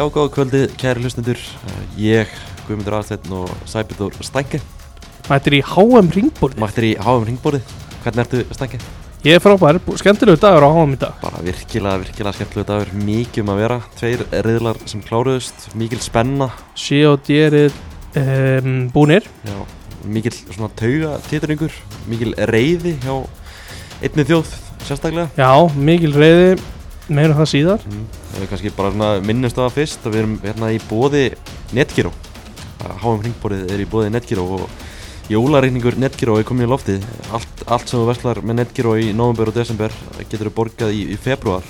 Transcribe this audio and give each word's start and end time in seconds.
Já, 0.00 0.06
góða 0.08 0.30
kvöldi, 0.32 0.60
kæri 0.80 1.02
hlustundur. 1.02 1.36
Ég, 2.00 2.30
Guðmundur 2.64 2.94
Aðsteinn 2.96 3.32
og 3.36 3.50
Sæbjörn 3.68 4.14
Stænke. 4.24 4.56
Mættir 5.28 5.58
í 5.58 5.60
HM 5.60 6.06
ringborði 6.14 6.56
Mættir 6.62 6.86
í 6.88 6.92
HM 6.96 7.26
ringborðið. 7.28 7.74
Hvernig 8.00 8.22
ertu 8.22 8.40
Stænke? 8.56 8.78
Ég 9.26 9.36
er 9.36 9.42
frábær, 9.44 9.76
skemmtilegu 10.00 10.40
dagur 10.40 10.64
á 10.64 10.70
HM 10.72 10.94
í 10.96 11.00
dag 11.02 11.18
Bara 11.20 11.42
virkilega, 11.44 12.00
virkilega 12.00 12.32
skemmtilega 12.38 12.68
dagur. 12.70 12.94
Mikið 13.10 13.44
um 13.44 13.52
að 13.52 13.60
vera. 13.60 13.76
Tveir 14.00 14.24
riðlar 14.46 14.80
sem 14.88 15.02
kláruðust. 15.04 15.68
Mikil 15.76 16.00
spenna. 16.00 16.48
Sé 16.80 17.02
og 17.10 17.20
djerið 17.28 17.76
um, 18.22 18.80
búnir 18.96 19.28
Já, 19.44 19.58
mikil 20.08 20.32
svona 20.38 20.70
tauga 20.80 21.18
titringur. 21.28 21.76
Mikil 22.08 22.32
reyði 22.48 22.96
hjá 23.04 23.18
einni 24.00 24.26
þjóð 24.32 24.56
sérstaklega. 24.88 25.28
Já, 25.36 25.52
mikil 25.76 26.16
reyði, 26.16 26.56
meira 27.12 27.36
um 27.36 27.44
það 27.44 27.52
síðar 27.52 27.84
Mm. 27.84 28.19
Kannski 28.50 28.72
bara 28.76 29.12
minnumst 29.24 29.58
á 29.58 29.66
það 29.66 29.76
fyrst 29.78 30.06
að 30.06 30.14
við 30.14 30.22
erum 30.22 30.36
hérna 30.44 30.70
í 30.74 30.78
bóði 30.90 31.24
Netgyro 31.76 32.12
HM 32.80 33.24
Ringborðið 33.26 33.74
er 33.74 33.82
í 33.82 33.88
bóði 33.90 34.12
Netgyro 34.14 34.46
og 34.56 34.78
jólareikningur 35.30 35.98
Netgyro 36.00 36.38
er 36.40 36.46
komin 36.48 36.66
í 36.66 36.70
loftið. 36.70 37.04
Allt, 37.34 37.64
allt 37.70 37.90
sem 37.90 38.00
þú 38.00 38.06
verslar 38.08 38.40
með 38.42 38.62
Netgyro 38.62 38.96
í 38.98 39.12
november 39.16 39.52
og 39.52 39.58
desember 39.58 39.94
getur 40.22 40.48
þú 40.48 40.54
borgað 40.56 40.96
í, 40.96 41.04
í 41.14 41.18
februar 41.20 41.66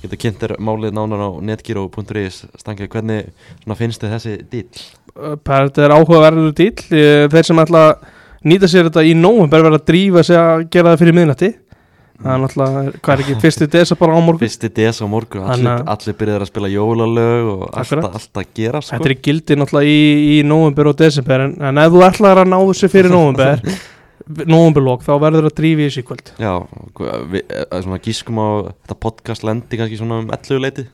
getur 0.00 0.20
kynnt 0.20 0.40
þér 0.40 0.54
málið 0.64 0.94
nánar 0.96 1.26
á 1.26 1.30
netgyro.is 1.44 2.44
Stangið, 2.60 2.88
hvernig 2.92 3.76
finnst 3.76 4.00
þið 4.00 4.14
þessi 4.14 4.36
dýl? 4.52 4.68
Uh, 5.12 5.34
Þetta 5.44 5.84
er 5.84 5.94
áhugaverður 5.96 6.54
dýl 6.56 6.70
Eh, 6.88 7.26
Þeir 7.32 7.48
sem 7.50 7.60
ætla 7.60 7.82
að 7.90 8.06
nýta 8.48 8.70
sér 8.70 8.88
þetta 8.88 9.04
í 9.04 9.12
nóvember 9.18 9.66
verða 9.66 9.80
að 9.82 9.88
drífa 9.90 10.24
sig 10.24 10.40
að 10.40 10.64
gera 10.72 10.94
það 10.94 11.02
fyrir 11.02 11.18
miðnætti 11.18 11.50
Það 12.20 12.32
er 12.34 12.40
náttúrulega, 12.42 12.80
hvað 13.00 13.14
er 13.14 13.22
ekki, 13.24 13.36
fyrsti 13.40 13.68
desa 13.72 13.96
bara 13.96 14.16
á 14.16 14.20
morgun? 14.20 14.40
Fyrsti 14.42 14.68
des 14.76 14.98
á 15.00 15.06
morgun, 15.08 15.46
allir, 15.54 15.84
allir 15.94 16.16
byrjaður 16.20 16.44
að 16.44 16.50
spila 16.50 16.70
jólalög 16.72 17.48
og 17.54 17.62
alltaf, 17.80 18.18
alltaf 18.20 18.50
gera 18.58 18.82
sko. 18.84 18.98
Þetta 18.98 19.08
er 19.08 19.16
gildi 19.24 19.56
náttúrulega 19.56 19.94
í, 19.94 20.02
í 20.34 20.36
nóvember 20.44 20.90
og 20.92 20.98
desember 21.00 21.46
en, 21.46 21.56
en 21.70 21.80
ef 21.80 21.94
þú 21.94 22.04
ætlar 22.10 22.42
að 22.42 22.52
ná 22.52 22.58
þessu 22.58 22.92
fyrir 22.92 23.14
nóvember 23.14 23.64
Nóvemberlokk, 24.30 25.02
þá 25.02 25.14
verður 25.18 25.48
að 25.48 25.56
drífa 25.58 25.80
í 25.80 25.86
þessu 25.88 26.02
í 26.04 26.06
kvöld. 26.06 26.28
Já, 26.38 26.52
við 27.32 27.40
eh, 27.40 27.64
svona 27.80 27.98
gískum 28.04 28.38
á 28.38 28.48
þetta 28.68 28.96
podcast 29.02 29.46
lendi 29.48 29.80
kannski 29.80 29.98
svona 29.98 30.20
um 30.22 30.28
11 30.30 30.60
leiti 30.62 30.84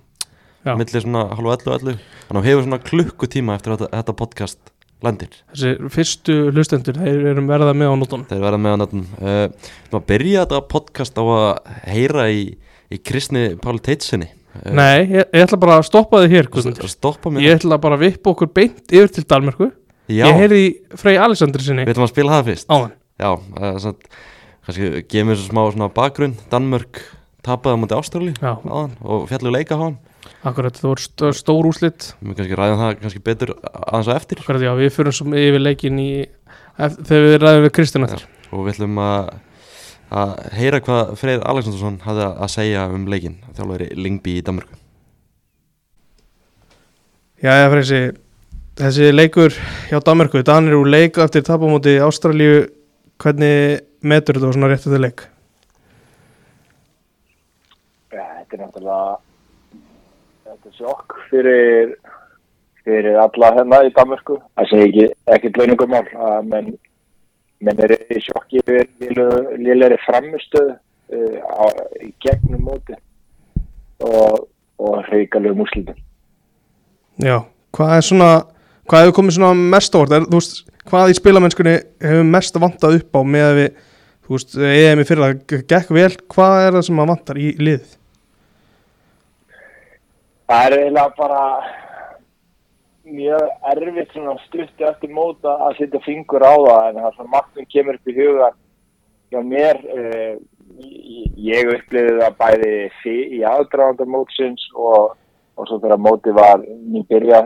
millir 0.74 1.04
svona 1.04 1.27
halvu 1.36 1.52
11 1.52 1.69
og 1.69 1.77
11 1.77 1.98
þannig 2.27 2.41
að 2.41 2.41
þú 2.41 2.48
hefur 2.48 2.64
svona 2.66 2.80
klukkutíma 2.86 3.56
eftir 3.58 3.74
þetta, 3.74 3.91
þetta 3.92 4.14
podcast 4.19 4.72
lendir 5.05 5.34
Þessi 5.52 5.91
fyrstu 5.92 6.36
hlustendur, 6.52 6.98
þeir 7.00 7.30
eru 7.33 7.44
verða 7.48 7.75
með 7.77 7.92
á 7.92 7.94
nótunum 8.00 8.27
þeir 8.30 8.44
verða 8.44 8.61
með 8.62 8.75
að 8.75 8.80
nöttum 8.83 9.03
uh, 9.20 9.70
Þú 9.91 9.98
að 10.00 10.06
byrja 10.12 10.44
þetta 10.44 10.61
podcast 10.72 11.20
á 11.20 11.25
að 11.25 11.72
heyra 11.92 12.28
í, 12.33 12.44
í 12.92 13.00
Kristni 13.05 13.47
Páli 13.62 13.83
Teitsinni 13.84 14.30
uh, 14.30 14.70
Nei, 14.77 15.05
ég, 15.05 15.27
ég 15.27 15.47
ætla 15.47 15.61
bara 15.61 15.80
að 15.80 15.88
stoppa 15.91 16.22
þig 16.25 16.36
hér 16.38 16.50
Guðmundur. 16.55 16.92
Stoppa 16.92 17.34
Ég 17.44 17.58
ætla 17.58 17.80
bara 17.83 17.98
að 17.98 18.06
vippa 18.06 18.33
okkur 18.33 18.53
beint 18.56 18.94
yfir 18.94 19.12
til 19.12 19.27
Dalmörku 19.28 19.72
Já, 20.06 20.28
Ég 20.28 20.38
heyrði 20.38 20.62
í 20.62 20.72
Frey 20.94 21.19
Alessandri 21.19 21.66
sinni 21.66 21.83
við 21.83 21.97
ætlum 21.97 22.06
að 22.06 22.12
spila 22.12 22.36
það 22.36 22.50
fyrst. 22.53 22.69
Áðan. 22.70 22.92
Já, 23.19 23.31
uh, 23.34 23.78
svona, 23.83 24.19
kannski 24.69 24.91
gefum 25.10 25.33
við 25.33 25.41
svo 25.41 25.64
smá 25.75 25.86
bakgrunn. 25.97 26.36
Danmörk 26.53 27.00
tapaði 27.47 27.75
á 27.75 27.81
múti 27.83 27.97
Ástrali 27.97 28.34
og 28.38 29.27
fjallu 29.31 29.50
leika 29.55 29.75
á 29.75 29.83
hann 29.83 29.97
akkurat, 30.46 30.78
það 30.78 30.91
voru 30.91 31.05
st 31.05 31.32
stór 31.41 31.69
úslit 31.69 32.08
Við 32.20 32.38
kannski 32.38 32.58
ræðum 32.58 32.82
það 32.82 32.94
kannski 33.02 33.22
betur 33.27 33.52
aðeins 33.56 34.10
á 34.10 34.14
eftir. 34.16 34.41
Akkurat, 34.42 34.64
já, 34.66 34.72
við 34.78 34.94
fyrir 34.94 35.16
svo 35.16 35.28
yfir 35.32 35.62
leikin 35.62 36.00
í 36.02 36.10
Þegar 36.77 37.27
við 37.27 37.36
ræðum 37.42 37.66
við 37.66 37.74
Kristján 37.78 38.08
eftir 38.08 38.27
og 38.54 38.66
við 38.66 38.76
ætlum 38.76 39.00
að 39.03 39.34
að 40.16 40.34
heyra 40.54 40.78
hvað 40.87 41.09
Freyr 41.19 41.41
Alexandersson 41.50 41.97
hafði 42.04 42.26
að 42.31 42.53
segja 42.53 42.84
um 42.94 43.09
leikin 43.10 43.41
þjálfari 43.56 43.88
Lingby 43.98 44.37
í 44.38 44.44
Danmörku. 44.47 44.78
Já, 47.43 47.53
já, 47.58 47.66
Freysi 47.72 48.00
Þessi 48.76 49.08
leikur 49.08 49.54
hjá 49.88 49.98
Dalmörku 50.04 50.43
Danir 50.44 50.76
úr 50.76 50.88
leik 50.93 51.16
eftir 51.20 51.44
tapamóti 51.44 51.97
Ástralíu 52.04 52.66
Hvernig 53.16 53.87
metur 54.04 54.37
þetta 54.37 54.53
svona 54.53 54.69
rétt 54.69 54.84
eftir 54.84 55.00
leik? 55.00 55.22
Þetta 58.12 58.56
er 58.56 58.60
náttúrulega 58.60 59.14
þetta 59.16 59.25
sjokk 60.78 61.16
fyrir 61.31 61.94
fyrir 62.87 63.19
alla 63.19 63.53
hérna 63.56 63.82
í 63.87 63.92
Danmörku 63.97 64.38
það 64.54 64.70
sé 64.70 64.82
ekki, 64.87 65.06
ekkert 65.34 65.60
launingumál 65.60 66.04
að 66.28 66.50
menn, 66.53 66.72
menn 67.66 67.84
er 67.87 67.97
í 67.98 68.22
sjokki 68.22 68.62
fyrir 68.66 69.22
liðleiri 69.59 69.98
framistöð 70.04 70.75
uh, 70.76 71.38
á, 71.42 71.64
í 72.04 72.12
gegnum 72.22 72.69
móti 72.69 72.98
og, 74.04 74.47
og 74.78 75.00
hreikalegu 75.09 75.59
múslitum 75.62 76.04
Já, 77.22 77.41
hvað 77.72 77.97
er 77.97 78.04
svona 78.04 78.31
Hvað 78.87 79.03
hefur 79.03 79.14
komið 79.16 79.34
svona 79.34 79.66
mest 79.75 79.97
orð? 79.98 80.12
Er, 80.14 80.25
veist, 80.31 80.60
hvað 80.87 81.10
í 81.10 81.14
spilamennskunni 81.19 81.72
hefur 82.06 82.28
mest 82.31 82.58
vantað 82.62 83.00
upp 83.00 83.19
á 83.19 83.20
með 83.26 83.47
að 83.47 83.56
við, 83.58 83.81
þú 84.22 84.37
veist, 84.37 84.53
EM 84.69 85.03
í 85.03 85.06
fyrir 85.08 85.25
það 85.25 85.62
gekk 85.72 85.91
vel, 85.97 86.12
hvað 86.31 86.58
er 86.60 86.76
það 86.76 86.84
sem 86.87 87.00
að 87.03 87.10
vantar 87.10 87.41
í 87.43 87.48
liðið? 87.58 87.95
Það 90.46 90.66
er 90.66 90.74
eiginlega 90.76 91.14
bara 91.18 91.42
mjög 93.06 93.48
erfitt 93.70 94.12
svona 94.14 94.34
stutti 94.44 94.86
eftir 94.86 95.10
móta 95.14 95.56
að 95.66 95.80
setja 95.80 96.00
fingur 96.04 96.42
á 96.42 96.54
það 96.54 96.88
en 96.88 97.00
það 97.00 97.08
er 97.08 97.16
svona 97.16 97.32
margt 97.32 97.52
sem 97.54 97.68
kemur 97.72 97.98
upp 97.98 98.10
í 98.10 98.14
hugan 98.14 98.56
hjá 99.30 99.40
mér 99.46 99.80
uh, 99.94 100.32
ég 101.48 101.72
upplifði 101.74 102.16
það 102.20 102.38
bæði 102.40 103.12
í 103.38 103.42
aðdraganda 103.46 104.06
mótsins 104.10 104.64
og, 104.74 105.16
og 105.58 105.68
svo 105.68 105.80
þegar 105.82 106.02
móti 106.02 106.34
var 106.34 106.62
nýbyrja 106.62 107.42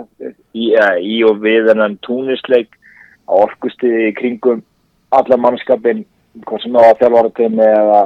í, 0.53 0.71
uh, 0.77 0.97
í 1.01 1.21
og 1.29 1.41
við 1.45 1.71
þennan 1.71 1.99
túnisleik 2.05 2.77
á 3.29 3.33
orkustiði 3.41 4.15
kringum 4.21 4.65
alla 5.17 5.41
mannskapin 5.41 6.05
hvað 6.45 6.65
sem 6.65 6.77
það 6.77 6.89
var 6.89 7.01
þjálfarateimi 7.01 7.69
eða, 7.69 8.01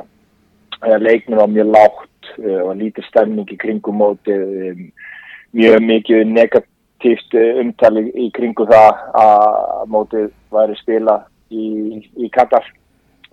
eða 0.83 1.03
leikminn 1.03 1.43
var 1.43 1.55
mjög 1.59 1.73
lágt 1.75 2.11
uh, 2.39 2.61
og 2.67 2.77
lítið 2.81 3.09
stemning 3.09 3.51
í 3.51 3.59
kringum 3.61 4.01
móti 4.01 4.35
um, 4.35 4.87
mjög 5.57 5.85
mikið 5.89 6.25
negatíft 6.31 7.37
uh, 7.39 7.61
umtali 7.63 8.09
í 8.13 8.31
kringum 8.37 8.71
það 8.71 9.05
að 9.21 9.85
mótið 9.95 10.33
væri 10.55 10.81
spila 10.81 11.21
í, 11.51 12.01
í 12.17 12.31
Katar. 12.35 12.67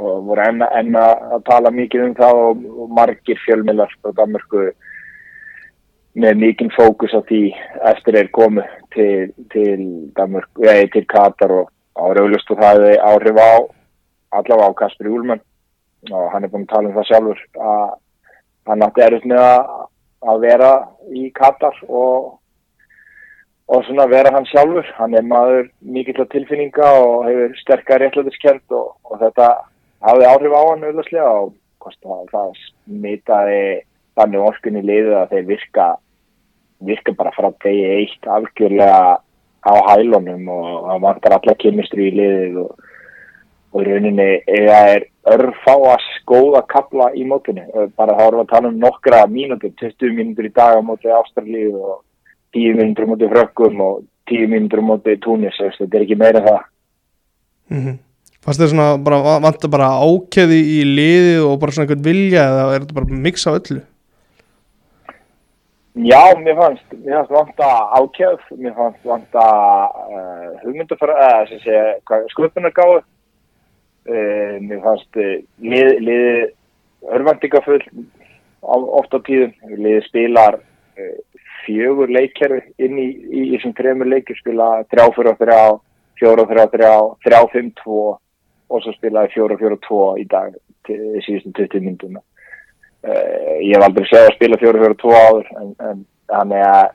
Og 0.02 0.24
voru 0.26 0.42
enn, 0.42 0.64
enn 0.66 0.96
að 0.98 1.44
tala 1.46 1.70
mikið 1.74 2.08
um 2.08 2.16
það 2.18 2.40
og, 2.46 2.64
og 2.84 2.96
margir 2.98 3.38
fjölmiðlar 3.44 3.92
frá 4.00 4.16
Danmörku 4.18 4.72
með 6.22 6.40
mikinn 6.42 6.72
fókus 6.76 7.14
á 7.16 7.22
því 7.28 7.44
eftir 7.88 8.18
þeir 8.18 8.32
komu 8.36 8.64
til, 8.96 9.32
til 9.54 10.10
eða 10.18 10.88
til 10.92 11.06
Katar 11.08 11.54
og 11.56 11.70
áraugljust 11.96 12.52
og 12.52 12.60
það 12.60 12.82
hefði 12.82 12.98
áhrif 13.12 13.40
á 13.40 13.52
allavega 14.40 14.72
á 14.72 14.80
Kasper 14.82 15.08
Júlmann 15.08 15.44
og 16.12 16.32
hann 16.34 16.44
er 16.44 16.52
búin 16.52 16.66
að 16.66 16.74
tala 16.74 16.90
um 16.90 16.98
það 16.98 17.08
sjálfur 17.10 17.42
að 17.72 17.94
hann 18.70 18.86
átti 18.86 19.04
erfitt 19.06 19.28
með 19.30 19.42
að, 19.42 20.38
vera 20.44 20.72
í 21.18 21.30
Katar 21.34 21.78
og, 21.88 22.38
og 23.72 23.86
svona 23.88 24.08
vera 24.12 24.34
hann 24.36 24.48
sjálfur. 24.52 24.88
Hann 25.00 25.18
er 25.18 25.26
maður 25.26 25.72
mikill 25.82 26.20
að 26.22 26.32
tilfinninga 26.36 26.92
og 27.02 27.26
hefur 27.30 27.58
sterkar 27.62 28.04
réttlætiskend 28.04 28.78
og, 28.78 28.94
og 29.10 29.22
þetta 29.24 29.50
hafði 30.06 30.30
áhrif 30.30 30.58
á 30.58 30.62
hann 30.70 30.86
auðvitað 30.86 31.32
og 31.32 31.52
kosti, 31.82 32.22
það 32.32 32.54
smitaði 32.62 33.66
þannig 34.20 34.46
orkunni 34.46 34.86
liðu 34.86 35.18
að 35.18 35.36
þeir 35.36 35.50
virka 35.50 35.90
virka 36.86 37.14
bara 37.18 37.34
frá 37.36 37.50
degi 37.64 37.84
eitt 37.96 38.28
algjörlega 38.36 39.20
á 39.62 39.74
hælunum 39.92 40.48
og 40.50 40.70
það 40.88 41.04
vantar 41.06 41.36
alla 41.38 41.58
kemistri 41.62 42.08
í 42.10 42.16
liðið 42.18 42.58
og, 42.64 42.88
og 43.72 43.86
rauninni 43.86 44.30
eða 44.50 44.80
er 44.96 45.08
örfáas 45.30 46.06
góða 46.26 46.64
kapla 46.68 47.12
í 47.14 47.26
mótinu 47.30 47.66
bara 47.96 48.18
þá 48.18 48.24
erum 48.28 48.40
við 48.40 48.46
að 48.46 48.54
tala 48.54 48.72
um 48.72 48.80
nokkra 48.82 49.26
mínútur 49.30 49.74
20 49.82 50.16
mínútur 50.18 50.48
í 50.50 50.54
dag 50.54 50.78
á 50.78 50.82
móti 50.82 51.12
Ástralíu 51.14 51.76
og 51.78 52.02
10 52.58 52.80
mínútur 52.80 53.06
á 53.06 53.12
móti 53.12 53.30
Frökkum 53.30 53.82
og 53.86 54.04
10 54.32 54.50
mínútur 54.50 54.82
á 54.82 54.90
móti 54.90 55.18
Túnis 55.22 55.60
þetta 55.62 55.98
er 55.98 56.06
ekki 56.08 56.18
meira 56.18 56.42
það 56.42 56.62
Mm 57.72 57.82
-hmm. 57.86 57.98
Fannst 58.44 58.60
þér 58.62 58.68
svona 58.68 58.98
bara, 58.98 59.18
vantar 59.40 59.70
bara 59.70 59.88
ákveði 60.02 60.60
í 60.76 60.80
liðið 60.98 61.44
og 61.46 61.60
bara 61.62 61.72
svona 61.72 61.86
einhvern 61.86 62.08
vilja 62.10 62.44
eða 62.50 62.64
er 62.74 62.82
þetta 62.82 62.98
bara 63.00 63.20
mix 63.26 63.48
á 63.48 63.52
öllu? 63.54 63.82
Já, 66.12 66.24
mér 66.40 66.56
fannst, 66.56 66.88
mér 67.06 67.16
fannst 67.16 67.32
vanta 67.32 67.68
ákjöf, 68.00 68.42
mér 68.58 68.74
fannst 68.76 69.04
vanta 69.06 69.46
uh, 70.16 70.50
hugmyndafara, 70.64 71.16
eða 71.28 71.48
sem 71.50 71.60
sé, 71.60 71.76
sköpunargáðu, 72.34 73.04
uh, 74.10 74.56
mér 74.64 74.82
fannst 74.86 75.20
uh, 75.20 75.38
lið, 75.62 75.92
liði 76.06 76.34
örvendingafull 77.12 77.84
oft 78.62 79.16
á 79.16 79.20
tíðum, 79.26 79.54
liði 79.78 80.02
spilar 80.08 80.60
uh, 80.62 81.14
fjögur 81.66 82.12
leikkerfi 82.14 82.74
inn 82.86 82.98
í, 83.02 83.08
í 83.30 83.46
þessum 83.54 83.76
trefnur 83.78 84.10
leikir, 84.10 84.38
spila 84.40 84.72
þrjá 84.92 85.06
fyrir 85.18 85.40
þrjá, 85.42 85.62
fjóra 86.22 86.48
fyrir 86.50 86.74
þrjá, 86.76 86.94
þrjá 87.26 87.40
fimm 87.54 87.72
tvo 87.82 88.02
og 88.72 88.84
svo 88.84 88.96
spilaði 88.96 89.34
fjóra 89.36 89.60
fyrir 89.60 89.82
tvo 89.86 90.04
í 90.18 90.26
dag 90.32 90.56
síðustum 90.88 91.54
20 91.54 91.84
mynduna. 91.86 92.22
Ég 93.62 93.76
hef 93.76 93.84
aldrei 93.86 94.08
séð 94.10 94.28
að 94.30 94.36
spila 94.38 94.58
4-4-2 94.62 95.12
áður 95.18 95.52
en, 95.60 95.70
en 95.86 96.02
þannig 96.32 96.64
að 96.66 96.90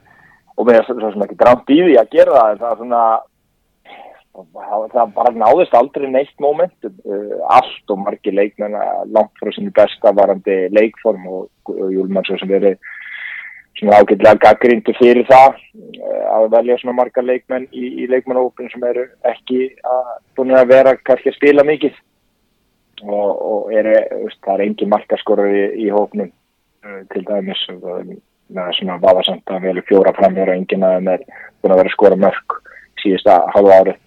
og 0.57 0.65
mér 0.65 0.79
er 0.81 0.85
svo 0.87 1.11
sem 1.13 1.25
ekki 1.25 1.37
drámt 1.37 1.69
í 1.69 1.79
því 1.83 1.97
að 2.01 2.13
gera 2.15 2.37
það 2.37 2.61
það 2.61 2.71
er 2.71 2.79
svona 2.81 3.01
það, 4.37 4.85
það 4.93 5.13
bara 5.15 5.33
náðist 5.33 5.75
aldrei 5.77 6.07
neitt 6.11 6.35
momentum 6.43 6.93
uh, 7.05 7.39
allt 7.57 7.93
og 7.93 8.01
margir 8.03 8.35
leikmenn 8.37 8.77
að 8.77 9.11
langt 9.15 9.41
frá 9.41 9.51
sinni 9.55 9.73
besta 9.75 10.13
varandi 10.15 10.57
leikform 10.75 11.27
og, 11.31 11.49
Júlmann 11.67 12.25
svo 12.27 12.37
sem 12.39 12.51
verið 12.51 12.77
svona 13.77 13.99
ágætlega 14.01 14.41
gaggrindu 14.45 14.93
fyrir 14.97 15.25
það 15.29 15.57
uh, 15.57 16.23
að 16.37 16.49
velja 16.55 16.79
svona 16.81 16.97
marga 16.99 17.25
leikmenn 17.25 17.67
í, 17.71 17.89
í 18.03 18.09
leikmannhópin 18.11 18.71
sem 18.73 18.85
eru 18.89 19.07
ekki 19.31 19.71
að 19.83 20.13
að 20.47 20.71
vera 20.73 20.95
kannski 21.01 21.33
að 21.33 21.39
spila 21.39 21.65
mikið. 21.67 21.97
Og, 22.97 23.27
og 23.45 23.73
er, 23.77 23.91
veist, 24.23 24.39
það 24.41 24.55
er 24.55 24.63
engin 24.65 24.89
markaskorur 24.89 25.51
í, 25.53 25.67
í 25.85 25.91
hópnum 25.93 26.31
uh, 26.31 27.03
til 27.13 27.21
dæmis 27.27 27.61
og 27.73 27.83
það 27.85 28.63
er 28.63 28.77
svona 28.79 28.97
vafasamt 29.03 29.53
að 29.53 29.69
velja 29.69 29.85
fjóra 29.89 30.15
framhjóra 30.17 30.55
engin 30.57 30.85
að 30.87 30.97
þeim 30.97 31.13
er 31.13 31.25
búin 31.61 31.75
að 31.75 31.81
vera 31.83 31.93
skora 31.93 32.19
mörg 32.21 32.59
síðasta 32.97 33.41
halva 33.53 33.81
árið 33.83 34.03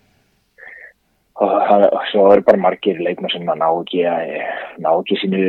og 1.40 1.54
það 1.68 1.86
svo 2.10 2.26
eru 2.34 2.44
bara 2.44 2.60
margir 2.60 3.00
leikmenn 3.00 3.32
sem 3.32 3.46
ná 3.48 3.66
ekki 3.70 4.04
ná 4.84 4.90
ekki 4.92 5.18
sínu 5.22 5.42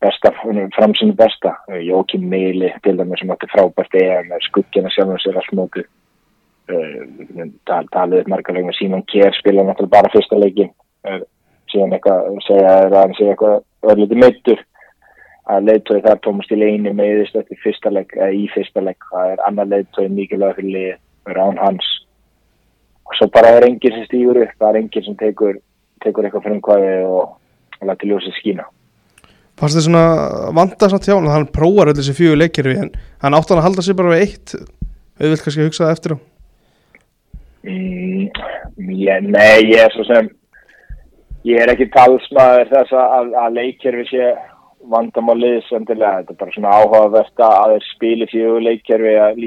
besta, 0.00 0.32
fram 0.76 0.94
sínu 0.96 1.16
besta. 1.18 1.54
Jókim 1.84 2.28
Meili 2.30 2.70
til 2.82 2.96
dæmis 2.98 3.20
sem 3.20 3.32
átti 3.34 3.50
frábært 3.52 3.96
eða 3.98 4.38
skuggina 4.46 4.92
sjálfum 4.94 5.20
sér 5.20 5.40
allt 5.40 5.52
mótu 5.58 5.84
uh, 6.72 7.82
talið 7.92 8.30
margar 8.32 8.56
leikmenn. 8.56 8.78
Simon 8.78 9.04
Kjær 9.10 9.36
spila 9.36 9.66
náttúrulega 9.66 9.96
bara 9.98 10.14
fyrsta 10.14 10.40
leikin 10.40 10.72
uh, 11.08 11.20
síðan 11.68 11.98
eitthvað 11.98 12.40
segja 12.46 12.74
að 12.86 12.98
hann 13.02 13.16
sé 13.18 13.28
eitthvað 13.28 13.92
örliti 13.92 14.20
meittur 14.24 14.64
að 15.48 15.68
leiðtói 15.68 16.02
það 16.04 16.24
tómast 16.24 16.52
í 16.52 17.60
fyrsta 17.62 17.92
leik 17.92 18.16
eða 18.16 18.32
í 18.32 18.48
fyrsta 18.54 18.80
leik. 18.84 19.04
Það 19.12 19.32
er 19.32 19.46
annar 19.48 19.72
leiðtói 19.72 20.08
mikilvæg 20.08 20.56
fyrir 20.56 20.74
lið 20.76 21.36
rán 21.36 21.60
hans 21.60 21.88
og 23.08 23.16
svo 23.16 23.28
bara 23.32 23.56
er 23.56 23.66
enginn 23.68 23.94
sem 23.94 24.06
stýgur 24.06 24.42
upp 24.44 24.56
það 24.58 24.70
er 24.70 24.80
enginn 24.82 25.06
sem 25.06 25.16
tekur, 25.18 25.60
tekur 26.04 26.28
eitthvað 26.28 26.50
umhverfi 26.52 26.96
og, 27.08 27.36
læti 27.88 28.10
ljósið 28.10 28.34
skína. 28.40 28.64
Fannst 29.58 29.78
þið 29.78 29.84
svona 29.86 30.04
vanda 30.54 30.88
samt 30.90 31.06
hjá 31.06 31.14
hann 31.16 31.30
hann 31.30 31.52
prófar 31.54 31.90
öll 31.90 31.98
þessi 31.98 32.14
fjögur 32.14 32.40
leikir 32.40 32.68
við 32.70 32.82
hann 32.82 32.90
hann 33.22 33.36
átt 33.38 33.52
hann 33.52 33.60
að 33.62 33.68
halda 33.68 33.84
sér 33.86 33.98
bara 33.98 34.14
við 34.14 34.24
eitt. 34.26 34.54
Við 35.18 35.32
vilt 35.32 35.44
kannski 35.44 35.66
hugsa 35.66 35.86
það 35.86 35.94
eftir 35.96 36.14
á. 36.14 36.18
Mm, 37.66 38.28
ég, 38.98 39.24
Nei, 39.26 39.66
ég 39.66 39.82
er 39.82 39.94
svo 39.94 40.06
sem 40.06 40.28
ég 41.46 41.62
er 41.62 41.72
ekki 41.72 41.88
talsmaður 41.94 42.70
þess 42.70 42.94
að, 42.94 43.34
að 43.42 43.58
leikir 43.58 43.98
við 43.98 44.12
sé 44.12 44.30
vandamálið 44.92 45.58
sendilega, 45.68 46.22
þetta 46.22 46.34
er 46.34 46.40
bara 46.40 46.54
svona 46.54 46.74
áhugavert 46.78 47.44
að 47.44 47.74
þeir 47.74 47.86
spili 47.88 48.28
fjögur 48.30 48.64
leikkerfi 48.64 49.14
að, 49.20 49.40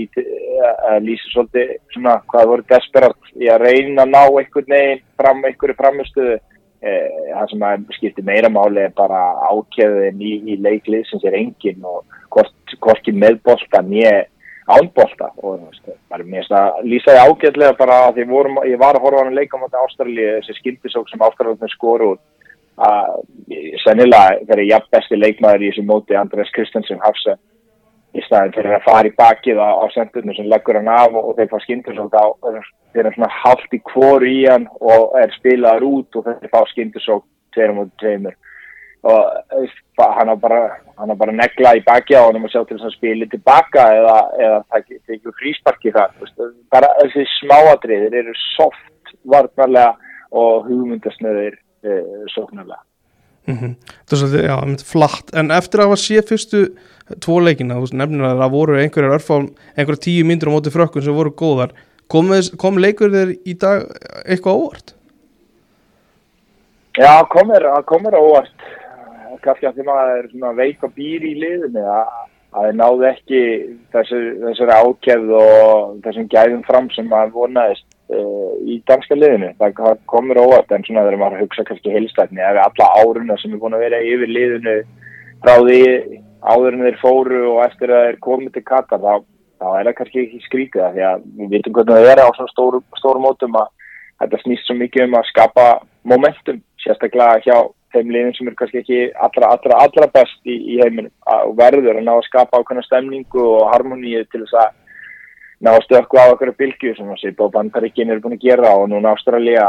að 0.92 1.08
lýsa 1.08 1.32
svolítið 1.34 1.74
svona 1.96 2.16
hvað 2.32 2.50
voru 2.52 2.68
desperat 2.72 3.32
í 3.42 3.52
að 3.52 3.66
reyna 3.66 4.06
að 4.06 4.14
ná 4.14 4.22
einhvern 4.24 4.74
veginn 4.76 5.04
fram 5.22 5.46
einhverju 5.50 5.78
framistuðu 5.80 6.36
eh, 6.38 7.08
það 7.32 7.54
sem 7.54 7.66
að 7.70 7.88
skipti 7.98 8.26
meira 8.28 8.52
máli 8.54 8.86
er 8.86 8.94
bara 8.98 9.22
ákjöðin 9.52 10.22
í, 10.22 10.36
í 10.54 10.60
leiklið 10.62 11.08
sem 11.10 11.24
sér 11.24 11.40
engin 11.40 11.82
og 11.88 12.06
hvorki 12.32 13.16
meðbolta 13.16 13.84
nýja 13.86 14.22
ánbolta 14.72 15.32
og 15.42 15.64
það 15.82 16.20
er 16.20 16.28
mest 16.30 16.54
að 16.54 16.84
lýsa 16.88 17.16
því 17.16 17.24
ágæðlega 17.26 17.78
bara 17.80 17.98
að 18.08 18.22
vorum, 18.30 18.62
ég 18.70 18.80
var 18.80 18.96
að 18.96 19.08
horfa 19.08 19.24
á 19.24 19.26
hann 19.26 19.36
leika 19.36 19.58
á 19.58 19.84
Ástralja 19.84 20.38
þessi 20.38 20.60
skildisók 20.60 21.10
sem 21.10 21.24
Ástralja 21.26 21.72
skoru 21.74 22.14
út 22.14 22.22
að 22.88 23.22
sennilega 23.83 24.42
verið 24.50 24.72
jafn 24.72 24.92
besti 24.95 25.19
leikmaður 25.19 25.63
í 25.66 25.72
þessu 25.72 25.88
móti 25.88 26.18
Andrés 26.18 26.51
Kristensen 26.56 27.01
Hafsa 27.04 27.38
í 28.12 28.22
staðin 28.25 28.54
fyrir 28.56 28.75
að 28.75 28.86
fara 28.86 29.07
í 29.07 29.16
bakið 29.16 29.60
á, 29.63 29.69
á 29.80 29.86
sendunum 29.94 30.36
sem 30.36 30.50
leggur 30.51 30.80
hann 30.80 30.92
af 30.92 31.13
og, 31.16 31.31
og 31.31 31.38
þeir 31.38 31.51
fá 31.51 31.60
svolítið 31.63 32.18
á 32.19 32.28
þeir 32.92 33.07
er 33.07 33.16
svona 33.16 33.31
haldt 33.42 33.75
í 33.75 33.81
kvóru 33.88 34.28
í 34.28 34.42
hann 34.50 34.68
og 34.83 35.16
er 35.22 35.31
spilaður 35.38 35.88
út 35.88 36.19
og 36.19 36.28
þeir 36.28 36.51
fá 36.51 36.62
svo 37.00 37.22
tveir 37.56 37.75
mútið 37.75 37.98
tveimur. 38.04 38.36
Og 39.01 39.63
hann 39.98 40.30
á 40.30 40.36
bara 40.38 40.60
hann 41.00 41.13
á 41.13 41.16
bara 41.18 41.33
negla 41.33 41.74
í 41.80 41.83
bakið 41.88 42.19
á 42.19 42.24
hann 42.28 42.44
og 42.44 42.51
sjá 42.51 42.62
til 42.62 42.78
þess 42.78 42.89
að 42.92 42.98
spila 42.98 43.30
tilbaka 43.31 43.88
eða, 43.98 44.18
eða 44.44 44.81
tekja 45.07 45.36
frísparki 45.39 45.95
það 45.95 46.22
bara 46.74 46.92
þessi 47.00 47.25
smáadriðir 47.39 48.19
eru 48.22 48.36
soft 48.51 49.16
varnarlega 49.24 49.95
og 50.31 50.68
hugmyndasnöðir 50.68 51.57
sóknarlega 52.33 52.81
mm 53.48 53.57
-hmm. 53.57 53.75
Það 54.06 54.13
er 54.13 54.18
svolítið, 54.18 54.44
já, 54.45 54.56
það 54.56 54.74
er 54.74 54.86
flatt. 54.94 55.36
En 55.36 55.51
eftir 55.51 55.80
að 55.80 55.88
hafa 55.89 55.95
sé 55.95 56.22
fyrstu 56.22 56.62
tvo 57.19 57.39
leikina, 57.39 57.75
þú 57.75 57.94
nefnir 57.94 58.25
að 58.25 58.42
það 58.42 58.51
voru 58.51 58.80
einhverjar 58.80 59.16
örfá, 59.18 59.36
einhverjar 59.78 60.04
tíu 60.06 60.25
myndur 60.25 60.50
á 60.50 60.56
móti 60.56 60.72
frökkun 60.72 61.04
sem 61.04 61.13
voru 61.13 61.31
góðar, 61.31 61.72
kom, 62.07 62.30
kom 62.57 62.78
leikur 62.78 63.10
þér 63.10 63.36
í 63.45 63.54
dag 63.54 63.88
eitthvað 64.25 64.57
óvart? 64.62 64.94
Já, 66.98 67.24
komir, 67.30 67.63
komir 67.86 68.13
óvart. 68.13 68.57
Kannski 69.42 69.66
að 69.66 69.75
því 69.75 69.83
maður 69.83 70.50
er 70.50 70.56
veik 70.56 70.83
og 70.83 70.94
býr 70.94 71.24
í 71.24 71.33
liðinu 71.39 71.81
að 71.88 72.06
að 72.51 72.66
það 72.66 72.78
náðu 72.80 73.06
ekki 73.07 73.42
þessari 73.94 74.75
ákjæð 74.75 75.30
og 75.39 76.00
þessum 76.04 76.28
gæðum 76.31 76.63
fram 76.68 76.89
sem 76.92 77.07
maður 77.07 77.36
vonaðist 77.38 77.86
uh, 78.16 78.54
í 78.68 78.80
danska 78.90 79.18
liðinu. 79.18 79.54
Það 79.60 80.02
komur 80.12 80.42
óvart 80.42 80.72
en 80.75 80.86
svona 80.88 81.06
þegar 81.08 81.22
maður 81.22 81.46
hugsa 81.46 81.66
kannski 81.68 81.94
heilstætni 81.94 82.44
ef 82.44 82.60
alla 82.66 82.90
áruna 83.02 83.38
sem 83.42 83.56
er 83.56 83.62
búin 83.62 83.78
að 83.78 83.86
vera 83.88 84.04
yfir 84.06 84.31
liðinu 84.31 84.78
frá 85.42 85.58
því 85.58 85.81
áður 86.42 86.78
en 86.78 86.88
þeir 86.88 87.02
fóru 87.02 87.44
og 87.52 87.62
eftir 87.66 87.94
að 87.94 88.08
þeir 88.08 88.18
komið 88.25 88.56
til 88.56 88.66
Katar 88.66 89.04
þá, 89.04 89.13
þá 89.62 89.68
er 89.69 89.90
það 89.90 89.98
kannski 90.00 90.24
ekki 90.24 90.42
skrítið 90.46 90.81
það 90.81 90.96
því 90.96 91.06
að 91.10 91.28
við 91.38 91.54
vitum 91.56 91.75
hvernig 91.78 92.00
það 92.00 92.10
er 92.12 92.24
á 92.25 92.28
svona 92.38 92.54
stóru, 92.54 92.81
stóru 92.98 93.22
mótum 93.22 93.60
að 93.62 93.69
þetta 94.22 94.42
snýst 94.42 94.68
svo 94.68 94.78
mikið 94.78 95.07
um 95.07 95.19
að 95.19 95.30
skapa 95.30 95.68
momentum 96.07 96.62
sérstaklega 96.81 97.42
hjá 97.46 97.57
þeim 97.92 98.12
liðin 98.14 98.36
sem 98.38 98.50
er 98.50 98.57
kannski 98.57 98.81
ekki 98.81 99.00
allra, 99.19 99.52
allra, 99.52 99.80
allra 99.86 100.07
best 100.14 100.40
í, 100.48 100.56
í 100.74 100.80
heiminum 100.81 101.12
og 101.28 101.56
verður 101.60 102.00
að 102.00 102.06
ná 102.07 102.14
að 102.16 102.28
skapa 102.30 102.62
ákveðna 102.62 102.86
stemningu 102.88 103.44
og 103.44 103.68
harmoníu 103.74 104.24
til 104.31 104.44
þess 104.46 104.57
að 104.64 104.78
ná 105.62 105.72
að 105.75 105.86
stökku 105.86 106.18
á 106.18 106.25
okkur 106.34 106.54
bylgu 106.58 106.96
sem 106.98 107.13
að 107.13 107.22
Sýpa 107.22 107.47
og 107.47 107.54
Bandaríkin 107.56 108.09
eru 108.09 108.24
búin 108.24 108.38
að 108.38 108.45
gera 108.47 108.74
og 108.78 108.90
núna 108.90 109.14
Ástralja 109.14 109.68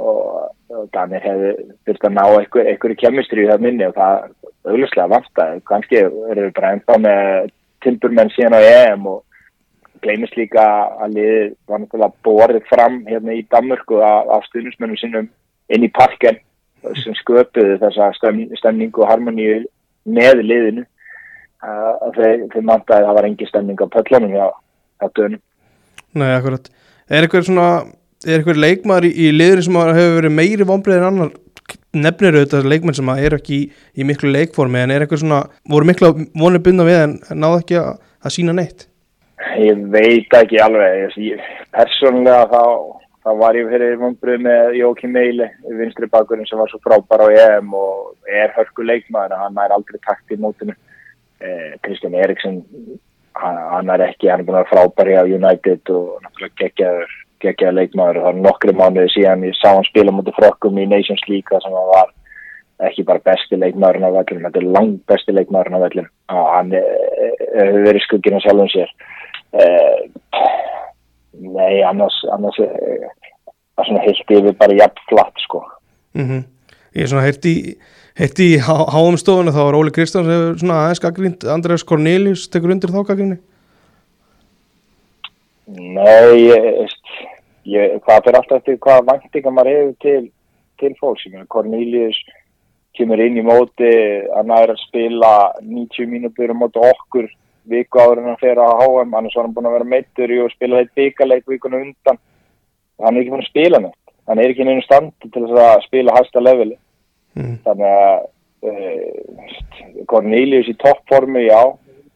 og, 0.00 0.50
og 0.74 0.90
Danir 0.94 1.22
hefur 1.24 1.64
þurft 1.86 2.06
að 2.08 2.16
ná 2.16 2.24
einhver, 2.26 2.70
einhverju 2.72 3.00
kemistri 3.00 3.46
í 3.46 3.50
það 3.50 3.64
minni 3.66 3.88
og 3.88 3.96
það 3.98 4.18
er 4.18 4.74
auðvitslega 4.74 5.10
vant 5.14 5.42
að 5.44 5.56
kannski 5.70 6.02
eru 6.02 6.52
bara 6.56 6.74
ennþá 6.74 7.00
með 7.06 7.50
tilburmenn 7.84 8.32
síðan 8.34 8.58
á 8.58 8.60
EM 8.60 9.06
og 9.08 9.22
gleymist 10.04 10.36
líka 10.36 10.64
að 11.00 11.16
liðið 11.16 11.50
var 11.68 11.82
náttúrulega 11.82 12.24
borðið 12.26 12.70
fram 12.70 13.00
hérna 13.08 13.36
í 13.36 13.44
Danmörku 13.52 14.00
af 14.04 14.46
stuðnismennum 14.48 15.00
sinnum 15.00 15.28
inn 15.70 15.84
í 15.86 15.92
parken 15.92 16.40
sem 17.02 17.16
sköpuðu 17.18 17.76
þessa 17.82 18.10
stemningu 18.16 19.04
og 19.04 19.10
harmoníu 19.10 19.60
með 20.08 20.42
liðinu. 20.46 20.86
Uh, 21.60 22.08
þeir 22.16 22.64
mantaði 22.64 23.02
að 23.02 23.06
það 23.10 23.16
var 23.18 23.26
engi 23.28 23.46
stemning 23.50 23.82
á 23.84 23.92
pöllunum 23.92 24.32
hjá, 24.32 24.46
hjá 25.00 25.08
dönum 25.16 25.40
Nei, 26.10 26.32
akkurat. 26.34 26.66
Er 27.06 27.22
eitthvað 27.24 27.46
svona, 27.46 27.68
er 28.26 28.40
eitthvað 28.40 28.60
leikmar 28.64 29.06
í, 29.06 29.12
í 29.14 29.30
liður 29.34 29.62
sem 29.62 29.78
hefur 29.78 30.16
verið 30.16 30.34
meiri 30.34 30.66
vonbreið 30.66 30.98
en 30.98 31.08
annar? 31.10 31.32
Nefnir 31.94 32.38
auðvitað 32.38 32.66
leikmenn 32.70 32.96
sem 32.98 33.10
er 33.12 33.36
ekki 33.36 33.56
í, 33.56 33.66
í 33.94 34.06
miklu 34.06 34.30
leikformi 34.30 34.80
en 34.82 34.94
er 34.94 35.04
eitthvað 35.04 35.22
svona, 35.22 35.40
voru 35.70 35.86
miklu 35.86 36.10
vonið 36.38 36.64
bynda 36.66 36.86
við 36.86 36.98
en 37.04 37.14
náðu 37.38 37.60
ekki 37.62 37.78
að, 37.78 37.92
að 38.26 38.34
sína 38.34 38.54
neitt? 38.58 38.88
Ég 39.58 39.84
veit 39.90 40.34
ekki 40.40 40.58
alveg. 40.62 41.14
Ég, 41.22 41.44
persónulega 41.74 42.48
þá 42.50 42.62
þá 43.20 43.30
var 43.36 43.58
ég 43.58 43.68
fyrir 43.70 43.98
vonbröð 44.00 44.42
með 44.46 44.78
Jóki 44.80 45.10
Meili 45.10 45.46
vinstri 45.78 46.08
bakurinn 46.10 46.48
sem 46.48 46.58
var 46.58 46.70
svo 46.72 46.80
frábær 46.82 47.26
á 47.26 47.28
EM 47.28 47.74
og 47.76 48.16
er 48.26 48.54
hörku 48.56 48.86
leikmaður 48.86 49.36
hann 49.42 49.58
er 49.60 49.74
aldrei 49.76 50.00
takt 50.06 50.32
í 50.32 50.38
mótinu. 50.40 50.74
Eh, 51.40 51.76
Kristján 51.84 52.16
Eriksson 52.18 52.62
hann, 53.40 53.90
er 53.94 54.06
ekki, 54.08 54.30
hann 54.30 54.42
er 54.42 54.46
búin 54.48 54.60
að 54.60 54.64
vera 54.64 54.70
frábær 54.72 55.12
á 55.20 55.24
United 55.24 55.92
og 55.94 56.22
náttúrulega 56.24 56.94
geggjaður 57.40 57.76
leikmaður 57.78 58.20
og 58.20 58.24
það 58.24 58.32
er 58.32 58.40
nokkru 58.46 58.76
mánuði 58.76 59.12
síðan 59.14 59.44
ég 59.48 59.58
sá 59.58 59.68
hann 59.72 59.86
spila 59.88 60.14
mútið 60.14 60.38
frokkum 60.38 60.80
í 60.80 60.88
Nations 60.88 61.24
League 61.28 61.62
sem 61.64 61.76
hann 61.76 61.92
var 61.92 62.12
ekki 62.88 63.04
bara 63.04 63.24
besti 63.24 63.58
leikmaðurinn 63.60 64.08
á 64.08 64.16
vellinu, 64.16 64.44
þetta 64.46 64.60
er 64.60 64.72
langt 64.76 65.00
besti 65.08 65.36
leikmaðurinn 65.36 65.78
á 65.80 65.84
vellinu 65.84 66.08
og 66.32 66.50
hann 66.54 66.74
hefur 66.76 67.86
verið 67.88 68.06
skugginn 68.06 68.40
á 68.40 68.44
sjálfum 68.44 68.70
sér 68.72 68.92
eða 69.50 70.70
Nei, 71.40 71.80
annars, 71.86 72.16
annars 72.34 72.58
er 72.60 72.72
það 73.78 73.86
svona 73.88 74.02
heilt 74.04 74.32
yfir 74.36 74.56
bara 74.60 74.76
jafn 74.76 75.04
flatt 75.08 75.44
sko. 75.44 75.62
Mm 76.18 76.26
-hmm. 76.26 76.42
Ég 76.96 77.04
er 77.04 77.10
svona 77.12 77.26
heyrti 77.26 77.52
í, 77.54 77.74
heyrti 78.18 78.48
í 78.54 78.58
háum 78.64 79.18
stofuna 79.20 79.54
þá 79.54 79.60
er 79.62 79.78
Óli 79.78 79.94
Kristjáns 79.94 80.60
svona 80.60 80.80
aðeins 80.86 81.02
gaggrínt, 81.04 81.46
Andrés 81.46 81.86
Cornelius 81.86 82.48
tekur 82.50 82.74
undir 82.74 82.90
þá 82.90 83.04
gaggríni? 83.12 83.38
Nei, 85.70 86.48
ég, 86.48 86.94
ég, 87.70 87.96
það 88.02 88.24
fyrir 88.26 88.40
alltaf 88.40 88.58
eftir 88.58 88.80
hvaða 88.82 89.06
væntinga 89.12 89.54
maður 89.54 89.76
hefur 89.76 89.96
til, 90.02 90.22
til 90.82 90.94
fólks. 90.98 91.28
Cornelius 91.52 92.18
kemur 92.98 93.22
inn 93.22 93.38
í 93.38 93.44
móti, 93.46 93.92
hann 94.34 94.50
er 94.56 94.74
að 94.74 94.82
spila 94.82 95.34
90 95.62 96.10
mínútur 96.10 96.56
móti 96.58 96.82
okkur 96.90 97.30
viku 97.70 98.00
áður 98.00 98.22
en 98.22 98.30
hann 98.32 98.40
fer 98.40 98.58
á 98.58 98.66
HM 98.66 99.14
annars 99.14 99.36
var 99.36 99.46
hann 99.46 99.54
búin 99.54 99.68
að 99.68 99.76
vera 99.78 99.90
meittur 99.92 100.32
og 100.44 100.52
spila 100.54 100.80
eitt 100.80 100.94
byggarleik 100.98 101.46
vikuna 101.48 101.82
undan 101.84 102.18
hann 103.00 103.14
er 103.14 103.22
ekki 103.22 103.34
búin 103.34 103.44
að 103.44 103.50
spila 103.52 103.80
neitt 103.84 103.99
hann 104.30 104.40
er 104.40 104.52
ekki 104.52 104.64
í 104.64 104.70
einu 104.70 104.84
standi 104.86 105.30
til 105.30 105.44
þess 105.44 105.62
að 105.66 105.86
spila 105.88 106.16
hæsta 106.16 106.42
leveli 106.42 106.76
mm. 107.38 107.54
þannig 107.66 107.94
að 108.00 108.26
uh, 108.70 110.04
Cornelius 110.10 110.70
í 110.70 110.76
toppformu, 110.78 111.42
já 111.44 111.60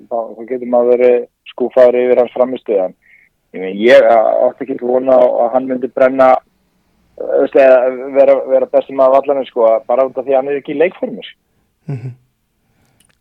þá, 0.06 0.18
þá 0.36 0.42
getur 0.48 0.70
maður 0.70 0.94
verið 0.94 1.16
skúfaður 1.52 2.00
yfir 2.02 2.22
hans 2.22 2.34
framistuðan 2.36 2.96
ég, 3.58 3.78
ég 3.82 4.10
átti 4.10 4.66
ekki 4.66 4.80
vona 4.82 5.18
að 5.20 5.54
hann 5.56 5.70
myndi 5.70 5.90
brenna 5.92 6.34
eða 7.14 7.70
vera, 8.14 8.36
vera 8.50 8.68
bestum 8.70 9.02
að 9.02 9.16
vallarinn 9.18 9.48
sko, 9.48 9.68
bara 9.86 10.06
út 10.08 10.18
af 10.18 10.26
því 10.26 10.34
að 10.34 10.40
hann 10.40 10.50
er 10.50 10.60
ekki 10.60 10.74
í 10.74 10.80
leikformu 10.80 11.22
sko. 11.22 11.38
Mhm. 11.92 12.14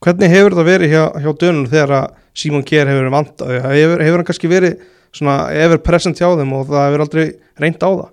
Hvernig 0.04 0.34
hefur 0.34 0.56
það 0.58 0.68
verið 0.68 0.92
hjá, 0.92 1.04
hjá 1.24 1.32
dönun 1.40 1.70
þegar 1.72 1.94
að 2.00 2.08
Simon 2.36 2.66
Kjær 2.68 2.90
hefur 2.90 3.04
verið 3.04 3.14
vant 3.14 3.44
hefur, 3.48 4.02
hefur 4.04 4.20
hann 4.20 4.28
kannski 4.28 4.50
verið 4.52 4.82
svona 5.14 5.36
ever 5.54 5.80
present 5.80 6.20
hjá 6.20 6.28
þeim 6.34 6.56
og 6.58 6.66
það 6.68 6.88
hefur 6.88 7.04
aldrei 7.06 7.26
reynd 7.62 7.86
á 7.86 7.90
það 7.92 8.10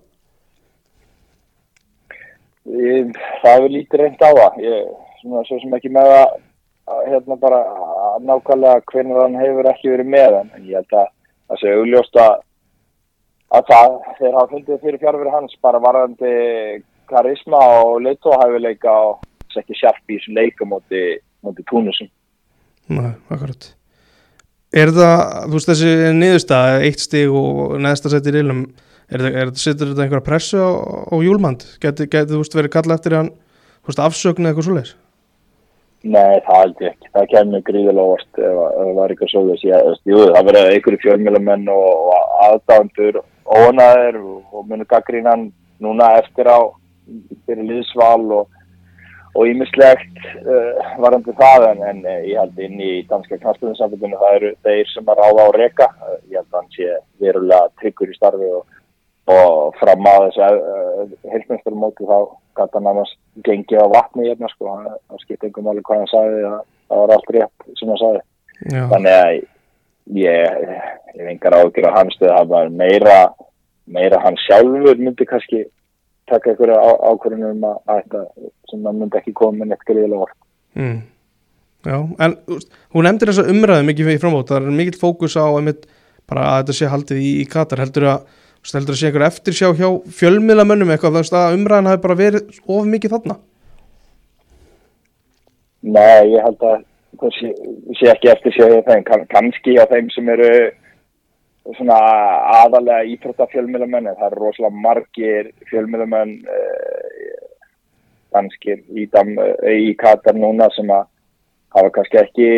Ég, 2.69 3.17
það 3.41 3.57
hefur 3.57 3.75
lítið 3.75 4.03
reynd 4.03 4.21
á 4.21 4.31
það. 4.37 4.61
Ég, 4.67 4.93
svona, 5.23 5.47
svo 5.49 5.59
sem 5.63 5.75
ekki 5.79 5.93
með 5.95 6.13
að, 6.19 6.37
að 6.91 7.01
hérna 7.15 7.41
bara 7.41 7.63
að 8.11 8.29
nákvæmlega 8.29 8.85
hvernig 8.93 9.21
hann 9.23 9.41
hefur 9.41 9.71
ekki 9.73 9.93
verið 9.95 10.13
með 10.13 10.39
en 10.43 10.69
ég 10.69 10.77
held 10.81 10.97
að 11.01 11.11
það 11.51 11.63
sé 11.63 11.75
augljóst 11.79 12.21
að 12.21 12.39
að 13.51 13.67
það, 13.67 13.97
þeir 14.21 14.37
hafa 14.37 14.53
fundið 14.53 14.85
fyrir 14.85 15.03
fjárfyrir 15.03 15.35
hans 15.35 15.57
bara 15.65 15.83
varðandi 15.83 16.35
karisma 17.11 17.61
og 17.81 17.97
leitóhæfileika 18.05 18.93
og 19.09 19.25
þess 19.49 19.63
ekki 19.65 19.79
sjarp 19.81 20.05
í 20.07 20.19
þessum 20.19 20.39
leikum 20.39 20.71
móti, 20.71 21.03
móti 21.43 21.67
túnusum 21.67 22.11
Nei, 22.91 23.13
akkurat. 23.31 23.69
Er 24.75 24.91
það, 24.95 25.21
þú 25.45 25.57
veist 25.57 25.69
þessi 25.71 25.91
niðurstað 26.15 26.85
eitt 26.87 27.03
stig 27.03 27.35
og 27.35 27.77
neðsta 27.83 28.11
sett 28.11 28.27
í 28.27 28.33
reilum 28.35 28.65
er 29.11 29.27
er 29.31 29.53
setur 29.59 29.93
þetta 29.93 30.07
einhverja 30.07 30.27
pressu 30.27 30.59
á, 30.61 30.71
á 31.11 31.17
júlmand? 31.25 31.65
Geti, 31.83 32.09
geti 32.11 32.35
þú 32.35 32.43
veist 32.43 32.57
verið 32.57 32.75
kallað 32.77 32.99
eftir 32.99 33.17
hann, 33.19 33.31
veist, 33.89 34.03
afsöknu 34.03 34.47
eða 34.47 34.53
eitthvað 34.53 34.69
svoleiðis? 34.69 34.93
Nei, 36.01 36.41
það 36.47 36.61
held 36.63 36.79
ég 36.81 36.95
ekki. 36.95 37.11
Það 37.17 37.27
kemur 37.35 37.65
gríðilega 37.67 38.05
óvart 38.07 38.39
ef 38.41 38.61
það 38.61 38.93
var 39.01 39.13
eitthvað 39.15 39.33
svoleiðis. 39.35 40.05
Jú, 40.09 40.21
það 40.31 40.47
verið 40.51 40.71
einhverju 40.75 41.03
fjölmjölamenn 41.03 41.67
og, 41.75 41.91
og 42.15 42.39
aðdándur 42.47 43.21
ónaður 43.51 44.23
og, 44.23 44.63
munur 44.71 44.89
gaggrínan 44.89 45.51
núna 45.83 46.15
eftir 46.21 46.49
á 46.49 46.61
fyrir 47.45 47.67
liðsval 47.67 48.25
og 48.39 48.57
og 49.39 49.47
ímislegt 49.47 50.17
uh, 50.43 50.95
varandi 50.99 51.33
það 51.39 51.67
en, 51.69 51.83
en 51.87 52.01
uh, 52.03 52.17
ég 52.27 52.39
held 52.41 52.59
inn 52.65 52.81
í 52.83 52.91
danska 53.11 53.39
knastunnsambundinu 53.39 54.19
það 54.19 54.37
eru 54.39 54.51
þeir 54.67 54.91
sem 54.91 55.13
að 55.13 55.21
ráða 55.21 55.45
á 55.47 55.51
reka 55.55 55.87
uh, 55.93 56.17
ég 56.27 56.41
held 56.41 56.49
að 56.49 56.59
hann 56.59 56.73
sé 56.75 56.97
verulega 57.23 57.69
tryggur 57.79 58.11
í 58.11 58.17
starfi 58.17 58.51
og, 58.51 58.65
og 59.31 59.77
fram 59.81 60.07
á 60.09 60.15
þessu 60.27 60.47
uh, 60.47 61.15
heilmestarmóti 61.33 62.09
þá 62.09 62.19
gæti 62.59 62.79
hann 62.79 62.91
annars 62.93 63.13
gengið 63.47 63.85
á 63.85 63.87
vatni 63.93 64.29
hérna 64.29 64.51
sko, 64.53 64.73
hann, 64.73 64.99
hann 65.11 65.23
skipt 65.23 65.45
einhverjum 65.45 65.71
alveg 65.73 65.87
hvað 65.87 66.03
hann 66.03 66.13
sagði 66.13 66.43
að 66.49 66.61
það 66.91 67.03
var 67.03 67.15
allt 67.17 67.35
rétt 67.37 67.69
sem 67.79 67.93
hann 67.93 68.01
sagði. 68.01 68.23
Já, 68.61 68.83
þannig 68.91 69.13
að 69.19 69.31
ég, 69.37 69.47
ég 70.17 70.81
hef 71.15 71.29
engar 71.35 71.59
ágjur 71.61 71.89
á 71.89 71.99
hans 71.99 72.19
það 72.21 72.51
var 72.55 72.73
meira 72.75 73.19
meira 73.91 74.21
hann 74.25 74.39
sjálfur 74.47 74.99
myndi 74.99 75.27
kannski 75.29 75.65
taka 76.31 76.53
einhverja 76.53 76.79
ákvörðunum 77.11 77.57
um 77.57 77.65
að, 77.71 77.79
að 77.87 78.03
þetta 78.03 78.51
sem 78.71 78.85
það 78.85 79.01
myndi 79.01 79.19
ekki 79.21 79.39
koma 79.41 79.63
með 79.63 79.73
neitt 79.73 79.87
greiðilega 79.89 80.27
orð 80.27 80.37
mm. 80.79 81.01
Já, 81.81 81.97
en 81.97 82.37
hún 82.93 83.07
nefndir 83.09 83.31
þessa 83.31 83.49
umræðu 83.49 83.87
mikið 83.89 84.13
í 84.13 84.21
framvót, 84.21 84.51
það 84.51 84.67
er 84.69 84.75
mikill 84.77 85.01
fókus 85.01 85.37
á 85.41 85.49
einmitt, 85.49 85.87
bara 86.29 86.43
að 86.51 86.59
þetta 86.59 86.77
sé 86.77 86.91
haldið 86.93 87.21
í, 87.25 87.31
í 87.41 87.47
Katar 87.49 87.81
heldur 87.81 88.07
að, 88.11 88.27
heldur 88.69 88.95
að 88.95 89.01
sé 89.01 89.09
einhver 89.09 89.27
eftir 89.27 89.57
sjá 89.57 89.71
hjá 89.77 89.89
fjölmiðlamönnum 90.19 90.93
eitthvað, 90.93 91.23
að 91.33 91.57
umræðan 91.57 91.89
hafi 91.91 92.03
bara 92.05 92.19
verið 92.19 92.61
of 92.69 92.89
mikið 92.89 93.15
þarna? 93.17 93.37
Nei, 95.81 96.29
ég 96.35 96.45
held 96.45 96.61
að 96.69 96.83
það 97.21 97.37
sé, 97.39 97.53
sé 97.97 98.11
ekki 98.13 98.31
eftir 98.33 98.57
sér 98.57 98.77
þeim, 98.85 99.05
kann, 99.09 99.25
kannski 99.33 99.79
á 99.81 99.85
þeim 99.89 100.11
sem 100.13 100.29
eru 100.35 100.51
svona 101.77 101.97
aðalega 102.61 103.07
íþrótta 103.15 103.49
fjölmiðlamenn 103.53 104.11
en 104.11 104.19
það 104.19 104.29
eru 104.31 104.45
rosalega 104.45 104.83
margir 104.87 105.51
fjölmiðlamenn 105.71 106.35
eh, 106.45 107.47
danskir 108.35 108.83
í, 108.93 109.07
eh, 109.07 109.77
í 109.89 109.95
Katar 110.01 110.37
núna 110.39 110.71
sem 110.77 110.91
að 110.93 111.09
hafa 111.77 111.93
kannski 111.97 112.21
ekki 112.21 112.51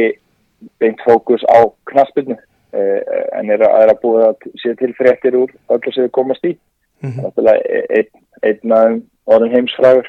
beint 0.83 1.03
fókus 1.07 1.43
á 1.51 1.67
knaspinu 1.91 2.37
eh, 2.37 2.52
en 2.73 3.51
er 3.53 3.65
að, 3.67 3.79
er 3.83 3.93
að 3.93 4.03
búið 4.03 4.27
að 4.27 4.47
sé 4.63 4.75
til 4.81 4.93
fréttir 4.97 5.37
úr 5.37 5.51
öllu 5.73 5.93
sem 5.93 6.07
þið 6.07 6.15
komast 6.17 6.45
í. 6.49 6.57
Mm 7.03 7.11
-hmm. 7.11 7.33
það 7.37 7.49
einn 7.53 8.11
ein 8.43 8.73
af 8.73 9.35
orðin 9.35 9.55
heimsfræður 9.57 10.09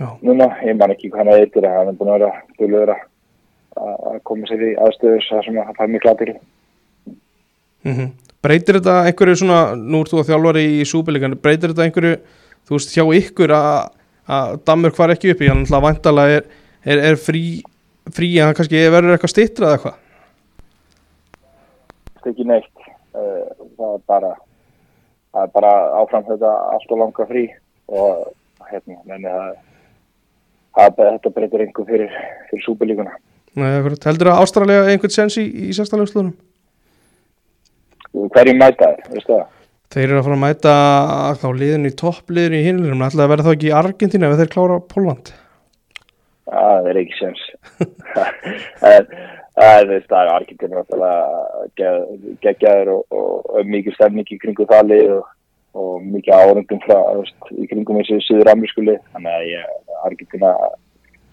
Já, 0.00 0.08
núna, 0.24 0.48
ég 0.64 0.76
man 0.80 0.92
ekki 0.94 1.10
hvað 1.12 1.20
hann 1.20 1.34
eitthvað 1.36 1.68
hann 1.68 1.90
er 1.90 1.96
búin 1.98 2.10
að 2.10 2.22
vera 2.22 2.30
dölur 2.58 2.92
að 2.92 4.20
koma 4.24 4.48
sér 4.48 4.62
í 4.70 4.70
aðstöður 4.80 5.26
sem 5.28 5.58
að 5.60 5.72
það 5.76 5.82
er 5.84 5.90
miklu 5.92 6.12
aðbyrju 6.12 6.36
mm 7.84 8.12
Breytir 8.42 8.80
þetta 8.80 8.94
einhverju 9.06 9.36
svona, 9.38 9.58
nú 9.78 10.00
ert 10.02 10.10
þú 10.10 10.18
að 10.18 10.30
þjálfari 10.32 10.62
í 10.80 10.86
súbelíkan, 10.90 11.36
breytir 11.38 11.70
þetta 11.70 11.84
einhverju, 11.84 12.16
þú 12.66 12.74
veist, 12.74 12.94
hjá 12.96 13.04
ykkur 13.20 13.52
að, 13.54 13.92
að 14.26 14.56
Danmörk 14.66 14.96
far 14.96 15.12
ekki 15.14 15.30
upp 15.30 15.44
í, 15.44 15.50
hann 15.52 15.62
hlað 15.68 15.84
vantalega 15.84 16.40
er, 16.40 16.48
er, 16.82 17.02
er 17.12 17.20
frí, 17.22 17.62
frí 18.10 18.32
að 18.40 18.48
hann 18.48 18.56
kannski 18.58 18.82
verður 18.90 19.14
eitthvað 19.14 19.30
stittra 19.30 19.68
eða 19.68 19.76
eitthvað? 19.76 20.00
Það 22.22 22.30
er 22.30 22.36
ekki 22.36 22.48
neitt 22.48 22.90
Eh, 23.12 23.48
það 23.76 23.90
er 23.90 24.04
bara 24.08 24.30
það 25.32 25.42
er 25.42 25.50
bara 25.52 25.72
áfram 26.00 26.24
þetta 26.30 26.52
allt 26.72 26.92
og 26.94 27.00
langa 27.02 27.26
frí 27.28 27.42
og 27.92 28.22
hérna, 28.70 28.96
menni 29.08 29.28
það 29.28 29.50
það 30.72 31.02
er 31.04 31.10
þetta 31.18 31.32
breytir 31.36 31.64
einhver 31.66 31.88
fyrir, 31.90 32.14
fyrir 32.48 32.64
akkurat, 33.82 34.06
heldur 34.08 34.30
að 34.32 34.40
Ástralja 34.46 34.86
einhvern 34.94 35.12
sens 35.12 35.36
í, 35.36 35.44
í 35.44 35.74
sérstæðlega 35.76 36.12
slunum? 36.14 36.32
hverju 38.32 38.56
mæta 38.56 38.88
þér, 38.94 39.12
veistu 39.12 39.34
það? 39.34 39.44
Þeir 39.92 40.06
eru 40.06 40.18
að 40.22 40.24
fara 40.24 40.38
að 40.38 40.44
mæta 40.46 40.74
þá 41.42 41.46
liðin 41.60 41.90
í 41.90 41.94
toppliðin 42.00 42.56
í 42.56 42.64
hinlirum, 42.64 43.04
ætlaði 43.04 43.26
að 43.26 43.32
vera 43.34 43.44
þá 43.44 43.52
ekki 43.52 43.68
í 43.68 43.76
Argentina 43.82 44.32
ef 44.32 44.40
þeir 44.40 44.52
klára 44.56 44.80
Pólland. 44.88 45.34
það 46.48 46.90
er 46.94 47.02
ekki 47.02 47.20
sens 47.20 47.44
veist, 49.56 50.08
það 50.08 50.22
er 50.22 50.32
Argentina 50.32 50.80
náttúrulega 50.80 52.36
geggjaður 52.42 52.92
og, 52.96 53.02
og, 53.12 53.50
og 53.52 53.66
mikið 53.68 53.94
stemning 53.98 54.30
í 54.32 54.38
kringu 54.40 54.66
það 54.70 54.86
lið 54.90 55.10
og, 55.18 55.26
og 55.82 56.06
mikið 56.14 56.36
árundum 56.38 56.80
frá, 56.86 56.96
veist, 57.18 57.50
í 57.52 57.66
kringum 57.70 57.98
þessu 58.00 58.20
Suður 58.26 58.52
Amerískuli, 58.54 58.96
þannig 59.12 59.36
að 59.36 59.50
ég, 59.50 59.66
Argentina 60.08 60.52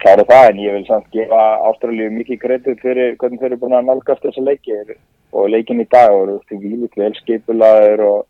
klára 0.00 0.24
það, 0.28 0.48
en 0.50 0.60
ég 0.64 0.76
vil 0.76 0.84
samt 0.88 1.08
gefa 1.12 1.40
Ástralíu 1.70 2.10
mikið 2.14 2.42
kredit 2.44 2.80
fyrir 2.84 3.16
hvernig 3.20 3.40
þeir 3.40 3.50
eru 3.52 3.60
búin 3.64 3.76
að 3.76 3.88
nálgast 3.88 4.22
þessa 4.24 4.44
leiki 4.44 4.76
og 5.32 5.48
leikin 5.52 5.82
í 5.82 5.88
dag 5.92 6.12
og 6.12 6.26
þú 6.28 6.36
veist, 6.36 6.54
vílit 6.64 6.96
velskipulaður 7.00 8.04
og 8.06 8.20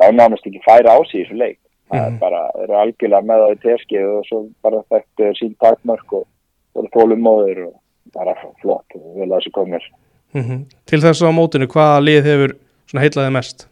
þá 0.00 0.06
nánast 0.12 0.46
ekki 0.48 0.60
færa 0.66 0.96
á 0.96 0.98
sig 1.08 1.20
í 1.20 1.24
þessu 1.24 1.38
leik 1.40 1.60
það 1.92 2.00
er 2.00 2.10
Mhm. 2.10 2.18
bara, 2.18 2.42
þeir 2.54 2.64
eru 2.64 2.76
algjörlega 2.80 3.26
með 3.28 3.40
það 3.44 3.54
í 3.54 3.58
terskið 3.64 4.06
og 4.08 4.26
svo 4.28 4.38
bara 4.64 4.84
þekktu 4.90 5.26
sín 5.38 5.56
takmörk 5.60 6.12
og 6.16 6.26
voru 6.74 6.88
þólumóður 6.96 7.58
og 7.68 7.74
bara 8.12 8.34
flott, 8.60 8.86
vel 8.94 9.30
að 9.30 9.38
þessu 9.38 9.54
komir 9.54 9.92
Mm 10.34 10.64
Til 10.90 10.98
þess 10.98 11.22
að 11.22 11.30
á 11.30 11.38
mótinu, 11.38 11.66
hvaða 11.70 12.00
lið 12.02 12.24
hefur 12.26 12.56
heitlaði 13.04 13.30
mest? 13.30 13.68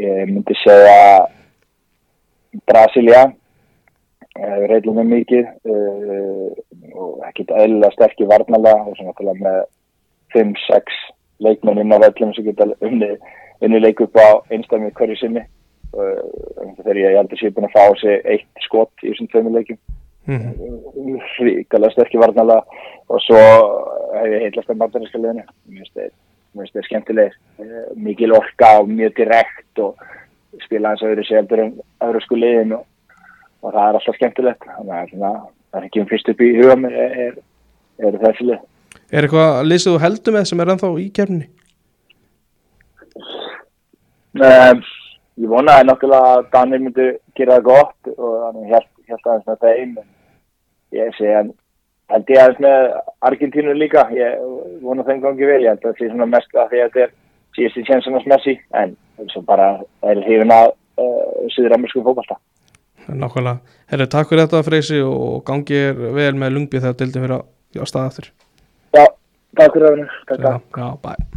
ég 0.00 0.30
myndi 0.30 0.56
segja 0.62 1.26
Brasilia 2.68 3.26
reyðlum 4.70 5.00
með 5.00 5.10
mikið 5.14 5.48
uh, 5.74 6.48
og 6.94 7.24
ekkert 7.28 7.52
eðlilega 7.58 7.94
sterkir 7.96 8.30
varnalega 8.30 8.86
og 8.86 8.96
svona 8.98 9.14
til 9.18 9.28
að 9.30 9.42
með 9.44 9.60
5-6 10.34 11.00
leikmenn 11.44 11.82
inn 11.82 11.94
á 11.94 11.98
vellum 12.02 12.34
sem 12.36 12.46
geta 12.46 12.68
unni, 12.86 13.10
unni 13.64 13.80
leik 13.82 14.00
upp 14.04 14.16
á 14.16 14.40
einstæmi 14.52 14.92
hverju 14.96 15.18
sinni. 15.20 15.44
Uh, 15.90 16.22
þegar 16.78 17.00
ég 17.02 17.18
að 17.18 17.36
sé 17.40 17.50
búin 17.50 17.66
að 17.66 17.74
fá 17.74 17.84
sig 17.98 18.26
eitt 18.30 18.64
skot 18.66 18.92
í 19.02 19.10
þessum 19.10 19.30
tveimur 19.32 19.56
leikum 19.58 19.80
Mm 20.30 20.70
ríkala 21.40 21.90
sterkir 21.92 22.20
varnalega 22.20 22.62
og 23.10 23.22
svo 23.24 23.40
hef 24.14 24.26
ég 24.30 24.46
heitlast 24.46 24.70
að 24.70 24.80
bandarinska 24.82 25.20
liðinu. 25.20 25.44
Mér 25.70 25.86
finnst 26.54 26.74
þeir 26.74 26.88
skemmtilegir. 26.88 27.36
Eh, 27.62 27.90
mikil 27.96 28.34
orka 28.36 28.72
og 28.80 28.90
mjög 28.90 29.16
direkt 29.18 29.82
og 29.82 30.00
spila 30.64 30.92
eins 30.92 31.02
og 31.04 31.12
öðru 31.12 31.26
sig 31.26 31.38
heldur 31.38 31.64
en 31.64 31.72
öðru 32.06 32.22
sko 32.24 32.38
liðin 32.38 32.76
og, 32.78 32.84
og 33.62 33.72
það 33.72 33.86
er 33.86 34.00
alltaf 34.00 34.18
skemmtilegt. 34.18 34.68
Þannig 34.76 34.96
að 34.98 35.40
það 35.70 35.80
er 35.80 35.88
ekki 35.88 36.02
um 36.02 36.10
fyrst 36.10 36.32
upp 36.32 36.44
í 36.44 36.52
huga 36.58 36.76
mér 36.78 36.98
er, 37.06 37.16
er, 37.26 37.40
er 38.06 38.20
þessi 38.26 38.50
lið. 38.50 38.68
Er 39.10 39.26
eitthvað 39.26 39.64
lið 39.66 39.82
sem 39.82 39.96
þú 39.96 40.04
heldur 40.04 40.36
með 40.36 40.48
sem 40.50 40.62
er 40.62 40.72
ennþá 40.74 40.92
í 40.98 41.08
kefni? 41.14 41.50
um, 44.40 44.82
ég 45.42 45.50
vonaði 45.50 45.86
náttúrulega 45.86 46.36
að 46.36 46.46
Danir 46.52 46.82
myndi 46.82 47.06
gera 47.38 47.58
það 47.58 47.66
gott 47.66 48.10
og 48.14 48.34
þannig 48.44 48.74
held, 48.74 48.90
held 49.10 49.24
aðeins 49.26 49.48
með 49.50 49.64
þeim 49.64 49.94
en 49.98 50.08
ég 50.96 51.16
sé 51.18 51.34
hann 51.34 51.52
held 52.10 52.32
ég 52.32 52.42
aðeins 52.42 52.62
með 52.64 52.86
Argentínu 53.28 53.74
líka, 53.78 54.04
ég 54.14 54.38
vona 54.82 55.06
þeim 55.06 55.22
gangi 55.24 55.48
vel, 55.48 55.60
ég 55.62 55.72
held 55.72 55.84
að 55.84 55.88
það 55.90 55.98
sé 56.00 56.10
svona 56.10 56.28
mest 56.30 56.56
að 56.56 56.72
því 56.72 56.82
að 56.82 56.86
þetta 56.88 57.04
er 57.04 57.16
síðusti 57.56 57.86
tjensunars 57.86 58.28
messi, 58.30 58.56
en 58.78 58.94
svo 59.32 59.42
bara 59.46 59.70
er 60.06 60.22
hrifin 60.26 60.54
að 60.54 60.72
uh, 60.72 61.48
Suður-Amerísku 61.54 62.04
fókbalta. 62.06 62.38
Nákvæmlega, 63.10 63.74
herru, 63.90 64.10
takk 64.12 64.30
fyrir 64.30 64.46
þetta 64.46 64.66
Freysi 64.66 65.00
og 65.06 65.40
gangi 65.48 65.82
er 65.88 66.06
vel 66.18 66.32
með 66.38 66.56
lungbið 66.56 66.86
þegar 66.86 67.00
dildin 67.00 67.26
fyrir 67.26 67.42
á 67.82 67.84
stað 67.90 68.08
aftur. 68.10 68.30
Já, 68.94 69.04
takk 69.58 69.76
fyrir 69.76 70.08
það, 70.30 70.40
að. 70.40 70.64
já, 70.74 70.88
bæ 71.02 71.29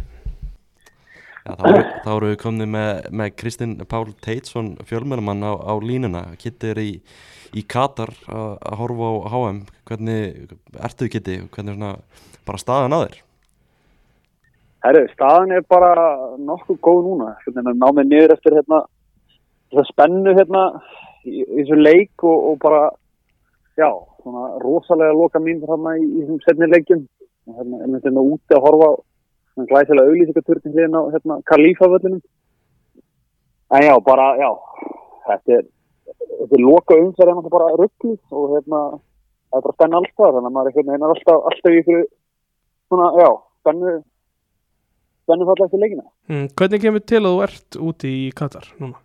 Já, 1.44 1.54
þá, 1.60 2.10
eru- 2.16 2.30
við 2.30 2.38
komni 2.40 2.66
með, 2.72 2.90
með 3.12 3.34
Kristinn 3.36 3.76
Pál 3.84 4.06
Teitsson 4.24 4.74
fjölmjölumann 4.88 5.44
á, 5.44 5.52
á 5.52 5.72
línuna 5.76 6.22
Kitty 6.40 6.70
er 6.72 6.80
í, 6.80 6.90
í 7.52 7.64
Katar 7.68 8.14
að 8.32 8.54
að 8.64 8.78
horfa 8.80 9.10
á 9.12 9.28
HM 9.34 9.60
hvernig 9.84 10.56
ertu 10.80 11.10
Kitty, 11.12 11.42
hvernig 11.52 11.74
er 11.74 11.78
svona 11.78 11.92
bara 12.48 12.62
staðan 12.62 12.96
að 12.96 13.06
þér 13.08 13.20
Herru, 14.84 15.04
staðan 15.14 15.52
er 15.56 15.62
bara 15.68 16.08
nokkuð 16.44 16.76
góð 16.84 16.98
núna. 17.06 17.30
Hvernig 17.44 17.70
að 17.70 17.78
ná 17.80 17.86
mig 17.96 18.08
niður 18.10 18.34
eftir 18.34 18.56
hérna, 18.58 18.82
spennu 19.88 20.34
hérna 20.36 20.64
í, 21.24 21.40
þessu 21.54 21.78
leik 21.78 22.24
og, 22.28 22.50
og 22.50 22.58
bara, 22.60 22.82
já, 23.80 23.88
rosalega 24.60 25.16
loka 25.16 25.40
mín 25.40 25.62
hérna 25.64 25.94
í, 25.96 26.04
þessum 26.18 26.42
setni 26.44 26.68
leikjum. 26.68 27.06
Og 27.48 27.56
hérna, 27.62 27.80
er 27.80 28.04
hérna 28.04 28.26
úti 28.28 28.56
að 28.56 28.64
horfa 28.66 28.90
svona 29.54 29.70
glæsilega 29.70 30.10
auðlýsingaturkin 30.10 30.74
hlýðin 30.74 30.98
á 30.98 31.02
hérna 31.14 31.38
Kalífa-völlinum. 31.50 32.22
En 33.74 33.82
já, 33.86 33.94
bara, 34.06 34.26
já, 34.38 34.50
þetta 35.28 35.56
er, 35.58 35.64
þetta 36.40 36.58
er 36.58 36.64
loka 36.64 36.98
umferð 37.00 37.32
en 37.32 37.38
þetta 37.40 37.54
bara 37.54 37.70
rugglið 37.80 38.18
og 38.30 38.56
hérna, 38.56 38.82
það 39.50 39.60
er 39.60 39.64
bara 39.66 39.76
spenna 39.78 40.00
alltaf, 40.02 40.34
þannig 40.34 40.50
að 40.50 40.56
maður 40.58 40.70
er 40.70 40.76
hérna 40.78 40.98
er 40.98 41.14
alltaf, 41.14 41.46
alltaf 41.50 41.70
í 41.72 41.80
ykkur 41.82 42.02
svona, 42.92 43.08
já, 43.22 43.30
spennu, 43.62 43.94
spennu 45.24 45.48
falla 45.50 45.68
eftir 45.70 45.82
leikina. 45.82 46.06
mm, 46.28 46.46
Hvernig 46.58 46.84
kemur 46.84 47.06
til 47.08 47.22
að 47.22 47.30
þú 47.30 47.42
ert 47.48 47.80
úti 47.88 48.14
í 48.20 48.28
Katar 48.36 48.68
núna? 48.82 49.03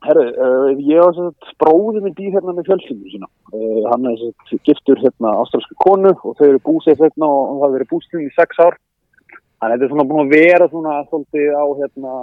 Herru, 0.00 0.22
uh, 0.32 0.68
ég 0.80 0.96
var 1.02 1.12
svo 1.12 1.26
bróðið 1.60 2.04
minn 2.06 2.14
býr 2.16 2.32
hérna 2.32 2.54
með 2.56 2.70
fjölskyldinu 2.70 3.10
sína. 3.12 3.26
Uh, 3.52 3.82
hann 3.90 4.06
er 4.08 4.20
svo 4.48 4.58
giftur 4.64 5.00
hérna 5.02 5.34
ástralsku 5.42 5.76
konu 5.84 6.14
og 6.14 6.38
þau 6.38 6.46
eru 6.46 6.60
búsið 6.64 7.02
hérna 7.04 7.28
og, 7.28 7.58
það 7.60 7.74
verið 7.76 7.90
búsið 7.90 8.22
í 8.24 8.30
sex 8.36 8.62
ár. 8.64 8.78
Þannig 9.60 9.66
að 9.66 9.74
þetta 9.74 9.86
er 9.86 9.92
svona 9.92 10.06
búin 10.08 10.22
að 10.24 10.32
vera 10.38 10.68
svona 10.72 10.94
svolítið 11.10 11.50
á 11.52 11.64
hérna 11.82 12.14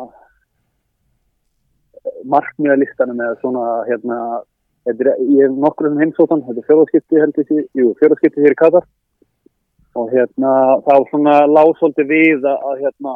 markmiðalistanum 2.34 3.22
eða 3.28 3.38
svona 3.44 3.66
hérna 3.88 4.18
er, 4.90 5.12
ég 5.22 5.44
hef 5.46 5.56
nokkur 5.62 5.92
um 5.92 6.02
heimsóttan, 6.02 6.42
þetta 6.48 6.64
er 6.64 6.68
fjóðaskipti 6.72 7.22
held 7.22 7.40
ég, 7.42 7.50
því- 7.52 7.68
jú, 7.78 7.94
fjóðaskipti 8.00 8.42
hér 8.46 8.56
í 8.56 8.60
Katar 8.64 8.90
og 9.98 10.12
hérna 10.14 10.52
þá 10.88 10.94
svona 11.12 11.38
lág 11.46 11.72
svolítið 11.78 12.10
við 12.10 12.50
að, 12.50 12.82
hérna 12.82 13.16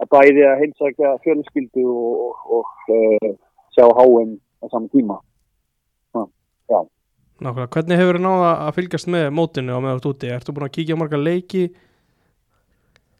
að 0.00 0.10
bæði 0.16 0.48
að 0.48 0.58
heimsækja 0.64 1.14
fjölskyldu 1.26 1.86
og, 1.92 2.42
og, 2.60 2.74
og 2.88 3.38
sjá 3.80 3.88
háum 3.96 4.36
á 4.60 4.64
saman 4.68 4.88
tíma. 4.92 5.18
Nákvæmlega, 7.40 7.72
hvernig 7.72 7.96
hefur 7.96 8.18
þið 8.18 8.24
náða 8.26 8.48
að 8.66 8.74
fylgjast 8.76 9.08
með 9.08 9.30
mótinu 9.32 9.72
á 9.72 9.80
ert 9.88 10.06
úti? 10.10 10.28
Ertu 10.28 10.52
búin 10.52 10.66
að 10.66 10.74
kíkja 10.74 10.96
á 10.96 11.00
marga 11.00 11.16
leiki? 11.16 11.62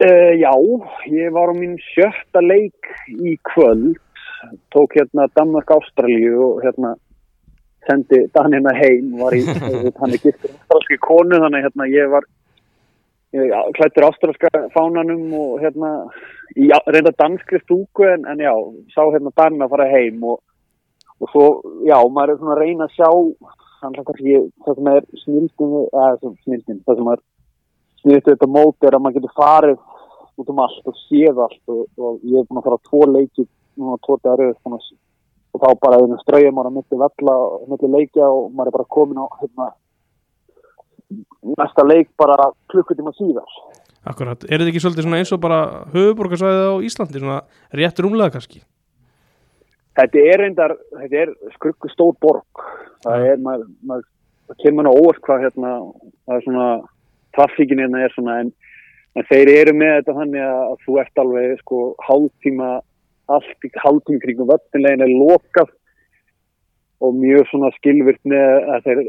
Uh, 0.01 0.33
já, 0.37 0.53
ég 1.09 1.33
var 1.33 1.49
á 1.49 1.55
mín 1.57 1.79
sjötta 1.81 2.43
leik 2.45 2.91
í 3.09 3.39
kvöld, 3.49 3.97
tók 4.73 4.93
hérna 4.97 5.25
Danmark-Ástralíu 5.37 6.37
og 6.37 6.61
hérna 6.65 6.95
sendi 7.89 8.27
Danina 8.37 8.75
heim, 8.77 9.17
var 9.17 9.37
í, 9.37 9.41
hann 10.01 10.13
er 10.13 10.21
giftur 10.21 10.53
ástralski 10.53 11.01
konu, 11.01 11.41
þannig 11.41 11.65
hérna 11.65 11.89
ég 11.89 12.13
var 12.13 12.29
ég, 13.37 13.57
klættur 13.81 14.09
ástralska 14.11 14.53
fánanum 14.77 15.33
og 15.37 15.65
hérna 15.65 15.95
í 16.61 16.69
reynda 16.93 17.13
danskri 17.17 17.61
stúku 17.65 18.05
en, 18.09 18.29
en 18.29 18.45
já, 18.45 18.53
sá 18.93 19.01
hérna 19.09 19.33
Danina 19.33 19.69
fara 19.73 19.89
heim 19.89 20.21
og, 20.29 20.45
og 21.21 21.33
svo, 21.33 21.47
já, 21.85 21.97
maður 22.09 22.35
er 22.35 22.41
svona 22.41 22.55
að 22.57 22.63
reyna 22.65 22.87
að 22.87 22.95
sjá, 22.97 23.11
þannig 23.81 24.01
að 24.01 24.09
kannski 24.11 24.39
það 24.65 24.79
sem 24.79 24.91
er 24.93 25.09
snildin, 25.25 25.75
eða 25.91 26.35
snildin, 26.45 26.83
það 26.87 27.01
sem 27.01 27.13
er 27.15 27.23
sniðtu 28.01 28.35
þetta 28.35 28.49
mót 28.51 28.87
er 28.87 28.97
að 28.97 29.05
maður 29.05 29.19
getur 29.19 29.37
farið 29.37 29.79
út 30.41 30.53
um 30.53 30.63
allt 30.65 30.89
og 30.89 30.97
séð 31.05 31.43
allt 31.45 31.73
og, 31.73 31.83
og 32.01 32.25
ég 32.25 32.41
er 32.41 32.49
búin 32.49 32.61
að 32.61 32.67
fara 32.69 32.81
á 32.81 32.87
tvo 32.89 33.03
leiki 33.11 33.47
núna 33.81 34.01
tvo 34.05 34.17
dagar 34.25 34.45
og 35.51 35.61
þá 35.61 35.69
bara 35.83 36.01
einu 36.01 36.19
strauja 36.21 36.53
maður 36.55 36.71
að 36.71 36.77
milli 36.79 37.01
vella 37.03 37.37
og 37.45 37.69
milli 37.73 37.93
leikja 37.97 38.29
og 38.31 38.51
maður 38.55 38.71
er 38.71 38.77
bara 38.79 38.93
komin 38.97 39.21
á 39.21 39.27
hérna, 39.41 39.69
næsta 41.59 41.87
leik 41.87 42.13
bara 42.21 42.51
klukkutíma 42.73 43.15
síðar 43.19 43.59
Akkurat, 44.01 44.47
er 44.49 44.63
þetta 44.63 44.71
ekki 44.71 44.81
svolítið 44.81 45.15
eins 45.19 45.33
og 45.37 45.43
bara 45.43 45.59
höfuborgarsvæðið 45.93 46.71
á 46.73 46.85
Íslandi, 46.89 47.21
svona 47.21 47.41
rétt 47.77 48.01
rúmlega 48.01 48.33
kannski? 48.33 48.63
Þetta 49.99 50.25
er 50.33 50.43
reyndar, 50.45 50.77
þetta 51.01 51.23
er 51.25 51.35
skrukku 51.57 51.91
stór 51.93 52.17
borg. 52.23 52.65
Það 53.05 53.27
er, 53.33 53.43
maður, 53.45 53.69
maður 53.87 54.09
það 54.51 54.63
kemur 54.65 54.87
nú 54.87 54.95
óvart 54.99 55.23
hvað 55.27 55.45
hérna 55.47 55.73
það 56.27 56.37
er 56.37 56.47
svona, 56.47 56.69
trafíkin 57.37 57.83
hérna 57.85 58.05
er 58.05 58.15
svona 58.15 58.39
en, 58.43 58.53
en 59.19 59.29
þeir 59.31 59.53
eru 59.55 59.75
með 59.79 59.97
þetta 59.99 60.17
þannig 60.21 60.47
að, 60.47 60.73
þú 60.85 60.97
ert 61.03 61.23
alveg 61.23 61.59
sko 61.63 61.83
hálftíma 62.07 62.71
allt 63.31 63.67
í 63.67 63.71
hálftíma 63.79 64.25
kringum 64.25 64.51
vöttinlegin 64.51 65.07
er 65.07 65.13
lokað 65.15 65.71
og 67.01 67.17
mjög 67.17 67.47
svona 67.49 67.71
skilvirt 67.79 68.21
með 68.29 68.71
að 68.75 68.89
þeir 68.89 69.03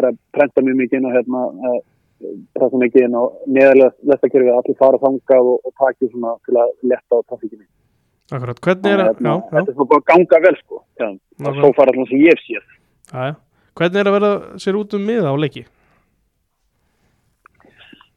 er 0.00 0.08
að 0.08 0.20
prenta 0.34 0.64
mjög 0.64 0.80
mikið 0.80 0.98
inn 0.98 1.10
á 1.10 1.16
hérna 1.18 1.42
að 1.70 1.76
prenta 2.56 2.80
mikið 2.80 3.06
inn 3.06 3.18
á 3.20 3.24
neðarlega 3.46 4.10
lestakerfi 4.12 4.50
að 4.50 4.62
allir 4.62 4.80
fara 4.80 5.02
þangað 5.04 5.52
og, 5.52 5.68
og 5.68 5.76
taki 5.84 6.08
svona 6.08 6.34
til 6.48 6.56
að 6.56 6.72
letta 6.92 7.20
á 7.20 7.26
trafíkinni 7.28 7.68
Akkurat, 8.30 8.62
hvernig 8.62 8.92
er 8.94 9.00
að, 9.02 9.12
já, 9.18 9.26
já, 9.26 9.34
þetta 9.50 9.66
er 9.66 9.74
svona 9.74 9.90
bara 9.90 10.02
að 10.02 10.08
ganga 10.12 10.40
vel 10.46 10.56
sko 10.60 10.80
Nákvæmlega. 11.00 11.60
svo 11.60 11.72
fara 11.76 11.94
allan 11.94 12.08
sem 12.10 12.24
ég 12.24 12.46
já, 12.46 12.60
já. 13.10 13.34
Hvernig 13.80 14.00
er 14.00 14.10
að 14.10 14.16
vera 14.18 14.32
sér 14.60 14.78
út 14.78 14.94
um 14.98 15.06
miða 15.06 15.32
á 15.32 15.36
leiki? 15.40 15.64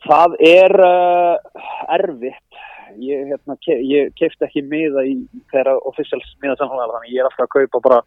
það 0.07 0.35
er 0.43 0.75
uh, 0.83 1.61
erfitt 1.95 2.59
ég, 2.99 3.29
hérna, 3.31 3.55
ke 3.63 3.77
ég 3.87 4.11
kefti 4.19 4.47
ekki 4.47 4.65
miða 4.69 5.05
í 5.07 5.15
þeirra 5.53 5.77
officials 5.89 6.35
miða 6.43 6.57
samfélag 6.59 6.91
þannig 6.97 7.13
ég 7.15 7.23
er 7.23 7.29
alltaf 7.29 7.47
að 7.47 7.53
kaupa 7.55 7.83
bara 7.87 8.01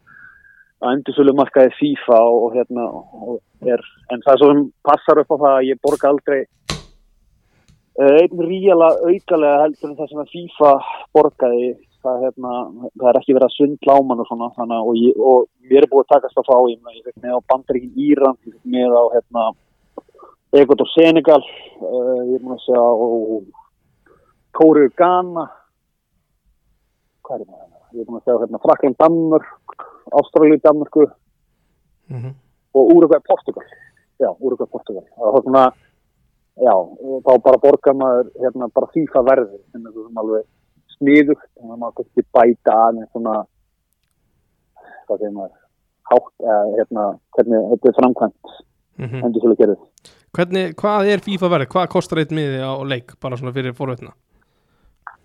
að 0.77 0.93
endursölu 0.93 1.33
markaði 1.37 1.73
FIFA 1.79 2.19
og, 2.29 2.37
og 2.45 2.57
hérna 2.57 2.85
og 2.93 3.39
er, 3.65 3.81
en 4.13 4.21
það 4.21 4.33
er 4.33 4.41
svo 4.43 4.51
sem 4.51 4.63
passar 4.85 5.23
upp 5.23 5.33
á 5.33 5.37
það 5.37 5.55
að 5.55 5.67
ég 5.71 5.81
borga 5.87 6.11
aldrei 6.11 6.39
uh, 6.43 8.13
einn 8.21 8.45
ríala 8.51 8.91
aukalega 9.01 9.63
heldur 9.65 9.91
en 9.91 9.99
það 9.99 10.13
sem 10.13 10.23
að 10.23 10.33
FIFA 10.35 10.73
borgaði 11.17 11.71
það, 12.07 12.23
hérna, 12.25 12.53
það 12.95 13.09
er 13.11 13.19
ekki 13.19 13.35
verið 13.37 13.47
að 13.47 13.55
svindla 13.57 13.95
á 13.95 13.99
mann 14.07 14.23
og 14.23 14.29
svona 14.29 14.49
þannig, 14.57 14.89
og, 14.89 14.97
ég, 15.03 15.21
og 15.29 15.69
mér 15.69 15.85
er 15.85 15.91
búið 15.91 16.05
að 16.05 16.11
takast 16.15 16.41
að 16.41 16.49
fá 16.49 16.57
ég, 16.71 16.81
ég 16.97 17.05
fekk 17.05 17.21
með 17.23 17.37
á 17.37 17.47
Bandaríkin 17.51 18.01
Íran 18.07 18.39
ég 18.47 18.55
fekk 18.55 18.73
með 18.77 18.97
á 18.97 19.03
hérna 19.13 19.45
Ecuador 20.57 20.89
Senegal 20.93 21.43
uh, 21.43 22.21
ég 22.31 22.41
búin 22.41 22.55
að 22.55 22.65
segja 22.65 22.81
og 22.81 23.47
Kóriu 24.57 24.89
Ghana 24.97 25.45
hvað 27.27 27.43
er 27.43 27.47
það? 27.51 27.63
Ég 27.93 28.01
er 28.01 28.07
búin 28.09 28.19
að 28.19 28.25
segja 28.25 28.41
hérna 28.45 28.63
Frakland 28.63 28.99
Danmörk 29.03 29.87
Ástralíu 30.17 30.61
Danmörku 30.63 31.09
Mm 32.07 32.21
-hmm. 32.21 32.33
og 32.73 32.83
Uruguay 32.95 33.19
Portugal 33.29 33.65
já, 34.19 34.29
Uruguay 34.39 34.69
Portugal 34.71 35.03
það 35.15 35.31
var 35.33 35.41
svona 35.41 35.65
já, 36.55 36.73
og 37.07 37.23
þá 37.25 37.31
bara 37.43 37.57
borgar 37.57 37.93
maður 37.93 38.31
hérna 38.41 38.67
bara 38.75 38.87
FIFA 38.93 39.21
verði 39.21 39.57
sem 39.71 39.85
er 39.87 39.91
svona 39.91 40.21
alveg 40.21 40.43
sniðugt 40.97 41.47
þannig 41.47 41.73
að 41.73 41.81
maður 41.81 41.95
kannski 41.99 42.25
bæta 42.37 42.75
aðeins 42.85 43.11
svona 43.13 43.35
hvað 45.07 45.21
segir 45.21 45.35
maður 45.35 45.55
hátt, 46.07 46.31
eða 46.43 46.61
hérna 46.77 47.05
hvernig 47.37 47.67
þetta 47.73 47.91
er 47.91 47.99
framkvæmt 48.01 48.55
Mm 48.97 49.19
endur 49.21 49.43
svolítið 49.43 49.59
gerðið 49.61 50.13
Hvernig, 50.37 50.71
hvað 50.77 51.09
er 51.11 51.21
FIFA 51.21 51.49
verið? 51.53 51.67
Hvað 51.71 51.91
kostar 51.93 52.19
eitt 52.21 52.31
miði 52.35 52.57
á 52.61 52.73
leik, 52.85 53.13
bara 53.21 53.37
svona 53.37 53.53
fyrir 53.53 53.75
forveitna? 53.77 54.11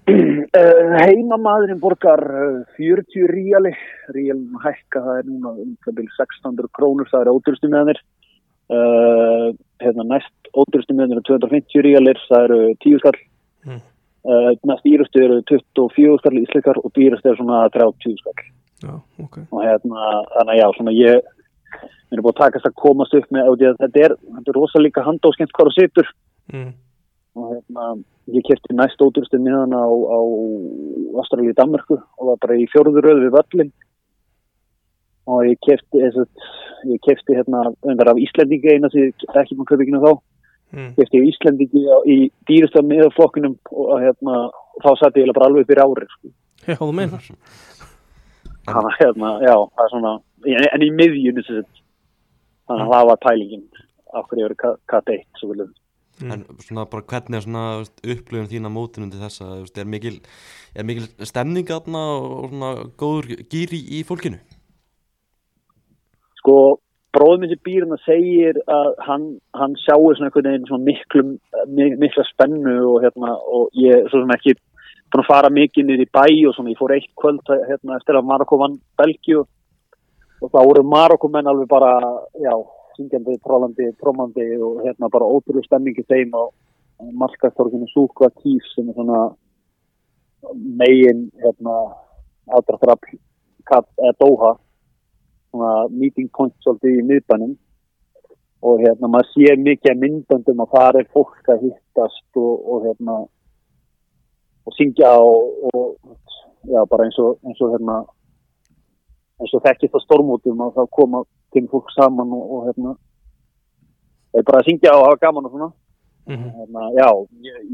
Uh, 0.08 0.92
heimamaðurinn 1.06 1.80
borgar 1.80 2.20
uh, 2.20 2.60
40 2.76 3.26
ríali 3.32 3.72
ríalin 4.12 4.60
hækka 4.62 5.02
það 5.04 5.18
er 5.22 5.28
núna 5.30 5.54
um 5.64 5.74
það 5.84 5.98
byrja 5.98 6.16
600 6.20 6.72
krónur 6.76 7.10
það 7.10 7.24
er 7.24 7.32
ódurstu 7.32 7.72
meðanir 7.72 8.00
uh, 8.76 9.48
hérna 9.80 10.08
næst 10.10 10.52
ódurstu 10.52 10.96
meðanir 10.96 11.22
er 11.22 11.28
250 11.32 11.86
ríalir 11.88 12.24
það 12.28 12.48
eru 12.48 12.60
10 12.84 13.02
skall 13.04 13.20
Mm. 13.62 13.78
Uh, 14.28 14.50
næst 14.68 14.86
dýrustu 14.86 15.22
eru 15.22 15.40
24 15.50 16.18
skall 16.22 16.42
íslikar 16.42 16.80
og 16.82 16.90
dýrustu 16.96 17.30
eru 17.32 17.42
svona 17.42 17.68
30 17.74 18.18
skall 18.20 18.44
Já, 18.82 18.96
ok. 19.22 19.38
og 19.50 19.62
hérna 19.62 20.10
þannig 20.34 20.52
að 20.52 20.60
já 20.60 20.66
svona 20.76 20.94
ég 20.96 21.30
mér 22.12 22.18
er 22.18 22.24
búin 22.24 22.34
að 22.34 22.40
takast 22.42 22.66
að 22.68 22.80
komast 22.82 23.14
upp 23.16 23.28
með 23.32 23.52
þetta 23.80 24.04
er, 24.06 24.14
þetta 24.18 24.50
er 24.50 24.58
rosa 24.58 24.82
líka 24.82 25.06
handóskent 25.06 25.54
hvað 25.54 25.70
þú 25.70 25.74
situr 25.80 26.12
Mm. 26.52 26.72
og 27.38 27.44
hérna, 27.54 27.84
ég 28.34 28.44
kefti 28.44 28.74
næst 28.76 29.00
ódurstu 29.00 29.38
miðan 29.40 29.72
á, 29.72 29.86
á 29.86 30.20
Ástralíu 31.22 31.54
Danmarku 31.56 31.96
og 31.96 32.26
var 32.28 32.40
bara 32.42 32.58
í 32.58 32.66
fjórðu 32.72 33.00
röðu 33.00 33.22
við 33.22 33.36
völlin 33.36 33.70
og 35.30 35.46
ég 35.46 35.60
kefti 35.64 36.02
ég 36.02 37.00
kefti 37.06 37.38
hérna 37.38 37.70
undar 37.86 38.12
af 38.12 38.20
Íslendingi 38.20 38.74
eina 38.74 38.90
sem 38.90 39.06
ég 39.06 39.14
ekki 39.38 39.56
ekki 39.56 39.94
nú 39.94 40.02
þá 40.02 40.12
mm. 40.72 40.90
ég 40.98 41.28
Íslendingi 41.30 41.84
á- 41.88 42.06
í 42.08 42.16
dýrasta 42.50 42.82
miðaflokkunum 42.86 43.58
og 43.72 43.94
hérna 44.02 44.40
þá 44.82 44.90
satt 45.00 45.20
ég 45.20 45.30
bara 45.36 45.50
alveg 45.50 45.68
fyrir 45.68 45.84
árið 45.84 46.10
sko. 46.16 46.32
Já, 46.66 46.76
þú 46.78 46.92
meinar. 46.96 47.30
Þannig 48.62 48.90
að 48.92 48.98
hérna, 49.00 49.30
já, 49.42 49.54
það 49.74 49.84
er 49.84 49.92
svona 49.94 50.12
en, 50.46 50.84
í 50.86 50.90
sagt 51.46 51.82
þannig 52.68 52.86
að 52.86 52.92
það 52.94 53.08
var 53.10 53.22
pælingin 53.26 53.64
af 54.12 54.26
hverju 54.28 54.42
ég 54.42 54.50
verið 54.50 54.76
kat 54.90 55.14
1 55.14 55.40
svo 55.40 55.52
viljum 55.52 55.72
En 56.22 56.44
svona 56.62 56.84
bara 56.86 57.06
hvernig 57.08 57.38
er 57.38 57.42
svona 57.42 57.62
þú 57.72 57.78
veist, 57.82 58.02
upplifun 58.14 58.50
þín 58.50 58.68
að 58.68 58.74
mótinu 58.76 59.08
til 59.10 59.22
þessa 59.22 59.46
er 59.80 59.88
mikil, 59.90 60.18
er 60.76 60.86
mikil 60.86 61.08
stemning 61.26 61.66
þarna 61.66 62.02
og 62.20 62.52
svona 62.52 62.70
góður 63.00 63.42
gýr 63.50 63.74
í, 63.74 63.80
í 63.98 64.02
fólkinu? 64.06 64.38
Sko 66.38 66.56
bróðum 67.12 67.44
þessi 67.44 67.58
býrna 67.66 67.96
segir 68.06 68.58
að 68.72 68.90
hann, 69.06 69.24
hann 69.58 69.74
sjáu 69.84 70.12
svona 70.14 70.30
einhvern 70.30 70.48
veginn 70.48 70.68
svona 70.68 70.86
miklu, 70.86 71.22
mi- 71.68 71.96
mikla 72.00 72.24
spennu 72.30 72.76
og 72.94 73.02
hérna 73.04 73.34
og 73.36 73.68
ég 73.76 74.06
svo 74.08 74.22
sem 74.22 74.32
ekki 74.36 74.54
búin 75.12 75.22
að 75.24 75.28
fara 75.28 75.50
mikið 75.52 75.84
niður 75.90 76.04
í 76.06 76.10
bæ 76.16 76.24
og 76.48 76.54
svona. 76.56 76.72
Ég 76.72 76.80
fór 76.80 76.94
eitt 76.96 77.10
kvöld 77.20 77.52
hérna 77.68 77.98
eftir 77.98 78.16
að 78.16 78.28
Marokko 78.30 78.58
vann 78.62 78.78
Belgíu 78.96 79.42
og 80.42 80.48
þá 80.50 80.58
voru 80.64 80.82
Marokko 80.88 81.28
menn 81.28 81.46
alveg 81.52 81.68
bara 81.68 81.92
já, 82.40 82.54
syngjandi, 82.96 83.36
trólandi, 83.44 83.90
trómandi 84.00 84.48
og 84.60 84.80
hérna 84.86 85.10
bara 85.12 85.28
ótrúlega 85.28 85.68
stemmingi 85.68 86.04
þeim 86.08 86.32
og 86.34 86.50
markastorginu 87.12 87.86
Súkva 87.92 88.30
Kýf 88.40 88.64
sem 88.74 88.88
er 88.88 88.96
svona 88.96 89.20
megin 90.80 91.26
hérna 91.44 91.76
aðdraftrafl 92.56 93.16
eða 93.68 94.12
Dóha 94.20 94.56
svona 95.52 95.74
meeting 95.92 96.30
point 96.32 96.54
svolítið 96.64 96.98
í 96.98 97.04
miðbænum. 97.10 97.52
Og 98.62 98.80
hérna 98.80 99.10
maður 99.10 99.30
sé 99.34 99.54
mikið 99.58 100.00
myndböndum 100.00 100.64
að 100.64 100.74
það 100.74 100.98
er 101.00 101.08
fólk 101.14 101.48
að 101.50 101.64
hittast 101.66 102.38
og, 102.38 102.52
og 102.70 102.84
hérna 102.86 103.16
og 104.62 104.76
syngja 104.78 105.10
og, 105.18 105.70
og 105.72 105.86
já 106.70 106.84
bara 106.86 107.08
eins 107.08 107.18
og 107.18 107.40
eins 107.42 107.60
og 107.60 107.72
hérna 107.74 107.96
eins 109.42 109.54
og 109.58 109.64
þekkist 109.64 109.98
á 109.98 110.00
stormútum 110.04 110.62
og 110.62 110.76
þá 110.76 110.84
koma 110.94 111.24
til 111.52 111.66
fólk 111.72 111.90
saman 111.96 112.30
og, 112.36 112.44
og 112.54 112.68
hérna 112.68 112.94
bara 114.46 114.62
að 114.62 114.70
syngja 114.70 114.94
og 114.94 115.08
hafa 115.08 115.24
gaman 115.26 115.48
og 115.48 115.56
svona. 115.56 115.72
Mm 116.30 116.38
hérna, 116.54 116.82
já, 116.94 117.08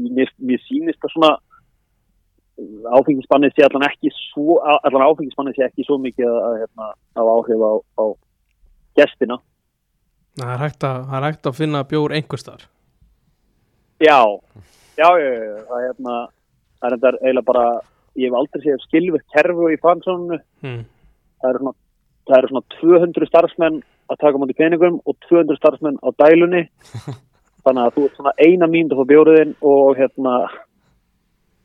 mér, 0.09 0.29
mér 0.41 0.59
sýnist 0.65 0.99
það 1.03 1.13
svona 1.13 1.31
áfengisbannið 2.97 3.53
sé 3.55 3.65
allan 3.65 3.87
ekki 3.87 4.11
svo, 4.15 4.59
allan 4.63 5.05
áfengisbannið 5.05 5.59
sé 5.59 5.67
ekki 5.67 5.85
svo 5.87 5.99
mikið 6.01 6.27
að, 6.31 6.57
hérna, 6.63 6.89
hafa 7.19 7.37
áhrif 7.37 7.63
á, 7.63 7.71
á 7.99 8.05
gestina. 8.99 9.39
Það 10.39 10.51
er 10.55 10.61
hægt 10.63 10.85
að, 10.87 10.99
er 11.15 11.25
hægt 11.27 11.49
að 11.49 11.57
finna 11.57 11.85
bjór 11.87 12.15
einhvers 12.15 12.45
þar 12.47 12.67
Já, 13.99 14.19
já, 14.95 15.09
já, 15.19 15.31
já, 15.35 15.55
það 15.67 15.79
er 15.79 15.85
hérna, 15.89 16.13
það 16.79 16.85
er 16.87 16.93
þetta 16.95 17.09
eiginlega 17.19 17.47
bara, 17.49 17.63
ég 18.15 18.29
hef 18.29 18.37
aldrei 18.39 18.61
séð 18.63 18.83
skilvitt 18.85 19.25
kerfu 19.35 19.71
í 19.73 19.79
fansónu, 19.83 20.37
mm. 20.63 20.77
það 21.41 21.49
eru 21.49 21.63
svona, 21.63 21.75
það 22.29 22.37
eru 22.37 22.51
svona 22.53 22.77
200 22.77 23.27
starfsmenn 23.27 23.81
að 24.09 24.21
taka 24.23 24.39
mútið 24.39 24.59
peningum 24.61 25.01
og 25.03 25.17
200 25.27 25.59
starfsmenn 25.59 25.99
á 25.99 26.09
dælunni, 26.23 26.63
þannig 27.65 27.83
að 27.83 27.97
þú 27.97 28.05
ert 28.07 28.21
svona 28.21 28.35
eina 28.39 28.71
að 28.71 28.95
fá 29.01 29.03
bjóriðin 29.11 29.53
og 29.73 29.99
hérna, 29.99 30.35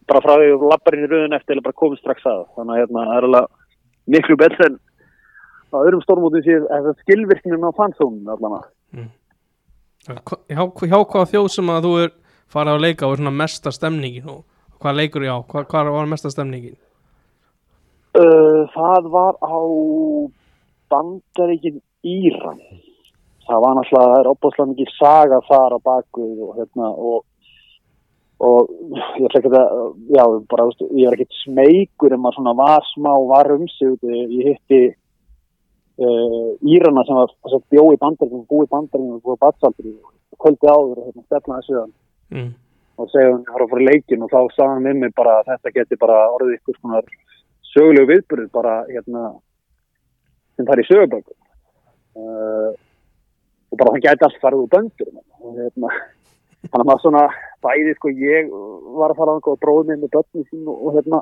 bara 0.09 0.21
frá 0.25 0.35
því 0.39 0.49
að 0.55 0.65
lappar 0.71 0.97
inn 0.97 1.05
í 1.07 1.11
rauðin 1.11 1.37
eftir 1.39 1.57
eða 1.57 1.67
bara 1.69 1.81
komið 1.83 2.01
strax 2.03 2.27
að. 2.31 2.43
Þannig 2.57 2.75
að 2.75 2.81
hérna, 2.83 3.05
það 3.09 3.17
er 3.19 3.29
alveg 3.29 3.47
miklu 4.15 4.37
betur 4.41 4.67
en 4.69 4.79
á 5.75 5.77
öðrum 5.81 6.03
stórmótum 6.05 6.45
séð 6.47 6.67
að 6.77 6.91
skilvirknin 7.03 7.65
á 7.67 7.71
fansónun 7.79 8.33
allan 8.35 8.59
að. 8.61 8.67
Hva- 10.05 10.41
hjá, 10.53 10.65
hjá 10.85 10.99
hvaða 11.01 11.31
þjóð 11.33 11.49
sem 11.55 11.71
að 11.73 11.87
þú 11.89 11.93
er 12.05 12.11
farið 12.53 12.75
að 12.75 12.83
leika 12.85 13.07
og 13.09 13.15
er 13.15 13.23
svona 13.23 13.37
mesta 13.43 13.73
stemningin 13.73 14.29
og 14.29 14.43
hvað 14.85 14.99
leikur 15.01 15.25
já, 15.25 15.35
hvað, 15.49 15.67
hvað 15.73 15.93
var 15.97 16.11
mesta 16.13 16.31
stemningin? 16.31 16.77
Uh, 18.15 18.69
það 18.77 19.09
var 19.11 19.39
á 19.43 19.57
bandaríkin 20.93 21.81
Íran. 22.05 22.61
Það 23.49 23.61
var 23.65 23.75
náttúrulega, 23.77 24.11
það 24.13 24.19
er 24.21 24.29
opaslega 24.31 24.71
mikið 24.71 24.91
saga 24.99 25.39
þar 25.49 25.75
á 25.77 25.79
bakvið 25.89 26.43
og 26.45 26.53
hérna 26.59 26.91
og 26.93 27.25
og 28.45 28.73
ég 29.21 29.29
ætla 29.29 29.41
ekki 29.41 29.53
að, 29.53 29.87
já, 30.17 30.25
bara, 30.51 30.67
veist, 30.69 30.83
ég 30.91 31.09
var 31.09 31.17
ekkert 31.17 31.39
smeykur 31.43 32.15
en 32.15 32.23
maður 32.23 32.39
svona 32.39 32.55
var 32.59 32.85
smá, 32.91 33.13
var 33.31 33.53
um 33.55 33.65
sig 33.73 33.95
ég 34.05 34.51
hitti 34.51 34.81
uh, 36.05 36.51
Írana 36.75 37.05
sem 37.07 37.17
var 37.17 37.33
sem 37.33 37.55
sagt, 37.55 37.71
bjó 37.73 37.87
í 37.95 38.01
bandaríkjum, 38.03 38.45
búi 38.51 38.67
í 38.67 38.73
bandaríkjum 38.73 39.17
og 39.19 39.25
búi 39.25 39.41
batsaldur 39.41 39.95
kvöldi 40.43 40.69
áður 40.69 41.01
og 41.01 41.09
hérna 41.09 41.27
stefnaði 41.29 41.79
hann. 41.79 41.95
Mm. 42.35 42.53
og 42.99 43.11
segja 43.11 43.31
hann 43.31 43.43
að 43.43 43.53
fara 43.53 43.65
að 43.67 43.73
fara 43.73 43.85
í 43.85 43.89
leikin 43.89 44.25
og 44.25 44.33
þá 44.33 44.41
sagði 44.55 44.73
hann 44.73 44.89
við 44.89 45.01
mig 45.03 45.15
bara 45.19 45.39
að 45.41 45.49
þetta 45.53 45.73
geti 45.79 46.01
bara 46.01 46.19
orðið 46.35 46.57
ykkur 46.59 46.79
svona 46.79 47.01
sögulegu 47.71 48.11
viðbyrð 48.11 48.51
bara 48.55 48.75
hérna 48.89 49.23
sem 50.55 50.67
það 50.67 50.75
er 50.75 50.83
í 50.83 50.89
söguböku 50.91 51.35
uh, 51.35 52.71
og 53.71 53.81
bara 53.81 53.95
hann 53.95 54.05
gæti 54.05 54.27
allt 54.27 54.41
farið 54.43 54.65
úr 54.65 54.71
böndur 54.75 55.11
og 55.15 55.59
hérna 55.59 55.93
þannig 56.71 56.83
að 56.83 56.89
maður 56.91 57.03
svona 57.05 57.25
bæði 57.65 57.95
sko 57.97 58.13
ég 58.21 58.53
var 58.99 59.13
að 59.13 59.19
fara 59.21 59.37
að 59.37 59.49
og 59.53 59.61
bróði 59.63 59.93
mig 59.93 60.03
með 60.03 60.15
börnum 60.17 60.47
sín 60.49 60.69
og, 60.69 60.77
og 60.81 60.97
hérna 60.99 61.21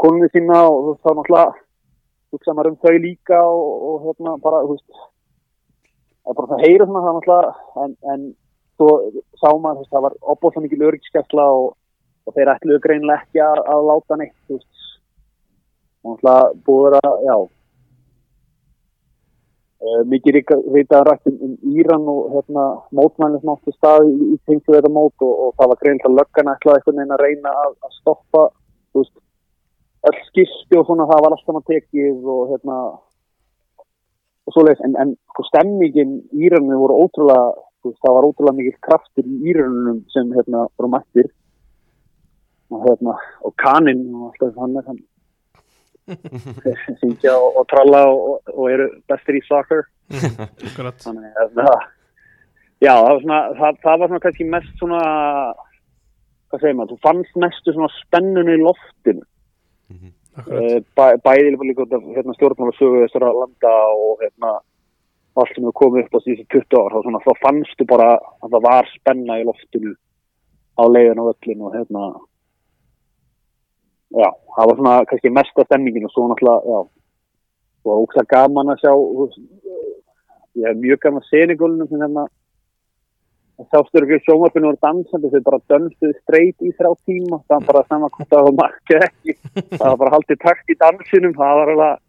konunni 0.00 0.28
sína 0.32 0.60
og 0.68 0.92
þá 1.02 1.10
náttúrulega 1.12 1.52
hugsa 2.32 2.54
maður 2.56 2.72
um 2.72 2.78
þau 2.82 2.96
líka 3.04 3.40
og, 3.44 3.72
og 3.88 4.06
hérna 4.06 4.36
bara 4.44 4.62
þú 4.64 4.76
veist 4.76 5.02
það 6.22 6.32
er 6.32 6.38
bara 6.38 6.50
það 6.52 6.64
heyra 6.66 6.88
svona 6.88 7.04
það 7.06 7.18
náttúrulega 7.18 7.84
en, 7.84 7.96
en 8.14 8.28
svo 8.76 8.90
sá 9.40 9.48
maður 9.60 9.88
það 9.90 10.06
var 10.06 10.18
opbóðslega 10.34 10.66
mikil 10.66 10.86
öryggiskefla 10.88 11.48
og, 11.56 11.66
og 12.26 12.36
þeir 12.36 12.52
ætluðu 12.54 12.84
greinlega 12.86 13.22
ekki 13.22 13.42
að, 13.44 13.64
að 13.74 13.88
láta 13.90 14.18
neitt 14.20 14.38
þú 14.46 14.58
veist. 14.58 14.70
Og 16.02 16.16
náttúrulega 16.16 16.62
búið 16.66 16.98
að, 17.02 17.12
já 17.28 17.36
mikið 20.06 20.38
reytaði 20.38 21.04
rætt 21.08 21.28
um, 21.30 21.38
um 21.46 21.54
Íran 21.74 22.04
og 22.10 22.34
hérna 22.36 22.64
mótmælinn 22.94 23.40
sem 23.42 23.52
átti 23.52 23.74
stað 23.74 24.08
í, 24.08 24.36
tengstu 24.46 24.76
þetta 24.76 24.90
mót 24.92 25.24
og, 25.26 25.32
og 25.46 25.54
það 25.58 25.72
var 25.72 25.80
greinlega 25.80 26.12
löggan 26.18 26.50
ætlaði 26.52 26.78
einhvern 26.78 27.00
veginn 27.00 27.16
að 27.16 27.24
reyna 27.24 27.54
að, 27.64 27.72
að 27.82 27.96
stoppa 27.98 28.44
veist 28.94 29.16
öll 30.10 30.20
skilti 30.28 30.78
og 30.78 30.86
svona 30.86 31.08
það 31.10 31.24
var 31.24 31.36
alltaf 31.36 31.58
að 31.58 31.68
tekið 31.72 32.30
og 32.36 32.52
hérna 32.52 32.78
og 34.46 34.54
svoleiðis. 34.54 34.82
En, 34.86 34.96
en 35.02 35.14
sko 35.34 35.46
stemmingin 35.50 36.16
í 36.30 36.46
Íranu 36.46 36.78
voru 36.80 37.02
ótrúlega 37.04 37.52
veist, 37.86 38.00
það 38.02 38.16
var 38.16 38.28
ótrúlega 38.28 38.58
mikil 38.58 38.78
kraftur 38.86 39.28
í 39.28 39.38
Íranunum 39.52 40.02
sem 40.14 40.30
hérna 40.36 40.66
voru 40.78 40.92
mættir. 40.94 41.30
Og 42.72 42.86
hérna 42.86 43.18
og 43.44 43.54
kaninn 43.60 44.06
og 44.14 44.30
alltaf 44.30 44.62
hann 44.62 44.78
hann 44.86 45.02
syngja 47.00 47.34
og, 47.36 47.58
og 47.60 47.66
tralla 47.70 48.04
og, 48.10 48.40
og 48.54 48.70
eru 48.70 48.88
bestir 49.10 49.38
í 49.38 49.42
soccer. 49.46 49.84
Þannig 51.04 51.42
að 51.42 51.52
það 51.58 51.76
já, 52.82 52.94
það 52.94 53.10
var 53.10 53.20
svona, 53.22 53.42
það, 53.60 53.78
það 53.84 54.00
var 54.00 54.10
svona 54.10 54.24
kannski 54.24 54.48
mest 54.50 54.80
svona 54.80 55.02
hvað 56.52 56.64
segir 56.64 56.76
maður, 56.76 56.96
þú 56.96 57.06
fannst 57.06 57.38
mestu 57.40 57.72
svona 57.72 57.92
spennunu 58.00 58.56
í 58.56 58.60
loftinu. 58.60 59.24
Akkurat. 60.32 60.64
uh, 60.64 60.78
bæ, 60.96 61.06
bæði 61.20 61.56
líka 61.60 61.84
hérna, 61.92 62.34
stjórnmála 62.38 62.72
sögu 62.78 63.02
þessara 63.02 63.32
landa 63.36 63.72
og 63.92 64.22
hérna 64.24 64.52
allt 65.36 65.52
sem 65.52 65.64
hefur 65.64 65.76
komið 65.80 66.06
upp 66.06 66.16
á 66.16 66.20
síðan 66.24 66.48
20 66.52 66.78
ár 66.80 66.94
þá, 66.94 67.00
svona, 67.04 67.20
þá 67.24 67.32
fannstu 67.42 67.86
bara 67.88 68.08
að 68.16 68.54
það 68.54 68.64
var 68.66 68.88
spenna 68.92 69.38
í 69.40 69.46
loftinu 69.48 69.92
á 70.76 70.82
leiðin 70.88 71.20
og 71.22 71.30
öllin 71.34 71.64
og 71.66 71.76
hérna 71.76 72.06
já, 74.12 74.28
það 74.56 74.68
var 74.68 74.80
svona 74.80 74.96
kannski 75.10 75.32
mesta 75.32 75.64
stemmingin 75.66 76.08
og 76.08 76.12
svo 76.14 76.28
náttúrulega, 76.28 76.76
já 76.76 76.80
og 77.82 78.04
ógsta 78.04 78.22
gaman 78.28 78.70
að 78.72 78.84
sjá 78.84 78.92
ég 80.60 80.68
hef 80.68 80.78
mjög 80.78 81.02
gaman 81.02 81.22
að 81.22 81.28
senigólunum 81.30 81.90
sem 81.90 82.02
hérna 82.02 82.28
þáttur 83.72 84.06
ekki 84.06 84.24
sjómarfinu 84.26 84.70
voru 84.70 84.80
dansandi 84.82 85.30
þau 85.32 85.42
bara 85.48 85.60
dönstuði 85.70 86.14
streit 86.20 86.64
í 86.64 86.72
þrjá 86.78 86.92
tíma 87.08 87.40
það 87.46 87.56
var 87.56 87.66
bara 87.68 87.82
sama 87.88 88.10
hvort 88.14 88.30
það 88.32 88.46
var 88.48 88.56
markið 88.60 89.04
ekki 89.08 89.36
það 89.78 89.86
var 89.88 90.00
bara 90.02 90.14
haldið 90.16 90.40
takt 90.44 90.72
í 90.72 90.78
dansinum 90.82 91.36
það 91.38 91.58
var 91.60 91.72
alveg 91.74 92.00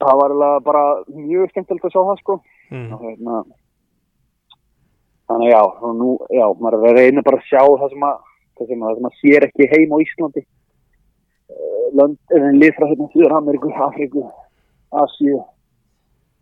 það 0.00 0.22
var 0.22 0.36
alveg 0.36 0.66
bara 0.70 0.84
mjög 1.18 1.52
skemmtilegt 1.52 1.88
að 1.88 1.94
sjá 1.94 2.00
það 2.00 2.22
sko 2.22 2.38
mm. 2.70 2.88
hérna 3.04 3.42
þannig 5.30 5.52
já, 5.52 5.62
nú, 6.00 6.16
já, 6.34 6.46
maður 6.58 6.90
að 6.90 6.98
reyna 6.98 7.26
bara 7.26 7.38
að 7.38 7.48
sjá 7.50 7.62
það 7.62 7.94
sem 7.94 8.06
að 8.10 8.26
það 8.60 8.98
sem 8.98 9.08
að 9.08 9.16
sér 9.20 9.46
ekki 9.48 9.68
heim 9.72 9.94
á 9.94 9.98
Íslandi. 10.04 10.44
Uh, 11.50 11.86
lönd, 11.98 12.18
en 12.36 12.60
lið 12.60 12.76
frá 12.76 12.86
hérna 12.90 13.08
Þjóður 13.14 13.36
Ameríku, 13.38 13.72
Afríku 13.86 14.26
Asíu 15.00 15.40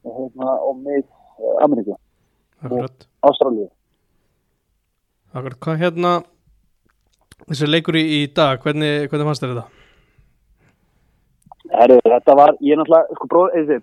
og 0.05 0.19
hérna 0.19 0.57
og 0.69 0.83
með 0.85 1.05
uh, 1.05 1.65
Ameríku, 1.65 1.97
Akkurat. 2.63 3.09
Ástralíu. 3.25 3.69
Akkurat, 5.33 5.59
hvað 5.65 5.81
hérna 5.83 6.13
þessi 7.47 7.69
leikur 7.69 7.99
í, 7.99 8.05
í 8.19 8.21
dag, 8.35 8.61
hvernig, 8.65 9.09
hvernig 9.09 9.29
fannst 9.31 9.45
þér 9.45 9.55
þetta? 9.55 9.67
Herru, 11.69 11.99
þetta 12.05 12.35
var, 12.37 12.55
ég 12.65 12.75
er 12.75 12.81
náttúrulega, 12.81 13.17
sko, 13.19 13.29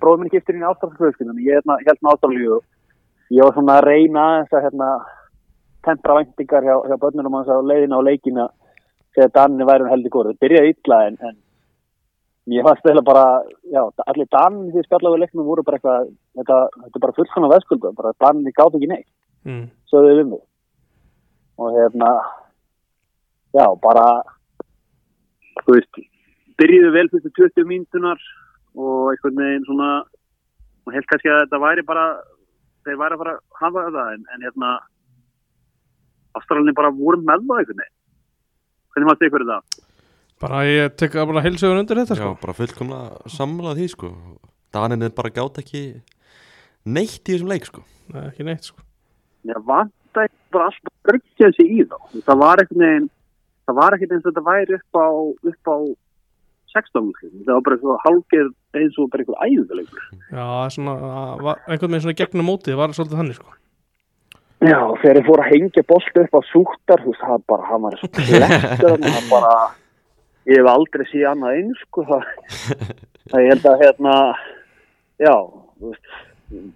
bróð, 0.02 0.22
minn 0.22 0.32
giftur 0.34 0.58
inn 0.58 0.64
í 0.66 0.70
ástralskvöldskinn, 0.70 1.36
ég 1.46 1.54
er 1.54 1.62
hérna, 1.62 1.78
held 1.86 2.02
með 2.02 2.16
ástralíu 2.16 2.58
ég 3.34 3.42
var 3.42 3.56
svona 3.56 3.78
að 3.80 3.88
reyna 3.90 4.26
þess 4.44 4.58
að, 4.58 4.66
hérna, 4.68 4.90
tempra 5.86 6.20
væntingar 6.20 6.66
hjá, 6.66 6.76
hjá 6.90 6.98
börnunum 7.02 7.38
hans 7.38 7.50
á 7.50 7.58
leiðina 7.62 8.00
á 8.02 8.08
leikina 8.08 8.46
þegar 9.16 9.34
Danni 9.38 9.68
væri 9.68 9.86
um 9.86 9.92
heldur 9.92 10.14
góður. 10.14 10.36
Það 10.36 10.44
byrjaði 10.44 10.72
illa 10.74 11.00
en, 11.08 11.18
en 11.30 11.36
ég 12.56 12.66
fannst 12.68 12.90
eða 12.92 13.04
bara, 13.06 13.26
já, 13.74 13.82
allir 14.06 14.30
Danni 14.36 14.74
því 14.74 14.86
spjallaðu 14.86 15.22
leiknum 15.22 15.48
voru 15.48 15.64
bara 15.66 15.80
eitthvað, 15.80 16.10
þetta, 16.40 16.58
þetta 16.84 17.00
er 17.00 17.06
bara 17.06 17.18
fullkona 17.20 17.52
veðskuldu, 17.54 17.94
bara 17.98 18.16
Danni 18.24 18.54
gátt 18.56 18.78
ekki 18.78 18.90
neitt, 18.92 19.10
mm. 19.48 19.64
sögðu 19.92 20.18
við 20.20 20.34
mig. 20.34 20.44
Og 21.56 21.78
hérna, 21.78 22.10
já, 23.56 23.66
bara, 23.86 24.06
þú 25.64 25.78
veist, 25.78 26.02
byrjuðu 26.60 26.92
vel 26.96 27.08
fyrstu 27.14 27.32
20 27.40 27.70
mínutunar 27.72 28.28
og 28.76 29.14
einhvern 29.14 29.40
veginn 29.40 29.68
svona, 29.70 29.92
og 30.86 30.94
held 30.94 31.08
kannski 31.10 31.32
að 31.32 31.46
þetta 31.46 31.62
væri 31.64 31.88
bara, 31.88 32.10
þeir 32.86 33.00
væri 33.00 33.18
að 33.18 33.24
fara 33.24 33.38
að 33.38 33.64
hafa 33.64 33.88
það, 33.96 34.12
en, 34.18 34.28
en 34.36 34.46
hérna, 34.46 34.74
Ástralinni 36.36 36.74
bara 36.76 36.92
voru 36.94 37.22
með 37.22 37.36
það 37.38 37.80
veginn. 37.80 37.94
Hvernig 38.96 39.10
maður 39.10 39.20
stegur 39.22 39.46
það? 39.50 39.82
Bara 40.44 40.62
ég 40.68 40.96
tek 41.00 41.16
að 41.16 41.30
bara 41.32 41.44
heilsugun 41.46 41.82
undir 41.82 42.00
þetta 42.02 42.16
Já, 42.16 42.22
sko 42.22 42.32
bara 42.42 42.56
fullkomlega 42.58 43.32
samlað 43.32 43.80
því 43.80 43.88
sko 43.94 44.10
Daninir 44.76 45.14
bara 45.16 45.32
gátt 45.36 45.60
ekki 45.62 45.82
neitt 46.86 47.24
í 47.24 47.36
þessum 47.36 47.52
leik 47.52 47.68
sko 47.70 47.84
Nei, 48.12 48.26
ekki 48.30 48.48
neitt 48.48 48.68
sko 48.68 48.84
Mér 49.48 49.62
vantæði 49.68 50.34
bara 50.56 50.70
alltaf 50.72 50.92
að 50.92 51.14
örgja 51.14 51.52
sig 51.56 51.70
í 51.70 51.84
þá. 51.86 51.98
Það 52.26 52.40
var 52.42 52.64
veginn, 52.66 53.10
það 53.68 53.78
var 53.80 53.96
ekkert 53.96 54.16
eins 54.16 54.26
og 54.26 54.32
þetta 54.32 54.44
væri 54.48 54.78
upp 54.80 54.98
á, 54.98 55.08
upp 55.52 55.70
á 55.70 55.78
16 56.76 57.06
múlið. 57.06 57.36
Það 57.46 57.52
var 57.54 57.66
bara 57.68 57.78
svo 57.84 57.98
hálfgeir 58.04 58.50
eins 58.82 58.98
og 59.00 59.12
bara 59.14 59.24
einhver 59.24 59.44
æðuleikur. 59.46 60.08
Já, 60.34 60.48
er 60.66 60.74
svona, 60.74 60.96
einhvern 61.70 61.94
veginn 61.94 62.06
svona 62.08 62.18
gegnum 62.24 62.50
mótið 62.50 62.80
var 62.82 62.96
svolítið 62.98 63.22
þannig 63.22 63.38
sko 63.38 63.54
Já, 64.66 64.80
þegar 65.02 65.18
ég 65.20 65.26
fór 65.28 65.42
að 65.44 65.50
hengja 65.52 65.82
bolti 65.86 66.22
upp 66.22 66.38
á 66.38 66.42
súktar, 66.50 67.02
þú 67.04 67.12
veist, 67.12 67.24
það 67.24 67.42
bara, 67.52 67.66
hann 67.70 67.84
var 67.84 67.98
svo 68.00 68.08
klettur, 68.16 68.94
hann 69.04 69.28
bara, 69.30 69.52
ég 70.50 70.62
hef 70.62 70.70
aldrei 70.72 71.04
síð 71.10 71.26
annað 71.30 71.58
eins, 71.60 71.82
sko, 71.86 72.06
það, 72.08 72.24
það 73.34 73.44
ég 73.44 73.52
held 73.52 73.68
að, 73.70 73.84
hérna, 73.84 74.14
já, 75.22 75.34
þú 75.76 75.92
veist, 75.92 76.16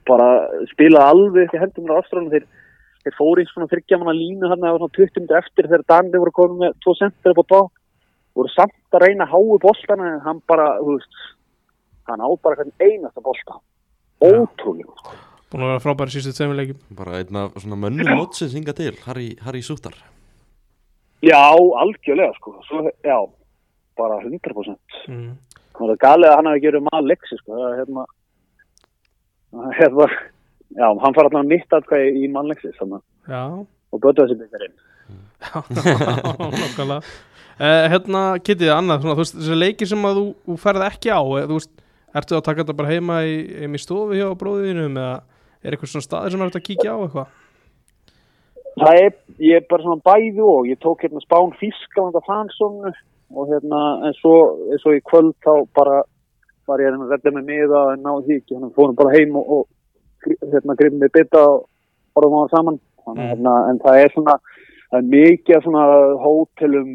bara 0.09 0.27
spila 0.73 1.05
alveg 1.13 1.47
ekki 1.47 1.61
hendur 1.63 1.85
mér 1.85 1.95
á 1.97 1.99
afstráðinu, 2.03 2.33
þeir, 2.35 2.75
þeir 3.07 3.17
fóru 3.17 3.43
eins 3.43 3.55
svona 3.55 3.71
þryggja 3.71 4.01
manna 4.01 4.17
línu 4.17 4.51
hann 4.51 4.67
eða 4.67 4.81
svona 4.81 4.97
20 4.99 5.17
minnir 5.21 5.39
eftir 5.39 5.69
þegar 5.71 5.87
Danni 5.93 6.21
voru 6.25 6.35
komið 6.41 6.61
með 6.65 6.77
2 6.85 6.95
cm 6.99 7.31
upp 7.31 7.41
á 7.41 7.45
tó, 7.53 7.61
voru 8.37 8.53
samt 8.53 8.99
að 8.99 9.05
reyna 9.07 9.25
að 9.25 9.33
háu 9.33 9.57
boltana 9.65 10.11
en 10.11 10.21
hann 10.27 10.43
bara, 10.51 10.69
þú 10.83 10.99
veist, 10.99 11.25
hann 12.11 12.21
á 12.21 12.29
bara 12.37 12.59
hvern 12.59 12.75
einasta 12.85 13.25
bolta, 13.25 13.57
ótrúlega, 14.19 14.93
sko. 15.01 15.17
Búin 15.49 15.63
að 15.65 15.71
vera 15.71 15.81
frábæri 15.81 16.13
sístu 16.13 16.33
tveimur 16.37 16.59
leikjum 16.59 16.79
Bara 16.97 17.19
einn 17.19 17.37
af 17.41 17.55
svona 17.57 17.77
mönnum 17.81 18.09
mótsins 18.19 18.53
hinga 18.53 18.73
til 18.77 18.97
Harry, 19.07 19.31
Harry 19.45 19.61
Sútar 19.65 19.95
Já, 21.25 21.39
algjörlega 21.81 22.35
sko, 22.37 22.53
Svo, 22.67 22.83
já, 23.03 23.17
bara 23.99 24.19
100%. 24.23 24.77
mm. 25.09 25.31
Það 25.79 25.93
er 25.95 25.99
galið 26.03 26.29
að 26.29 26.35
hann 26.37 26.49
hafi 26.51 26.61
gerðið 26.65 26.85
maður 26.85 27.07
leksi 27.09 27.37
sko, 27.39 27.55
það 27.55 27.65
er 27.69 27.77
hérna, 27.79 28.05
er 29.79 29.93
bara, 29.95 30.17
já, 30.75 30.87
hann 31.03 31.15
fara 31.17 31.29
allavega 31.31 31.49
mitt 31.49 31.75
aðkvæði 31.79 32.13
í 32.19 32.29
mannleksi 32.33 32.71
saman 32.77 33.03
Já, 33.29 33.43
og 33.55 34.01
bötu 34.03 34.25
þessi 34.25 34.37
byggarinn. 34.41 34.75
Nákvæmlega 35.69 36.99
uh, 36.99 37.85
Hérna, 37.93 38.23
Kitty, 38.43 38.69
annað, 38.73 39.03
svona, 39.03 39.15
þú 39.17 39.23
veist, 39.23 39.37
þessi 39.39 39.57
leikir 39.59 39.89
sem 39.91 40.07
að 40.09 40.19
þú, 40.19 40.25
þú 40.49 40.57
ferð 40.63 40.85
ekki 40.89 41.11
á 41.15 41.21
eða, 41.23 41.47
þú 41.49 41.59
veist, 41.59 41.73
ertu 42.19 42.37
að 42.37 42.45
taka 42.47 42.63
þetta 42.63 42.77
bara 42.79 42.93
heima 42.93 43.19
í, 43.27 43.35
í 43.65 43.81
stofu 43.81 44.17
hjá 44.19 44.27
bróðinum 44.39 44.99
eða 44.99 45.17
er 45.63 45.75
eitthvað 45.75 45.93
svona 45.93 46.07
staðir 46.07 46.33
sem 46.33 46.41
er 46.41 46.49
hægt 46.49 46.59
að 46.61 46.67
kíkja 46.69 46.95
á 46.95 46.99
eitthvað 47.03 47.37
Það 48.79 48.97
er, 49.03 49.13
ég 49.43 49.59
er 49.59 49.65
bara 49.67 49.83
svona 49.83 50.05
bæði 50.05 50.43
og 50.45 50.67
ég 50.69 50.79
tók 50.79 51.01
hérna 51.03 51.19
spán 51.23 51.51
Fískalanda 51.59 52.21
fansónu 52.23 52.91
og 53.35 53.49
hérna, 53.49 53.81
en 54.07 54.15
svo, 54.17 54.35
en 54.71 54.79
svo 54.81 54.93
í 54.95 55.01
kvöld 55.05 55.35
þá 55.45 55.65
bara 55.75 56.03
var 56.69 56.81
ég 56.81 56.93
að 56.93 57.11
redda 57.13 57.33
mig 57.33 57.45
miða 57.47 57.81
en 57.93 58.05
náði 58.05 58.25
því 58.27 58.37
ekki, 58.39 58.57
hann 58.57 58.73
fórum 58.77 58.97
bara 58.97 59.13
heim 59.17 59.35
og, 59.37 59.51
og 59.57 60.31
hérna 60.53 60.77
grimmið 60.79 61.03
mig 61.03 61.13
bytta 61.17 61.43
og 61.49 61.67
horfum 62.17 62.37
á 62.37 62.41
það 62.45 62.55
saman. 62.55 62.79
Mm. 63.09 63.19
hérna, 63.25 63.53
en 63.71 63.79
það 63.81 63.99
er 64.03 64.11
svona, 64.13 64.35
það 64.91 64.99
er 64.99 65.11
mikið 65.15 65.63
svona 65.65 65.83
hótelum 66.23 66.89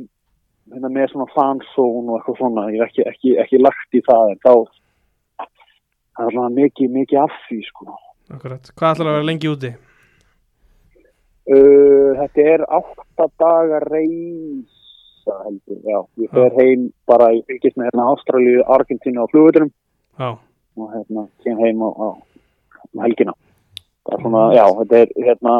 hérna, 0.72 0.90
með 0.96 1.08
svona 1.10 1.28
fansón 1.34 2.10
og 2.10 2.18
eitthvað 2.18 2.40
svona, 2.40 2.66
ég 2.70 2.82
er 2.82 2.88
ekki, 2.88 3.06
ekki, 3.10 3.36
ekki 3.42 3.62
lagt 3.62 3.98
í 3.98 4.02
það 4.06 4.34
en 4.34 4.42
þá 4.44 4.52
það 6.14 6.26
er 6.28 6.36
svona 6.36 6.52
mikið, 6.60 6.92
mikið 7.00 7.22
af 7.24 7.38
því 7.48 7.60
sko. 7.70 7.96
Akkurat, 8.34 8.70
hvað 8.74 8.94
ætlar 8.96 9.10
að 9.10 9.16
vera 9.18 9.26
lengi 9.28 9.50
úti? 9.50 9.70
Uh, 11.44 12.10
þetta 12.18 12.46
er 12.54 12.64
átta 12.72 13.26
daga 13.38 13.78
reysa 13.84 15.36
heldur, 15.44 15.80
já. 15.84 15.98
Ég 16.24 16.32
fer 16.34 16.56
heim 16.58 16.88
bara, 17.10 17.30
ég 17.36 17.44
fylgist 17.50 17.76
með 17.78 17.90
hérna 17.90 18.08
Ástralíu, 18.14 18.64
Argentínu 18.74 19.22
og 19.22 19.30
flugvöldunum 19.30 19.70
Já, 20.18 20.30
og 20.80 20.90
hérna 20.94 21.26
kem 21.44 21.60
heim 21.60 21.84
á, 21.84 21.90
á, 21.94 22.08
á 22.96 22.98
helgina. 23.04 23.36
Það 24.04 24.16
er 24.16 24.24
svona, 24.24 24.44
já, 24.56 24.64
þetta 24.80 25.00
er 25.02 25.12
hérna, 25.28 25.54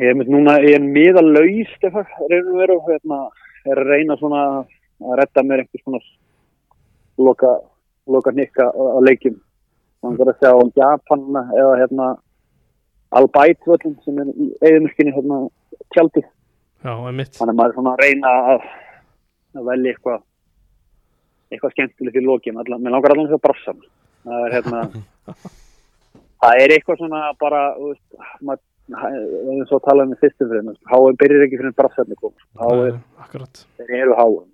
ég 0.00 0.12
er 0.12 0.18
með 0.20 0.32
núna, 0.36 0.56
ég 0.64 0.78
er 0.78 0.86
miða 0.86 1.24
laust 1.26 1.88
ef 1.90 1.98
það 1.98 2.30
reynum 2.32 2.60
veru, 2.62 2.78
hérna, 2.86 3.20
er 3.66 3.82
að 3.82 3.92
reyna 3.92 4.18
svona 4.20 4.44
að 4.56 5.18
redda 5.20 5.44
mér 5.44 5.64
einhvers 5.64 5.84
svona 5.84 6.00
loka, 7.18 7.52
loka 8.06 8.32
nikka 8.36 8.70
á, 8.70 8.82
á 8.96 8.98
leikjum. 10.12 10.20
Þannig 10.20 10.32
að 10.32 10.40
sjá 10.42 10.80
Japanna 10.82 11.42
eða 11.56 11.74
hérna 11.82 12.08
Albæt 13.16 13.68
völlin 13.70 13.98
sem 14.04 14.22
er 14.22 14.32
í 14.34 14.48
eðumörkinni 14.60 15.14
hérna 15.16 15.42
tjaldi. 15.94 16.24
já, 16.82 16.94
Þannig 17.40 17.52
að 17.52 17.58
maður 17.60 17.68
er 17.68 17.76
svona 17.78 17.92
að 17.92 18.02
reyna 18.04 18.32
að, 18.54 18.64
að 19.56 19.68
velja 19.70 19.92
eitthvað 19.92 20.24
eitthvað 21.50 21.76
skemmtilegt 21.76 22.18
í. 22.22 22.56
Alla, 22.64 22.80
mér 22.82 22.96
langar 22.96 23.14
allan 23.14 23.28
að 23.28 23.36
sjá 23.36 23.44
brassan. 23.46 23.86
Það 24.26 24.46
er 24.46 24.56
hérna 24.56 24.80
það 26.42 26.62
er 26.62 26.74
eitthvað 26.76 27.00
svona 27.02 27.22
bara 27.40 27.62
veist, 27.78 28.02
maður 28.40 28.64
við 28.86 29.48
erum 29.50 29.64
svo 29.66 29.80
að 29.80 29.86
tala 29.88 30.04
um 30.06 30.12
í 30.14 30.18
fyrstum 30.20 30.50
fyrir 30.50 30.76
háum 30.92 31.16
byrjir 31.20 31.46
ekki 31.46 31.58
fyrir 31.60 31.74
brassarni 31.78 32.18
kom 32.20 32.34
háum, 32.60 33.00
þeir 33.80 33.94
eru 33.98 34.18
háum 34.18 34.44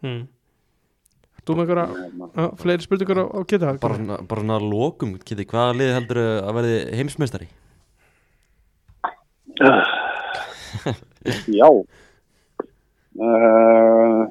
mm. 0.00 0.22
Þú 1.42 1.56
með 1.58 1.64
einhverja 1.64 1.86
uh, 2.38 2.52
fleiri 2.60 2.84
spurningar 2.84 3.18
á, 3.26 3.26
Kitty? 3.50 3.72
Bara 3.82 3.98
svona, 3.98 4.16
bara 4.30 4.44
svona 4.44 4.58
lokum, 4.62 5.16
Kitty, 5.22 5.44
hvaða 5.50 5.74
liði 5.78 5.96
heldur 5.96 6.22
að 6.22 6.54
verði 6.60 6.76
heimsmeistari? 7.00 7.48
Já 11.52 11.68
uh, 13.20 14.22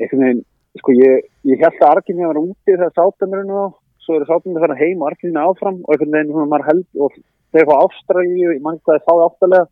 einhvern 0.00 0.24
veginn 0.24 0.42
sko 0.80 0.94
ég, 0.96 1.28
ég 1.46 1.62
held 1.62 1.78
að 1.78 1.92
Arkinni 1.92 2.26
var 2.26 2.40
úti 2.40 2.72
þegar 2.72 2.94
sátumurinn 2.96 3.52
og 3.54 3.76
svo 4.04 4.18
eru 4.18 4.28
sátumurinn 4.28 4.58
að 4.58 4.66
fara 4.66 4.80
heim 4.80 5.02
og 5.02 5.10
Arkinni 5.10 5.44
áfram 5.44 5.78
og 5.84 5.94
einhvern 5.94 6.16
veginn 6.16 6.32
svona 6.32 6.50
maður 6.50 6.68
held 6.70 7.04
og 7.06 7.20
þeir 7.54 7.68
fá 7.68 7.74
Ástralíu, 7.76 8.50
ég 8.56 8.64
mann 8.64 8.80
hvað 8.82 8.98
þeir 8.98 9.06
fáið 9.06 9.24
áttalega 9.28 9.64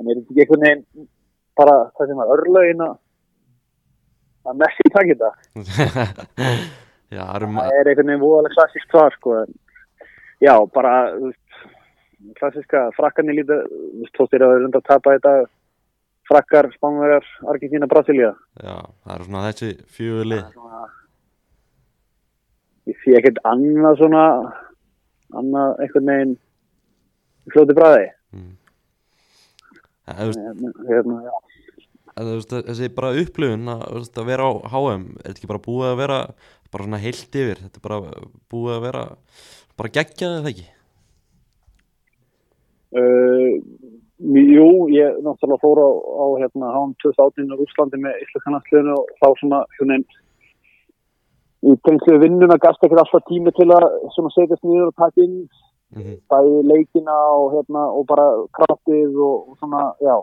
en 0.00 0.10
er 0.10 0.18
þetta 0.18 0.34
ekki 0.34 0.42
einhvern 0.44 0.66
veginn 0.66 1.08
bara 1.60 1.76
það 1.96 2.10
sem 2.10 2.20
var 2.20 2.34
örlögin 2.36 2.84
að 2.88 2.98
að 4.48 4.60
Messi 4.62 4.92
takk 4.94 5.10
þetta. 5.12 5.30
Já, 7.10 7.24
ma- 7.50 7.64
það 7.66 7.76
er 7.80 7.90
einhvern 7.90 8.06
veginn 8.12 8.22
voðalega 8.22 8.54
klassísk 8.54 8.92
svar 8.92 9.14
sko 9.16 9.40
já, 10.40 10.54
bara 10.74 10.92
klassíska 12.38 12.84
frakkarnir 12.94 13.40
lítið 13.40 13.64
þú 13.66 14.02
veist, 14.04 14.14
tóttir 14.14 14.44
að 14.46 14.54
reynda 14.60 14.78
að 14.78 14.86
tapa 14.86 15.16
þetta 15.16 15.32
frakkar, 16.30 16.68
spánverjar, 16.76 17.26
Argentina, 17.50 17.88
Brasilia 17.90 18.30
Já, 18.62 18.76
það 19.02 19.14
eru 19.16 19.26
svona 19.26 19.44
þessi 19.48 19.70
fjögur 19.96 20.30
lið. 20.30 20.44
Svona, 20.54 20.84
ég 22.92 23.02
sé 23.02 23.16
ekkert 23.18 23.42
annað 23.50 23.98
svona 24.04 24.24
annað 25.40 25.82
einhvern 25.84 26.12
veginn 26.12 26.36
í 26.38 27.54
fljóti 27.54 27.78
bræði 27.80 28.08
mm. 28.36 28.50
Veist, 30.10 30.40
hérna, 30.88 31.20
já. 31.26 31.34
Að 32.20 32.66
þessi 32.68 32.90
bara 32.96 33.14
upplifun 33.20 33.72
að, 33.72 34.10
að 34.20 34.28
vera 34.28 34.48
á 34.48 34.52
HM 34.74 35.06
er 35.24 35.32
ekki 35.32 35.50
bara 35.50 35.64
búið 35.64 35.88
að 35.90 36.00
vera 36.02 36.18
bara 36.70 36.86
svona 36.86 37.02
heilt 37.02 37.40
yfir? 37.42 37.62
Þetta 37.64 37.80
er 37.80 37.86
bara 37.86 38.00
búið 38.52 38.76
að 38.76 38.84
vera 38.86 39.04
bara 39.80 39.94
geggjaði 39.96 40.40
það 40.40 40.50
ekki? 40.52 40.68
Uh, 42.90 43.52
jú, 44.20 44.66
ég 44.90 45.20
náttúrulega 45.22 45.62
fór 45.62 45.78
á, 45.78 45.90
á 45.94 46.26
hérna, 46.42 46.72
HM 46.74 46.96
2018 47.04 47.54
á 47.54 47.56
Úslandi 47.62 48.02
með 48.02 48.24
Íslandskanastlinu 48.24 48.96
og 48.98 49.14
þá 49.20 49.28
svona 49.40 49.62
hérna 49.78 50.00
í 51.60 51.76
tengslu 51.84 52.16
við 52.16 52.24
vinnuna 52.24 52.58
gasta 52.60 52.86
ekkert 52.86 53.02
alltaf 53.04 53.26
tími 53.28 53.52
til 53.56 53.68
að 53.74 53.86
svona 54.14 54.32
setjast 54.34 54.64
niður 54.64 54.90
og 54.90 54.96
taka 54.98 55.24
inn 55.24 55.36
mm 55.40 56.02
-hmm. 56.02 56.16
bæði 56.32 56.60
leikina 56.72 57.16
og 57.36 57.52
hérna 57.54 57.82
og 57.96 58.06
bara 58.06 58.26
kraftið 58.56 59.16
og, 59.16 59.36
og 59.50 59.56
svona, 59.58 59.92
já 60.00 60.16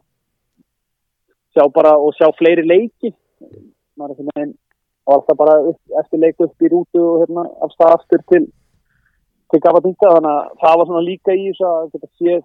sjá 1.58 1.65
bara 1.74 1.98
og 1.98 2.13
sjá 2.13 2.30
fleiri 2.38 2.63
leiki. 2.70 3.12
Maður 3.98 4.13
er 4.13 4.13
einhvern 4.13 4.32
veginn 4.36 4.56
var 5.08 5.15
alltaf 5.17 5.38
bara 5.39 5.58
upp, 5.72 5.82
eftir 6.02 6.22
leik 6.22 6.41
upp 6.43 6.63
í 6.63 6.70
rútu 6.72 7.02
og 7.02 7.20
hérna 7.24 7.48
af 7.63 7.74
stað 7.74 7.93
aftur 7.98 8.24
til 8.32 8.46
til 9.52 9.62
Gabadinga 9.63 10.10
þannig 10.13 10.34
að 10.34 10.50
það 10.62 10.74
var 10.80 10.88
svona 10.89 11.04
líka 11.06 11.36
í 11.36 11.46
þess 11.48 11.67
að 11.67 11.91
geta 11.93 12.10
séð 12.20 12.41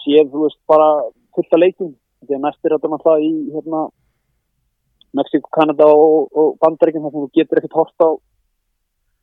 séð, 0.00 0.32
þú 0.32 0.42
veist, 0.42 0.58
bara 0.70 0.88
fullta 1.36 1.60
leikum 1.60 1.92
því 2.26 2.34
að 2.36 2.42
næstir 2.46 2.74
þetta 2.74 2.90
náttúrulega 2.90 3.28
í 3.28 3.54
hérna 3.54 3.82
Mexiko, 5.16 5.48
Kanada 5.54 5.86
og, 5.88 6.26
og 6.36 6.56
Bandaríkinn 6.60 7.04
þar 7.06 7.14
sem 7.14 7.22
þú 7.22 7.30
getur 7.38 7.60
ekkert 7.60 7.78
hort 7.78 8.04
á 8.04 8.10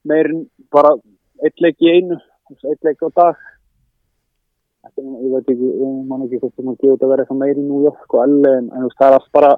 meirinn 0.09 0.45
bara 0.73 0.95
eitt 1.43 1.59
leik 1.61 1.83
í 1.83 1.91
einu, 1.91 2.17
eitt 2.71 2.87
leik 2.87 3.03
á 3.03 3.09
dag. 3.19 3.35
Ekki, 3.35 3.52
ég 5.23 5.29
veit 5.31 5.51
ekki, 5.53 5.69
ég 5.83 5.93
man 6.09 6.25
ekki 6.25 6.39
hvort 6.41 6.55
það 6.57 6.65
gefur 6.81 6.95
þetta 6.95 7.05
að 7.07 7.13
vera 7.13 7.23
eitthvað 7.23 7.41
meiri 7.43 7.67
York 7.85 8.15
og 8.15 8.23
allir 8.23 8.57
en, 8.57 8.65
en 8.75 8.89
það 8.97 9.07
er 9.07 9.17
allt 9.17 9.31
bara 9.37 9.51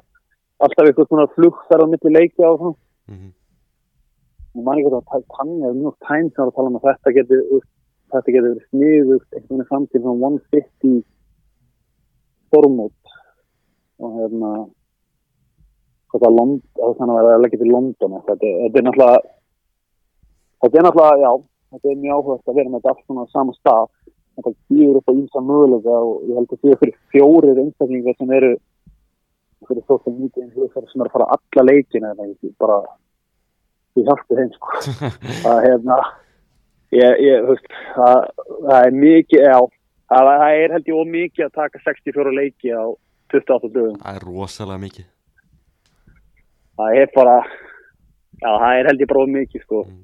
alltaf 0.66 0.86
eitthvað 0.90 1.10
svona 1.10 1.34
flug 1.36 1.64
þar 1.70 1.84
á 1.84 1.86
milli 1.94 2.12
leiki 2.14 2.46
og 2.46 2.60
svona. 2.62 2.78
Mhm. 3.10 3.32
og 4.56 4.64
man 4.64 4.78
ekki 4.78 4.90
hvort 4.90 5.00
að 5.02 5.80
mjög 5.82 5.96
tæm 6.08 6.30
sem 6.30 6.46
að 6.46 6.56
tala 6.56 6.70
um 6.70 6.78
að 6.80 6.86
þetta 6.88 7.16
getur 7.18 7.42
þetta 8.14 8.34
getur 8.36 8.50
verið 8.54 8.70
sniðugt 8.70 9.30
einhvern 9.36 9.58
veginn 9.58 9.70
fram 9.70 9.88
til 9.88 10.02
svona 10.02 10.30
150 10.30 11.04
stormót 12.48 13.14
og 14.00 14.10
hérna 14.20 14.52
það 16.16 16.36
Lond, 16.38 16.62
þannig 16.80 17.18
að 17.18 17.26
það 17.26 17.34
er 17.34 17.46
ekki 17.48 17.60
til 17.62 17.72
London 17.74 18.18
þetta, 18.28 18.52
þetta 18.62 18.80
er 18.80 18.86
náttúrulega 18.88 19.20
þetta 20.64 20.80
er 20.80 20.86
náttúrulega, 20.86 21.20
já 21.26 21.32
þetta 21.76 21.92
er 21.92 22.02
mjög 22.04 22.20
áhugast 22.20 22.50
að 22.50 22.58
vera 22.60 22.72
með 22.72 22.80
þetta 22.80 22.94
allt 22.94 23.06
svona 23.06 23.26
á 23.26 23.34
sama 23.34 23.56
stað. 23.58 23.90
þetta 23.90 24.05
býður 24.44 25.00
upp 25.00 25.10
á 25.10 25.14
ímsa 25.16 25.42
mögulega 25.42 25.96
og 26.02 26.26
ég 26.28 26.40
held 26.40 26.52
að 26.52 26.62
því 26.62 26.74
að 26.74 26.82
fyrir 26.82 26.98
fjórir 27.14 27.62
einstaklingar 27.64 28.18
sem 28.20 28.36
eru 28.40 28.52
fyrir 29.66 29.86
social 29.88 30.14
media 30.18 30.44
influencer 30.44 30.86
sem 30.92 31.02
eru 31.02 31.10
að 31.10 31.16
fara 31.16 31.32
alla 31.38 31.66
leikina 31.70 32.14
ekki, 32.26 32.52
bara 32.60 32.78
ég 33.96 34.08
hjálpi 34.10 34.40
þeim 34.40 34.54
sko. 34.58 34.84
Það 35.44 35.56
er 35.56 35.68
hérna 35.70 36.00
er 38.86 38.96
mikið 38.96 39.42
já, 39.42 39.58
það, 40.12 40.30
það 40.30 40.60
er 40.62 40.76
held 40.76 40.90
ég 40.92 41.00
of 41.00 41.12
mikið 41.16 41.46
að 41.48 41.56
taka 41.62 41.84
64 41.84 42.34
leiki 42.36 42.72
á 42.72 42.86
28 43.34 43.72
dögum. 43.74 44.00
Það 44.04 44.20
er 44.20 44.28
rosalega 44.30 44.84
mikið. 44.84 45.08
Það 46.76 47.00
er 47.02 47.14
bara 47.16 47.38
já, 47.42 48.50
það 48.50 48.72
er 48.80 48.90
held 48.92 49.04
ég 49.04 49.12
bara 49.12 49.24
of 49.24 49.34
mikið 49.34 49.66
sko. 49.66 49.84
Mm. 49.90 50.04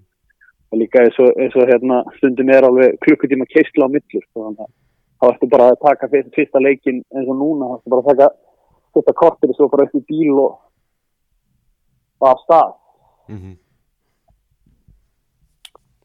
Og 0.71 0.79
líka 0.79 1.03
eins 1.03 1.17
og, 1.19 1.31
eins 1.35 1.55
og 1.59 1.67
hérna 1.67 2.01
stundum 2.17 2.51
er 2.51 2.67
alveg 2.67 2.99
klukkutíma 3.03 3.47
keisla 3.51 3.87
á 3.87 3.93
millu 3.93 4.21
sko, 4.23 4.45
þannig 4.45 4.63
að 4.65 4.71
þá 5.21 5.25
ertu 5.31 5.49
bara 5.51 5.71
að 5.71 5.81
taka 5.85 6.11
fyrsta, 6.11 6.35
fyrsta 6.37 6.61
leikin 6.63 7.01
eins 7.15 7.31
og 7.31 7.39
núna, 7.39 7.71
þá 7.71 7.75
ertu 7.79 7.93
bara 7.93 8.03
að 8.03 8.11
taka 8.11 8.29
fyrsta 8.95 9.17
kortir 9.23 9.51
og 9.51 9.57
svo 9.57 9.71
bara 9.73 9.87
upp 9.87 9.97
í 9.99 10.05
bíl 10.07 10.37
og 10.37 10.51
og 12.21 12.29
af 12.29 12.41
stað. 12.45 12.73
Mm 13.33 13.57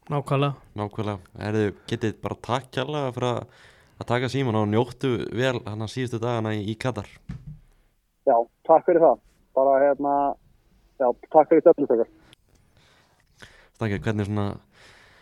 nákvæmlega. 0.07 0.53
Nákvæmlega, 0.79 1.19
erðu 1.47 1.71
getið 1.89 2.13
bara 2.23 2.37
takk 2.47 2.69
kjærlega 2.71 3.13
fyrir 3.15 3.29
að, 3.29 4.05
taka 4.07 4.29
síman 4.31 4.55
og 4.55 4.69
njóttu 4.71 5.09
vel 5.35 5.59
hann 5.65 5.83
að 5.83 5.93
síðustu 5.93 6.21
dagana 6.23 6.53
í, 6.55 6.61
í 6.71 6.75
Katar. 6.79 7.09
Já, 8.27 8.37
takk 8.67 8.85
fyrir 8.87 9.03
það. 9.03 9.19
Bara 9.57 9.73
hérna, 9.83 10.13
já, 11.01 11.09
takk 11.33 11.51
fyrir 11.51 11.65
stöfnustökar 11.65 12.16
Stakka, 13.77 13.99
hvernig 14.01 14.25
svona 14.25 14.47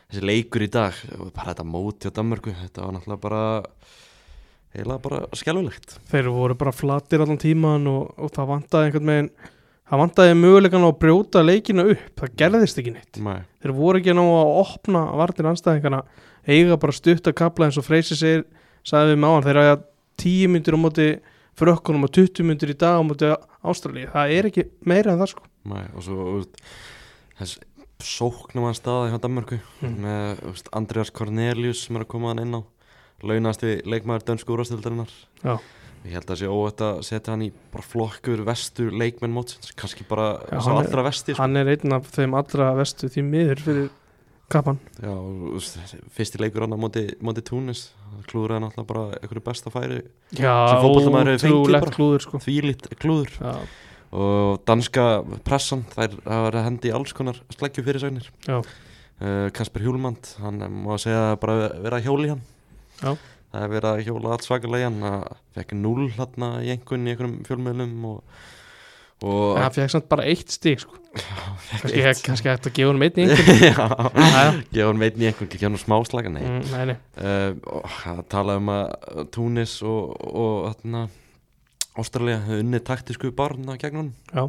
þessi 0.08 0.22
leikur 0.24 0.64
í 0.64 0.72
dag, 0.72 0.96
bara 1.36 1.52
þetta 1.52 1.66
móti 1.68 2.08
á 2.08 2.16
Danmörku, 2.16 2.54
þetta 2.56 2.86
var 2.86 2.94
náttúrulega 2.96 3.24
bara 3.26 3.42
eiginlega 4.76 5.04
bara 5.04 5.20
skjálfilegt 5.36 5.98
þeir 6.12 6.30
voru 6.36 6.56
bara 6.60 6.74
flatir 6.76 7.24
allan 7.24 7.40
tíman 7.42 7.90
og, 7.92 8.14
og 8.16 8.32
það 8.36 8.50
vantaði 8.54 8.90
einhvern 8.90 9.12
veginn 9.12 9.30
það 9.86 10.02
vantaði 10.02 10.38
mögulegan 10.40 10.88
á 10.88 10.90
að 10.90 11.02
brjóta 11.04 11.44
leikina 11.44 11.86
upp 11.94 12.24
það 12.24 12.38
gerðist 12.42 12.80
ekki 12.82 12.96
neitt. 12.96 13.20
Nei, 13.28 13.44
þeir 13.62 13.76
voru 13.78 14.02
ekki 14.02 14.16
ná 14.16 14.24
að 14.24 14.54
opna 14.64 15.04
vartir 15.20 15.52
anstæðingana 15.52 16.02
eiga 16.48 16.80
bara 16.82 16.96
stutt 16.96 17.30
að 17.30 17.38
kapla 17.44 17.68
eins 17.68 17.80
og 17.82 17.86
Freysi 17.88 18.18
segir, 18.18 18.48
sagði 18.88 19.14
við 19.14 19.22
máan 19.26 19.46
þeir 19.46 19.62
hafa 19.62 19.78
10 20.24 20.56
myndir 20.56 20.80
á 20.80 20.80
móti 20.80 21.12
frökkunum 21.60 22.08
og 22.08 22.16
20 22.18 22.48
myndir 22.48 22.72
í 22.72 22.80
dag 22.80 22.98
á 22.98 23.04
móti 23.04 23.36
Ástralíu, 23.66 24.10
það 24.16 24.36
er 24.40 24.50
ekki 24.50 24.68
meira 24.86 25.14
en 25.14 25.22
það 25.22 25.32
sko. 25.36 25.48
Nei, 25.70 25.86
og 25.92 26.06
svo 26.06 26.26
þess 27.40 27.62
sóknum 28.04 28.68
að 28.70 28.76
staða 28.80 29.10
hjá 29.14 29.20
Danmörku. 29.24 29.60
Mm. 29.82 29.96
með 30.04 30.42
veist, 30.50 30.70
Andreas 30.76 31.12
Cornelius 31.16 31.86
sem 31.86 31.96
er 31.96 32.04
að 32.06 32.12
koma 32.12 32.34
hann 32.34 32.44
inn 32.44 32.58
á. 32.60 32.62
Launasti 33.26 33.78
leikmaður 33.88 34.26
dönsku 34.28 34.54
úrastildarinnar 34.58 35.10
Já. 35.44 35.56
Ég 36.06 36.14
held 36.14 36.30
að 36.30 36.38
sé 36.44 36.50
óvægt 36.52 36.82
að 36.86 37.00
setja 37.08 37.32
hann 37.34 37.42
í 37.48 37.52
bara 37.74 37.82
flokkur 37.88 38.44
vestu 38.46 38.90
leikmenn 38.94 39.34
mótsins, 39.34 39.72
kannski 39.80 40.04
bara 40.06 40.36
Já, 40.52 40.60
hann 40.60 40.76
að 40.76 40.82
er- 40.84 40.90
allra 40.92 41.06
vesti 41.08 41.34
sko. 41.34 41.42
hann 41.42 41.56
er 41.58 41.72
einn 41.72 41.94
af 41.96 42.12
þeim 42.12 42.36
allra 42.38 42.74
vestu 42.78 43.08
því 43.10 43.24
miður 43.26 43.64
fyrir 43.66 43.88
kapan 44.54 44.78
Já, 45.02 45.16
fyrsti 46.14 46.38
leikur 46.44 46.62
hann 46.68 46.76
á 46.76 46.78
móti, 46.78 47.08
móti 47.24 47.42
Túnis. 47.42 47.88
Klúður 48.30 48.54
hann 48.60 48.68
alltaf 48.68 48.86
bara 48.88 49.08
einhverju 49.18 49.44
besta 49.44 49.72
færi 49.74 50.04
já, 50.38 50.54
Sem 50.70 50.86
ótrúlegt 50.86 51.96
klúður 51.98 52.22
sko. 52.24 52.38
Þvílít 52.40 52.86
klúður. 53.02 53.32
Já, 53.42 53.56
og 54.16 54.64
danska 54.68 55.06
pressan 55.46 55.84
þær 55.92 56.18
hafa 56.24 56.66
hendi 56.66 56.92
í 56.92 56.96
alls 56.96 57.14
konar 57.16 57.40
sleggju 57.56 57.84
fyrirsagnir 57.86 58.30
uh, 58.48 59.48
Kasper 59.56 59.84
Hjúlmand, 59.84 60.36
hann 60.44 60.62
eh, 60.64 60.72
má 60.72 60.96
segja 61.02 61.36
bara 61.42 61.70
vera 61.84 62.00
að 62.00 62.10
hjóla 62.10 62.28
í 62.28 62.34
hann. 62.34 62.44
Já. 63.02 63.16
það 63.52 63.64
er 63.64 63.72
verið 63.72 63.90
að 63.92 64.04
hjóla 64.10 64.36
allt 64.36 64.48
svakalega 64.48 64.84
í 64.84 64.90
hann. 64.90 65.08
Að 65.10 65.40
fekk 65.58 65.74
null 65.80 66.10
hérna 66.16 66.52
í 66.64 66.74
einhvern 66.76 67.08
í 67.08 67.14
einhverjum 67.14 67.40
fjölmiðlum 67.48 68.08
og, 68.12 68.38
og 69.26 69.60
það 69.60 69.80
fekk 69.80 69.96
samt 69.96 70.08
bara 70.12 70.28
eitt 70.32 70.56
stík 70.56 70.84
sko. 70.84 71.02
Kannski, 71.72 72.50
hægt 72.52 72.68
að 72.68 72.74
gefa 72.76 72.92
Já, 73.00 73.86
Jæja. 74.16 74.48
gefa 74.72 74.90
hann 74.90 75.04
meitn 75.04 75.24
í 75.24 75.30
einhvern, 75.30 75.52
gefa 75.52 75.70
hann 75.70 75.80
smáslaga, 75.80 76.32
nei. 76.36 76.44
Mm, 76.44 76.66
nei, 76.72 76.82
nei, 76.92 76.98
uh, 77.20 77.52
og 77.80 77.92
það 78.02 78.26
talaði 78.36 78.64
um 78.64 78.74
að 78.76 79.22
Túnis 79.36 79.78
og, 79.88 80.18
og 80.32 80.58
þarna 80.74 81.06
Ástralja 81.96 82.42
hefði 82.44 82.64
unnið 82.66 82.86
taktísku 82.90 83.32
barna 83.36 83.78
gegn 83.82 84.12
Já. 84.32 84.48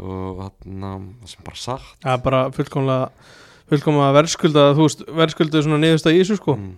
og 0.00 0.42
það 0.42 1.08
sem 1.28 1.46
bara 1.46 1.60
sagt 1.60 2.04
það 2.04 2.14
er 2.14 2.22
bara 2.26 2.44
fullkomlega 2.56 4.12
verðskulda 4.16 4.68
þú 4.78 4.86
veist, 4.86 5.02
verðskuldu 5.22 5.64
svona 5.64 5.80
niðursta 5.82 6.14
í 6.14 6.22
þessu 6.22 6.38
sko 6.40 6.56
mm. 6.56 6.70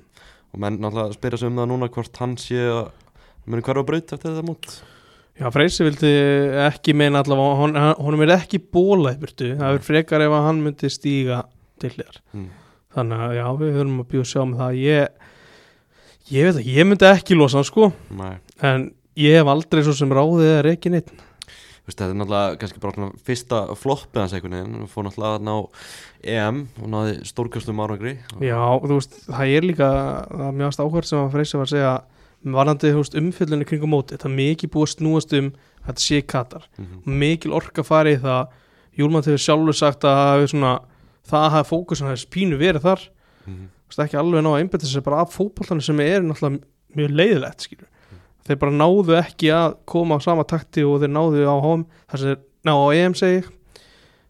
og 0.53 0.65
menn 0.65 0.81
náttúrulega 0.83 1.19
spyrja 1.19 1.43
sig 1.43 1.53
um 1.53 1.61
það 1.63 1.71
núna 1.73 1.93
hvort 1.93 2.23
hann 2.23 2.39
sé 2.41 2.65
að 2.67 2.89
muni 3.47 3.65
hverfa 3.67 3.87
braut 3.87 4.17
eftir 4.17 4.33
þetta 4.33 4.49
mót 4.49 4.81
Já, 5.33 5.49
Freysi 5.49 5.85
vildi 5.87 6.11
ekki 6.67 6.93
meina 6.95 7.23
allavega, 7.23 7.55
hon, 7.57 7.79
honum 8.05 8.23
er 8.27 8.35
ekki 8.35 8.61
bóla 8.61 9.15
í 9.15 9.21
burtu, 9.21 9.55
það 9.57 9.79
er 9.79 9.87
frekar 9.87 10.25
ef 10.27 10.35
að 10.37 10.45
hann 10.45 10.61
myndi 10.61 10.91
stíga 10.93 11.39
til 11.81 11.95
þér. 11.95 12.19
mm. 12.37 12.49
Þannig 12.93 13.23
að 13.25 13.37
já, 13.39 13.45
við 13.63 13.79
höfum 13.79 14.03
að 14.03 14.09
bjóða 14.11 14.29
sjá 14.29 14.41
með 14.45 14.59
það. 14.61 14.81
Ég, 14.83 15.31
ég 16.29 16.45
veit 16.49 16.59
ekki, 16.61 16.75
ég 16.77 16.89
myndi 16.91 17.09
ekki 17.09 17.39
losa 17.39 17.59
hann 17.59 17.69
sko, 17.71 17.89
Nei, 18.19 18.35
en 18.69 18.85
ég 19.19 19.37
hef 19.39 19.51
aldrei 19.53 19.83
svo 19.85 19.95
sem 19.97 20.13
ráðið 20.13 20.51
eða 20.53 20.73
ekki 20.73 20.93
neitt. 20.93 21.13
Þetta 21.83 22.07
er 22.07 22.15
náttúrulega 22.15 22.59
kannski 22.61 22.81
bara 22.83 23.09
fyrsta 23.27 23.61
floppið 23.75 24.21
hans 24.23 24.35
einhvern 24.37 24.55
veginn, 24.55 24.91
fór 24.91 25.07
náttúrulega 25.09 25.41
að 25.41 25.47
ná 25.49 25.55
EM 26.31 26.61
og 26.79 26.93
náði 26.93 27.17
stórkjöstum 27.27 27.83
árangri 27.83 28.13
Já, 28.39 28.61
þú 28.85 28.95
veist, 28.95 29.17
það 29.27 29.55
er 29.57 29.67
líka, 29.67 29.89
það 30.31 30.45
er 30.47 30.57
mjög 30.61 30.79
áhverð 30.85 31.09
sem 31.11 31.19
að 31.19 31.35
Freysi 31.35 31.59
var 31.59 31.67
að 31.67 31.73
segja, 31.73 31.93
varandi 32.55 32.93
umfyllunni 33.23 33.67
kringum 33.67 33.93
móti, 33.97 34.15
þetta 34.15 34.31
er 34.31 34.37
mikið 34.39 34.73
búið 34.77 34.87
að 34.87 34.95
snúast 34.95 35.37
um 35.41 35.51
að 35.83 35.91
þetta 35.91 36.07
sé 36.07 36.23
Katar. 36.23 36.69
mm 36.79 37.19
mikil 37.19 37.53
orka 37.59 37.83
farið 37.83 38.23
það 38.23 38.57
Júlmann 38.97 39.27
hefur 39.27 39.43
sjálfur 39.43 39.75
sagt 39.75 40.05
að 40.05 40.21
það 40.23 40.47
svona 40.53 40.73
það 41.27 41.51
hafi 41.51 41.69
fókusin 41.69 42.07
hafi 42.07 42.23
spínu 42.23 42.59
verið 42.61 42.83
þar 42.87 43.01
-hmm. 43.47 43.67
Þú 43.89 43.89
veist, 43.91 44.03
ekki 44.07 44.17
alveg 44.17 44.43
ná 44.43 44.51
að 44.53 44.61
einbetta 44.61 44.87
sér 44.87 45.03
bara 45.03 45.21
af 45.21 45.35
fótboltanum 45.35 45.83
sem 45.83 46.01
er 46.01 46.23
náttúrulega 46.23 46.63
mjög 46.95 47.11
leiðilegt 47.11 47.61
skilur. 47.61 47.89
Þeir 48.47 48.59
bara 48.63 48.75
náðu 48.75 49.17
ekki 49.21 49.51
að 49.55 49.77
koma 49.93 50.19
á 50.19 50.25
sama 50.25 50.45
takti 50.49 50.85
og 50.87 51.01
þeir 51.03 51.13
náðu 51.15 51.45
á 51.47 51.57
HM 51.63 51.85
þar 52.11 52.23
sem 52.23 52.33
þeir 52.33 52.41
ná 52.67 52.73
á 52.75 52.87
EM 52.99 53.15
segi 53.19 53.43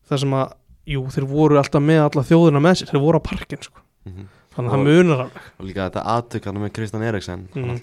þar 0.09 0.23
sem 0.25 0.37
að, 0.37 0.55
jú, 0.93 1.03
þeir 1.15 1.27
voru 1.31 1.61
alltaf 1.61 1.85
með 1.85 2.03
alla 2.07 2.25
þjóðina 2.29 2.63
með 2.65 2.79
sér, 2.81 2.91
þeir 2.93 3.05
voru 3.07 3.21
á 3.21 3.29
parkin 3.29 3.63
sko. 3.65 3.81
Mhm. 4.09 4.27
þannig 4.53 4.69
að 4.69 4.75
það 4.75 4.83
munar 4.89 5.21
alveg 5.23 5.45
og 5.59 5.67
líka 5.69 5.85
þetta 5.87 6.03
aðtökana 6.13 6.61
með 6.61 6.73
Kristján 6.77 7.05
Eriksen 7.09 7.45
mm. 7.55 7.77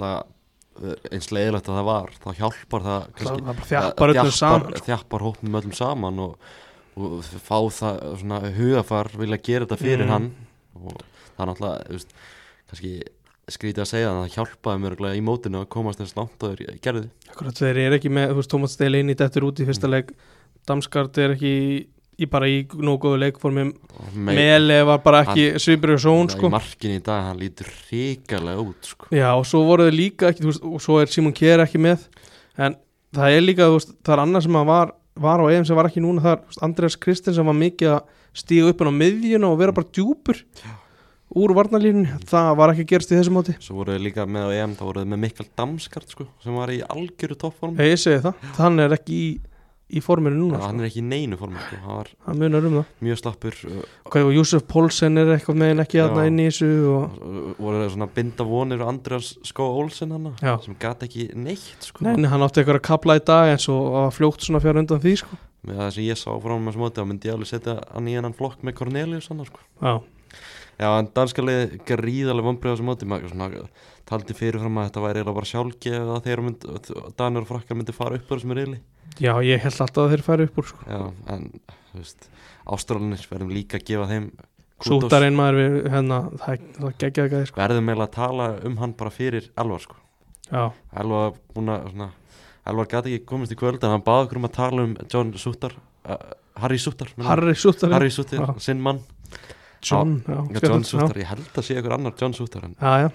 eins 1.11 1.29
leiðilegt 1.33 1.69
að 1.69 1.77
það 1.79 1.87
var 1.89 2.11
þá 2.23 2.27
hjálpar 2.37 2.83
það 2.85 2.99
það, 2.99 3.13
kannski 3.15 3.39
það 3.39 3.47
bara 3.49 4.13
þjappar 4.13 4.13
sko. 4.29 4.83
þjappar 4.85 5.25
hópnum 5.25 5.57
öllum 5.59 5.73
saman 5.75 6.21
og, 6.23 6.51
og 6.99 7.31
fá 7.47 7.57
það 7.79 7.97
svona 8.21 8.41
hugafar 8.59 9.09
vilja 9.17 9.41
gera 9.49 9.65
þetta 9.65 9.79
fyrir 9.81 10.05
Mm. 10.05 10.13
hann 10.13 10.29
og 10.79 11.01
það 11.35 11.41
er 11.41 11.49
náttúrulega 11.49 12.05
kannski 12.69 12.93
skrítið 13.55 13.83
að 13.83 13.89
segja 13.91 14.09
það 14.09 14.19
það 14.23 14.33
hjálpaði 14.35 14.81
mér 14.83 14.95
í 15.15 15.21
mótinu 15.25 15.61
að 15.63 15.69
komast 15.75 15.99
eins 16.03 16.15
langt 16.17 16.43
og 16.43 16.55
þeir 16.57 16.79
gerði 16.83 17.09
Akkurat, 17.29 17.55
þeir 17.61 17.77
eru 17.85 17.95
ekki 17.99 18.11
með, 18.13 18.27
þú 18.33 18.35
veist, 18.41 18.49
Thomas 18.53 18.75
Delaney 18.79 19.15
dettur 19.15 19.47
út 19.49 19.59
í 19.63 19.65
fyrsta 19.69 19.87
Mm. 19.87 19.93
leik 19.95 20.11
Damskart 20.67 21.17
er 21.17 21.33
ekki 21.35 21.49
í, 21.49 21.87
í 22.19 22.25
bara 22.29 22.45
í 22.51 22.65
nógu 22.77 22.99
góðu 23.07 23.19
leikformi 23.23 23.63
og 23.71 24.13
mei- 24.15 24.35
Mele 24.35 24.83
var 24.85 24.99
bara 24.99 25.23
ekki 25.23 25.53
svipur 25.57 25.93
og 25.95 25.99
són 26.03 26.29
sko. 26.29 26.47
í 26.47 26.51
markinu 26.51 26.99
í 26.99 27.03
dag 27.03 27.23
hann 27.29 27.39
lítur 27.39 27.65
ríkalega 27.89 28.59
út 28.61 28.83
sko. 28.85 29.07
Já, 29.11 29.31
og 29.33 29.45
svo 29.45 29.63
voru 29.65 29.87
þau 29.89 29.95
líka 29.95 30.29
ekki, 30.29 30.43
þú 30.43 30.51
veist, 30.51 30.63
og 30.63 30.81
svo 30.81 30.99
er 31.01 31.07
Simon 31.07 31.33
Kjær 31.33 31.63
ekki 31.65 31.79
með 31.79 32.05
en 32.57 32.75
það 33.15 33.37
er 33.37 33.41
líka, 33.41 33.65
þú 33.71 33.77
veist, 33.79 33.93
það 34.03 34.13
er 34.13 34.23
annað 34.25 34.43
sem 34.43 34.53
að 34.59 34.65
var 34.65 34.91
var 35.19 35.39
á 35.43 35.45
EM 35.51 35.65
sem 35.65 35.75
var 35.75 35.85
ekki 35.89 35.99
núna 35.99 36.21
þar 36.21 36.39
Andreas 36.63 36.95
Kristins 36.95 37.35
sem 37.35 37.45
var 37.45 37.55
mikið 37.57 37.89
að 37.97 38.03
stíga 38.39 38.69
upp 38.69 38.79
inn 38.81 38.87
á 38.87 38.99
miðjuna 38.99 39.49
og 39.51 39.57
vera 39.59 39.71
bara 39.75 39.87
djúpur 39.91 40.37
úr 41.37 41.53
varnalínunni, 41.53 42.15
það 42.29 42.49
var 42.57 42.71
ekki 42.73 42.85
að 42.87 42.89
gerast 42.93 43.11
í 43.13 43.19
þessu 43.19 43.33
móti 43.35 43.53
Svo 43.61 43.75
voru 43.81 43.93
þið 43.97 44.05
líka 44.07 44.25
með 44.25 44.49
á 44.49 44.49
EM, 44.63 44.71
þá 44.79 44.83
voru 44.87 45.03
þið 45.03 45.11
með 45.13 45.21
Mikael 45.27 45.49
Damskart 45.59 46.15
sko, 46.15 46.25
sem 46.41 46.55
var 46.57 46.71
í 46.73 46.79
algjöru 46.89 47.37
toppform 47.43 47.77
ég 47.85 47.99
segi 48.01 48.23
það, 48.23 48.49
hann 48.57 48.79
er 48.85 48.95
ekki 48.97 49.13
í, 49.19 49.27
í 49.89 50.01
forminu 50.05 50.37
núna, 50.39 50.59
Hann 50.63 50.77
sko. 50.77 50.83
er 50.83 50.89
ekki 50.89 51.03
í 51.03 51.05
neinu 51.09 51.37
form 51.37 51.55
sko. 51.61 51.77
hann 51.83 51.95
var 51.99 52.09
hann 52.25 52.41
munar 52.41 52.65
um 52.69 52.75
það 52.79 53.05
mjög 53.07 53.19
slappur 53.21 53.59
okay, 54.05 54.25
og 54.25 54.31
Júsef 54.39 54.65
Pólsen 54.69 55.17
er 55.21 55.31
eitthvað 55.35 55.59
megin 55.61 55.83
ekki 55.85 56.01
aðna 56.03 56.25
Já. 56.25 56.29
inn 56.33 56.41
í 56.41 56.47
þessu 56.49 56.69
og, 56.95 57.19
voru 57.61 57.83
það 57.83 57.93
svona 57.95 58.09
binda 58.17 58.47
vonir 58.49 58.81
og 58.85 58.91
Andreas 58.95 59.31
Skó 59.49 59.69
Olsen 59.83 60.13
hann 60.17 60.31
Já. 60.41 60.55
sem 60.65 60.77
gat 60.81 61.05
ekki 61.05 61.29
neitt 61.37 61.89
sko. 61.89 62.05
nei, 62.09 62.25
hann 62.29 62.45
átti 62.45 62.61
eitthvað 62.63 62.81
að 62.81 62.87
kapla 62.89 63.17
í 63.21 63.25
dag 63.29 63.53
en 63.53 63.61
svo 63.61 64.07
fljótt 64.17 64.45
svona 64.45 64.61
fjár 64.65 64.81
undan 64.81 65.01
því 65.01 65.15
sko. 65.23 65.37
með 65.65 65.81
það 65.81 65.91
sem 65.97 66.05
ég 66.09 66.17
sá 66.21 66.29
frá 66.41 66.53
hann 66.57 66.65
með 66.69 66.77
smóti 66.77 67.01
þá 67.01 67.09
myndi 67.09 67.29
ég 67.29 67.37
alveg 67.37 67.49
setja 67.53 67.77
hann 67.93 68.07
í 68.09 68.17
hennan 68.17 68.33
flokk 68.37 68.61
með 68.65 68.77
Cornelius 68.81 69.29
hann 69.33 69.41
sko. 69.45 69.59
já, 69.81 69.97
Já, 70.79 70.87
en 70.95 71.09
danskalið 71.11 71.73
gríðarlega 71.87 72.47
vombrið 72.47 72.71
á 72.71 72.73
þessu 72.77 72.85
móti 72.87 73.07
maður 73.09 73.33
svona 73.33 73.63
taldi 74.07 74.35
fyrirfram 74.37 74.77
að 74.79 74.85
þetta 74.87 75.01
væri 75.03 75.19
eiginlega 75.19 75.37
bara 75.37 75.49
sjálfgeð 75.49 76.11
að 76.13 76.21
þeir 76.27 76.41
myndi, 76.45 76.77
Danur 77.19 77.43
og 77.43 77.49
Frakkar 77.49 77.77
myndi 77.79 77.95
fara 77.95 78.15
upp 78.15 78.29
á 78.29 78.33
þessum 78.33 78.53
riðli 78.55 78.79
já, 79.19 79.33
ég 79.43 79.59
held 79.65 79.81
alltaf 79.83 80.05
að 80.05 80.13
þeir 80.13 80.23
færi 80.25 80.47
upp 80.47 80.61
úr 80.61 80.69
sko. 80.69 80.85
Já, 80.87 81.01
en 81.33 81.49
þú 81.89 81.99
veist 81.99 82.29
Ástralinir 82.69 83.27
verðum 83.27 83.51
líka 83.51 83.79
að 83.79 83.85
gefa 83.89 84.07
þeim 84.13 84.29
kúdós. 84.79 85.03
Sútarinn 85.03 85.37
maður 85.37 85.59
við, 85.59 85.77
hérna, 85.91 86.21
það, 86.45 86.65
það 86.77 86.95
geggjaði 87.03 87.29
ekki 87.41 87.51
sko. 87.51 87.59
Verðum 87.59 87.91
eiginlega 87.91 88.07
að 88.07 88.15
tala 88.15 88.49
um 88.69 88.79
hann 88.79 88.95
bara 89.03 89.13
fyrir 89.13 89.51
Elvar 89.59 89.83
sko 89.83 89.99
já, 90.47 90.63
Elvar 91.03 91.37
búin 91.53 91.75
að 91.75 91.87
svona 91.91 92.11
Elvar 92.69 92.91
gæti 92.91 93.17
ekki 93.17 93.29
komist 93.29 93.51
í 93.51 93.59
kvöld 93.59 93.83
en 93.83 93.97
hann 93.97 94.05
baði 94.05 94.29
okkur 94.29 94.39
um 94.39 94.47
að 94.47 94.57
tala 94.61 94.87
um 94.87 94.97
John 95.11 95.35
Sútar 95.41 95.75
uh, 95.75 96.19
Harry 96.59 96.79
Sútar. 96.79 97.11
Harry 97.23 97.55
Sútarinn 97.57 97.97
Harry 97.97 98.13
Sútar, 98.13 98.53
sinn 98.63 98.79
mann 98.83 99.03
John, 99.85 100.17
já, 100.27 100.39
Já, 100.55 100.59
John. 100.67 100.83
Sútar, 100.83 101.17
ég 101.21 101.29
held 101.29 101.55
að 101.55 101.65
sé 101.69 101.77
ykkur 101.79 101.93
annar 101.95 102.13
John 102.19 102.33
Sútar 102.35 102.65
en, 102.67 102.75
já, 102.79 102.93
já, 103.05 103.09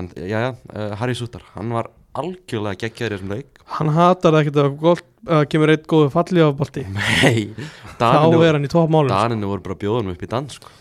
en 0.00 0.08
já, 0.16 0.38
já, 0.46 0.50
uh, 0.74 0.94
Harry 1.00 1.14
Sútar 1.14 1.42
hann 1.54 1.70
var 1.76 1.90
algjörlega 2.18 2.80
geggjaður 2.86 3.14
í 3.14 3.18
þessum 3.18 3.32
leik 3.36 3.62
hann 3.78 3.92
hatar 3.94 4.38
ekkert 4.40 4.58
að 4.64 4.72
gól, 4.80 4.96
uh, 5.28 5.44
kemur 5.50 5.70
eitt 5.74 5.86
góðu 5.90 6.10
falli 6.14 6.42
á 6.42 6.48
bolti 6.56 6.82
Nei, 6.90 7.52
þá 8.00 8.34
er 8.42 8.56
hann 8.58 8.66
í 8.66 8.72
toppmálum 8.72 9.12
sko. 9.12 9.18
Daninu 9.28 9.50
voru 9.52 9.64
bara 9.68 9.78
bjóðanum 9.84 10.16
upp 10.16 10.24
í 10.26 10.30
dans 10.32 10.56
sko. 10.58 10.72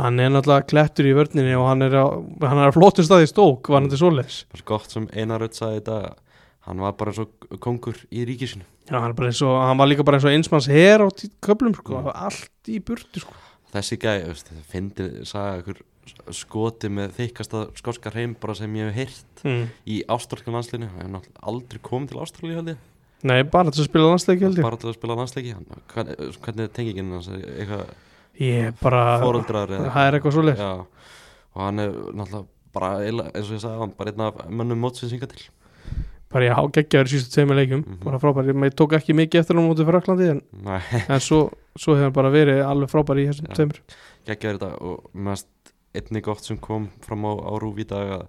hann 0.00 0.18
er 0.22 0.30
náttúrulega 0.34 0.66
klettur 0.70 1.06
í 1.10 1.14
vörninni 1.18 1.54
og 1.58 1.68
hann 1.68 1.82
er 1.86 1.94
á, 1.98 2.06
hann 2.46 2.58
er 2.62 2.70
á 2.70 2.76
flottum 2.76 3.06
staði 3.06 3.28
í 3.28 3.30
stók 3.30 3.70
var 3.70 3.82
hann 3.82 3.90
til 3.92 4.00
svo 4.00 4.10
gott 4.66 4.90
sem 4.90 5.06
Einar 5.14 5.42
Rödd 5.42 5.54
sagði 5.58 5.80
þetta 5.82 6.14
hann 6.68 6.82
var 6.84 6.92
bara 6.98 7.10
eins 7.14 7.22
og 7.24 7.58
kongur 7.62 7.96
í 8.14 8.22
ríkisinu 8.28 8.62
já, 8.90 8.98
hann, 9.00 9.14
bara 9.18 9.30
eins 9.30 9.40
og, 9.42 9.54
hann 9.62 9.78
var 9.80 9.88
líka 9.90 10.04
bara 10.06 10.18
eins 10.18 10.26
og 10.28 10.34
einsmanns 10.34 10.68
her 10.70 11.02
á 11.02 11.08
köflum 11.42 11.74
sko, 11.78 12.02
Mm. 12.02 12.12
allt 12.14 12.70
í 12.70 12.78
burtu 12.82 13.22
sko. 13.22 13.34
Þessi 13.74 13.98
þú 14.00 14.32
veist, 14.32 14.52
fyndi 14.70 15.08
sagði 15.28 15.62
ykkur 15.62 15.82
skoti 16.34 16.90
með 16.92 17.14
þykasta 17.18 17.64
skotska 17.78 18.12
hreim 18.14 18.34
bara 18.40 18.56
sem 18.58 18.76
ég 18.78 18.90
hef 18.90 18.98
heyrt 18.98 19.42
mm. 19.46 19.66
í 19.86 19.98
ástralska 20.10 20.52
landslinu 20.54 20.88
hann 20.94 21.18
hef 21.18 21.42
aldrei 21.52 21.82
komið 21.84 22.12
til 22.12 22.22
Ástralíu 22.24 22.58
held 22.58 22.72
ég. 22.72 22.86
Nei, 23.30 23.42
bara 23.44 23.72
til 23.72 23.82
að 23.84 23.90
spila 23.90 24.08
landsleiki 24.08 24.46
held 24.46 24.58
ég. 24.58 24.64
Bara 24.64 24.80
til 24.80 24.90
að 24.90 24.96
spila 24.96 25.18
landsleiki 25.18 25.52
hann, 25.52 25.82
hvernig, 25.92 26.38
hvernig 26.40 26.66
er 26.66 26.72
tengingin 26.76 27.12
hans? 27.14 27.28
Eitthvað 27.36 27.92
ég 28.40 28.80
bara, 28.80 29.04
það 29.20 30.00
er 30.06 30.18
eitthvað 30.18 30.52
Já, 30.56 30.70
og 31.52 31.64
hann 31.66 31.84
er 31.84 31.94
náttúrulega 32.16 32.46
bara 32.74 32.90
eins 33.02 33.48
og 33.48 33.56
ég 33.56 33.62
sagði 33.64 33.82
hann 33.82 33.96
bara 33.98 34.12
einn 34.12 34.24
af 34.24 34.44
mönnum 34.48 34.80
mótsins 34.84 35.12
hinga 35.14 35.28
til 35.30 35.42
bara 36.30 36.46
ég 36.46 36.54
há 36.54 36.62
geggjaður 36.70 37.08
í 37.10 37.12
sístu 37.16 37.32
tveimur 37.34 37.58
leikum 37.58 37.80
Mhm. 37.86 37.98
bara 38.04 38.18
frábær, 38.22 38.46
ég, 38.46 38.54
ég 38.64 38.74
tók 38.78 38.92
ekki 38.98 39.14
mikið 39.18 39.40
eftir 39.42 39.56
hann 39.58 39.66
mútið 39.68 39.88
Fraklandi 39.90 40.28
en, 40.30 40.42
Nei, 40.62 40.80
en 41.08 41.20
svo, 41.20 41.50
svo 41.76 41.94
hefur 41.96 42.04
hann 42.10 42.12
bara 42.12 42.30
verið 42.30 42.62
alveg 42.64 42.90
frábær 42.92 43.18
í 43.18 43.26
þessum 43.30 43.48
Já. 43.50 43.54
tveimur 43.58 43.80
geggjaður 44.26 44.58
þetta 44.60 44.70
og 44.82 45.10
mest 45.14 45.48
einni 45.94 46.20
gott 46.22 46.44
sem 46.44 46.56
kom 46.58 46.88
fram 47.02 47.24
á, 47.26 47.32
á 47.34 47.52
rúf 47.58 47.78
í 47.82 47.86
dag 47.88 48.12
að, 48.14 48.26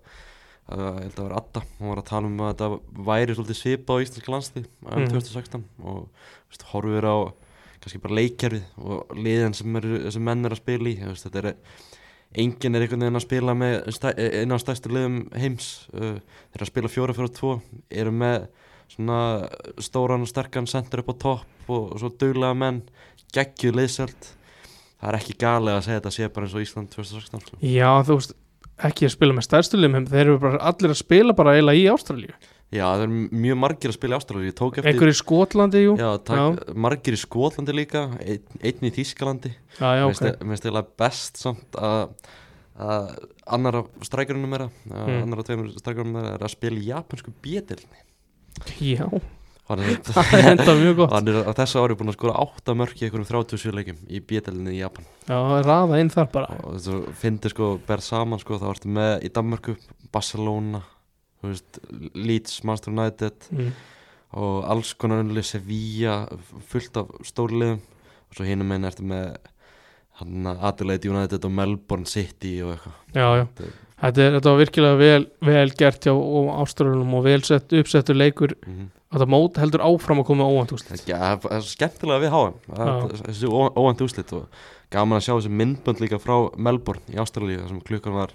ég 0.71 1.03
held 1.03 1.19
að 1.19 1.27
vera 1.27 1.37
Adda 1.41 1.61
hún 1.79 1.89
var 1.91 2.01
að 2.01 2.09
tala 2.09 2.27
um 2.27 2.37
að 2.41 2.51
þetta 2.55 2.79
væri 3.11 3.35
svolítið 3.37 3.59
svipa 3.61 3.93
á 3.93 4.01
íslenska 4.01 4.31
landslið 4.33 4.65
um 4.81 5.01
Mhm. 5.01 5.09
2016 5.11 5.63
og 5.83 6.07
veist, 6.49 6.63
horfir 6.73 7.05
á 7.05 7.17
kannski 7.81 8.01
bara 8.01 8.17
leikkerfið 8.17 8.63
og 8.77 9.07
liðin 9.17 9.53
sem, 9.55 9.75
er, 9.75 10.11
sem 10.11 10.23
menn 10.23 10.45
er 10.45 10.51
að 10.53 10.61
spila 10.61 10.89
í 10.89 10.97
veist, 11.05 11.25
þetta 11.29 11.43
er 11.45 11.55
enginn 12.31 12.75
er 12.75 12.85
einhvern 12.85 13.03
veginn 13.03 13.19
að 13.19 13.25
spila 13.25 13.55
með 13.57 13.77
stæ, 13.95 14.09
eina 14.15 14.55
af 14.55 14.63
stærstu 14.63 14.91
liðum 14.93 15.21
heims 15.35 15.69
uh, 15.91 16.19
þeir 16.53 16.65
að 16.65 16.69
spila 16.71 16.91
4-4-2 16.91 17.55
eru 18.01 18.13
með 18.15 18.45
svona 18.91 19.19
stóran 19.79 20.23
og 20.23 20.31
sterkan 20.31 20.67
sendur 20.67 21.03
upp 21.03 21.11
á 21.11 21.15
topp 21.25 21.71
og, 21.71 21.91
og 21.95 21.99
svo 21.99 22.11
duglega 22.11 22.55
menn 22.57 22.81
geggjuð 23.35 23.77
liðsöld 23.79 24.31
það 25.01 25.09
er 25.09 25.19
ekki 25.19 25.37
galið 25.41 25.75
að 25.75 25.83
segja 25.87 25.99
þetta 25.99 26.15
sé 26.15 26.31
bara 26.31 26.47
eins 26.47 26.55
og 26.55 26.65
Ísland 26.65 26.95
2016 26.95 27.45
sko. 27.45 27.59
já, 27.63 27.89
þú 28.07 28.17
veist, 28.19 28.35
ekki 28.89 29.07
að 29.07 29.15
spila 29.15 29.37
með 29.37 29.47
stærstulim 29.47 29.99
þeir 30.09 30.23
eru 30.25 30.39
bara 30.41 30.63
allir 30.71 30.93
að 30.93 31.01
spila 31.01 31.37
bara 31.37 31.55
eiginlega 31.57 31.81
í 31.81 31.87
Ástralíu 31.91 32.35
Já, 32.71 32.85
það 32.87 33.01
er 33.03 33.15
mjög 33.35 33.57
margir 33.59 33.91
að 33.91 33.97
spila 33.97 34.15
í 34.15 34.21
Ástralíu. 34.21 34.51
Einhver 34.79 35.09
í 35.11 35.15
Skotlandi, 35.19 35.81
jú? 35.83 35.95
Já, 35.99 36.09
tak, 36.23 36.61
margir 36.79 37.17
í 37.17 37.19
Skotlandi 37.19 37.73
líka 37.75 38.05
einn, 38.23 38.45
einn 38.63 38.87
í 38.87 38.91
Þískalandi 38.95 39.51
já, 39.51 39.89
já, 39.99 40.05
Mér 40.07 40.37
finnst 40.53 40.69
eiginlega 40.69 40.87
best 41.01 41.41
samt 41.41 41.75
að 41.75 42.15
að 42.81 43.09
annar 43.51 43.81
af 43.81 44.07
strækjurinn 44.07 44.47
meira 44.49 44.69
Mm. 44.85 44.95
mm. 44.95 45.19
annar 45.25 45.41
af 45.41 45.49
tveimur 45.49 45.73
strækjurinn 45.75 46.15
meira 46.15 46.31
er 46.37 46.45
að 46.47 46.53
spila 46.55 46.79
í 46.79 46.87
japansku 46.87 47.33
bjetilni 47.43 47.99
já, 48.79 49.03
er, 49.11 49.83
það 50.07 50.31
er 50.37 50.47
enda 50.53 50.77
mjög 50.79 50.95
gott. 51.01 51.17
Er 51.19 51.51
á 51.51 51.53
þessu 51.59 51.83
ári 51.83 51.99
búin 51.99 52.11
að 52.11 52.17
skora 52.17 52.39
8 52.39 52.75
mörk 52.79 52.95
í 52.95 53.05
einhverjum 53.05 53.27
37 53.27 53.75
leikum 53.75 53.99
í 54.07 54.23
bjetilni 54.23 54.77
í 54.77 54.79
Japan. 54.81 55.05
Já, 55.27 55.37
raða 55.67 55.99
inn 56.01 56.11
þar 56.11 56.31
bara. 56.33 56.57
Þessu 56.71 57.03
finnir 57.19 57.53
sko, 57.53 57.69
ber 57.87 58.03
saman 58.03 58.41
sko, 58.41 58.59
þá 58.63 58.67
ertu 58.73 58.91
með 58.91 59.27
í 59.27 59.31
Danmarku 59.35 59.77
Barcelona 60.11 60.81
þú 60.83 61.00
veist, 61.49 61.79
Leeds, 62.15 62.63
Manchester 62.63 62.91
United 62.93 63.47
mm. 63.51 63.71
og 64.33 64.63
alls 64.69 64.93
konar 64.93 65.23
unnli 65.23 65.41
Sevilla 65.43 66.27
fullt 66.69 66.97
af 67.01 67.07
stórliðum 67.25 67.79
og 67.81 68.35
svo 68.37 68.45
hinum 68.47 68.71
einn 68.71 68.85
ertu 68.87 69.03
með 69.03 69.35
Adelaide 70.21 71.09
United 71.09 71.45
og 71.47 71.51
Melbourne 71.51 72.05
City 72.05 72.59
og 72.61 72.75
eitthvað. 72.75 72.99
Já, 73.15 73.27
já. 73.41 73.47
Þetta- 73.57 73.77
Þetta, 74.01 74.21
er, 74.25 74.31
þetta 74.33 74.49
var 74.49 74.57
virkilega 74.57 74.97
vel, 74.97 75.25
vel 75.45 75.71
gert 75.77 76.05
hjá 76.07 76.13
Ástralunum 76.63 77.11
og 77.19 77.23
vel 77.23 77.43
sett, 77.45 77.69
uppsettur 77.77 78.15
leikur. 78.17 78.55
Mhm. 78.65 78.87
þetta 79.11 79.27
mót 79.27 79.57
heldur 79.59 79.81
áfram 79.83 80.21
að 80.23 80.25
koma 80.25 80.43
óvænt 80.47 80.71
Það 80.71 81.09
er- 81.11 81.37
það 81.37 81.51
er 81.57 81.61
skemmtilega 81.67 82.21
við 82.23 82.31
háum 82.31 82.53
þessi 83.27 83.45
ó- 83.51 83.73
óvænt 83.75 84.01
úslit 84.01 84.31
og 84.33 84.47
gaman 84.89 85.19
að 85.19 85.25
sjá 85.27 85.33
þessi 85.35 85.51
myndbönd 85.51 85.99
líka 85.99 86.17
frá 86.17 86.49
Melbourne 86.57 87.01
í 87.11 87.19
Ástralíu 87.19 87.59
þar 87.59 87.67
sem 87.69 87.81
klukkan 87.81 88.13
var 88.13 88.31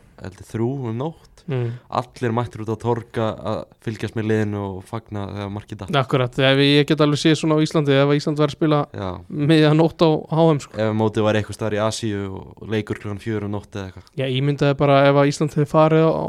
þrjú 0.51 0.69
um 0.91 0.97
nótt. 1.01 1.33
Mm. 1.47 1.77
allir 1.95 2.33
mættir 2.35 2.64
út 2.64 2.73
á 2.75 2.79
torga 2.83 3.27
að 3.39 3.59
fylgjast 3.87 4.17
með 4.19 4.25
liðinu 4.33 4.62
og 4.64 4.79
fagna 4.89 5.29
þegar 5.31 5.53
markið 5.55 5.79
datt. 5.79 5.99
Akkurat, 6.01 6.39
ef 6.43 6.59
ég 6.59 6.89
get 6.89 7.05
alveg 7.05 7.21
séð 7.23 7.37
svona 7.39 7.55
á 7.55 7.62
Íslandi 7.62 7.95
ef 7.95 8.14
Ísland 8.17 8.41
var 8.43 8.51
að 8.51 8.57
spila 8.57 8.81
Já, 8.91 9.11
miðja 9.31 9.71
nótt 9.79 10.03
á 10.03 10.11
HM 10.35 10.59
sko. 10.64 10.75
ef 10.75 10.91
mótið 10.99 11.27
var 11.29 11.39
eitthvað 11.39 11.59
staðar 11.61 11.77
í 11.79 11.83
Asíu 11.87 12.25
og 12.35 12.67
leikur 12.67 12.99
klukkan 12.99 13.23
fjögur 13.23 13.47
um 13.47 13.55
nótt 13.55 13.71
eða 13.79 13.93
eitthvað. 13.93 14.09
Já, 14.19 14.27
ég 14.27 14.43
myndaði 14.43 14.79
bara 14.83 14.97
ef 15.07 15.21
að 15.23 15.31
Ísland 15.31 15.55
hefði 15.55 15.69
farið 15.71 16.09
á, 16.11 16.25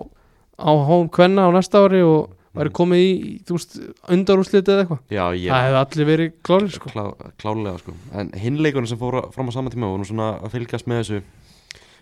á 0.62 0.72
HM 0.86 1.10
kvenna 1.18 1.48
á 1.48 1.56
næsta 1.58 1.82
ári 1.82 2.04
og 2.06 2.30
væri 2.58 2.74
komið 2.78 3.02
í, 3.02 3.10
þú 3.46 3.58
veist, 3.58 3.76
undarúslitið 4.14 4.74
eða 4.76 4.86
eitthvað. 4.86 5.02
Já, 5.14 5.26
ég 5.34 5.50
Það 5.50 5.66
hefði 5.66 5.82
allir 5.82 6.10
verið 6.12 6.32
klárið 6.46 6.72
sko. 6.78 6.94
Klá, 6.94 7.04
klálega 7.42 7.82
sko. 7.82 7.98
En 8.14 8.32
hinleikurinn 8.38 8.90
sem 8.90 9.02
fór 9.02 9.20
fram 9.34 9.50
á 9.50 9.52
sama 9.58 9.74
tíma 9.74 9.90
voru 9.90 10.06
svona 10.06 10.36
að 10.42 10.56
fylgjast 10.60 10.90
með 10.90 11.02
þessu 11.04 11.20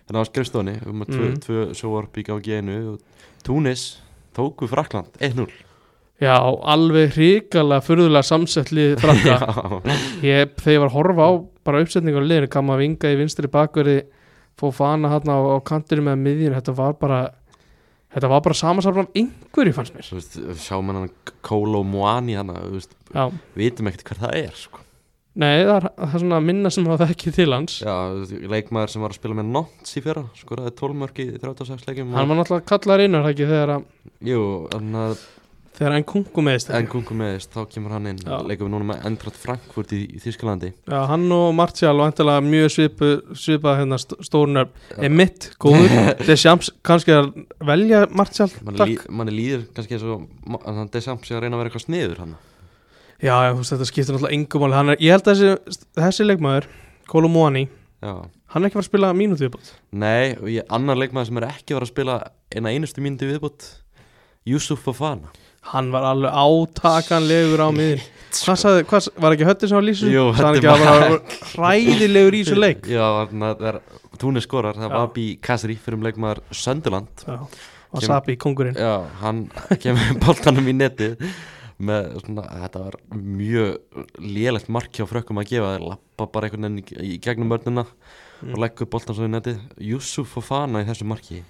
þannig 0.06 0.22
á 0.22 0.28
skrifstofunni 0.30 0.76
um 0.86 1.02
að 1.04 1.12
tvö, 1.12 1.26
Mhm. 1.26 1.38
tvö 1.44 1.60
sjóarp 1.74 2.16
í 2.16 2.24
og 2.30 3.00
Túnis 3.46 3.96
tóku 4.34 4.66
Frakland 4.68 5.06
1-0 5.20 5.48
Já, 6.16 6.40
alveg 6.40 7.12
hrikalega 7.12 7.84
furðulega 7.84 8.24
samsettlið 8.24 8.94
frakka. 9.02 9.34
Ég, 10.24 10.54
þegar 10.56 10.72
ég 10.72 10.80
var 10.80 10.88
að 10.88 10.94
horfa 10.96 11.26
á 11.28 11.32
bara 11.66 11.82
uppsetningu 11.84 12.22
á 12.22 12.24
liðinu, 12.24 12.48
kam 12.48 12.70
að 12.72 12.78
vinga 12.80 13.10
í 13.12 13.18
vinstri 13.20 13.50
bakverði 13.52 13.98
fóð 14.56 14.72
fana 14.78 15.10
hann 15.12 15.28
á, 15.28 15.36
á 15.36 15.60
kantinu 15.60 16.06
með 16.06 16.22
miðjun, 16.24 16.54
þetta 16.56 16.72
var 16.78 16.94
bara 16.96 17.18
þetta 18.16 18.30
var 18.32 18.40
bara 18.46 18.56
samansarfn 18.56 19.02
af 19.04 19.12
einhverju 19.20 19.74
fannst 19.76 19.92
mér. 19.92 20.56
Sjá 20.56 20.80
mann 20.80 21.02
hann 21.02 21.12
Kólo 21.44 21.84
Moani 21.84 22.38
hann 22.40 22.48
við 22.72 22.88
Já, 23.12 23.28
vitum 23.54 23.92
ekkert 23.92 24.08
hver 24.08 24.22
það 24.24 24.38
er 24.40 24.56
sko. 24.56 24.80
Nei, 25.36 25.54
það 25.68 25.76
er, 25.76 25.88
það 26.00 26.16
er 26.18 26.22
svona 26.24 26.42
minna 26.48 26.72
sem 26.74 26.88
hafa 26.90 27.08
ekki 27.12 27.32
til 27.36 27.48
hans. 27.52 27.78
Já, 27.84 27.94
leikmaður 28.52 28.94
sem 28.94 29.04
var 29.04 29.14
að 29.14 29.20
spila 29.20 29.38
með 29.38 29.50
Notts 29.56 29.96
í 29.98 30.04
fyrra 30.04 30.26
skoraði 30.38 30.74
12 30.80 31.00
mörg 31.04 31.22
í 31.22 31.30
36 31.36 31.88
leikum 31.90 32.14
hann 32.16 32.30
var 32.32 32.40
náttúrulega 32.42 32.96
er 32.96 33.16
það 33.16 33.32
ekki 33.34 33.50
þegar, 33.52 33.74
að, 33.76 33.88
Jú, 34.26 34.44
þannig 34.72 35.02
að 35.06 35.26
þegar 35.76 35.94
enn 35.98 36.06
kungu 36.08 36.44
meðist 36.44 36.70
en 36.72 36.86
kungum 36.88 37.18
meðist 37.20 37.52
þá 37.52 37.60
kemur 37.68 37.92
hann 37.96 38.08
inn. 38.08 38.20
Leikum 38.48 38.68
við 38.68 38.72
núna 38.72 38.88
með 38.90 39.06
Endrat 39.10 39.36
Frankfurt 39.36 39.92
í, 39.92 40.00
í 40.16 40.20
Þískalandi 40.22 40.70
Já, 40.72 40.98
hann 41.10 41.26
og 41.36 41.50
Martial 41.56 41.94
og 42.00 42.06
endilega 42.08 42.44
mjög 42.46 42.72
svipu, 42.72 43.10
svipað 43.36 43.82
hérna 43.82 43.98
stórnöfn 44.00 45.04
Emitt, 45.06 45.50
góður. 45.62 45.92
Deschamps 46.28 46.72
kannski 46.86 47.12
að 47.16 47.32
velja 47.68 48.06
Martial 48.16 48.48
takk. 48.48 48.86
lí, 48.88 48.98
manni 49.12 49.36
líður 49.36 49.66
kannski 49.76 49.98
eins 49.98 50.06
og 50.08 50.24
ma- 50.48 50.62
að 50.64 50.80
hann 50.80 50.92
Desamps 50.96 51.28
sé 51.28 51.36
að 51.36 51.44
reyna 51.44 51.58
að 51.58 51.64
vera 51.64 51.72
eitthvað 51.74 51.86
sniður 51.88 52.22
hann 52.24 52.36
Já, 53.22 53.36
veist, 53.56 53.72
þetta 53.72 53.88
skiptir 53.88 54.16
náttúrulega 54.16 54.76
Hann 54.76 54.92
er, 54.92 55.00
Ég 55.00 55.14
held 55.16 55.30
að 55.30 55.40
þessi, 55.40 55.82
þessi 55.96 56.26
leikmaður 56.26 56.68
Kolumóani, 57.08 57.66
Já, 58.04 58.12
hann 58.52 58.62
er 58.62 58.68
ekki 58.68 58.76
að 58.76 58.80
fara 58.80 58.84
að 58.84 58.90
spila 58.90 59.12
mínútu 59.16 59.46
viðbútt 59.46 59.72
nei, 59.96 60.34
og 60.36 60.50
ég, 60.52 60.66
annar 60.74 60.98
leikmaður 61.00 61.30
sem 61.30 61.40
er 61.40 61.48
ekki 61.48 61.72
að 61.72 61.78
vera 61.78 61.86
að 61.88 61.92
spila 61.94 62.16
eina 62.52 62.72
einustu 62.74 63.04
mínúti 63.04 63.30
viðbútt 63.30 63.68
Yusuf 64.46 64.84
Fofana. 64.86 65.32
Hann 65.72 65.88
var 65.90 66.04
alveg 66.12 66.30
átakanlegur 66.30 67.62
á 67.64 67.68
miðin 67.74 68.02
Hvað 68.36 68.58
sagði, 68.60 68.84
hvað, 68.90 69.08
var 69.24 69.34
ekki 69.34 69.46
höttir 69.48 69.70
sem 69.70 69.78
var 69.78 69.86
lýsum? 69.86 70.10
Jú, 70.12 70.26
að 70.36 70.60
hann 70.60 70.84
var- 70.84 71.16
hræðilegur 71.54 72.36
í 72.36 72.42
þessu 72.44 72.58
leik? 72.60 72.86
Já, 72.90 73.02
að 73.24 73.32
það 73.40 73.66
er 73.72 73.80
Túnis 74.20 74.46
skorar, 74.46 74.76
það 74.78 74.94
var 74.94 75.10
Bí 75.16 75.26
Kassri 75.42 75.76
fyrir 75.80 75.98
um 75.98 76.06
leikmaður 76.06 76.42
Sönderland 76.54 77.24
Já, 77.26 77.40
Wasabi, 77.96 78.36
kongurinn 78.40 78.76
Já, 78.78 78.94
hann 79.22 79.46
kemur 79.82 80.20
boltanum 80.22 80.68
í 80.70 80.76
netið 80.76 81.16
með 81.78 82.12
svona, 82.22 82.46
þetta 82.64 82.84
var 82.86 83.00
mjög 83.16 84.06
lélegt 84.22 84.70
mark 84.72 84.94
hjá 84.96 85.04
frökkum 85.08 85.42
að 85.42 85.50
gefa. 85.50 85.74
Þeir 85.74 85.88
lappa 85.90 86.28
bara 86.32 86.48
einhvern 86.48 86.68
veginn 86.68 86.80
í, 86.80 87.16
í 87.16 87.18
gegnum 87.22 87.52
mörnina 87.52 87.84
og 88.46 88.56
leggja 88.62 88.86
upp 88.86 88.94
boltan 88.96 89.16
svo 89.16 89.28
í 89.28 89.32
netið. 89.32 89.60
Yusuf 89.92 90.32
Fofana 90.36 90.84
í 90.84 90.88
þessu 90.88 91.08
marki 91.08 91.42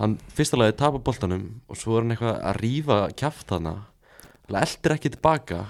hann 0.00 0.16
fyrsta 0.32 0.58
lagi 0.60 0.78
tapar 0.80 1.02
boltanum 1.04 1.46
og 1.68 1.78
svo 1.78 1.98
er 1.98 2.04
hann 2.04 2.14
eitthvað 2.14 2.36
að 2.50 2.60
rífa 2.64 2.98
kjaft 3.20 3.52
hana 3.52 3.74
eldir 4.50 4.96
ekki 4.96 5.12
tilbaka 5.14 5.64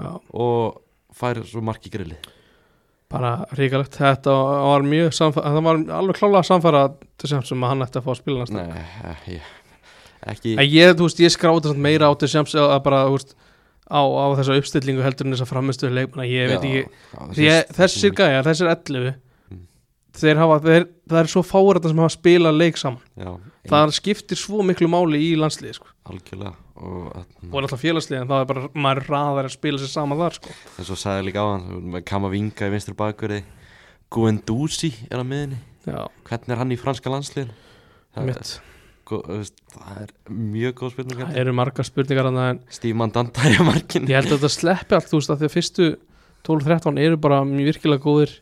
Já, 0.00 0.12
og 0.32 0.80
fær 1.14 1.42
svo 1.46 1.60
marki 1.64 1.92
grilli 1.92 2.16
bara 3.10 3.44
ríkalegt 3.58 3.98
Þetta 3.98 4.32
var 4.32 4.84
mjög 4.86 5.12
samfæra 5.16 5.52
Það 5.52 5.66
var 5.66 5.80
alveg 5.98 6.18
klálega 6.20 6.46
samfæra 6.46 6.82
til 7.20 7.30
sem 7.30 7.42
sem 7.46 7.64
að 7.66 7.72
hann 7.74 7.84
ætti 7.86 8.00
að 8.00 8.06
fá 8.06 8.12
að 8.14 8.20
spila 8.22 8.44
næsta 8.44 8.64
Nei, 8.64 8.84
ég, 9.34 9.48
ekki 10.26 10.56
En 10.58 10.66
ég, 10.68 10.92
þú 10.96 11.06
veist, 11.08 11.20
ég 11.20 11.32
skráði 11.32 11.70
samt 11.70 11.78
meira 11.80 12.10
á 12.10 12.12
sem 12.28 12.44
að 12.44 12.82
bara, 12.84 13.04
þú 13.08 13.16
veist 13.16 13.34
á, 13.90 14.00
á 14.04 14.24
þessa 14.38 14.58
uppstillingu 14.60 15.02
heldur 15.02 15.26
en 15.26 15.34
þessa 15.34 15.48
framistuðu 15.50 15.94
leikmanna 15.96 16.28
ég 16.30 16.52
veit 16.52 16.62
ekki, 16.62 16.84
þessir 17.74 18.14
gæjar, 18.14 18.44
þessir 18.46 18.68
11 18.70 19.14
Mm. 19.50 19.64
þeir 20.14 20.36
hafa, 20.38 20.56
þeir, 20.62 20.84
það 21.10 21.18
er 21.20 21.28
svo 21.32 21.42
fáur 21.42 21.78
þetta 21.78 21.88
sem 21.90 21.98
hafa 21.98 22.12
spilað 22.14 22.56
leik 22.60 22.76
saman. 22.78 23.00
Já, 23.18 23.30
það 23.66 23.92
skiptir 23.96 24.38
svo 24.38 24.62
miklu 24.62 24.86
máli 24.86 25.18
í 25.18 25.36
landsliði 25.38 25.74
sko. 25.74 25.86
algjörlega 26.06 26.54
og 26.76 26.86
og 26.86 27.12
þarna- 27.12 27.50
er 27.58 27.62
alltaf 27.66 27.80
félagsliði 27.82 28.20
en 28.20 28.28
það 28.28 28.40
er 28.40 28.46
bara, 28.46 28.68
maður 28.74 28.96
er 29.02 29.08
raðar 29.10 29.44
að 29.48 29.56
spila 29.56 29.78
sér 29.78 29.90
saman 29.90 30.18
þar 30.18 30.34
sko. 30.38 30.50
eins 30.78 30.90
og 30.90 30.96
sagði 31.02 31.24
líka 31.26 31.42
á 31.42 31.46
hann 31.50 31.90
með 31.92 32.04
Kamavinga 32.04 32.68
í 32.68 32.70
vinstri 32.70 32.94
bakverði 32.94 33.42
Guendouzi 34.10 34.92
er 35.10 35.18
á 35.18 35.24
miðinni 35.26 35.58
já, 35.86 36.06
hvernig 36.26 36.50
er 36.54 36.56
hann 36.62 36.72
í 36.74 36.78
franska 36.78 37.10
landsliðin 37.10 37.50
það, 38.14 38.60
veist, 39.26 39.56
það 39.74 40.04
er 40.04 40.14
mjög 40.30 40.76
góð 40.78 40.94
spurning 40.94 41.24
það 41.24 41.40
eru 41.42 41.56
margar 41.56 41.88
spurningar 41.88 42.30
Steve 42.72 42.98
Mandanda 42.98 43.50
í 43.50 43.58
markin 43.66 44.08
ég 44.10 44.20
held 44.20 44.30
að 44.30 44.38
þetta 44.38 44.52
sleppi 44.54 44.96
allt, 44.98 45.10
þú 45.10 45.20
veist, 45.20 45.34
að 45.34 45.42
því 45.42 45.50
að 45.50 45.56
fyrstu 45.56 45.90
12-13 46.46 47.00
eru 47.00 47.18
bara 47.20 47.42
mjög 47.44 47.74
virkilega 47.74 48.04
góðir. 48.04 48.38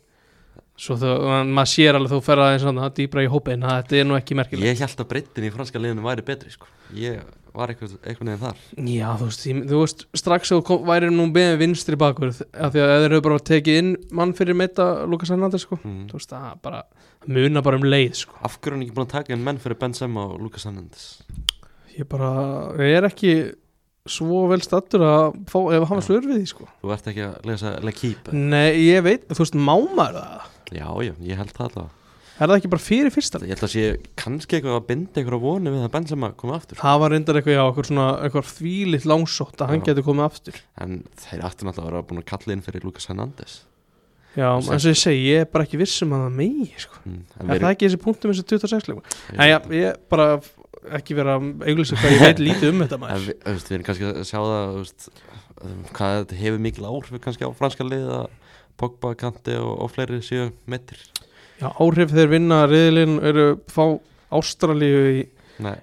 Svo 0.79 0.95
þau, 0.95 1.11
maður 1.51 1.71
sér 1.73 1.97
alveg 1.99 2.13
þú 2.13 2.21
fer 2.23 2.41
aðeins 2.43 2.63
svona 2.63 2.91
dýbra 2.95 3.25
í 3.25 3.31
hópin 3.33 3.65
að 3.67 3.81
þetta 3.81 3.99
er 3.99 4.07
nú 4.07 4.15
ekki 4.15 4.37
merkilegt. 4.39 4.69
Ég 4.69 4.83
held 4.85 5.03
að 5.03 5.09
breyttin 5.11 5.47
í 5.49 5.51
franska 5.51 5.81
liðinu 5.83 6.05
væri 6.05 6.25
betri 6.27 6.53
sko. 6.55 6.71
ég 6.95 7.25
var 7.59 7.73
eitthvað, 7.73 7.97
eitthvað 8.03 8.29
neðin 8.29 8.43
þar 8.45 8.63
Já, 8.93 9.09
þú 9.19 9.29
veist, 9.29 9.45
ég, 9.49 9.61
þú 9.71 9.83
veist 9.83 10.05
strax 10.23 10.55
kom, 10.69 10.83
væri 10.89 11.11
nú 11.13 11.29
með 11.31 11.59
vinstri 11.63 11.99
bakur 12.01 12.33
af 12.33 12.73
því 12.75 12.85
að 12.85 12.95
þeir 12.95 13.07
eru 13.09 13.21
bara 13.27 13.45
tekið 13.51 13.81
inn 13.83 13.93
mann 14.21 14.35
fyrir 14.39 14.59
meita 14.59 14.89
Lukas 15.11 15.33
Hernandez 15.35 15.67
sko. 15.67 15.81
mm. 15.83 16.09
þú 16.11 16.21
veist, 16.21 16.35
það 16.35 16.65
bara 16.65 16.83
muna 17.29 17.63
bara 17.65 17.81
um 17.81 17.87
leið 17.87 18.21
sko. 18.23 18.39
af 18.41 18.59
hverju 18.59 18.73
er 18.73 18.77
hann 18.77 18.87
ekki 18.87 18.97
búin 18.97 19.09
að 19.09 19.15
taka 19.17 19.35
inn 19.35 19.47
menn 19.47 19.63
fyrir 19.63 19.81
Benzema 19.81 20.27
og 20.31 20.43
Lucas 20.43 20.69
Hernandez 20.69 21.07
ég 21.99 22.09
bara, 22.11 22.33
ég 22.79 23.01
er 23.01 23.09
ekki 23.11 23.35
svo 24.09 24.47
vel 24.49 24.63
stattur 24.65 25.05
að 25.05 25.37
fá, 25.51 25.59
ef 25.77 25.85
hann 25.91 26.01
var 26.01 26.07
slur 26.07 26.25
við 26.25 26.41
því 26.41 26.51
sko. 26.55 26.69
þú 26.81 26.95
ert 26.95 27.13
ekki 27.13 27.27
að 27.27 27.51
lesa 27.51 27.77
L'Equipe 27.85 28.35
Nei, 28.35 28.89
ég 28.89 29.05
veit, 29.05 29.29
þú 29.33 29.45
veist, 29.45 29.59
mámar 29.59 30.17
það 30.17 30.79
já, 30.79 30.89
já, 31.09 31.15
ég 31.25 31.41
held 31.41 31.57
það 31.57 31.71
allavega 31.71 31.98
er 32.39 32.51
það 32.51 32.57
ekki 32.59 32.71
bara 32.75 32.85
fyrir 32.85 33.15
fyrsta 33.15 33.41
ég 33.43 33.53
held 33.55 33.65
að 33.67 33.73
sé 33.75 33.85
kannski 34.21 34.59
eitthvað 34.59 34.77
að 34.79 34.87
binda 34.91 35.21
eitthvað 35.23 35.43
voni 35.45 35.73
við 35.75 35.87
að 35.87 35.95
Benzema 35.97 36.31
komi 36.39 36.55
aftur. 36.57 36.79
Það 36.83 37.01
var 37.03 37.15
reyndar 37.15 37.39
eitthvað, 37.41 37.57
já, 37.59 37.63
eitthvað 37.69 37.89
svona 37.91 38.07
eitthvað 38.27 38.53
þvílitt 38.53 39.09
langsótt 39.11 39.65
að 39.65 39.73
hann 39.73 39.83
geti 39.89 40.05
komið 40.07 40.27
aftur. 40.29 40.61
En 40.85 41.01
þeir 41.25 41.43
ættu 41.49 41.67
náttúrulega 41.67 41.83
að 41.83 41.91
vera 41.91 42.07
búin 42.13 42.23
að 42.23 42.29
kalla 42.31 42.55
inn 42.55 42.63
fyrir 42.69 42.87
Lucas 42.87 43.09
Hernandez. 43.11 43.57
Já, 44.39 44.49
Sem- 44.63 44.75
eins 44.77 44.85
og 44.87 44.93
ég 44.93 44.99
segi, 45.01 45.23
ég 45.33 45.41
er 45.43 45.51
bara 45.51 45.65
ekki 45.67 45.79
viss 45.81 46.03
um 46.05 46.13
að 46.15 46.25
það 46.29 46.35
megi 46.39 46.67
sko. 46.85 46.99
mm. 47.09 47.23
er 47.49 47.63
það 47.65 47.71
ekki 47.73 47.87
þessi 47.89 48.01
punktum 48.05 48.31
eins 48.31 48.43
og 48.43 48.51
26 48.53 48.89
leikum 48.91 49.03
já, 49.35 49.57
ég 49.73 49.97
bara 50.13 50.27
ekki 50.99 51.17
vera 51.19 51.39
auglýsa 51.41 51.97
hvað 51.99 52.13
ég 52.15 52.23
veit 52.23 52.43
lítið 52.45 52.71
um 52.71 52.83
þetta 52.85 52.99
En 52.99 53.03
maður. 53.03 53.25
við, 53.25 53.39
þú 53.43 53.55
veist, 53.57 53.71
við 53.73 53.77
erum 53.79 53.87
kannski 53.89 54.07
að 54.13 54.21
sjá 54.29 54.39
það 54.39 54.69
þú 54.69 54.83
veist, 54.85 55.09
um, 55.65 55.81
hvað 55.97 56.15
þetta 56.21 56.39
hefur 56.45 56.63
mikil 56.69 56.87
áhrif 56.93 57.23
kannski 57.25 57.49
á 57.49 57.51
franska 57.59 57.89
lið 57.89 58.13
að 58.21 58.29
Pogba, 58.79 59.15
Kanti 59.19 59.57
og, 59.59 59.73
og 59.83 59.91
fleiri 59.91 60.21
séu 60.23 60.53
meittir 60.71 61.01
Já, 61.59 61.69
áhrif 61.83 62.13
þeir 62.15 62.31
vinna 62.31 62.61
riðlinn 62.71 63.19
eru 63.27 63.47
fá 63.73 63.85
Ástralíu 64.39 65.01
í 65.11 65.19
Nei, 65.59 65.75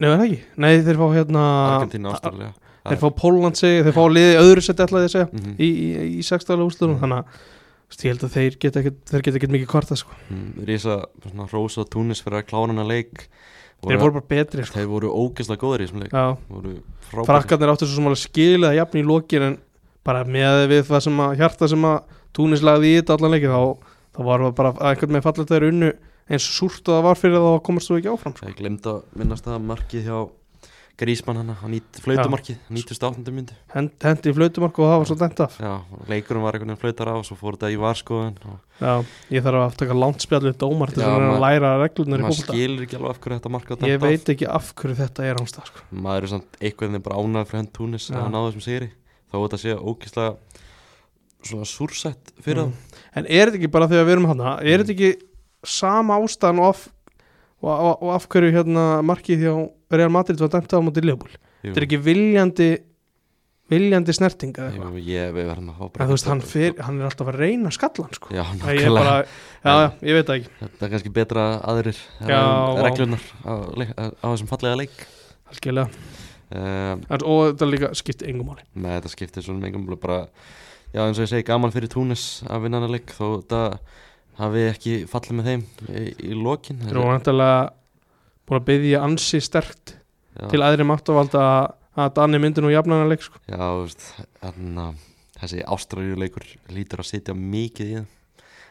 Nei, 0.00 0.08
er 0.08 0.14
það 0.14 0.24
ekki? 0.28 0.40
Nei, 0.64 0.72
þeir 0.86 0.98
fá 1.02 1.06
hérna 1.16 1.44
Argentínu, 1.74 2.12
Ástralja 2.14 2.50
Þeir 2.88 3.00
fá 3.02 3.08
Pólland 3.18 3.58
segi, 3.58 3.82
þeir 3.84 3.96
fá 3.98 4.04
liði 4.08 4.36
öðru 4.40 4.62
seti 4.64 4.84
ætlaði 4.86 5.04
ég 5.04 5.10
að 5.10 5.16
segja 5.16 5.28
mm 5.34 5.54
í, 5.58 5.68
í, 5.68 5.88
í 6.18 6.22
sextala 6.24 6.64
úrslutum 6.64 6.94
Mhm. 6.96 7.02
þannig 7.02 7.18
að 7.18 8.04
ég 8.04 8.12
held 8.12 8.24
að 8.24 8.32
þeir 8.36 8.56
geta 8.62 8.80
ekkert 8.80 8.98
þeir 9.10 9.22
geta 9.26 9.38
ekkert 9.38 9.52
mikið 9.56 9.68
kvarta 9.68 9.96
sko. 9.96 10.10
-hmm. 10.30 10.64
Rísa 10.68 10.96
svona 11.24 11.46
Rósa 11.52 11.84
Túnis 11.84 12.20
fyrir 12.22 12.42
að 12.42 12.48
klára 12.48 12.72
hana 12.72 12.84
leik 12.84 13.28
þeir 13.84 13.98
voru 14.00 14.12
bara 14.12 14.28
betri 14.28 14.64
sko. 14.64 14.78
Þeir 14.78 14.88
voru 14.88 15.08
ógeðslega 15.12 15.60
góðir 15.62 15.80
í 15.80 15.86
þessum 15.86 16.02
leik 16.02 16.12
voru 16.48 16.74
frakkarnir 17.24 17.72
áttu 17.72 17.86
svo 17.88 18.14
skilið 18.14 18.68
að 18.70 18.78
jafn 18.80 18.98
í 18.98 19.04
lokin 19.04 19.42
en 19.42 19.58
bara 20.04 20.24
með 20.24 20.68
við 20.68 20.82
það 20.88 21.00
sem 21.04 21.20
að 21.20 21.36
hjarta 21.36 21.68
sem 21.68 21.84
að 21.84 22.02
Túnis 22.32 22.62
lagði 22.62 22.92
í 22.92 22.96
þetta 23.00 23.16
allan 23.16 23.32
leikið 23.34 23.54
þá, 23.56 23.62
þá 24.18 24.24
var 24.26 24.42
það 24.48 24.56
bara 24.58 24.72
að 24.74 24.90
einhvern 24.90 25.14
veginn 25.14 25.26
fallið 25.28 25.52
þeir 25.54 25.68
unnu 25.70 25.92
eins 26.28 26.48
og 26.50 26.58
súrt 26.58 26.88
og 26.90 26.98
það 26.98 27.06
var 27.08 27.22
fyrir 27.22 27.38
þá 27.46 27.62
komast 27.70 27.88
þú 27.88 28.00
ekki 28.02 28.10
áfram 28.12 28.34
sko. 28.36 28.50
Ég 28.50 28.58
glemt 28.58 28.90
að 28.90 28.98
minnast 29.16 29.46
það 29.48 29.62
markið 29.70 30.10
hjá 30.10 30.18
Grísmann 30.98 31.36
hana, 31.38 31.54
hann 31.60 31.70
nýtt 31.70 32.00
flautumarkið, 32.02 32.56
nýttust 32.74 33.04
áttundu 33.06 33.30
myndu 33.30 33.54
Hend, 33.70 33.92
hendi 34.02 34.32
í 34.32 34.34
flautumark 34.34 34.80
og 34.82 34.88
það 34.90 34.96
var 34.98 35.06
svo 35.06 35.16
dæmt 35.20 35.42
af. 35.44 35.52
Já, 35.62 35.74
leikurum 36.10 36.42
var 36.42 36.56
einhvern 36.58 36.72
veginn 36.74 36.80
flautar 36.82 37.06
á 37.06 37.14
og 37.14 37.22
svo 37.28 37.36
fór 37.38 37.54
þetta 37.54 37.70
í 37.70 37.76
varskoðun 37.78 38.40
og 38.50 38.56
Já, 38.82 38.94
ég 39.36 39.44
þarf 39.46 39.60
að 39.62 39.76
taka 39.78 39.94
langt 39.94 40.26
spjall 40.26 40.42
við 40.48 40.56
dómar 40.58 40.90
til 40.90 41.04
að 41.06 41.14
maður- 41.22 41.44
læra 41.44 41.70
reglunar 41.84 42.18
í 42.18 42.24
maður 42.26 42.34
fólkta 42.40 42.56
skilur 42.58 42.82
ekki 42.88 42.98
alveg 42.98 43.14
af 43.14 43.20
hverju 43.22 43.38
þetta 43.38 43.52
marka 43.54 43.78
Ég 43.86 44.02
veit 44.02 44.32
ekki 44.34 44.50
af 44.58 44.72
hverju 44.74 44.98
þetta 45.04 45.28
er 45.30 45.38
ámstað 45.38 45.70
sko. 45.70 45.86
maður 45.94 46.22
er 46.26 46.32
samt 46.34 46.58
einhvern 46.58 46.90
veginn 46.98 47.06
bara 47.06 47.22
ánægð 47.22 47.46
fyrir 47.52 47.62
henn 47.62 47.72
Túnis 47.78 48.10
að 48.10 48.18
hann 48.26 48.34
náðu 48.34 48.50
þessum 48.50 48.66
sigri. 48.66 48.90
Þá 49.30 49.36
þetta 49.46 49.62
sé 49.62 49.78
ógeðslega 49.78 50.34
svona 51.46 51.68
súrsætt 51.70 52.32
fyrir 52.42 52.66
Mm. 52.66 52.74
En 53.18 53.26
er 53.28 53.50
þetta 53.50 53.60
ekki 53.60 53.72
bara 53.74 53.88
þegar 53.90 54.06
við 54.08 54.14
erum 54.16 54.28
hana 54.32 54.54
Er 54.62 54.82
þetta 54.84 54.94
ekki 54.96 55.10
sama 55.66 56.18
ástæðan 56.22 56.62
og 56.62 56.68
af, 56.72 56.84
og, 57.58 57.72
og, 57.72 57.94
og 58.06 58.12
af 58.14 58.28
hverju 58.30 58.52
hérna 58.54 58.86
markið 59.06 59.46
hjá 59.46 59.54
Real 59.98 60.12
Madrid 60.14 60.40
var 60.42 60.52
dæmt 60.54 60.74
á 60.74 60.78
móti 60.84 61.02
Leopold 61.04 61.34
Þetta 61.64 61.80
er 61.82 61.86
ekki 61.88 61.98
viljandi 62.04 62.68
viljandi 63.68 64.14
snerting 64.16 64.54
eða 64.56 64.68
Jú, 64.72 64.80
eitthvað? 64.80 65.08
ég 65.12 65.34
að 65.72 65.76
fá 65.76 65.88
bara 65.92 66.04
En 66.06 66.12
veist, 66.14 66.28
hann, 66.30 66.40
fyr, 66.40 66.76
hann 66.86 67.00
er 67.02 67.08
alltaf 67.10 67.28
að 67.28 67.36
reyna 67.42 67.72
skallan 67.74 68.14
sko. 68.16 68.30
Já, 68.32 68.44
ég 68.72 68.94
bara, 68.96 69.16
já, 69.60 69.74
já, 69.74 69.88
ég 70.08 70.16
veit 70.16 70.30
það 70.30 70.38
ekki. 70.38 70.52
Þetta 70.62 70.86
er 70.86 70.92
kannski 70.94 71.12
betra 71.18 71.44
að 71.50 71.66
aðrir 71.74 71.98
vá. 72.30 72.38
reglunar 72.86 73.26
á, 73.44 73.52
leik- 73.82 73.92
á 73.98 74.26
þessum 74.30 74.48
fallega 74.54 74.78
leik. 74.80 75.04
Algjörlega. 75.52 76.00
Um, 76.48 77.02
Og 77.28 77.42
þetta 77.50 77.68
líka 77.68 77.90
skipti 78.00 78.30
engum 78.30 78.48
máli. 78.54 78.64
Með 78.72 78.94
þetta 79.02 79.12
skiptir 79.12 79.44
svona 79.44 79.60
mengum 79.66 79.84
bara, 80.00 80.22
já 80.94 81.02
eins 81.04 81.18
og 81.18 81.24
ég 81.26 81.32
segi 81.32 81.46
gaman 81.48 81.72
fyrir 81.74 81.90
Túnis 81.92 82.26
að 82.48 82.66
vinna 82.66 82.80
hana 82.80 82.90
leik 82.92 83.12
þó 83.14 83.24
þetta 83.40 83.62
hafi 84.38 84.64
ekki 84.70 84.94
fallið 85.10 85.38
með 85.38 85.50
þeim 85.50 85.64
í, 85.88 86.04
í 86.30 86.36
lokin. 86.38 86.82
Þeir 86.84 86.94
eru 86.94 87.06
vantilega 87.10 87.58
búin 88.48 88.60
að 88.60 88.68
byggja 88.70 89.02
ansi 89.04 89.40
sterkt 89.44 89.94
já, 89.94 90.46
til 90.52 90.62
aðri 90.64 90.86
máttuvalda 90.88 91.44
að 91.98 92.12
Danni 92.16 92.38
myndi 92.42 92.62
nú 92.62 92.70
jafnana 92.72 93.08
leik 93.10 93.24
sko. 93.26 93.40
já, 93.50 93.58
þú 93.58 93.82
veist, 93.82 94.06
þarna, 94.42 94.86
þessi 95.40 95.64
ástraljuleikur 95.74 96.46
lítur 96.76 97.02
að 97.02 97.10
sitja 97.10 97.34
mikið 97.34 97.90
í 97.90 97.98
það 97.98 98.14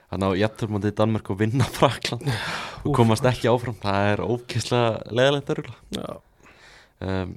þannig 0.07 0.29
að 0.29 0.39
jætturmandi 0.39 0.93
Danmörk 0.95 1.33
og 1.33 1.39
vinna 1.41 1.67
Frakland 1.77 2.29
og 2.31 2.93
komast 2.95 3.27
ekki 3.27 3.49
áfram. 3.51 3.75
Það 3.81 4.11
er 4.13 4.23
ókysla 4.23 4.83
leðalegt 5.11 5.51
örgulega 5.51 5.99
Já, 5.99 6.13
um, 7.03 7.35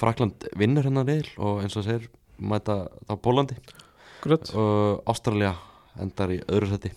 Frakland 0.00 0.48
vinnur 0.58 0.86
hennar 0.86 1.06
reyl 1.06 1.28
og 1.38 1.62
eins 1.62 1.78
og 1.78 1.86
segir 1.86 2.10
mæta 2.40 2.82
þá 3.08 3.14
og 4.52 5.06
Ástralja 5.08 5.54
endar 6.00 6.34
í 6.34 6.40
öðru 6.44 6.74
seti 6.74 6.92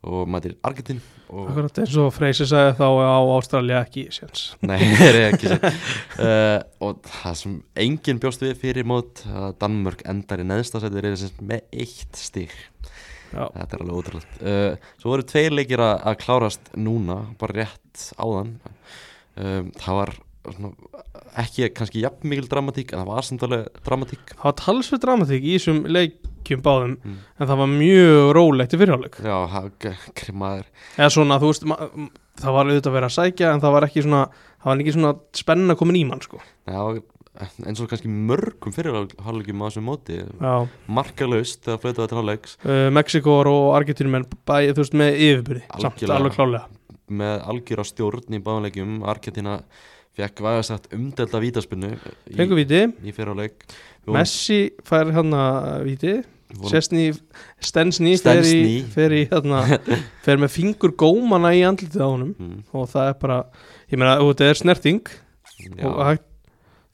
og 0.00 0.28
mætir 0.32 0.54
Argentín 0.64 1.02
og 1.28 1.50
Akkurat 1.50 1.80
eins 1.82 1.96
og 2.00 2.08
Freysi 2.16 2.46
sagði 2.48 2.72
þá 2.78 2.86
á 2.88 3.20
Ástralja 3.34 3.82
ekki 3.84 4.06
séns. 4.14 4.46
Nei, 4.68 4.78
það 4.96 5.10
er 5.10 5.18
ekki 5.26 5.50
sér 5.50 5.66
uh, 5.68 6.56
og 6.86 7.02
það 7.04 7.36
sem 7.42 7.58
enginn 7.84 8.22
bjóst 8.22 8.44
við 8.44 8.56
fyrir 8.62 8.88
mót 8.88 9.24
að 9.28 9.52
Danmörk 9.60 10.06
endar 10.08 10.40
í 10.40 10.48
neðsta 10.48 10.80
seti 10.82 11.02
er 11.02 11.18
sagt 11.20 11.44
með 11.44 11.66
eitt 11.84 12.20
stík 12.20 12.56
Já, 13.30 13.44
þetta 13.44 13.76
er 13.76 13.84
alveg 13.84 14.00
ótrúlega 14.00 14.40
uh, 14.40 14.88
svo 14.98 15.12
voru 15.12 15.28
tveir 15.28 15.54
leikir 15.54 15.84
að 15.84 16.16
klárast 16.24 16.72
núna 16.74 17.20
bara 17.38 17.60
rétt 17.60 18.08
áðan. 18.18 18.56
Um, 19.38 19.70
það 19.78 20.00
var 20.00 20.16
svona, 20.56 20.70
ekki 21.42 21.68
kannski 21.76 22.02
jafn 22.04 22.28
mikil 22.30 22.48
dramatík 22.50 22.92
en 22.94 23.02
það 23.02 23.10
var 23.12 23.26
samt 23.28 23.44
alveg 23.46 23.68
dramatík. 23.86 24.32
Það 24.36 24.48
var 24.48 24.56
talsveit 24.60 25.04
dramatík 25.04 25.44
í 25.46 25.54
þessum 25.58 25.82
leikjum 25.86 26.64
báðum 26.66 26.96
Mm. 27.04 27.16
en 27.38 27.46
það 27.50 27.60
var 27.62 27.70
mjög 27.76 28.32
rólegt 28.36 28.74
í 28.74 28.80
fyrirháleik 28.80 29.20
Já, 29.22 29.38
krimaður 30.20 30.66
eða 30.98 31.10
svona, 31.14 31.38
þú 31.42 31.52
veist, 31.52 31.68
það 32.40 32.56
var 32.56 32.66
auðvitað 32.70 32.90
að 32.90 32.98
vera 32.98 33.10
að 33.10 33.16
sækja 33.18 33.52
en 33.54 33.60
það 33.64 33.72
var 33.76 33.86
ekki 33.88 34.02
svona, 34.06 34.22
var 34.64 34.82
ekki 34.84 34.94
svona 34.96 35.14
spenna 35.36 35.76
komin 35.76 36.00
í 36.00 36.04
mann, 36.08 36.20
sko. 36.24 36.40
Eins 37.64 37.78
og 37.80 37.86
kannski 37.88 38.10
mörgum 38.10 38.72
fyrirhálegjum 38.74 39.62
á 39.62 39.66
þessu 39.70 39.80
móti 39.86 40.16
Já, 40.20 40.66
markalaust 40.92 41.62
þegar 41.64 41.78
flautaði 41.84 42.08
til 42.10 42.18
hálfleiks. 42.18 42.56
Uh, 42.66 42.88
Mexikóar 42.92 43.48
og 43.48 43.68
Argentínumenn 43.78 44.26
bæði, 44.48 44.74
þú 44.74 44.82
veist, 44.82 44.96
með 45.00 45.20
yfirbyrði 45.28 45.62
samt 45.80 46.04
alveg 46.10 46.34
klálega 46.36 46.66
með 47.10 47.40
algjör 47.50 47.80
á 47.82 47.84
stjórn 47.88 48.36
í 48.36 48.42
báðanleikjum 48.44 49.00
Argentina 49.10 49.56
fekk 50.18 50.42
vægast 50.44 50.72
sagt 50.72 50.90
umdelda 50.96 51.40
vítaspinnu 51.42 51.94
í, 51.94 52.36
Fengu 52.36 52.58
víti, 52.58 52.84
í 53.04 53.14
fyrirháleik 53.14 53.64
Messi 54.10 54.70
fær 54.86 55.12
hann 55.14 55.34
að 55.36 55.86
víti 55.86 56.18
Sessni, 56.66 57.10
Stensni 57.62 58.16
fer 58.18 58.42
í, 58.42 58.80
fer 58.90 59.14
í 59.14 59.20
hérna, 59.30 59.62
fer 60.24 60.40
með 60.40 60.54
fingur 60.56 60.94
gómana 60.98 61.52
í 61.54 61.62
andlitið 61.66 62.02
á 62.02 62.08
honum. 62.08 62.32
Mm, 62.38 62.64
og 62.74 62.88
það 62.90 63.10
er 63.12 63.18
bara, 63.20 63.36
ég 63.92 64.00
meina, 64.00 64.16
þetta 64.18 64.48
er 64.48 64.58
snerting. 64.58 65.12
Já, 65.60 65.84
og 65.86 66.00
hægt, 66.08 66.26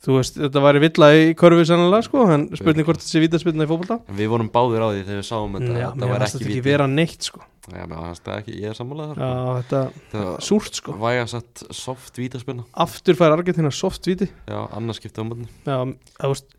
þú 0.06 0.16
veist, 0.20 0.38
þetta 0.38 0.62
væri 0.62 0.82
villa 0.84 1.10
í 1.18 1.26
körfu 1.38 1.66
sannlega, 1.66 2.06
sko, 2.06 2.24
en 2.30 2.46
spurning 2.54 2.86
hvort 2.86 3.02
þetta 3.02 3.10
sé 3.10 3.22
vítaspilna 3.24 3.66
í 3.66 3.70
en 3.96 4.18
við 4.20 4.32
vorum 4.32 4.50
báðir 4.54 4.84
á 4.86 4.88
því 4.92 5.02
þegar 5.02 5.20
við 5.20 5.28
sáum 5.28 5.56
þetta. 5.58 5.76
Já, 5.76 5.86
þetta 5.90 6.00
mér 6.02 6.12
var 6.12 6.22
fannst 6.22 6.36
ekki 6.36 6.44
þetta 6.44 6.46
ekki 6.46 6.60
víti 6.60 6.66
vera 6.70 6.86
neitt, 6.92 7.26
sko. 7.26 7.42
Já, 7.66 7.82
mér 7.82 8.02
fannst 8.04 8.26
það 8.26 8.42
ekki, 8.42 8.58
ég 8.62 8.70
er 8.70 8.78
sammálaðar 8.78 9.18
Já, 9.18 9.30
þetta, 9.58 9.80
það 10.12 10.28
súrt, 10.46 10.78
sko. 10.78 10.94
vægast 11.02 11.34
sagt 11.34 11.64
soft 11.74 12.20
vítaspinna 12.20 12.66
Aftur 12.86 13.18
fær 13.18 13.34
Argentina 13.34 13.72
soft 13.74 14.06
víti. 14.06 14.28
Já, 14.46 14.60
annars 14.70 15.00
skipta 15.00 15.24
um 15.24 15.32
mótni 15.32 15.48
Já, 15.66 15.80
þú 16.22 16.30
veist, 16.30 16.54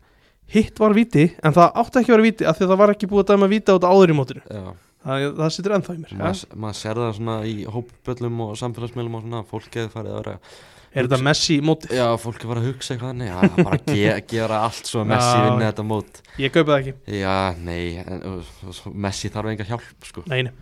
hitt 0.52 0.80
var 0.80 0.96
víti 0.96 1.30
en 1.44 1.56
það 1.56 1.80
átti 1.82 2.02
ekki 2.02 2.12
að 2.12 2.16
vera 2.16 2.26
víti 2.28 2.48
af 2.48 2.58
því 2.58 2.66
að 2.66 2.72
það 2.72 2.82
var 2.82 2.92
ekki 2.94 3.08
búið 3.08 3.24
að 3.24 3.32
dæma 3.32 3.50
víti 3.52 3.72
á 3.72 3.76
þetta 3.76 3.92
áður 3.92 4.12
í 4.12 4.16
mótinu. 4.16 4.44
Já, 4.48 4.64
það, 5.04 5.26
það 5.40 5.54
situr 5.56 5.76
ennþá 5.76 5.94
í 5.96 6.00
mér. 6.02 6.12
Ja? 6.14 6.20
maður 6.22 6.60
maður 6.64 6.78
sér 6.80 7.00
það 7.02 7.14
svona 7.18 7.36
í 7.48 7.56
hópböllum 7.76 8.42
og 8.46 8.54
samfélagsmiðlum 8.62 9.18
og 9.18 9.24
svona 9.26 9.42
fólk 9.48 9.78
hefur 9.80 9.94
farið 9.96 10.14
að 10.14 10.20
vera 10.22 10.36
Er 10.94 11.04
þetta 11.06 11.18
Messi 11.22 11.56
móti? 11.60 11.88
já, 11.92 12.06
fólk 12.18 12.38
hefur 12.40 12.54
farið 12.54 12.62
að 12.64 12.68
hugsa 12.72 12.94
eitthvað 12.94 13.10
þannig. 13.12 13.28
Já, 13.28 13.64
bara 13.64 13.78
ge 13.88 14.14
gera 14.32 14.60
allt 14.66 14.88
svo 14.88 15.02
að 15.02 15.10
Messi 15.12 15.34
Já. 15.34 15.42
vinni 15.44 15.66
þetta 15.68 15.84
mót. 15.90 16.20
Ég 16.40 16.54
kaupa 16.54 16.70
það 16.72 16.78
ekki. 16.80 16.94
Já, 17.20 17.34
nei, 17.66 17.82
en, 18.04 18.22
og 18.32 18.94
Messi 19.06 19.30
þarf 19.34 19.52
enga 19.52 19.66
hjálp 19.68 20.08
sko. 20.08 20.24
Nei, 20.32 20.42
nei, 20.48 20.52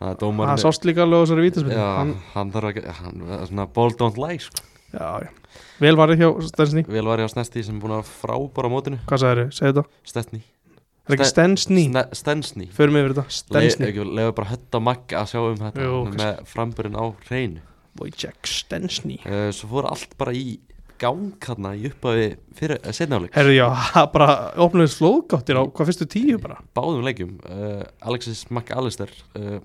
það 0.00 0.08
er 0.08 0.12
það 0.14 0.18
dómarinn 0.24 0.62
sást 0.64 0.88
líka 0.88 1.04
alveg 1.06 1.22
á 1.22 1.22
þessari 1.24 1.46
vítaspilna 1.46 1.78
já, 1.78 1.86
hann, 2.00 2.12
hann, 2.34 2.52
þarf 2.56 2.72
ekki 2.72 2.96
hann, 2.98 3.24
svona 3.52 3.68
ball 3.78 3.94
don't 4.02 4.18
lie 4.20 4.38
sko. 4.42 4.66
já, 4.96 5.08
já. 5.28 5.30
Vel 5.78 5.94
varðið 5.98 6.22
hjá 6.24 6.28
Stensny. 6.50 6.82
Vel 6.90 7.06
var 7.06 7.22
ég 7.22 7.30
á 7.30 7.34
Snesti 7.36 7.62
sem 7.62 7.76
er 7.78 7.82
búin 7.86 7.94
að 8.00 8.08
frábara 8.10 8.70
mótinu. 8.72 8.98
Hvað 9.06 9.22
sagður 9.22 9.40
þau? 9.46 9.58
Segðu 9.60 9.74
þetta. 9.78 10.02
Stestni 10.10 10.40
Er 11.08 11.14
ekki 11.14 11.24
Ste- 11.24 11.32
Stensny? 11.32 11.84
Sne- 11.88 12.16
Stensny. 12.18 12.66
Förum 12.76 12.98
við 12.98 13.04
yfir 13.06 13.14
þetta. 13.16 13.32
Stensny. 13.32 13.86
Lefa 14.18 14.34
bara 14.36 14.50
hött 14.50 14.74
á 14.76 14.80
magg 14.84 15.14
að 15.16 15.30
sjá 15.30 15.38
um 15.40 15.54
þetta 15.62 15.86
Jú, 15.86 16.00
með 16.18 16.42
framburinn 16.50 16.98
á 17.00 17.04
hreinu 17.30 17.62
Wojciech 17.98 18.48
Stensny. 18.48 19.18
Uh, 19.26 19.48
Svo 19.54 19.68
fór 19.74 19.90
allt 19.90 20.14
bara 20.20 20.34
í 20.36 20.58
gang 20.98 21.36
hérna 21.46 21.74
í 21.78 21.84
upphafi 21.92 22.32
fyrir 22.58 22.80
uh, 22.82 22.90
setnáleik 22.94 23.36
Herðu, 23.38 23.52
já, 23.54 23.68
bara 24.14 24.32
opnaði 24.58 24.90
slóðgáttir 24.96 25.60
á 25.60 25.62
hvað 25.70 25.92
fyrstu 25.92 26.08
tíu 26.10 26.40
bara? 26.42 26.58
Báðum 26.74 27.04
leikjum 27.06 27.36
uh, 27.46 27.84
Alexis 28.02 28.44
McAllister 28.50 29.12
uh, 29.38 29.60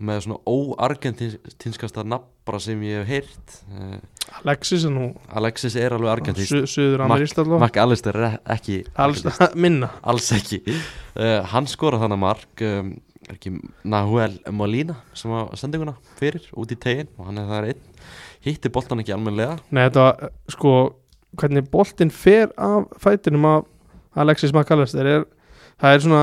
með 0.00 0.24
svona 0.24 0.40
óargentinskasta 0.48 2.02
nafnbara 2.06 2.60
sem 2.62 2.82
ég 2.86 3.02
hef 3.04 3.10
heyrt 3.10 3.54
uh, 3.76 3.98
Alexis 4.40 4.84
er 4.86 4.94
nú 4.94 5.08
Alexis 5.38 5.76
er 5.78 5.94
alveg 5.96 6.12
argentinsk 6.16 6.78
McAllister 7.60 8.16
er 8.18 8.36
ekki 8.54 8.80
Alls 8.94 9.24
minna. 9.62 9.90
Alls 10.02 10.30
ekki. 10.36 10.60
Uh, 11.14 11.40
hann 11.50 11.66
skora 11.70 11.98
þannig 12.02 12.20
mark 12.22 12.62
um, 12.66 12.92
ekki 13.32 13.52
Nahuel 13.88 14.36
Molina 14.54 14.96
sem 15.16 15.30
var 15.32 15.50
sendinguna 15.58 15.94
fyrir 16.18 16.44
út 16.58 16.72
í 16.74 16.78
tegin 16.80 17.08
og 17.18 17.28
hann 17.28 17.40
er 17.42 17.48
það 17.50 17.68
einn. 17.72 17.86
Hitti 18.44 18.72
boltan 18.72 19.02
ekki 19.02 19.12
almennilega. 19.14 19.58
Nei, 19.70 19.82
þetta 19.88 20.04
var, 20.06 20.22
eh, 20.28 20.34
sko, 20.54 20.74
hvernig 21.40 21.66
boltinn 21.70 22.10
fer 22.14 22.48
af 22.56 22.86
fætinum 23.02 23.44
af 23.50 23.66
Alexis 24.16 24.52
McAllister 24.52 25.06
er, 25.06 25.24
það 25.80 25.94
er 25.94 26.04
svona, 26.06 26.22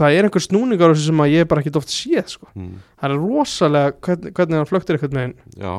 það 0.00 0.16
er 0.16 0.28
einhver 0.28 0.44
snúningar 0.46 0.94
sem 0.96 1.24
ég 1.28 1.48
bara 1.50 1.60
ekki 1.60 1.74
oft 1.76 1.90
séð, 1.92 2.28
sko. 2.36 2.46
mm, 2.54 2.76
Það 3.02 3.10
er 3.10 3.18
rosalega 3.20 3.92
hvernig, 4.00 4.32
hvernig 4.38 4.60
hann 4.60 4.70
flöktir 4.70 4.96
eitthvað 4.96 5.16
með 5.18 5.26
henn 5.26 5.34
já. 5.58 5.74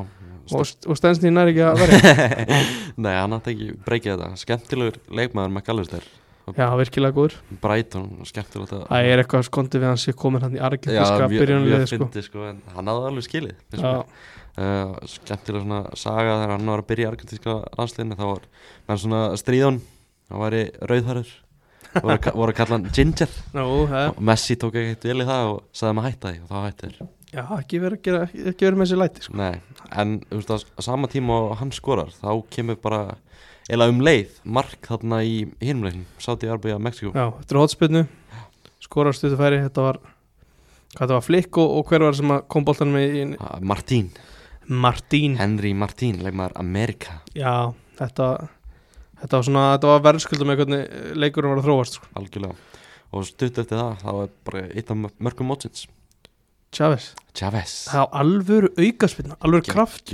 Og, 0.51 0.67
og 0.89 0.97
Stensny 0.97 1.29
nær 1.31 1.47
ekki 1.47 1.61
að 1.63 1.79
verja. 1.79 2.15
nei 3.05 3.13
hann 3.15 3.31
hætti 3.31 3.53
ekki 3.53 3.67
breykið 3.85 4.17
þetta. 4.17 4.29
Skemmtilegur 4.41 4.97
leikmaður 5.15 5.53
McAllister 5.55 6.03
Já, 6.57 6.67
virkilega 6.79 7.15
góður. 7.15 7.35
Brighton 7.61 8.07
skemmtilegt 8.27 8.73
að 8.75 8.83
Það 8.89 9.09
er 9.11 9.21
eitthvað 9.23 9.45
skondið 9.47 9.83
við 9.83 9.89
hann 9.91 10.01
sé 10.01 10.13
komin 10.17 10.41
hann 10.45 10.55
í 10.57 10.61
byrjunliði, 10.61 11.77
mjög 11.77 11.91
sko. 11.91 12.09
sko 12.27 12.47
hann 12.75 12.91
hafði 12.91 13.09
alveg 13.11 13.27
skilið 13.27 13.55
uh, 13.81 14.97
skemmtilega 15.05 15.63
svona 15.63 15.81
saga 15.95 16.33
þegar 16.41 16.55
hann 16.57 16.71
var 16.73 16.83
að 16.83 16.89
byrja 16.91 17.05
í 17.07 17.11
argentinska 17.11 17.55
landsliðinu 17.77 18.17
þá 18.19 18.25
var 18.31 18.43
hann 18.89 19.01
svona 19.05 19.21
stríðan 19.39 19.79
hann 20.31 20.43
væri 20.45 20.63
rauðhærður. 20.91 21.31
Voru, 21.91 22.13
að 22.15 22.21
ka- 22.23 22.31
voru 22.39 22.53
að 22.53 22.57
kalla 22.61 22.77
hann 22.77 22.85
Ginger. 22.95 23.31
Nú, 23.51 23.63
það 23.91 24.05
og 24.13 24.21
Messi 24.31 24.55
tók 24.55 24.77
ekkert 24.79 25.07
vel 25.09 25.23
í 25.23 25.25
það 25.27 25.49
og 25.51 25.57
sagði 25.75 25.95
maður 25.97 26.13
hætta 26.13 26.29
því 26.31 26.39
og 26.45 26.51
þá 26.51 26.61
hætti 26.67 26.87
þér 26.91 27.09
Já, 27.31 27.43
ekki 27.61 27.79
verið 27.79 28.75
með 28.75 28.81
þessi 28.85 28.97
læti, 28.99 29.21
sko. 29.23 29.35
Nei, 29.39 29.61
en 30.03 30.13
þú 30.27 30.39
veist 30.41 30.49
að 30.51 30.63
á 30.75 30.81
sama 30.83 31.07
tíma 31.11 31.37
hann 31.61 31.69
skorar 31.75 32.09
þá 32.15 32.27
kemur 32.51 32.79
bara 32.83 33.01
eða 33.69 33.89
um 33.91 33.99
leið 34.01 34.39
mark 34.57 34.87
þarna 34.89 35.21
í 35.27 35.35
hinumleiknum 35.61 36.05
Sáti 36.21 36.49
Arbið 36.51 36.75
að 36.77 36.83
Mexiko 36.87 37.11
Já, 37.13 37.27
þetta 37.39 37.55
er 37.55 37.59
hotspilnu, 37.61 38.01
skorar 38.81 39.13
stuðu 39.17 39.37
færi, 39.39 39.61
þetta 39.67 39.85
var, 39.85 39.99
hvað 40.95 41.03
þetta 41.03 41.17
var 41.19 41.27
flikk 41.27 41.61
og, 41.61 41.75
og 41.77 41.91
hver 41.91 42.05
var 42.07 42.17
sem 42.17 42.33
kom 42.51 42.65
boltan 42.67 42.93
með 42.95 43.15
í 43.19 43.23
Ah, 43.39 43.59
Martín, 43.61 44.09
Martín. 44.67 45.37
Henry 45.39 45.73
Martín 45.77 46.19
leikmaður 46.23 46.57
Amerika. 46.61 47.19
Já, 47.35 47.71
þetta 47.99 48.27
þetta 49.21 49.37
var 49.37 49.45
svona, 49.45 49.63
þetta 49.75 49.89
var 49.93 50.05
verðskulda 50.09 50.47
með 50.49 50.61
hvernig 50.63 51.15
leikurinn 51.21 51.53
var 51.53 51.61
að 51.61 51.67
þróast 51.69 51.97
sko. 51.99 52.07
algjörlega. 52.17 52.55
Og 53.11 53.25
stutt 53.27 53.57
eftir 53.59 53.75
það 53.77 53.97
þá 54.01 54.11
er 54.23 54.29
bara 54.47 54.61
eitt 54.71 54.91
af 54.93 55.01
mörgum 55.19 55.49
mótsins 55.51 55.85
Chavez. 56.71 57.11
Það 57.87 58.03
var 58.03 58.21
alvöru 58.21 58.69
aukaspilna 58.77 59.37
alvöru 59.39 59.67
kraft, 59.67 60.11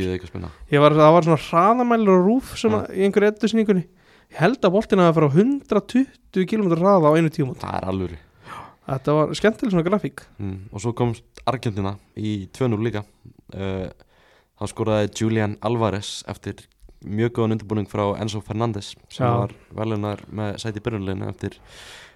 var, 0.83 0.95
það 0.97 1.13
var 1.15 1.27
svona 1.27 1.43
hraðamælir 1.47 2.13
og 2.13 2.25
rúf 2.27 2.55
sem 2.61 2.77
að, 2.77 2.87
í 2.93 3.05
einhverju 3.07 3.31
eddursningunni 3.33 3.83
ég 3.87 4.39
held 4.41 4.65
að 4.65 4.73
boltina 4.75 5.09
að 5.09 5.19
fara 5.19 5.29
á 5.29 5.37
120 5.37 6.49
km 6.49 6.73
hraða 6.75 7.13
á 7.13 7.17
einu 7.17 7.31
tímut 7.33 7.61
Það 7.63 7.77
er 7.79 7.87
alvöru. 7.93 8.19
Þetta 8.87 9.15
var 9.17 9.31
skemmtileg 9.35 9.73
svona 9.73 9.83
grafík. 9.83 10.21
Mm. 10.39 10.59
Og 10.71 10.83
svo 10.83 10.93
komst 10.95 11.41
Argentina 11.47 11.97
í 12.15 12.35
2-0 12.55 12.77
líka. 12.85 13.01
Uh, 13.51 13.89
Þá 14.57 14.71
skoraði 14.71 15.09
Julian 15.19 15.53
Alvarez 15.65 16.23
eftir 16.29 16.63
mjög 17.05 17.35
góðan 17.35 17.53
undirbúning 17.55 17.89
frá 17.89 18.03
Enzo 18.17 18.39
Fernandes 18.41 18.95
sem 19.05 19.21
Já. 19.21 19.43
var 19.43 19.51
velunar 19.77 20.23
með 20.33 20.57
sæti 20.63 20.81
byrjunleginu 20.81 21.27
eftir, 21.29 21.59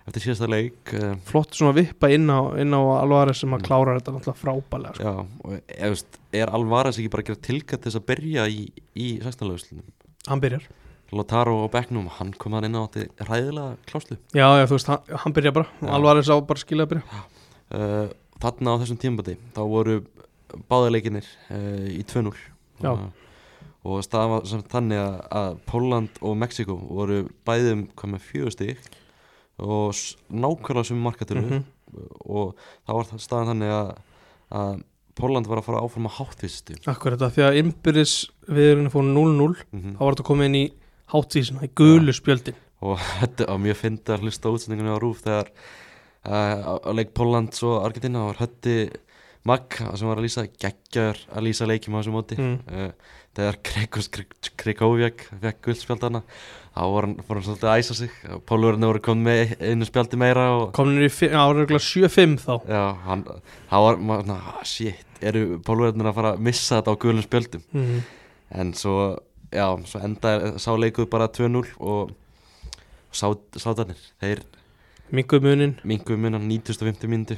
eftir 0.07 0.23
síðasta 0.25 0.47
leik 0.49 0.91
uh, 0.97 1.13
flott 1.29 1.53
svona 1.57 1.75
vippa 1.77 2.09
inn 2.13 2.25
á, 2.31 2.39
inn 2.61 2.73
á 2.73 2.81
Alvarez 3.01 3.41
sem 3.43 3.51
að 3.53 3.61
Mm. 3.61 3.67
klára 3.67 3.95
þetta 3.99 4.13
náttúrulega 4.15 4.41
frábælega 4.41 4.93
sko. 4.95 5.03
Já, 5.03 5.13
og 5.45 5.51
ég 5.57 5.89
veist, 5.95 6.19
er 6.33 6.49
Alvarez 6.57 6.97
ekki 6.99 7.11
bara 7.13 7.23
að 7.25 7.29
gera 7.31 7.41
tilkætt 7.47 7.81
til 7.83 7.91
þess 7.91 7.99
að 8.01 8.07
byrja 8.11 8.45
í, 8.49 8.61
í 8.95 9.07
16. 9.21 9.49
lögslunum 9.51 9.91
hann 10.27 10.41
byrjar 10.41 10.65
Lotaro 11.11 11.57
og 11.65 11.71
Becknum, 11.73 12.05
hann 12.07 12.31
kom 12.39 12.53
hann 12.55 12.63
inn 12.69 12.77
á 12.79 12.87
þetta 12.87 13.25
ræðilega 13.27 13.77
kláslu 13.89 14.15
já, 14.31 14.47
já, 14.47 14.65
þú 14.65 14.77
veist, 14.77 14.87
hann, 14.87 15.17
hann 15.25 15.33
byrjar 15.35 15.53
bara 15.57 15.67
Já. 15.81 15.89
Alvarez 15.97 16.29
á 16.31 16.35
bara 16.39 16.59
skilja 16.63 16.85
að 16.87 16.93
byrja 16.95 17.23
uh, 17.75 18.07
Þarna 18.41 18.73
á 18.73 18.79
þessum 18.81 18.97
tímabati 19.01 19.35
þá 19.53 19.61
voru 19.69 19.97
báðarleikinir 20.71 21.27
uh, 21.51 21.89
í 21.91 22.01
2-0 22.07 22.31
Já. 22.81 22.91
uh, 22.95 23.09
og 23.83 24.01
staða 24.05 24.39
var 24.39 24.63
þannig 24.71 24.99
að, 25.33 25.59
Póland 25.69 26.17
og 26.21 26.35
Mexiko 26.37 26.75
voru 26.79 27.23
bæðum 27.47 27.87
fjögur 28.21 28.53
stig 28.55 28.77
og 29.59 29.91
nákvæmlega 30.31 30.85
sem 30.85 31.01
markatölu 31.03 31.41
Mhm. 31.43 31.63
og 32.29 32.55
þá 32.87 32.93
var 32.95 33.03
það 33.09 33.19
staðan 33.25 33.49
þannig 33.51 33.71
að, 33.75 33.91
að 34.51 34.81
Póland 35.19 35.45
var 35.47 35.59
að 35.59 35.65
fara 35.67 35.81
áfram 35.83 36.07
að 36.07 36.15
háttvistu 36.21 36.75
Akkur 36.87 37.11
þetta, 37.17 37.27
því 37.35 37.43
að 37.43 37.57
innbyrðis 37.59 38.13
viðurinn 38.47 38.89
fór 38.93 39.03
0-0 39.03 39.65
mm 39.73 39.95
þá 39.97 39.99
var 39.99 40.13
þetta 40.15 40.27
komið 40.29 40.45
inn 40.45 40.55
í 40.55 40.65
háttísina, 41.11 41.63
í 41.67 41.69
gulu 41.75 42.13
spjöldin. 42.15 42.55
Og 42.81 42.97
þetta 43.19 43.45
var 43.51 43.59
mjög 43.59 43.75
fyndið 43.81 44.13
að 44.15 44.21
hlusta 44.23 44.49
útsendingunni 44.55 44.95
á 44.95 45.03
Rúf 45.03 45.19
þegar 45.25 45.51
uh, 45.51 46.31
á, 46.31 46.73
á 46.79 46.91
leik 46.95 47.11
Pólands 47.13 47.61
og 47.67 47.83
Argentina 47.85 48.23
var 48.29 48.39
hötti 48.39 48.77
Magg 49.47 49.79
sem 49.97 50.05
var 50.05 50.19
að 50.19 50.27
lýsa 50.27 50.45
geggjar 50.45 51.17
að 51.33 51.45
lýsa 51.47 51.65
leikjum 51.69 51.95
á 51.97 51.99
þessu 51.99 52.13
móti 52.13 52.37
mm. 52.37 52.57
uh, 52.69 53.15
þegar 53.37 53.57
Krekos 53.65 54.09
Krekovjak 54.59 55.23
fekk 55.41 55.63
guldspjaldana 55.65 56.21
þá 56.71 56.83
hann, 56.95 57.15
fór 57.25 57.39
hann 57.39 57.45
svolítið 57.47 57.69
að 57.71 57.81
æsa 57.81 57.97
sig 57.97 58.13
Pólurinn 58.47 58.87
voru 58.87 59.01
komið 59.03 59.25
með 59.27 59.65
einu 59.65 59.87
spjaldi 59.87 60.19
meira 60.21 60.45
og 60.59 60.69
komin 60.77 61.01
í 61.03 61.09
árauglega 61.09 61.81
7-5 61.83 62.37
þá 62.45 62.53
já, 62.69 62.83
hann, 63.07 63.25
þá 63.71 63.75
var 63.85 63.99
svona, 64.03 64.37
ah, 64.53 64.61
shit, 64.67 65.03
eru 65.19 65.59
Pólurinn 65.65 66.05
að 66.05 66.17
fara 66.19 66.33
að 66.35 66.45
missa 66.47 66.79
þetta 66.79 66.95
á 66.95 67.01
gulum 67.01 67.25
spjöldum 67.25 67.65
mm. 67.75 67.99
en 68.61 68.73
svo 68.77 68.95
já, 69.51 69.67
svo 69.89 70.03
enda 70.05 70.55
sá 70.61 70.71
leikuð 70.77 71.09
bara 71.11 71.31
2-0 71.31 71.65
og 71.79 72.13
sá, 73.11 73.27
sátarnir, 73.59 73.99
þeir 74.23 74.45
minguð 75.15 75.45
munin 75.45 75.73
minguðu 75.87 76.17
munan 76.23 76.45
9050 76.47 77.11
myndu 77.11 77.37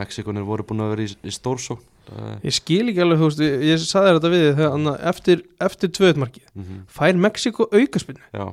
Mexikonir 0.00 0.46
voru 0.48 0.64
búin 0.68 0.82
að 0.84 0.92
vera 0.94 1.06
í, 1.06 1.14
í 1.28 1.34
stórsókn. 1.34 1.84
Uh, 2.10 2.32
Ég 2.42 2.56
skil 2.56 2.88
ekki 2.90 3.02
alveg, 3.04 3.20
þú 3.20 3.28
veist, 3.28 3.42
ég, 3.44 3.64
ég 3.68 3.82
saði 3.84 4.14
þetta 4.16 4.30
við 4.32 4.46
þegar 4.48 4.76
annað, 4.78 4.96
eftir, 5.12 5.42
eftir 5.68 5.92
tvöðmarki 5.98 6.42
mm 6.54 6.80
fær 6.90 7.20
Mexiko 7.26 7.68
aukaspinnu 7.70 8.24
já, 8.34 8.46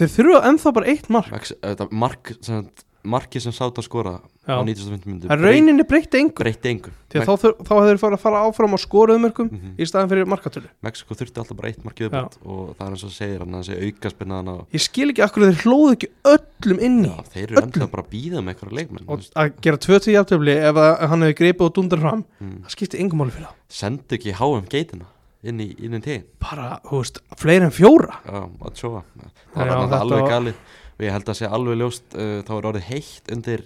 þeir 0.00 0.12
þurfa 0.16 0.40
ennþá 0.50 0.72
bara 0.80 0.90
eitt 0.94 1.10
mark. 1.12 1.30
Mex 1.34 1.52
þetta 1.60 1.88
mark 1.92 2.32
sem, 2.40 2.64
marki 3.04 3.42
sem 3.44 3.54
sátar 3.54 3.86
skora 3.86 4.16
Já. 4.50 4.56
á 4.58 4.62
9050 4.66 5.06
myndu 5.10 5.30
en 5.30 5.40
rauninni 5.44 5.84
breytti 5.86 6.18
engur 6.20 6.42
breytti 6.44 6.68
engu. 6.74 6.90
Því 7.10 7.18
að 7.20 7.26
þá, 7.26 7.34
þur- 7.42 7.56
þá 7.66 7.70
hefur 7.74 7.88
þeir 7.90 7.98
fara 8.02 8.16
að 8.16 8.22
fara 8.22 8.40
áfram 8.46 8.74
á 8.74 8.78
skoruðumörkum 8.82 9.48
Mhm. 9.50 9.70
í 9.78 9.84
staðan 9.88 10.10
fyrir 10.12 10.26
markatölu. 10.30 10.68
Mexiko 10.82 11.14
þurfti 11.18 11.38
alltaf 11.42 11.56
bara 11.58 11.68
eitt 11.72 11.82
markið 11.86 12.06
uppátt 12.10 12.36
og 12.46 12.76
það 12.78 12.86
er 12.86 12.90
eins 12.94 13.04
og 13.04 13.10
segir 13.14 13.38
hann 13.42 13.54
að 13.54 13.62
þessi 13.64 13.78
aukaspinnaðan 13.86 14.50
á 14.50 14.56
ég 14.74 14.80
skil 14.84 15.08
ekki 15.10 15.24
akkur 15.26 15.46
þeir 15.48 15.62
hlóðu 15.64 15.94
ekki 15.96 16.08
öllum 16.34 16.78
inn 16.80 16.98
í 17.04 17.08
Já, 17.10 17.22
þeir 17.34 17.46
eru 17.50 17.56
Öllum. 17.56 17.72
enda 17.74 17.86
bara 17.90 18.02
að 18.04 18.10
býða 18.14 18.38
með 18.44 18.50
eitthvað 18.54 18.76
leikmenn 18.78 19.08
og 19.08 19.18
að 19.34 19.52
gera 19.60 19.76
20 19.76 20.12
jafntöfli 20.14 20.54
ef 20.70 20.74
að 20.76 21.08
hann 21.08 21.22
hefur 21.22 21.38
greipið 21.40 21.66
og 21.66 21.74
dundar 21.74 21.98
fram 22.04 22.24
mm. 22.40 22.56
það 22.64 22.70
skipti 22.76 23.00
engum 23.00 23.18
máli 23.24 23.30
fyrir 23.34 23.48
það 23.48 23.56
sendu 23.80 24.16
ekki 24.18 24.32
HM 24.38 24.66
geitina 24.70 25.06
inn 25.42 25.58
í, 25.64 25.68
inn 25.80 25.94
í 25.96 26.00
tegin 26.04 26.24
bara, 26.38 26.80
þú 26.84 26.98
veist, 27.00 27.18
fleiri 27.40 27.64
en 27.64 27.70
fjóra. 27.72 28.18
Já, 28.28 28.44
að 28.60 28.74
sjóa 28.76 29.02
Það 29.10 29.56
Já, 29.56 29.62
er 29.62 29.66
já, 29.70 29.80
þetta 29.80 30.00
alveg 30.04 30.20
var- 30.20 30.30
galið. 30.30 30.54
Og 31.00 31.04
ég 31.06 31.12
held 31.16 31.24
að 31.32 31.36
sé 31.40 31.46
alveg 31.48 31.78
ljóst 31.80 32.14
uh, 32.14 32.42
þá 32.44 32.50
er 32.58 32.66
orðið 32.70 32.84
heitt 32.90 33.30
undir 33.32 33.62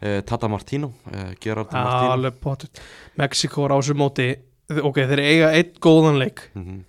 Tata 0.00 0.48
Martino 0.48 0.92
uh, 1.12 1.30
Gerard 1.40 1.70
Já, 1.72 1.78
Martino. 1.78 2.10
Alveg 2.12 2.40
potið 2.42 2.82
Mexiko 3.20 3.64
er 3.64 3.72
á 3.72 3.76
þessu 3.78 3.96
móti 3.96 4.28
ok, 4.68 4.98
þeir 5.10 5.22
eiga 5.22 5.52
eitt 5.56 5.78
góðan 5.80 6.18
leik. 6.20 6.48
Mm 6.54 6.64
-hmm. 6.64 6.80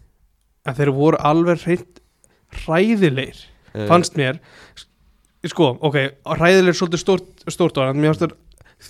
en 0.66 0.76
þeir 0.76 0.91
voru 0.95 1.20
alveg 1.20 1.62
hreint 1.64 2.01
hræðilegir 2.66 3.43
uh, 3.74 3.86
fannst 3.88 4.18
mér. 4.18 4.39
Sko, 5.45 5.78
ok, 5.80 5.97
hræðilegir 6.26 6.74
er 6.74 6.80
svolítið 6.80 7.03
stórt, 7.03 7.45
stórt 7.53 7.78
á 7.78 7.88
hann, 7.88 8.01
mér 8.01 8.16
fannst 8.16 8.26
þér 8.26 8.36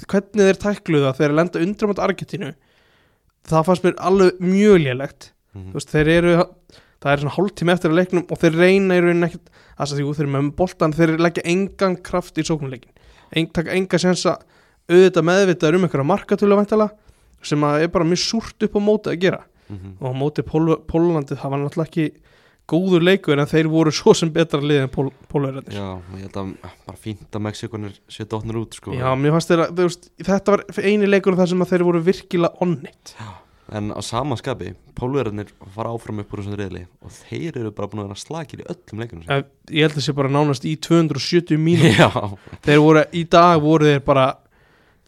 hvernig 0.10 0.48
þeir 0.50 0.62
tækluðu 0.62 1.06
það 1.06 1.18
þegar 1.18 1.30
þeir 1.30 1.38
lenda 1.40 1.62
undra 1.66 1.88
mot 1.88 2.00
Argentínu 2.00 2.54
það 3.46 3.68
fannst 3.68 3.86
mér 3.86 4.00
alveg 4.02 4.42
mjög 4.42 4.78
lélegt. 4.82 5.32
Mhm. 5.54 5.72
þú 5.72 5.78
veist, 5.80 5.92
þeir 5.94 6.08
eru 6.08 6.34
það 7.02 7.12
er 7.12 7.22
svona 7.22 7.36
hálftími 7.36 7.72
eftir 7.72 7.92
að 7.92 8.00
leiknum 8.00 8.26
og 8.32 8.40
þeir 8.42 8.58
reyna 8.60 8.98
í 8.98 9.02
rauninni 9.04 9.28
ekkert 9.30 9.50
þess 9.78 9.92
að 9.94 10.00
því 10.00 10.14
þeir 10.18 10.26
eru 10.26 10.34
með 10.34 10.56
boltan 10.58 10.96
þeir 10.96 11.12
leggja 11.22 11.44
engan 11.46 11.98
kraft 12.02 12.40
í 12.42 12.46
sóknuleikin 12.48 12.92
Eng, 13.34 13.50
taka 13.54 13.74
enga 13.74 14.00
sens 14.02 14.26
að 14.30 14.44
auðvitað 14.90 15.28
meðvitað 15.32 15.76
um 15.80 15.88
einhverja 15.88 16.10
markatölu 16.12 16.56
vantala 16.60 16.90
sem 17.46 17.62
að 17.66 17.82
er 17.86 17.92
bara 17.94 18.06
mjög 18.06 18.22
súrt 18.22 18.66
upp 18.68 18.76
á 18.78 18.82
móti 18.82 19.12
að 19.14 19.20
gera. 19.22 19.44
Mhm. 19.70 19.96
og 20.00 20.06
á 20.06 20.14
móti 20.14 20.44
Pól, 20.46 20.76
Póllandið 20.86 21.40
það 21.42 21.50
var 21.50 21.60
náttúrulega 21.64 21.90
ekki 21.90 22.06
góður 22.70 23.02
leikur 23.02 23.40
en 23.42 23.48
þeir 23.50 23.68
voru 23.70 23.92
svo 23.94 24.14
sem 24.14 24.30
betra 24.30 24.60
lið 24.62 24.84
en 24.84 24.92
Pól, 24.94 25.10
Pólverðarnir 25.32 25.74
Já, 25.74 25.88
ég 26.18 26.22
held 26.28 26.38
að 26.38 26.52
bara 26.86 26.98
fínt 27.02 27.34
að 27.34 27.42
Mexikonir 27.48 27.96
séu 28.08 28.28
dotnir 28.30 28.60
út 28.62 28.78
sko. 28.78 28.94
Já, 28.94 29.10
mér 29.18 29.34
fannst 29.34 29.50
þeir 29.50 29.64
að 29.66 29.74
þú 29.74 29.88
veist, 29.90 30.06
þetta 30.22 30.54
var 30.54 30.64
eini 30.86 31.10
leikur 31.10 31.38
þar 31.38 31.50
sem 31.50 31.66
að 31.66 31.72
þeir 31.74 31.86
voru 31.90 32.02
virkilega 32.06 32.62
onnit 32.62 33.16
En 33.74 33.90
á 33.90 34.02
sama 34.06 34.36
skapi, 34.38 34.76
pólverðarnir 34.94 35.50
fara 35.74 35.90
áfram 35.90 36.20
upp 36.22 36.34
úr 36.36 36.44
þessum 36.44 36.58
reyðli 36.60 36.84
og 37.02 37.10
þeir 37.12 37.56
eru 37.64 37.72
bara 37.74 37.88
búin 37.90 38.04
að 38.04 38.10
vera 38.12 38.20
slakir 38.22 38.62
í 38.62 38.66
öllum 38.70 39.00
leikunum 39.02 39.24
Eh, 39.34 39.44
Ég 39.74 39.82
held 39.88 39.96
að 39.96 39.98
það 39.98 40.06
sé 40.06 40.14
bara 40.20 40.30
nánast 40.30 40.66
í 40.70 40.76
270 40.78 41.58
mínútur. 41.58 41.96
Já, 41.98 42.10
þeir 42.62 42.82
voru, 42.84 43.06
í 43.18 43.24
dag 43.26 43.62
voru 43.64 43.86
þeir 43.90 44.04
bara 44.06 44.26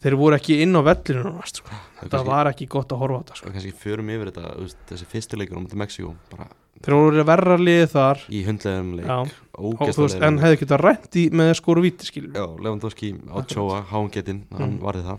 þeir 0.02 0.16
voru 0.18 0.34
ekki 0.40 0.56
inn 0.64 0.74
á 0.74 0.82
vellinu 0.82 1.36
sko. 1.46 1.70
það 2.02 2.10
það 2.16 2.26
var 2.32 2.50
ekki 2.50 2.66
gott 2.74 2.90
að 2.94 2.98
horfa 3.04 3.18
á 3.18 3.22
þetta 3.22 3.36
sko. 3.38 3.52
kannski 3.54 3.72
förum 3.78 4.10
yfir 4.14 4.32
þetta 4.32 4.56
veist, 4.58 4.80
þessi 4.90 5.06
fyrsti 5.14 5.38
leikur 5.38 5.58
á 5.58 5.62
mútið 5.62 5.80
Mexíkó 5.84 6.10
bara 6.34 6.48
þeir 6.82 6.94
voru 6.98 7.24
verra 7.30 7.56
liðið 7.62 7.88
þar. 7.94 8.20
Í 8.30 8.42
hundlegum 8.46 8.90
leik. 8.98 10.22
En 10.22 10.38
hefði 10.42 10.58
getað 10.64 10.82
rænt 10.84 11.16
í 11.18 11.24
með 11.34 11.54
skoru 11.58 11.82
víti 11.86 12.06
skilur 12.06 12.34
Já, 12.34 12.44
Lewandowski 12.58 13.14
á 13.30 13.38
Tjóa, 13.46 13.80
Háangetinn, 13.90 14.44
hann 14.54 14.76
Mm. 14.76 14.82
varði 14.82 15.02
það. 15.06 15.18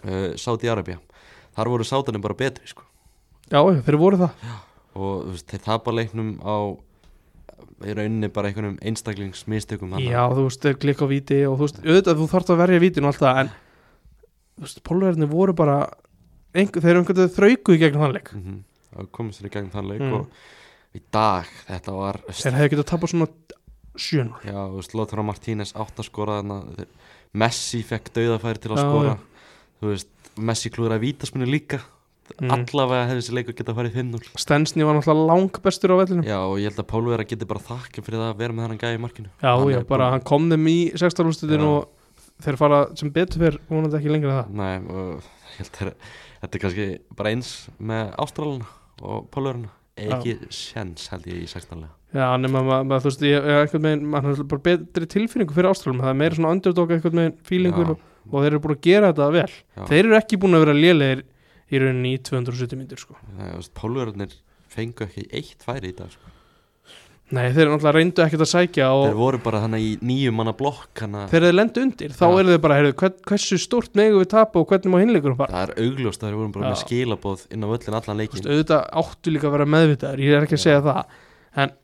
Uh, 0.00 0.32
Sáti 0.40 0.68
Arabia 0.72 0.96
Þar 1.56 1.68
voru 1.72 1.84
sátanir 1.84 2.22
bara 2.22 2.34
betri 2.38 2.66
sko. 2.70 2.82
já, 3.50 3.58
já, 3.58 3.80
þeir 3.82 3.96
voru 3.98 4.16
það 4.16 4.30
og 4.94 5.24
þú 5.24 5.30
veist, 5.34 5.46
þeir 5.50 5.62
tapa 5.64 5.90
leiknum 5.94 6.30
á 6.42 6.56
í 7.80 7.94
rauninni 7.96 8.28
bara 8.28 8.48
einhvernum 8.50 8.76
einstaklingsmistökum 8.84 9.94
já, 10.02 10.22
þú 10.34 10.44
veist, 10.46 10.60
þeir 10.62 10.78
klikka 10.82 11.04
á 11.06 11.12
víti 11.12 11.38
og 11.48 11.56
þú 11.58 11.66
veist, 11.66 11.80
auðvitað 11.84 12.18
þú 12.20 12.28
þarft 12.34 12.50
að 12.54 12.60
verja 12.62 12.80
vítin 12.82 13.04
og 13.04 13.12
allt 13.12 13.22
það 13.24 13.40
en 13.44 13.50
þú 14.60 14.64
veist, 14.66 14.82
pólverðinni 14.86 15.28
voru 15.30 15.54
bara 15.56 15.76
einhver, 16.54 16.82
þeir 16.82 16.90
eru 16.90 17.02
einhvern 17.02 17.20
veginn 17.20 17.36
þraukuð 17.38 17.74
í 17.76 17.80
gegnum 17.84 18.02
þann 18.04 18.16
leik 18.18 18.32
mm 18.34 18.42
-hmm. 18.44 19.10
komið 19.16 19.32
sér 19.38 19.46
í 19.46 19.54
gegn 19.54 19.70
þann 19.70 19.88
leik 19.88 20.00
Mm. 20.00 20.12
og 20.14 20.26
í 20.94 21.00
dag, 21.12 21.46
þetta 21.68 21.92
var 21.94 22.16
þeir 22.28 22.52
hefði 22.58 22.70
getað 22.74 22.90
tapað 22.90 23.10
svona 23.10 23.28
sjön 23.96 24.32
já, 24.44 24.58
þú 24.70 24.76
veist, 24.76 24.94
Lothar 24.94 25.22
Martínez 25.22 25.72
átt 25.74 25.98
að 25.98 26.04
skora 26.10 26.42
þeir, 26.42 26.86
Messi 27.32 27.82
fekk 27.82 28.10
dauðafæri 28.12 28.58
til 28.58 28.70
að 28.72 28.76
Já, 28.76 28.82
skora 28.82 29.08
já. 29.08 29.18
þú 29.80 29.86
veist, 29.94 30.08
Messi 30.38 30.70
klúðraði 30.70 31.08
vítasmunni 31.08 31.48
líka. 31.50 31.80
Mm. 32.38 32.50
allavega 32.54 33.08
hefði 33.08 33.22
þessi 33.24 33.32
leikur 33.34 33.54
getað 33.58 33.74
farið 33.80 33.96
5-0 33.98 34.38
Stensni 34.38 34.84
var 34.86 34.94
náttúrulega 34.94 35.26
lang 35.32 35.56
bestur 35.64 35.90
á 35.90 35.96
vellinu 35.98 36.22
Já, 36.22 36.36
og 36.46 36.60
ég 36.62 36.68
held 36.70 36.78
að 36.78 36.86
Pálvera 36.92 37.24
geti 37.26 37.48
bara 37.50 37.62
þakka 37.64 38.04
fyrir 38.06 38.20
það 38.20 38.28
að 38.28 38.38
vera 38.44 38.54
með 38.54 38.66
hann 38.68 38.78
gæði 38.78 38.98
í 38.98 39.02
markinu. 39.02 39.30
Já, 39.42 39.48
Hann 39.50 39.72
já, 39.72 39.78
er 39.80 39.88
bara 39.88 40.10
hann 40.14 40.22
kom 40.30 40.46
þeim 40.52 40.68
í 40.70 40.76
16 40.94 41.26
úrslitin 41.26 41.64
Já. 41.64 41.70
og 41.72 42.44
þeir 42.46 42.58
fara 42.60 42.78
sem 43.00 43.10
betur 43.16 43.42
fyrir 43.42 43.58
vonandi 43.66 43.98
ekki 43.98 44.12
lengra 44.14 44.30
en 44.30 44.38
það. 44.38 44.52
Nei, 44.60 44.76
og 44.94 45.26
ég 45.50 45.58
held 45.58 45.80
að 45.82 45.92
þetta 46.44 46.54
er 46.60 46.62
kannski 46.64 46.86
bara 47.18 47.32
eins 47.34 47.50
með 47.90 48.14
Ástralana 48.22 48.70
og 49.02 49.26
Pálveruna 49.34 49.72
ekki 50.00 50.36
sjens 50.54 51.10
held 51.10 51.26
ég 51.28 51.42
í 51.42 51.48
16 51.50 51.82
lega 51.82 51.96
Já, 52.14 52.26
nema 52.42 52.62
þú 52.62 53.06
veist, 53.06 53.26
ég, 53.26 53.36
ég 53.38 53.64
einhvern 53.64 53.84
veginn, 53.86 54.06
maður 54.10 54.38
er 54.38 54.46
bara 54.50 54.64
betri 54.70 55.06
tilfinningu 55.06 55.54
fyrir 55.54 55.70
ástralum, 55.70 56.00
það 56.02 56.14
er 56.14 56.16
meira 56.22 56.38
svona 56.38 56.54
underdog 56.56 56.94
veginn 56.94 57.36
feelingur 57.46 57.90
Já. 57.90 57.92
og, 57.94 58.06
og 58.28 58.36
þeir 58.42 58.50
eru 58.52 58.62
búin 58.64 58.76
að 58.76 58.82
gera 58.88 59.12
þetta 59.12 59.30
vel. 59.36 59.48
Já. 59.76 59.84
Þeir 59.92 60.02
eru 60.04 60.18
ekki 60.20 60.40
búin 60.42 60.58
að 60.58 60.66
vera 60.66 60.76
lélegir 60.76 61.24
í 61.70 61.80
rauninni 61.80 62.16
í 62.16 62.20
270 62.26 62.80
myndir, 62.80 63.00
sko. 63.00 63.16
Pálverunir 63.78 64.36
fengu 64.70 65.06
ekki 65.06 65.26
eitt 65.34 65.64
færi 65.66 65.90
í 65.92 65.96
dag 65.96 66.12
sko. 66.12 66.36
Nei, 67.30 67.44
þeir 67.54 67.68
náttúrulega 67.70 67.92
reyndu 67.94 68.22
ekkert 68.24 68.42
að 68.42 68.48
sækja 68.50 68.86
Þeir 68.90 69.18
voru 69.20 69.38
bara 69.44 69.60
þannig 69.62 69.84
í 69.86 69.90
nýju 70.02 70.32
manna 70.34 70.50
blokk 70.58 71.02
hana, 71.04 71.28
þegar 71.30 71.44
þeir 71.46 71.54
lendu 71.54 71.82
undir, 71.86 72.14
þá 72.16 72.24
Já. 72.24 72.30
eru 72.40 72.50
þeir 72.50 72.62
bara, 72.64 72.78
heyrðu, 72.80 72.94
hvern, 73.02 73.20
hversu 73.30 73.58
stórt 73.62 73.98
megu 74.00 74.18
við 74.18 74.30
tapa 74.32 74.58
og 74.58 74.72
hvernig 74.72 74.90
má 74.90 74.96
hinleikur. 74.98 75.36
Það 75.38 75.60
er 75.60 75.72
augljóst 75.84 76.24
að 76.24 76.26
þeir 76.26 76.38
voru 76.40 76.50
bara 76.56 76.64
Já. 76.64 76.70
með 76.72 76.80
skilabóð 76.82 77.44
inn 77.54 77.62
á 77.62 77.68
völlin 77.70 77.98
allan 78.00 78.18
Þú 78.18 78.24
leikin 78.24 78.40
veist, 78.40 78.50
auðvitað 78.50 78.82
áttu 79.04 79.34
líka 79.36 79.46
að 79.46 79.54
vera 79.54 79.68
meðvitaður, 79.76 80.24
ég 80.26 80.34
er 80.40 80.48
ekki 80.48 80.58
að 80.58 80.64
segja 80.64 80.82
það, 80.88 81.14
en 81.62 81.74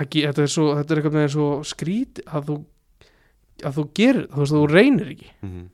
ekki, 0.00 0.24
þetta 0.24 0.46
er 0.46 0.52
svo, 0.56 0.66
þetta 0.80 0.96
er 0.96 1.02
einhvern 1.02 1.18
veginn 1.20 1.34
svo 1.36 1.50
skrít 1.74 2.22
að 2.24 2.48
þú, 2.48 2.58
að 3.64 3.76
þú 3.78 3.84
gerir, 3.96 4.26
þú 4.32 4.42
veist, 4.42 4.52
þú 4.56 4.66
reynir 4.72 5.12
ekki. 5.14 5.30
mm 5.42 5.66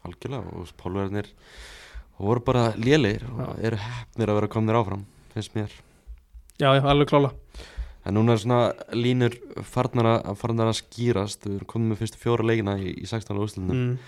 Algjörlega 0.00 0.54
og 0.56 0.70
Pálverunir 0.80 1.26
voru 2.20 2.40
bara 2.44 2.70
lélegir 2.76 3.24
og 3.32 3.58
eru 3.64 3.76
hefnir 3.80 4.30
að 4.32 4.38
vera 4.38 4.48
komnir 4.52 4.76
áfram 4.78 5.02
finnst 5.34 5.54
mér 5.56 5.72
Já, 6.60 6.74
já, 6.76 6.82
alveg 6.84 7.08
klála. 7.08 7.30
En 8.04 8.14
núna 8.16 8.32
er 8.32 8.40
svona 8.40 8.72
línur 8.96 9.32
farnar 9.64 10.08
að, 10.10 10.34
farnar 10.40 10.68
að 10.72 10.78
skýrast 10.80 11.44
Við 11.46 11.54
erum 11.58 11.68
komið 11.68 11.90
með 11.92 12.00
fyrstu 12.00 12.20
fjóra 12.20 12.44
leikina 12.48 12.74
í, 12.80 12.94
í 13.00 13.06
16. 13.08 13.36
úrslunum 13.40 13.76
Mm. 13.76 13.98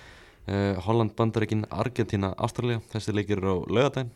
uh, 0.48 0.80
Holland, 0.84 1.12
Bandaríkin, 1.16 1.66
Argentina, 1.70 2.32
Ástralía 2.40 2.80
Þessi 2.92 3.12
leikir 3.16 3.36
eru 3.40 3.52
á 3.52 3.56
laugardaginn 3.68 4.10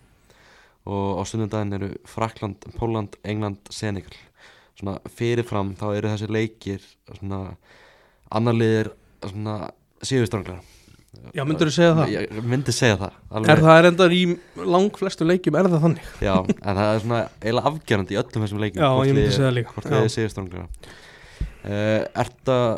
Og 0.88 1.20
á 1.20 1.22
sunnudaginn 1.28 1.76
eru 1.76 1.90
Frakland, 2.08 2.64
Póland, 2.76 3.16
England, 3.24 3.60
Senegal 3.70 4.16
Svona 4.76 4.96
fyrirfram 5.12 5.74
þá 5.76 5.86
eru 5.96 6.08
þessi 6.14 6.28
leikir 6.32 6.80
Svona 7.20 7.42
annar 8.30 8.54
liðir 8.56 8.92
Svona 9.26 9.70
síðustranglar 10.06 10.62
Já, 11.34 11.42
myndirðu 11.48 11.72
segja 11.72 11.94
það? 11.96 12.10
Ég 12.12 12.42
myndi 12.44 12.72
segja 12.76 12.96
það 13.00 13.14
alveg. 13.32 13.48
Er 13.50 13.60
það 13.64 13.78
er 13.80 13.86
endar 13.88 14.12
í 14.14 14.18
lang 14.68 14.98
flestu 15.00 15.24
leikjum, 15.26 15.56
er 15.58 15.68
það 15.72 15.80
þannig? 15.86 16.10
Já, 16.22 16.34
en 16.44 16.76
það 16.76 16.90
er 16.92 17.00
svona 17.02 17.20
eiginlega 17.40 17.70
afgerandi 17.72 18.14
í 18.14 18.18
öllum 18.20 18.44
þessum 18.44 18.60
leikjum 18.62 18.82
Já, 18.84 18.90
ég 19.08 19.16
myndi 19.16 19.32
segja 19.32 19.46
það 19.48 19.56
líka. 19.56 19.72
Hvort 19.74 19.88
þið 19.94 20.10
séu 20.12 20.28
stranglega 20.30 20.66
uh, 20.68 22.02
Ert 22.22 22.52
að 22.52 22.68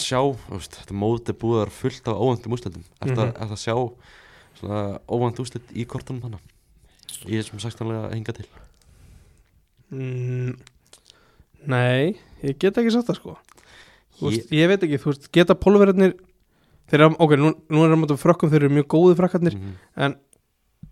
sjá 0.00 0.20
þú 0.22 0.54
veist, 0.54 0.78
Þetta 0.80 0.96
mót 1.02 1.32
er 1.34 1.38
búið 1.42 1.58
að 1.58 1.62
vera 1.64 1.76
fullt 1.80 2.08
af 2.14 2.22
óvæntum 2.24 2.56
úrslitum 2.56 2.86
Ert 3.02 3.10
Mhm. 3.10 3.20
að, 3.26 3.30
að 3.50 3.60
sjá 3.66 3.76
svona 4.60 4.80
óvænt 5.10 5.42
úrslit 5.42 5.74
í 5.74 5.84
kortunum 5.90 6.22
hana 6.28 6.40
Í 7.26 7.36
þessum 7.40 7.60
16 7.60 7.90
lega 7.90 8.14
hinga 8.14 8.36
til 8.38 8.46
Mm, 9.90 10.54
nei, 11.66 12.14
ég 12.46 12.54
get 12.62 12.76
ekki 12.78 12.92
sagt 12.94 13.08
það 13.10 13.16
sko 13.18 13.32
Þú 13.49 13.49
veist, 14.28 14.50
Ég 14.52 14.68
veit 14.68 14.82
ekki, 14.86 14.98
þú 15.02 15.12
veist, 15.12 15.28
geta 15.32 15.54
pólverðarnir 15.56 16.14
Þeir 16.90 17.04
eru, 17.06 17.14
ok, 17.22 17.32
nú, 17.38 17.52
nú 17.70 17.84
er 17.86 17.92
það 17.94 18.00
mútið 18.02 18.20
frökkum 18.24 18.50
Þeir 18.50 18.64
eru 18.66 18.74
mjög 18.80 18.88
góði 18.96 19.16
frakkarnir 19.20 19.54
Mhm. 19.56 19.72
En, 19.96 20.16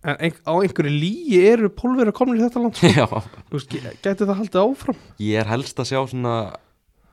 en 0.03 0.15
ein, 0.23 0.33
á 0.47 0.53
einhverju 0.55 0.91
lígi 0.95 1.39
eru 1.51 1.69
pólverðar 1.75 2.13
komnir 2.15 2.39
í 2.39 2.43
þetta 2.45 2.61
land 2.63 2.75
sko. 2.79 2.87
Já, 2.99 3.05
Þú 3.49 3.57
veist, 3.57 3.69
ge- 3.73 3.95
gæti 4.05 4.23
það 4.29 4.37
haldið 4.39 4.61
áfram? 4.63 4.99
Ég 5.19 5.39
er 5.41 5.49
helst 5.51 5.81
að 5.83 5.89
sjá 5.91 5.99
svona 6.07 6.35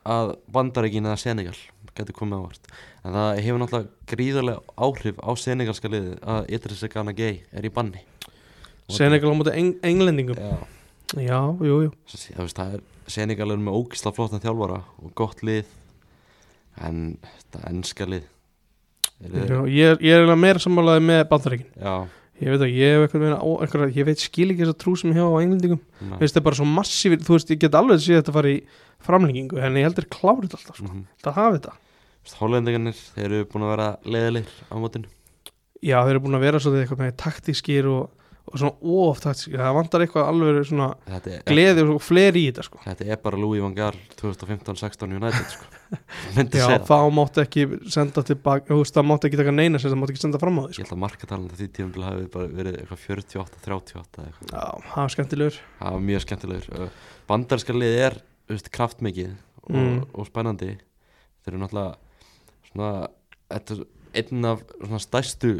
að 0.06 0.36
bandaríkin 0.54 1.08
eða 1.08 1.18
Senegal 1.18 1.56
getur 1.96 2.14
komið 2.14 2.42
ávart 2.44 2.66
en 3.06 3.14
það 3.16 3.38
hefur 3.42 3.58
náttúrulega 3.62 4.12
gríðarlega 4.12 4.74
áhrif 4.86 5.16
á 5.24 5.30
senegalska 5.40 5.88
liðið 5.90 6.18
að 6.28 6.50
Idris 6.52 6.82
Gana 6.92 7.14
Gay 7.16 7.40
er 7.56 7.64
í 7.66 7.70
banni. 7.72 8.02
Senegal 8.92 9.32
á 9.32 9.38
mútið 9.40 9.56
eng, 9.58 9.72
englendingum? 9.82 10.38
Já, 10.38 10.58
Já, 11.22 11.38
jú, 11.62 11.76
jú. 11.86 11.90
Veist, 12.12 12.54
það 12.58 12.76
er 12.76 12.84
Senegal 13.10 13.50
er 13.54 13.60
með 13.62 13.78
ógisla 13.80 14.12
flottan 14.14 14.42
þjálfara 14.42 14.80
og 15.02 15.10
gott 15.18 15.42
lið 15.46 15.64
en 16.84 17.18
þetta 17.22 17.62
ennska 17.70 18.06
lið 18.10 18.24
er, 19.24 19.48
Já, 19.48 19.58
ég, 19.64 19.90
er- 19.94 20.02
ég 20.04 20.12
er 20.12 20.20
eiginlega 20.20 20.38
meira 20.42 20.60
sammálaði 20.60 21.04
með 21.08 21.22
bandaríkin. 21.30 21.70
Ég 22.36 22.52
veit 22.52 22.60
að 22.66 22.74
ég 22.76 22.90
hef 22.92 23.14
eitthvað 23.16 23.94
ég 23.96 24.04
veit 24.04 24.20
skil 24.20 24.50
ekki 24.52 24.60
þessa 24.66 24.76
trú 24.76 24.92
sem 25.00 25.08
ég 25.08 25.16
hef 25.16 25.24
á 25.32 25.40
englendingum. 25.40 25.80
Það 26.20 26.36
er 26.36 26.44
bara 26.44 26.58
svo 26.58 26.66
massífir, 26.68 27.22
þú 27.24 27.32
veist, 27.38 27.48
ég 27.54 27.58
get 27.62 27.72
alveg 27.78 28.02
séð 28.04 28.18
þetta 28.20 28.34
fara 28.36 28.50
í 28.52 28.58
framlengingu, 29.06 29.56
en 29.56 29.78
ég 29.80 29.86
heldur 29.88 30.04
klárið 30.12 30.52
alltaf, 30.58 30.76
sko, 30.76 30.84
mm 30.90 31.06
það 31.24 31.32
hafi 31.40 31.56
þetta. 31.56 31.72
Hollendingarnir, 32.36 33.00
þeir 33.16 33.24
eru 33.30 33.46
búin 33.48 33.64
að 33.64 33.72
vera 33.72 33.88
leiðilegir 34.04 34.52
á 34.68 34.74
mótinu. 34.82 35.08
Já, 35.80 35.96
þeir 36.04 36.10
eru 36.16 36.22
búin 36.26 36.36
að 36.36 36.44
vera 36.44 36.60
svolítið 36.60 36.82
eitthvað 36.84 37.02
með 37.06 37.16
taktískir 37.22 37.88
og, 37.88 38.10
og 38.46 38.60
svona 38.60 39.14
taktískir, 39.24 39.58
það 39.58 39.74
vantar 39.76 40.02
eitthvað 40.04 40.28
alveg 40.30 40.58
svona 40.68 40.86
er, 41.10 41.40
gleði 41.48 41.82
og 41.90 41.98
fleiri 42.04 42.44
í 42.44 42.50
þetta, 42.52 42.64
sko. 42.68 42.78
Þetta 42.84 43.06
er 43.10 43.18
bara 43.24 43.40
Louis 43.42 43.62
van 43.64 43.74
Gaal 43.74 43.96
2015-16 44.20 45.16
United 45.18 45.48
sko. 45.50 45.66
Já, 46.56 46.78
þá 46.86 46.94
máttu 47.14 47.42
ekki 47.42 47.64
senda 47.92 48.22
tilbaka, 48.26 48.70
þú 48.70 48.78
veist, 48.82 48.94
það 48.96 49.08
máttu 49.10 49.28
ekki 49.28 49.40
taka 49.40 49.54
neina 49.54 49.80
sem 49.82 49.90
það 49.92 50.00
máttu 50.02 50.14
ekki 50.16 50.22
senda 50.24 50.40
fram 50.42 50.58
á 50.58 50.62
því, 50.62 50.70
ég 50.70 50.78
sko. 50.78 50.86
held 50.86 50.94
að 50.96 51.02
markatalandi 51.04 51.58
því 51.60 51.68
tíum 51.76 51.92
hafi 52.06 52.28
bara 52.36 52.48
verið 52.60 52.78
eitthvað 52.80 53.02
48-38 53.06 54.22
eða 54.22 54.30
eitthvað. 54.30 54.54
Já, 54.54 54.64
það 54.92 55.02
var 55.02 55.14
skemmtilegur. 55.16 55.60
Það 55.80 55.96
var 55.98 56.06
mjög 56.10 56.24
skemmtilegur. 56.26 56.90
Bandarska 57.30 57.76
lið 57.76 57.98
er 58.06 58.18
veist, 58.50 58.70
kraftmikið 58.74 59.34
og, 59.66 59.76
Mm. 59.76 60.00
og 60.14 60.26
spennandi. 60.30 60.72
Þeir 61.42 61.52
eru 61.54 61.62
náttúrulega 61.62 61.94
svona 62.70 62.90
þetta 63.50 63.74
er 63.76 63.84
einn 64.16 64.44
af 64.48 64.62
stærstu 65.02 65.52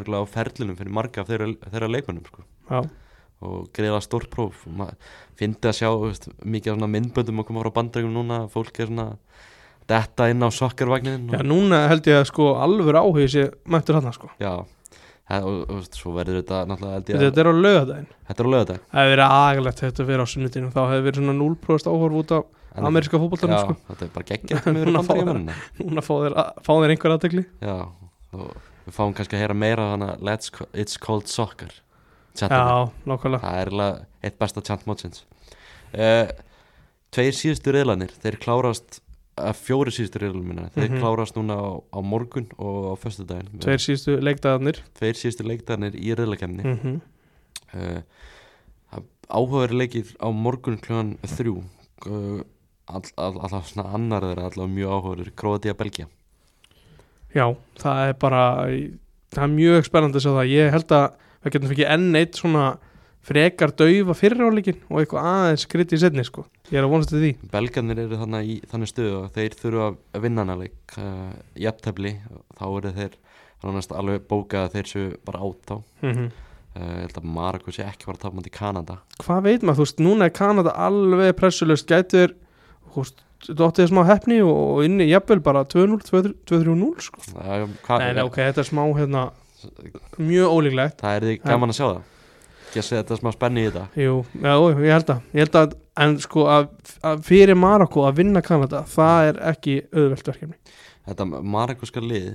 örugglega 0.00 0.24
á 0.24 0.28
ferlinum 0.30 0.76
fyrir 0.78 0.92
marga 0.94 1.22
af 1.22 1.28
þeirra, 1.30 1.50
þeirra 1.70 1.90
leikmönnum 1.94 2.26
sko. 2.26 2.44
Og 3.40 3.70
greiða 3.72 4.02
stórt 4.04 4.28
próf. 4.30 4.66
Og 4.68 4.90
fyndi 5.40 5.70
að 5.70 5.78
sjá 5.78 5.88
veist, 5.96 6.28
mikið 6.44 6.74
af 6.76 6.90
myndböndum 6.92 7.40
að 7.40 7.46
koma 7.48 7.62
frá 7.64 7.72
bandaríkum 7.78 8.12
núna 8.12 8.42
fólk 8.52 8.80
er 8.82 8.90
svona 8.90 9.06
detta 9.90 10.28
inn 10.30 10.44
á 10.44 10.48
sokkarvagnin 10.52 11.30
Já, 11.32 11.40
núna 11.42 11.86
held 11.90 12.06
ég 12.06 12.20
að 12.20 12.28
sko 12.30 12.52
alveg 12.62 12.94
áhugi 13.00 13.26
sé 13.32 13.46
mættur 13.66 13.98
hann, 13.98 14.12
sko. 14.14 14.30
Já. 14.40 14.60
Og, 15.30 15.46
og, 15.46 15.76
veist, 15.78 15.94
svo 15.94 16.10
verður 16.16 16.40
þetta 16.40 16.60
náttúrulega 16.66 16.96
held 16.98 17.10
ég 17.10 17.16
að- 17.16 17.24
Þetta 17.24 17.40
er 17.40 17.46
á 17.50 17.54
lögadaginn 17.54 18.06
þetta 18.28 18.40
er 18.42 18.46
á 18.46 18.52
lögadag 18.54 18.80
Það 18.90 19.00
hefði 19.00 19.12
verið 19.14 19.34
agalegt 19.40 19.82
þetta 19.84 20.02
að 20.02 20.08
vera 20.10 20.22
á 20.26 20.32
sunnudinu 20.32 20.70
þá 20.74 20.80
hefði 20.90 21.04
verið 21.06 21.20
svona 21.20 21.36
0% 21.38 21.90
áhorf 21.90 22.18
út 22.20 22.32
á 22.34 22.40
ameríska 22.76 23.18
já, 23.54 23.60
sko. 23.64 23.76
þetta 23.88 24.06
er 24.06 24.12
bara 24.14 24.28
geggjað 24.30 24.68
með 24.70 24.88
Núna 25.80 26.04
fá 26.06 26.12
þeir, 26.22 26.36
fá 26.66 26.72
þeir 26.76 26.94
einhver 26.94 27.14
og 28.36 28.54
við 28.86 28.96
fáum 28.96 29.14
kannski 29.16 29.36
að 29.36 29.44
heyra 29.44 29.56
meira 29.58 29.88
hana 29.92 30.12
It's 30.72 30.96
Called 31.00 31.26
Soccer. 31.30 31.72
Já, 32.38 32.90
nákvæmlega. 33.04 33.42
Það 33.42 33.58
er 33.58 33.70
eiginlega 33.70 34.06
eitt 34.22 34.38
besta 34.38 34.62
chant 34.64 34.86
mótsins. 34.88 35.24
Uh, 35.90 36.30
Tveir 37.10 37.34
síðustu 37.34 37.72
reyðlanir 37.74 38.12
Þeir 38.22 38.36
klárast 38.38 39.00
að 39.40 39.56
fjóri 39.58 39.90
síðustu 39.90 40.20
reyðlanir 40.22 40.46
minna 40.46 40.68
Þeir 40.76 40.90
Mhm. 40.92 41.00
klárast 41.02 41.34
núna 41.34 41.56
á, 41.58 41.70
á 41.90 41.98
morgun 41.98 42.46
og 42.56 42.94
á 42.94 42.94
föstudaginn 43.02 43.58
Tveir 43.58 43.82
síðustu 43.82 44.20
leikdagarnir. 44.22 44.78
Tveir 44.94 45.18
síðustu 45.18 45.46
leikdarnir 45.48 45.98
í 45.98 46.14
reyðlakemni 46.14 46.62
mm. 46.62 46.78
mm 46.84 47.00
uh, 47.74 48.02
Áhugaður 49.30 49.76
leikir 49.78 50.08
á 50.18 50.26
morgun 50.34 50.78
klugan 50.78 51.12
þrjú. 51.22 51.60
Uh, 52.06 52.42
all, 52.90 53.06
all, 53.16 53.36
Alltaf 53.40 53.70
svona 53.72 53.90
annar 53.96 54.26
þeirra 54.28 54.48
Alltaf 54.50 54.72
mjög 54.72 54.96
áhugaður 54.96 55.32
Kroatia 55.38 55.76
Belgia 55.78 56.10
Já, 57.30 57.46
það 57.78 58.08
er 58.08 58.16
bara 58.18 58.44
það 59.30 59.42
er 59.44 59.50
mjög 59.54 59.84
spennandi 59.86 60.18
að 60.18 60.24
sjá 60.24 60.32
það. 60.34 60.48
Ég 60.50 60.72
held 60.74 60.94
að 60.96 61.04
við 61.40 61.54
getum 61.54 61.72
fikið 61.72 61.90
enn 61.94 62.18
eitt 62.18 62.40
svona 62.40 62.64
frekar 63.30 63.74
daufa 63.76 64.16
fyriráleikin 64.16 64.80
og 64.88 65.02
eitthvað 65.02 65.28
aðeins 65.30 65.64
skriti 65.66 65.98
í 65.98 66.02
setni 66.02 66.24
sko. 66.26 66.46
Ég 66.72 66.80
er 66.80 66.86
að 66.86 66.94
vonast 66.94 67.12
til 67.12 67.20
því. 67.20 67.32
Belgarnir 67.52 68.02
eru 68.02 68.20
þannig 68.22 68.50
í 68.50 68.58
þannig 68.70 68.90
stöðu 68.90 69.16
að 69.20 69.32
þeir 69.36 69.56
þurfa 69.60 69.88
að 69.90 70.24
vinna 70.24 70.46
hana 70.46 70.58
leik 70.62 70.96
uh, 70.96 71.32
jafntefli, 71.60 72.14
þá 72.58 72.64
eru 72.70 72.94
þeir 72.96 73.18
nánast 73.60 73.92
alveg 73.92 74.24
bókað 74.30 74.66
að 74.66 74.78
þeir 74.78 74.90
séu 74.94 75.10
bara 75.28 75.42
át 75.44 75.74
á 75.74 75.76
uh, 75.76 76.06
mm 76.06 76.30
ég 76.70 77.00
held 77.02 77.16
að 77.18 77.24
Marokko 77.34 77.72
sé 77.74 77.82
ekki 77.82 78.06
fara 78.06 78.14
að 78.14 78.22
tapa 78.22 78.36
mútið 78.38 78.52
Kanada. 78.54 78.94
Hvað 79.18 79.40
veit 79.42 79.64
maður, 79.66 79.80
þú 79.80 79.86
veist, 79.88 80.02
núna 80.06 80.28
er 80.28 80.34
Kanada 80.36 80.74
alveg 80.78 81.32
pressulust, 81.36 81.88
gætur 81.90 82.36
þú 82.94 83.04
veist, 83.04 83.24
dóttið 83.56 83.90
smá 83.90 84.02
hefni 84.08 84.40
og 84.44 84.82
inni 84.86 85.08
jafnvel 85.08 85.40
bara 85.44 85.64
2-0, 85.64 86.00
2-3-0 86.48 86.90
sko. 87.06 87.24
hva, 87.32 88.00
Nei, 88.02 88.12
nei, 88.16 88.24
ok, 88.24 88.40
þetta 88.50 88.64
er 88.64 88.68
smá 88.68 88.82
hérna 88.98 89.26
mjög 90.18 90.56
ólíklegt. 90.56 91.00
Það 91.00 91.16
er 91.16 91.28
því 91.28 91.36
gaman 91.44 91.72
að 91.72 91.80
sjá 91.80 91.86
það. 91.86 92.02
Ekki 92.70 92.80
að 92.82 92.86
segja 92.86 93.00
þetta 93.02 93.16
er 93.16 93.22
smá 93.22 93.32
spenni 93.34 93.62
í 93.62 93.70
þetta. 93.70 93.86
Jú, 93.98 94.18
já, 94.36 94.52
ég 94.84 94.94
held 94.94 95.14
að, 95.16 95.24
ég 95.34 95.46
held 95.46 95.58
að 95.58 95.74
en 96.04 96.14
sko 96.22 96.44
að, 96.52 96.68
að 97.10 97.24
fyrir 97.26 97.58
Marokko 97.58 98.04
að 98.06 98.20
vinna 98.20 98.44
Kanada, 98.46 98.84
það 98.88 99.32
er 99.32 99.42
ekki 99.50 99.80
auðvelt 99.90 100.30
verkefni. 100.30 100.78
Þetta 101.08 101.26
Marokkoska 101.26 102.04
lið 102.04 102.30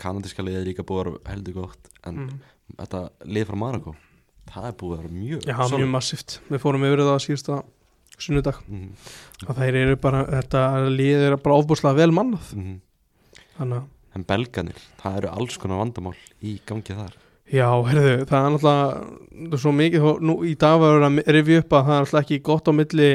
kanadíska 0.00 0.44
lið 0.44 0.60
er 0.60 0.68
líka 0.68 0.84
búið 0.86 1.14
að 1.14 1.18
heldur 1.30 1.60
gott 1.62 1.90
en 2.04 2.24
mm. 2.26 2.38
þetta 2.76 3.02
lið 3.24 3.46
frá 3.48 3.58
Marokko 3.62 3.94
það 4.50 4.66
er 4.68 4.74
búið 4.80 5.04
að 5.04 5.12
mjög 5.14 5.46
Já, 5.46 5.56
mjög 5.72 5.92
massíft, 5.94 6.40
við 6.50 6.62
fórum 6.62 6.86
yfir 6.86 7.04
það 7.06 7.22
síðasta 7.26 7.60
sunnudag. 8.24 8.60
Mhm, 8.68 8.90
og 9.48 9.56
þeir 9.56 9.78
eru 9.84 9.96
bara, 9.96 10.24
þetta 10.26 10.64
lið 10.92 11.24
er 11.30 11.36
bara 11.40 11.58
ofbúslega 11.62 11.96
vel 12.02 12.12
mannað. 12.16 12.52
Mhm. 12.56 12.78
þannig 13.60 13.76
að, 13.76 13.88
en 14.16 14.24
Belganir, 14.24 14.78
það 15.02 15.16
eru 15.20 15.28
alls 15.36 15.56
konar 15.60 15.78
vandamál 15.84 16.14
í 16.42 16.58
gangi 16.66 16.94
þar. 16.96 17.12
Já, 17.50 17.66
heyrðu, 17.82 18.26
það 18.30 18.44
er 18.46 18.52
náttúrulega 18.54 19.58
svo 19.58 19.72
mikið, 19.74 20.04
nú 20.22 20.36
í 20.46 20.54
dag 20.56 20.78
var 20.80 21.02
að 21.02 21.18
rifja 21.26 21.58
upp 21.64 21.74
að 21.74 21.84
það 21.88 21.96
er 21.96 22.04
náttúrulega 22.04 22.24
ekki 22.24 22.42
gott 22.46 22.70
á 22.70 22.72
milli 22.72 23.10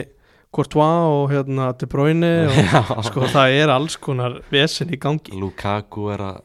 Courtois 0.56 1.08
og 1.12 1.32
hérna 1.32 1.70
De 1.78 1.88
Bruyne 1.88 2.32
og 2.48 2.60
Já. 2.72 2.82
sko 3.10 3.26
það 3.32 3.56
er 3.62 3.74
alls 3.74 3.96
konar 4.00 4.38
vesen 4.52 4.92
í 4.92 5.00
gangi, 5.00 5.36
Lukaku 5.40 6.10
er 6.14 6.24
að 6.30 6.42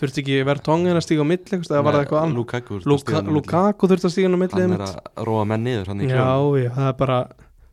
þurfti 0.00 0.22
ekki 0.24 0.38
verðtongin 0.46 0.98
að 0.98 1.04
stíga 1.06 1.22
á 1.22 1.28
milli, 1.30 1.58
eða 1.58 1.82
var 1.86 1.94
það 1.98 2.04
eitthvað 2.04 2.22
annað? 2.24 2.38
Lukaku, 2.40 2.78
Luka, 2.86 3.22
Lukaku 3.36 3.90
þurfti 3.92 4.08
að 4.08 4.14
stíga 4.14 4.30
inn 4.30 4.38
á 4.38 4.42
milli 4.42 4.62
hann 4.64 4.76
er 4.78 4.86
að 4.88 5.26
róa 5.28 5.44
menn 5.46 5.66
niður 5.66 5.92
Já, 6.06 6.30
já, 6.64 6.70
það 6.74 6.88
er 6.88 6.96
bara 7.02 7.18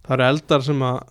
það 0.06 0.16
eru 0.18 0.28
eldar 0.28 0.68
sem 0.68 0.86
að 0.88 1.02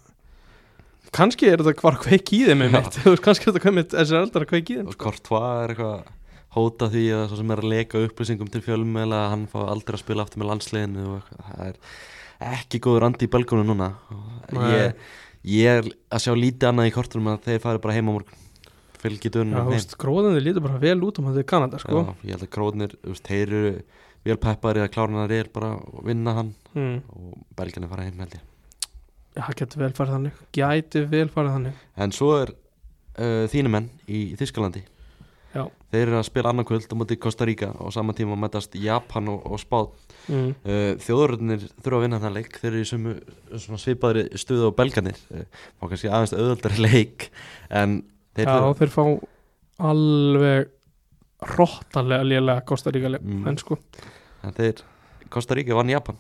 kannski 1.17 1.51
er 1.51 1.63
þetta 1.63 1.83
hvar 1.83 1.99
kveik 2.05 2.33
í 2.37 2.45
þeim 2.47 2.65
kannski 3.25 3.47
er 3.47 3.53
þetta 3.53 3.67
komið 3.67 3.93
þessir 3.97 4.23
eldar 4.23 4.47
að 4.47 4.53
kveik 4.55 4.73
í 4.73 4.81
þeim 4.81 4.91
og 4.91 4.99
Courtois 5.01 5.51
er 5.65 5.75
eitthvað 5.75 6.17
hóta 6.57 6.89
því 6.91 7.05
að 7.15 7.25
svo 7.31 7.39
sem 7.41 7.53
er 7.55 7.63
að 7.63 7.71
leka 7.71 8.03
upplýsingum 8.07 8.51
til 8.51 8.63
fjölmjöla 8.65 9.25
að 9.25 9.33
hann 9.35 9.47
fá 9.51 9.61
aldrei 9.69 9.97
að 9.97 10.03
spila 10.03 10.27
aftur 10.27 10.43
með 10.43 10.55
eitthvað. 10.57 11.23
það 11.47 11.65
er 11.69 11.79
ekki 12.51 12.81
góður 12.83 13.07
andi 13.07 13.29
í 13.29 13.31
belgunum 13.31 13.69
núna. 13.69 13.91
Ég, 14.73 15.09
ég 15.53 15.81
er 15.81 15.91
að 16.11 16.25
sjá 16.25 16.35
lítið 16.35 16.71
annað 16.71 16.91
í 16.91 16.95
kortunum 16.97 17.33
að 17.35 17.47
þeir 17.47 17.63
fari 17.63 17.83
bara 17.85 17.97
heim 17.97 18.11
á 18.11 18.13
morgun. 18.17 18.43
Þú 19.01 19.71
veist, 19.71 19.97
gróðandi 20.01 20.43
lítur 20.45 20.65
bara 20.65 20.81
vel 20.83 20.99
út 21.07 21.21
um 21.21 21.31
þetta 21.31 21.45
í 21.45 21.49
Kanada, 21.49 21.81
sko. 21.81 22.03
Já, 22.03 22.27
ég 22.27 22.37
held 22.37 22.49
að 22.49 22.97
veist, 23.07 23.31
þeir 23.31 23.47
eru 23.47 23.75
vel 24.27 24.41
peppari 24.43 24.83
að 24.83 24.93
klára 24.97 25.23
hann 25.23 25.39
er 25.39 25.49
bara 25.55 25.75
að 25.79 26.05
vinna 26.11 26.37
hann. 26.37 26.55
Mm. 26.75 27.01
og 27.15 27.43
belginni 27.59 27.89
fara 27.91 28.07
heim 28.07 28.21
held 28.23 28.37
ég 28.37 28.50
það 29.37 29.59
getur 29.61 29.83
vel 29.85 29.93
farið 29.97 30.17
þannig. 30.17 30.41
Gæti 30.57 31.05
vel 31.13 31.29
farið 31.33 31.53
þannig. 31.57 31.85
En 32.07 32.13
svo 32.17 32.31
er 32.43 32.55
uh, 32.55 33.45
þínu 33.53 33.71
menn 33.77 33.91
í 34.11 34.25
Þískalandi 34.41 34.83
Já. 35.51 35.65
Þeir 35.91 36.05
eru 36.05 36.19
að 36.21 36.27
spila 36.29 36.51
annarkvöld 36.53 36.85
á 36.87 36.95
móti 36.95 37.17
Costa 37.19 37.43
Rica 37.49 37.73
og 37.83 37.91
saman 37.91 38.15
tíma 38.15 38.37
mætast 38.39 38.77
Japan 38.79 39.27
og, 39.33 39.41
og 39.51 39.59
Spán. 39.59 39.89
Mm. 40.31 40.53
uh, 40.63 40.93
Þjóðurinn 41.03 41.57
þurfa 41.83 41.97
að 41.99 42.05
vinna 42.05 42.21
þann 42.23 42.37
leik. 42.37 42.53
Þeir 42.63 42.71
eru 42.71 42.83
í 42.85 42.91
svona 43.59 43.81
svipaðri 43.83 44.23
stuðu 44.39 44.71
á 44.71 44.79
belganir 44.79 45.19
uh, 45.35 45.43
Fá 45.81 45.89
kannski 45.91 46.11
aðeins 46.13 46.37
auðvöldari 46.39 46.85
leik 46.87 47.27
En 47.67 47.97
þeir 48.39 48.47
Já, 48.47 48.55
þurfa 48.55 48.79
þeir 48.79 48.95
fá 48.95 49.03
alveg 49.91 50.71
hróttalega 51.51 52.27
lélega 52.31 52.65
Kosta 52.69 52.93
Ríka 52.95 53.11
Mm. 53.19 53.47
en 53.49 53.59
sko, 53.59 53.79
En 54.45 54.55
þeir, 54.57 54.85
Costa 55.29 55.55
Rica 55.59 55.75
vann 55.75 55.91
Japan. 55.91 56.17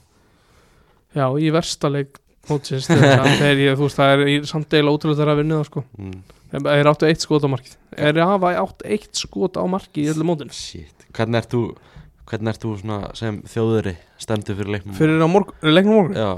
Já, 1.14 1.26
í 1.38 1.50
versta 1.52 1.88
leik 1.90 2.18
mótsins, 2.48 2.88
þegar 2.88 3.60
ég, 3.60 3.74
þú 3.78 3.84
veist, 3.86 3.98
það 4.00 4.24
er 4.24 4.48
samt 4.48 4.70
deila 4.72 4.94
ótrúlega 4.94 5.20
þeirra 5.20 5.34
að 5.36 5.42
vinna 5.42 5.60
það, 5.60 5.68
sko. 5.70 5.84
Mm, 6.00 6.20
Þeir 6.50 6.64
þeir 6.66 6.88
áttu 6.90 7.06
eitt 7.06 7.22
skot 7.22 7.44
á 7.46 7.48
markið? 7.52 7.74
Þeir 7.94 8.16
hafa 8.26 8.48
átt 8.58 8.80
eitt 8.90 9.20
skot 9.20 9.54
á 9.60 9.64
markið 9.70 10.02
í 10.08 10.10
öllu 10.14 10.24
mótinu? 10.26 10.54
Shit, 10.56 11.04
hvernig 11.14 11.42
ert 11.44 11.52
þú 11.54 11.62
Hvernig 12.30 12.52
ert 12.54 12.62
þú 12.62 12.72
svona 12.78 12.96
sem 13.18 13.40
þjóðuri 13.50 13.92
stendur 14.22 14.54
fyrir 14.58 14.70
leiknum? 14.76 14.94
Fyrir 14.94 15.18
á 15.18 15.26
morgun, 15.30 15.56
leiknum 15.66 15.96
morgun? 15.98 16.18
Já, 16.18 16.28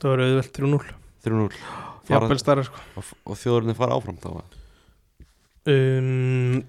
Það 0.00 0.10
var 0.12 0.22
auðvelt 0.26 0.50
3-0 0.58 0.80
3-0 1.24 1.46
Fara- 1.54 2.10
Jafnvel 2.10 2.40
stærra, 2.42 2.64
sko. 2.66 2.82
Og, 3.00 3.12
og 3.24 3.38
þjóðurinn 3.40 3.76
fara 3.78 3.96
áfram 3.96 4.18
þá? 4.20 4.28
Um, 5.70 6.60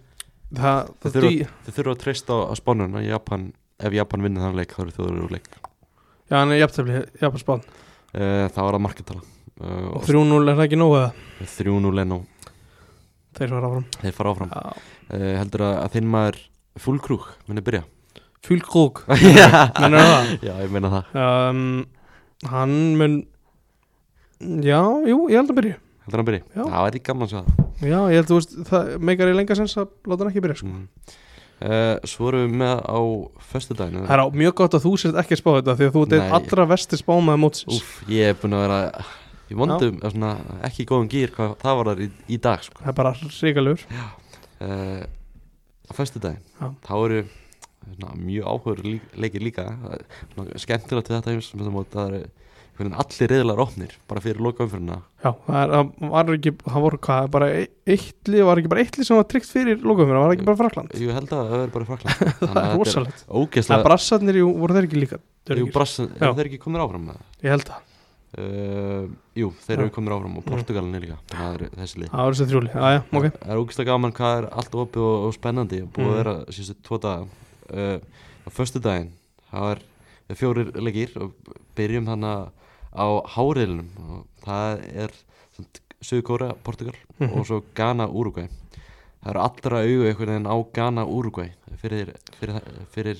Það, 0.51 0.89
það 1.03 1.13
þurfa, 1.15 1.91
að 1.95 1.99
treysta 2.03 2.35
á, 2.35 2.39
á 2.51 2.53
spánuna 2.59 3.01
Japan, 3.05 3.45
ef 3.79 3.93
Japan 3.95 4.23
vinnur 4.25 4.43
þann 4.43 4.57
leik 4.59 4.73
þá 4.75 4.81
eru 4.83 4.95
þjóður 4.97 5.21
úr 5.25 5.35
leik. 5.37 5.47
Já, 6.27 6.35
hann 6.41 6.51
er 6.51 6.59
uh, 6.63 7.61
þá 8.11 8.59
er 8.65 8.75
það 8.75 8.83
marketala. 8.87 9.23
Uh, 9.61 9.87
Og 9.97 10.05
3-0 10.07 10.41
er 10.51 10.57
það 10.57 10.65
ekki 10.65 10.79
nógu 10.81 10.97
eða? 10.99 11.11
3-0 11.55 12.03
en 12.05 12.15
og 12.17 12.27
Þeir 13.31 13.51
fara 13.53 13.67
áfram. 13.69 13.85
Þeir 14.01 14.15
fara 14.17 14.31
áfram. 14.33 14.49
Uh, 14.51 15.27
heldur 15.39 15.63
að, 15.67 15.75
að 15.85 15.93
þinn 15.95 16.09
maður 16.11 16.39
fullkrúk 16.81 17.27
muni 17.47 17.63
byrja? 17.63 17.83
Fylgkrók 18.47 19.03
já, 19.37 19.47
Mennur 19.77 20.01
það? 20.07 20.31
Já, 20.41 20.53
ég 20.63 20.73
meina 20.73 20.89
það. 20.91 21.15
Um, 21.21 21.61
hann 22.51 22.75
mun 22.97 23.17
já, 24.65 24.79
jú, 25.05 25.17
ég 25.29 25.37
held 25.37 25.53
að 25.53 25.59
byrja 25.61 25.77
heldur 26.01 26.17
hann 26.23 26.27
byrji, 26.31 26.41
Já. 26.57 26.63
það 26.65 26.85
væri 26.87 27.01
gaman 27.05 27.27
að 27.27 27.31
sjá 27.31 27.39
það. 27.41 27.67
Já, 27.85 27.97
ég 28.09 28.15
held 28.17 28.23
að 28.23 28.31
þú 28.31 28.37
veist, 28.39 28.55
það 28.71 28.87
meikar 29.09 29.29
í 29.29 29.35
lenga 29.37 29.57
sens 29.59 29.75
að 29.77 29.91
láta 30.09 30.23
hann 30.23 30.31
ekki 30.31 30.41
byrja 30.47 30.57
sko. 30.57 30.69
mm. 30.71 30.87
Uh, 31.61 31.95
svo 32.07 32.29
erum 32.31 32.45
við 32.45 32.61
með 32.61 32.83
á 32.85 32.99
föstudaginu 33.51 34.05
það 34.05 34.15
er 34.15 34.23
á 34.23 34.27
mjög 34.41 34.55
gott 34.61 34.77
að 34.77 34.85
þú 34.85 34.93
sért 35.01 35.19
ekki 35.21 35.37
að 35.37 35.41
spá 35.41 35.51
þetta 35.57 35.75
því 35.79 35.89
að 35.89 35.97
þú 35.97 36.05
Nei. 36.13 36.29
allra 36.37 36.67
vesti 36.71 36.99
spámaði 37.01 37.43
mótsins 37.43 37.77
Úf, 37.79 37.91
ég 38.11 38.31
er 38.31 38.39
búin 38.41 38.57
að 38.57 38.65
vera 38.65 38.79
í 39.51 39.57
vondum, 39.59 39.99
svona, 40.05 40.33
ekki 40.67 40.85
í 40.85 40.89
góðum 40.89 41.11
gýr 41.11 41.33
hvað 41.35 41.55
það 41.61 41.79
var 41.79 41.91
þar 41.91 42.03
í, 42.05 42.09
í 42.31 42.41
dag 42.41 42.65
sko. 42.65 42.81
það 42.81 42.91
er 42.93 42.97
bara 43.01 43.13
ríkalur 43.19 43.85
uh, 43.91 45.03
á 45.03 45.91
föstudaginn 45.97 46.43
Já. 46.61 46.67
þá 46.87 46.93
eru 46.99 47.23
svona, 47.95 48.13
mjög 48.21 48.51
áhugur 48.53 48.83
leikir 49.25 49.43
líka 49.43 49.67
er 49.97 50.05
skemmtilegt 50.61 51.11
við 51.11 51.19
þetta 51.19 51.35
það 51.95 52.15
eru 52.15 52.23
allir 52.89 53.29
reyðlar 53.31 53.59
opnir 53.61 53.91
bara 54.09 54.21
fyrir 54.23 54.39
loka 54.41 54.63
umfyrirna 54.65 54.97
já, 55.21 55.29
það 55.45 55.59
er, 55.61 55.73
það 55.75 56.09
var 56.15 56.31
ekki, 56.35 56.53
það 56.65 56.85
voru 56.85 56.99
hvað 57.07 57.27
bara 57.35 57.49
e- 57.59 57.67
eitt 57.95 58.31
lið, 58.33 58.43
var 58.49 58.61
ekki 58.61 58.71
bara 58.73 58.81
eitt 58.85 58.97
lið 58.99 59.07
sem 59.09 59.19
var 59.21 59.27
tryggt 59.31 59.51
fyrir 59.53 59.77
lókumfyrir, 59.85 60.17
það 60.17 60.25
var 60.25 60.35
ekki 60.37 60.47
bara 60.49 60.59
Frakland 60.63 60.97
ég 60.97 61.13
held 61.19 61.35
að 61.37 61.51
það 61.53 61.61
er 61.67 61.71
bara 61.77 61.89
frakland 61.91 62.17
það 62.41 62.59
er 62.63 62.75
rosalegt. 62.81 63.21
það 63.27 63.39
ógeðslega 63.43 63.87
brassarnir, 63.89 64.41
jú, 64.41 64.49
voru 64.63 64.77
þeir 64.79 64.89
ekki 64.89 65.01
líka 65.05 65.19
Jú, 65.21 65.45
dörgir? 65.51 65.71
brassan, 65.77 66.09
Já. 66.17 66.21
eru 66.27 66.37
þeir 66.41 66.49
ekki 66.51 66.61
komnir 66.65 66.83
áfram 66.87 67.05
með 67.11 67.17
það? 67.21 67.31
ég 67.47 67.55
held 67.57 67.69
það, 67.71 67.87
Uh, 68.31 69.09
jú, 69.35 69.49
þeir 69.65 69.81
eru 69.81 69.91
komnir 69.91 70.13
áfram 70.15 70.37
og. 70.39 70.45
Portugalin 70.47 70.95
er 70.95 71.01
líka 71.03 71.17
það 71.33 71.55
er 71.57 71.63
þessi 71.81 71.97
lið. 71.99 72.11
Það 72.13 72.21
var 72.23 72.31
þessi 72.37 72.45
þrjúli 72.47 72.69
já, 72.71 72.91
já, 72.95 72.99
ok, 73.19 73.25
Það 73.41 73.49
er 73.51 73.59
ógeðslega 73.59 73.89
gaman 73.89 74.13
hvað 74.15 74.35
er 74.37 74.45
allt 74.61 74.77
opið 74.85 75.03
og, 75.03 75.25
og 75.27 75.33
spennandi 75.35 75.79
og 75.83 75.89
búið 75.97 76.05
Mm. 76.07 76.13
að 76.13 76.19
vera 76.21 76.35
síðustu 76.55 76.75
tvo 76.87 76.99
daga. 77.03 77.25
Uh, 77.67 77.97
á 82.91 83.03
og 83.07 83.29
háriðlunum 83.35 83.89
og 84.09 84.25
það 84.45 84.85
er 85.05 85.11
Suður 86.01 86.23
Kóra, 86.25 86.49
Portugal 86.65 86.95
Mhm. 87.19 87.37
og 87.37 87.45
svo 87.45 87.61
Ghana, 87.77 88.07
Uruguay 88.09 88.47
það 89.21 89.29
eru 89.35 89.39
allra 89.45 89.81
augu 89.85 90.07
einhvern 90.09 90.31
veginn 90.33 90.49
á 90.49 90.55
Ghana, 90.73 91.03
Uruguay 91.05 91.51
fyrir, 91.77 92.09
fyrir, 92.39 92.61
fyrir 92.91 93.19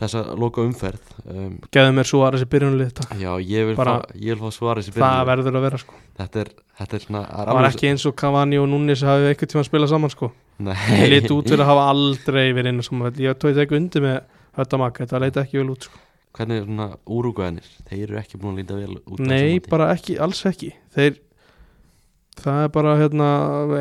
þessa 0.00 0.22
loka 0.40 0.62
umferð 0.64 1.10
um, 1.28 1.58
geðu 1.70 1.92
mér 1.92 2.08
svo 2.08 2.22
aðra 2.24 2.38
þessi 2.40 2.48
byrjunlið 2.54 2.92
takk. 2.96 3.10
já, 3.20 3.32
ég 3.44 3.66
vil, 3.68 3.76
Bara- 3.76 3.98
fá, 4.00 4.14
ég 4.16 4.32
vil 4.32 4.40
fá 4.40 4.50
svar 4.56 4.80
þessi 4.80 4.94
það 4.96 5.26
verður 5.28 5.58
að 5.60 5.66
vera 5.66 5.78
sko 5.82 5.94
þetta 6.16 6.40
er, 6.40 6.48
þetta 6.80 6.94
er 6.96 7.04
svona 7.04 7.22
það 7.28 7.52
var 7.58 7.68
ekki 7.68 7.90
eins 7.90 8.06
og 8.08 8.16
Cavani 8.16 8.56
og 8.62 8.68
Núnis 8.72 9.02
hafi 9.04 9.28
eitthvað 9.34 9.50
tíma 9.52 9.60
að 9.60 9.68
spila 9.68 9.86
saman 9.92 10.10
sko 10.16 10.30
Nei. 10.60 10.76
Leit 11.08 11.28
út 11.32 11.44
fyrir 11.52 11.60
að 11.64 11.70
hafa 11.72 11.84
aldrei 11.92 12.52
verið 12.56 12.72
inn 12.72 12.82
saman 12.82 13.10
velli. 13.12 13.28
ég 13.28 13.36
tóið 13.36 13.60
ekki 13.66 13.76
undir 13.76 14.00
með 14.08 14.22
þetta 14.56 14.78
makka 14.80 15.04
þetta 15.04 15.20
leit 15.20 15.36
ekki 15.36 15.60
vel 15.60 15.70
út 15.76 15.84
sko. 15.84 15.98
Hvernig 16.36 16.60
er 16.60 16.66
svona 16.68 16.86
úrugvæðinir 17.10 17.68
þeir 17.90 18.02
eru 18.06 18.18
ekki 18.20 18.38
búin 18.40 18.54
að 18.54 18.60
líta 18.62 18.78
vel 18.78 18.96
út 19.00 19.22
nei, 19.26 19.58
bara 19.70 19.88
ekki, 19.96 20.16
alls 20.22 20.44
ekki. 20.46 20.70
Þeir 20.94 21.18
það 22.40 22.60
er 22.64 22.70
bara 22.72 22.92
hérna 23.00 23.30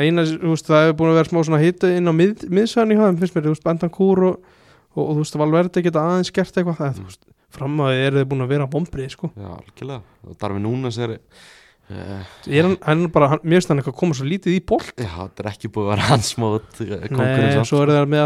eina, 0.02 0.26
veist, 0.41 0.68
það 0.68 0.88
hefur 0.88 0.97
búin 1.00 1.12
að 1.14 1.20
vera 1.22 1.30
smá 1.32 1.41
svona 1.47 1.62
hita 1.64 1.91
inn 1.95 2.10
á 2.10 2.14
mið, 2.16 2.47
miðsvæðan 2.52 2.91
í 2.95 2.97
hafðum 3.00 3.20
finnst 3.22 3.38
mér, 3.38 3.45
þú 3.45 3.54
veist, 3.54 3.66
Bentancur 3.68 4.24
og, 4.32 4.50
og, 4.95 5.04
og 5.06 5.12
þú 5.14 5.22
veist, 5.24 5.38
Valverde 5.43 5.84
geta 5.86 6.04
aðeins 6.10 6.34
gert 6.36 6.58
eitthvað 6.60 6.82
það, 6.82 6.89
Mm. 6.89 6.97
þú 7.00 7.06
veist, 7.12 7.24
fram 7.56 7.80
að 7.86 8.00
eru 8.04 8.20
þið 8.20 8.28
búin 8.34 8.43
að 8.45 8.52
vera 8.56 8.68
bombrið, 8.74 9.14
sko, 9.16 9.30
já, 9.38 9.47
algjörlega. 9.56 10.02
Og 10.28 10.36
Darfi 10.41 10.60
Núnes 10.66 10.97
er 11.06 11.14
uh, 11.16 12.26
er 12.50 12.68
hann, 12.68 12.76
hann 12.86 13.06
er 13.08 13.14
bara, 13.16 13.30
hann, 13.32 13.39
mér 13.45 13.58
finnst 13.62 13.72
hann 13.72 13.80
eitthvað 13.82 13.95
að 13.95 14.02
koma 14.02 14.18
svo 14.20 14.28
lítið 14.28 14.58
í 14.58 14.66
bolt. 14.70 14.91
Já, 15.00 15.14
þetta 15.24 15.45
er 15.45 15.52
ekki 15.54 15.72
búið 15.72 15.88
að 15.88 15.93
vera 15.93 16.10
hans 16.12 16.34
mót 16.41 16.84
uh, 16.84 16.91
Nei, 17.16 17.64
svo 17.66 17.80
eru 17.86 17.95
það 17.95 18.12
með 18.12 18.26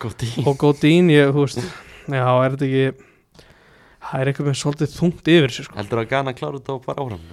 Jimenez 0.00 0.46
og, 0.46 0.56
Godín, 0.60 1.10
ég, 1.12 1.30
þú 1.34 1.44
veist 1.46 1.60
já, 1.60 2.24
er 2.24 2.56
þetta 2.56 2.68
ekki 2.68 3.06
það 4.10 4.20
er 4.22 4.30
eitthvað 4.30 4.48
með 4.50 4.58
svolítið 4.60 4.92
þungt 4.96 5.30
yfir 5.34 5.54
sér, 5.54 5.68
sko. 5.68 5.78
Heldur 5.78 6.02
að 6.02 6.10
Ghana 6.10 6.34
klára 6.36 6.58
þetta 6.60 6.74
og 6.76 6.84
fara 6.86 7.04
áfram? 7.04 7.24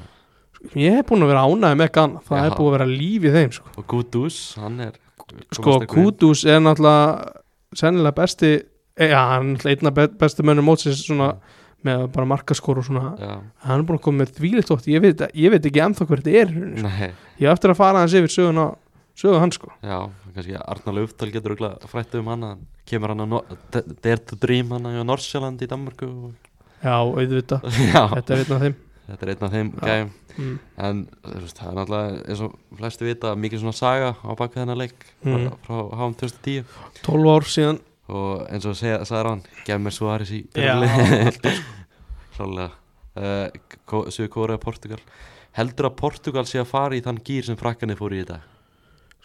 Ég 0.77 0.95
hef 0.97 1.05
búin 1.09 1.23
að 1.25 1.31
vera 1.31 1.43
ánægð 1.47 1.77
með 1.81 1.91
Ghana 1.97 2.23
það 2.27 2.39
Já. 2.41 2.45
er 2.47 2.55
búin 2.57 2.67
að 2.69 2.75
vera 2.77 2.87
líf 2.91 3.27
í 3.27 3.33
þeim, 3.35 3.53
sko. 3.57 3.73
Og 3.77 3.87
Gudus, 3.93 4.39
hann 4.61 4.79
er 4.87 4.97
sko. 5.55 5.77
Kudus 5.91 6.43
er 6.47 6.59
náttúrulega 6.63 7.77
sennilega 7.77 8.17
besti 8.17 8.51
e, 8.97 9.07
já, 9.11 9.21
hann 9.35 9.53
er 9.57 9.69
einna 9.73 9.93
be 9.93 10.07
bestu 10.19 10.45
mönnum 10.47 10.67
mótsins 10.67 11.03
svona 11.05 11.33
með 11.85 12.07
bara 12.15 12.25
markaskor 12.33 12.81
og 12.81 12.87
svona. 12.87 13.13
Já, 13.21 13.35
hann 13.67 13.79
er 13.83 13.85
búin 13.87 13.99
að 13.99 14.05
koma 14.07 14.23
með 14.23 14.33
þvílitt 14.39 14.71
ótt 14.73 14.87
ég 14.89 15.03
veit, 15.03 15.23
ég 15.37 15.53
veit 15.53 15.67
ekki 15.69 15.83
ennþá 15.85 16.07
hver 16.09 16.23
þetta 16.23 16.41
er 16.41 16.51
í 16.51 16.57
rauninni, 16.57 16.81
sko. 16.81 16.89
nei, 16.89 17.11
ég 17.37 17.47
hef 17.47 17.53
eftir 17.59 17.73
að 17.73 17.79
fara 17.79 18.01
hans 18.03 18.15
yfir 18.17 18.33
söguna 18.33 18.67
sögu 19.17 19.39
hans 19.41 19.57
sko. 19.61 19.71
Já, 19.85 19.99
kannski 20.38 20.55
Arnar 20.61 20.95
Lauftal 20.97 21.31
getur 21.33 21.55
örugglega 21.55 21.89
frætt 21.91 22.13
um 22.19 22.27
hann 22.31 22.45
kemur 22.88 23.11
hann 23.13 23.23
að 23.25 23.31
no 23.33 23.39
D- 23.73 23.83
Dare 24.05 24.21
to 24.29 24.38
Dream 24.39 24.71
hann 24.75 24.85
á 24.88 25.01
Norsjöland 25.07 25.61
í 25.65 25.69
Danmarku 25.69 26.07
og, 26.07 26.51
já, 26.83 26.93
auðvitað, 27.01 27.65
já, 27.93 28.03
þetta 28.13 28.35
er 28.38 28.43
einn 28.43 28.55
af 28.57 28.63
þeim. 28.65 28.75
Þetta 29.07 29.23
er 29.25 29.31
einn 29.33 29.45
af 29.47 29.53
þeim 29.55 29.69
gæm 29.81 30.09
mm. 30.38 30.55
en 30.88 30.97
veist, 31.23 31.57
það 31.59 31.69
er 31.71 31.77
náttúrulega 31.79 32.17
eins 32.27 32.41
og 32.47 32.57
flesti 32.79 33.07
vita 33.07 33.33
mikið 33.39 33.63
svona 33.63 33.77
saga 33.77 34.09
á 34.19 34.29
baka 34.38 34.61
þennan 34.61 34.81
leik 34.83 34.97
Mm. 35.27 35.47
frá, 35.65 35.77
HM 35.97 36.13
2010 36.21 36.67
12 37.03 37.31
ár 37.33 37.47
síðan. 37.51 37.79
Og 38.07 38.43
eins 38.47 38.63
og 38.69 38.75
sagði 38.77 39.23
hann 39.27 39.41
gef 39.67 39.79
mér 39.83 39.95
Suárez 39.95 40.29
í 40.31 40.43
Já, 40.55 40.75
byrjunarliðið. 40.77 41.63
Klálega 42.38 42.69
uh, 43.17 44.11
Suður 44.13 44.29
Kóra 44.31 44.59
Portugal. 44.61 44.99
Heldur 45.57 45.89
að 45.89 45.97
Portugal 45.99 46.45
sé 46.47 46.61
að 46.61 46.69
fara 46.69 46.95
í 46.95 47.01
þann 47.03 47.19
gýr 47.25 47.47
sem 47.49 47.57
frakkanir 47.59 47.97
fóru 47.99 48.19
í 48.19 48.21
þetta 48.23 48.43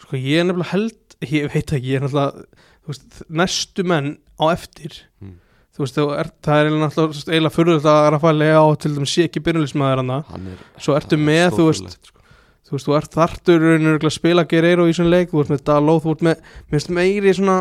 sko 0.03 0.19
ég 0.19 0.41
er 0.41 0.47
nefnilega 0.49 0.73
held 0.73 0.95
ég 1.31 1.47
veit 1.53 1.73
ekki, 1.77 1.93
ég 1.93 1.99
er 1.99 2.05
náttúrulega 2.05 2.45
veist, 2.87 3.23
næstu 3.29 3.85
menn 3.87 4.17
á 4.39 4.45
eftir 4.53 4.99
Mm. 5.23 5.37
þú 5.73 5.85
veist, 5.85 5.97
er, 5.97 6.31
það 6.43 6.59
er 6.63 6.71
náttúrulega 6.73 7.13
veist, 7.13 7.29
eiginlega 7.31 7.55
fyrir 7.55 7.87
að 7.93 8.09
Rafael 8.13 8.43
á 8.43 8.65
til 8.77 8.91
dæmis 8.97 9.13
sé 9.15 9.27
ekki 9.29 9.43
byrjulismæður 9.45 10.01
hann 10.03 10.49
er 10.51 10.65
Svo 10.77 10.97
ertu 10.97 11.15
hann 11.17 11.23
er 11.23 11.31
með, 11.31 11.55
þú 11.57 11.67
veist, 11.69 11.95
sko. 12.09 12.25
þú 12.67 12.75
veist, 12.75 12.87
þú 12.89 12.97
ert 12.97 13.17
þartur 13.17 13.67
að 14.03 14.09
spila 14.13 14.43
Guerreiro 14.45 14.87
í 14.89 14.93
svona 14.93 15.13
leik, 15.15 15.31
þú 15.31 15.43
ert 15.45 15.53
með 15.53 15.63
Daló 15.69 15.99
þú 16.03 16.15
ert 16.17 16.25
með, 16.27 16.43
finnst 16.69 16.89
meiri 16.93 17.33
svona 17.33 17.57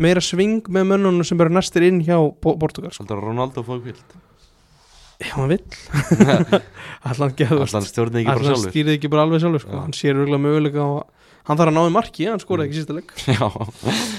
meira 0.00 0.22
sving 0.24 0.62
með 0.72 0.86
mönnunum 0.88 1.24
sem 1.26 1.40
eru 1.44 1.52
næstir 1.52 1.84
inn 1.84 2.00
hjá 2.06 2.16
Portugal, 2.40 2.92
sko. 2.94 3.04
Ronaldo 3.12 3.64
fóðu 3.66 3.90
kvild 3.90 4.20
ef 5.22 5.34
hann 5.36 5.50
vill 5.52 5.60
allan 7.06 7.34
allan 7.38 7.84
stjórnið 7.86 8.22
ekki 8.22 8.30
bara 8.30 8.38
allan 8.38 8.48
sjálfur 8.48 8.72
stýrið 8.72 8.96
ekki 8.96 9.10
bara 9.12 9.26
alveg 9.26 9.42
sjálfur, 9.44 9.62
sko. 9.66 9.74
Já. 9.76 9.82
hann 9.84 9.94
sér 9.96 10.16
örgulega 10.22 10.42
möguleika 10.46 10.80
á 10.82 10.90
að 11.02 11.04
hann 11.48 11.58
þarf 11.58 11.72
að 11.72 11.76
ná 11.76 11.82
í 11.84 11.92
marki, 11.94 12.26
hann 12.30 12.42
skoraði 12.42 12.68
ekki 12.70 12.76
í 12.76 12.80
sísta 12.82 12.96
leik 12.96 13.14
já, 13.34 13.48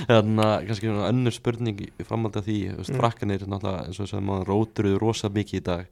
þannig 0.10 0.46
að 0.46 0.66
kannski 0.70 0.94
önnur 1.10 1.36
spurning 1.36 1.84
framhaldi 2.08 2.42
af 2.42 2.48
því 2.48 2.58
Mm. 2.74 2.98
frakkanir 3.00 3.46
eins 3.48 4.00
og 4.04 4.10
sem 4.12 4.26
maður 4.28 4.50
róturuðu 4.52 5.00
rosa 5.02 5.30
mikið 5.34 5.60
í 5.62 5.64
dag 5.64 5.86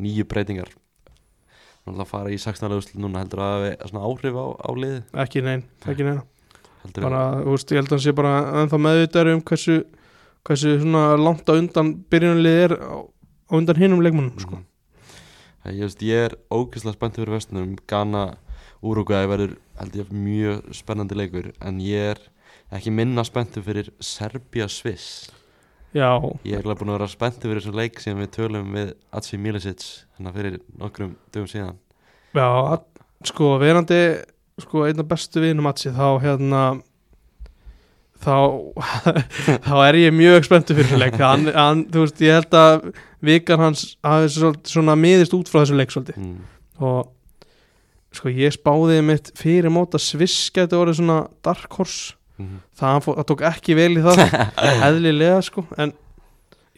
nýju 0.00 0.24
breytingar 0.30 0.70
náttúrulega 1.84 2.08
fara 2.08 2.32
í 2.32 2.38
16. 2.40 2.72
úrslit 2.76 3.00
núna 3.00 3.22
heldur 3.22 3.40
að 3.44 3.54
það 3.54 3.64
hafi 3.70 3.90
svona 3.90 4.04
áhrif 4.08 4.36
á, 4.40 4.46
á 4.60 4.70
liði 4.76 5.00
ekki 5.24 5.42
neinn, 5.44 5.64
ekki 5.86 6.06
neina 6.06 6.24
heldur 6.84 7.04
bara, 7.06 7.22
þú 7.44 7.54
veist, 7.54 7.72
ég 7.72 7.80
held 7.80 7.90
að 7.90 7.96
hann 7.96 8.04
sé 8.06 8.14
bara 8.16 8.34
ennþá 8.62 8.80
meðvitaður 8.86 9.32
um 9.36 9.42
hversu 9.50 9.76
hversu 10.48 10.74
svona 10.80 11.04
langt 11.20 11.48
á 11.48 11.52
undan 11.56 11.92
byrjunlið 12.12 12.58
er 12.64 12.74
á, 12.80 12.96
á 13.04 13.52
undan 13.58 13.80
hinum 13.80 14.00
leikmannum 14.04 14.38
sko. 14.40 14.60
mm. 14.60 15.72
ég, 15.76 15.82
veist, 15.84 16.04
ég 16.06 16.28
er 16.30 16.36
ógeðslega 16.52 16.96
spenntið 16.96 17.24
fyrir 17.24 17.36
vestunum 17.36 17.74
Ghana, 17.90 18.24
Uruguay 18.80 19.28
verður 19.28 19.58
held 19.80 19.98
ég 19.98 20.12
mjög 20.14 20.70
spennandi 20.76 21.18
leikur 21.18 21.50
en 21.60 21.82
ég 21.84 22.14
er 22.14 22.22
ekki 22.72 22.92
minna 22.94 23.24
spenntið 23.26 23.66
fyrir 23.66 23.92
Serbia 24.00 24.68
Sviss 24.70 25.28
já, 25.92 26.10
ég 26.46 26.54
er 26.54 26.60
eiginlega 26.60 26.78
búin 26.78 26.92
að 26.92 26.98
vera 26.98 27.10
spenntið 27.10 27.50
fyrir 27.50 27.62
þessum 27.62 27.78
leik 27.80 28.02
sem 28.02 28.20
við 28.20 28.30
tölum 28.36 28.68
við 28.76 28.92
Atsi 29.16 29.40
Milicic 29.40 29.86
hérna 30.16 30.34
fyrir 30.34 30.60
nokkrum 30.78 31.16
dögum 31.34 31.50
síðan. 31.50 31.80
Já 32.36 32.46
að, 32.46 32.84
sko, 33.30 33.56
verandi 33.60 34.00
sko, 34.62 34.84
einna 34.86 35.06
bestu 35.10 35.42
vinum 35.42 35.68
Atsi 35.70 35.92
þá 35.94 36.06
hérna 36.22 36.62
þá 38.20 38.36
þá 39.66 39.74
er 39.88 40.00
ég 40.04 40.14
mjög 40.14 40.46
spenntur 40.46 40.78
fyrir 40.78 40.92
þessu 40.92 41.02
leik. 41.02 41.18
Hann, 41.20 41.48
hann, 41.56 41.86
þú 41.90 42.04
veist, 42.06 42.22
ég 42.24 42.38
held 42.38 42.58
að 42.60 42.90
vikan 43.26 43.64
hans 43.64 43.86
hafi 44.06 44.52
svona 44.70 44.96
miðist 44.98 45.34
út 45.36 45.50
frá 45.50 45.64
þessu 45.64 45.80
leik 45.80 45.94
svolítið. 45.94 46.20
Mm. 46.20 46.38
og 46.80 47.10
sko 48.16 48.32
ég 48.34 48.54
spáði 48.56 49.00
mitt 49.06 49.30
fyrir 49.38 49.70
móta 49.72 50.00
Sviss 50.02 50.48
gæti 50.54 50.74
orðið 50.78 50.98
svona 51.00 51.18
dark 51.46 51.76
horse. 51.78 52.16
Mm. 52.40 52.60
það, 52.80 52.98
fó, 53.04 53.10
það 53.18 53.26
tók 53.28 53.42
ekki 53.50 53.74
vel 53.76 53.90
í 54.00 54.02
það 54.04 54.20
eðlilega 54.88 55.42
sko 55.44 55.66
en 55.76 55.90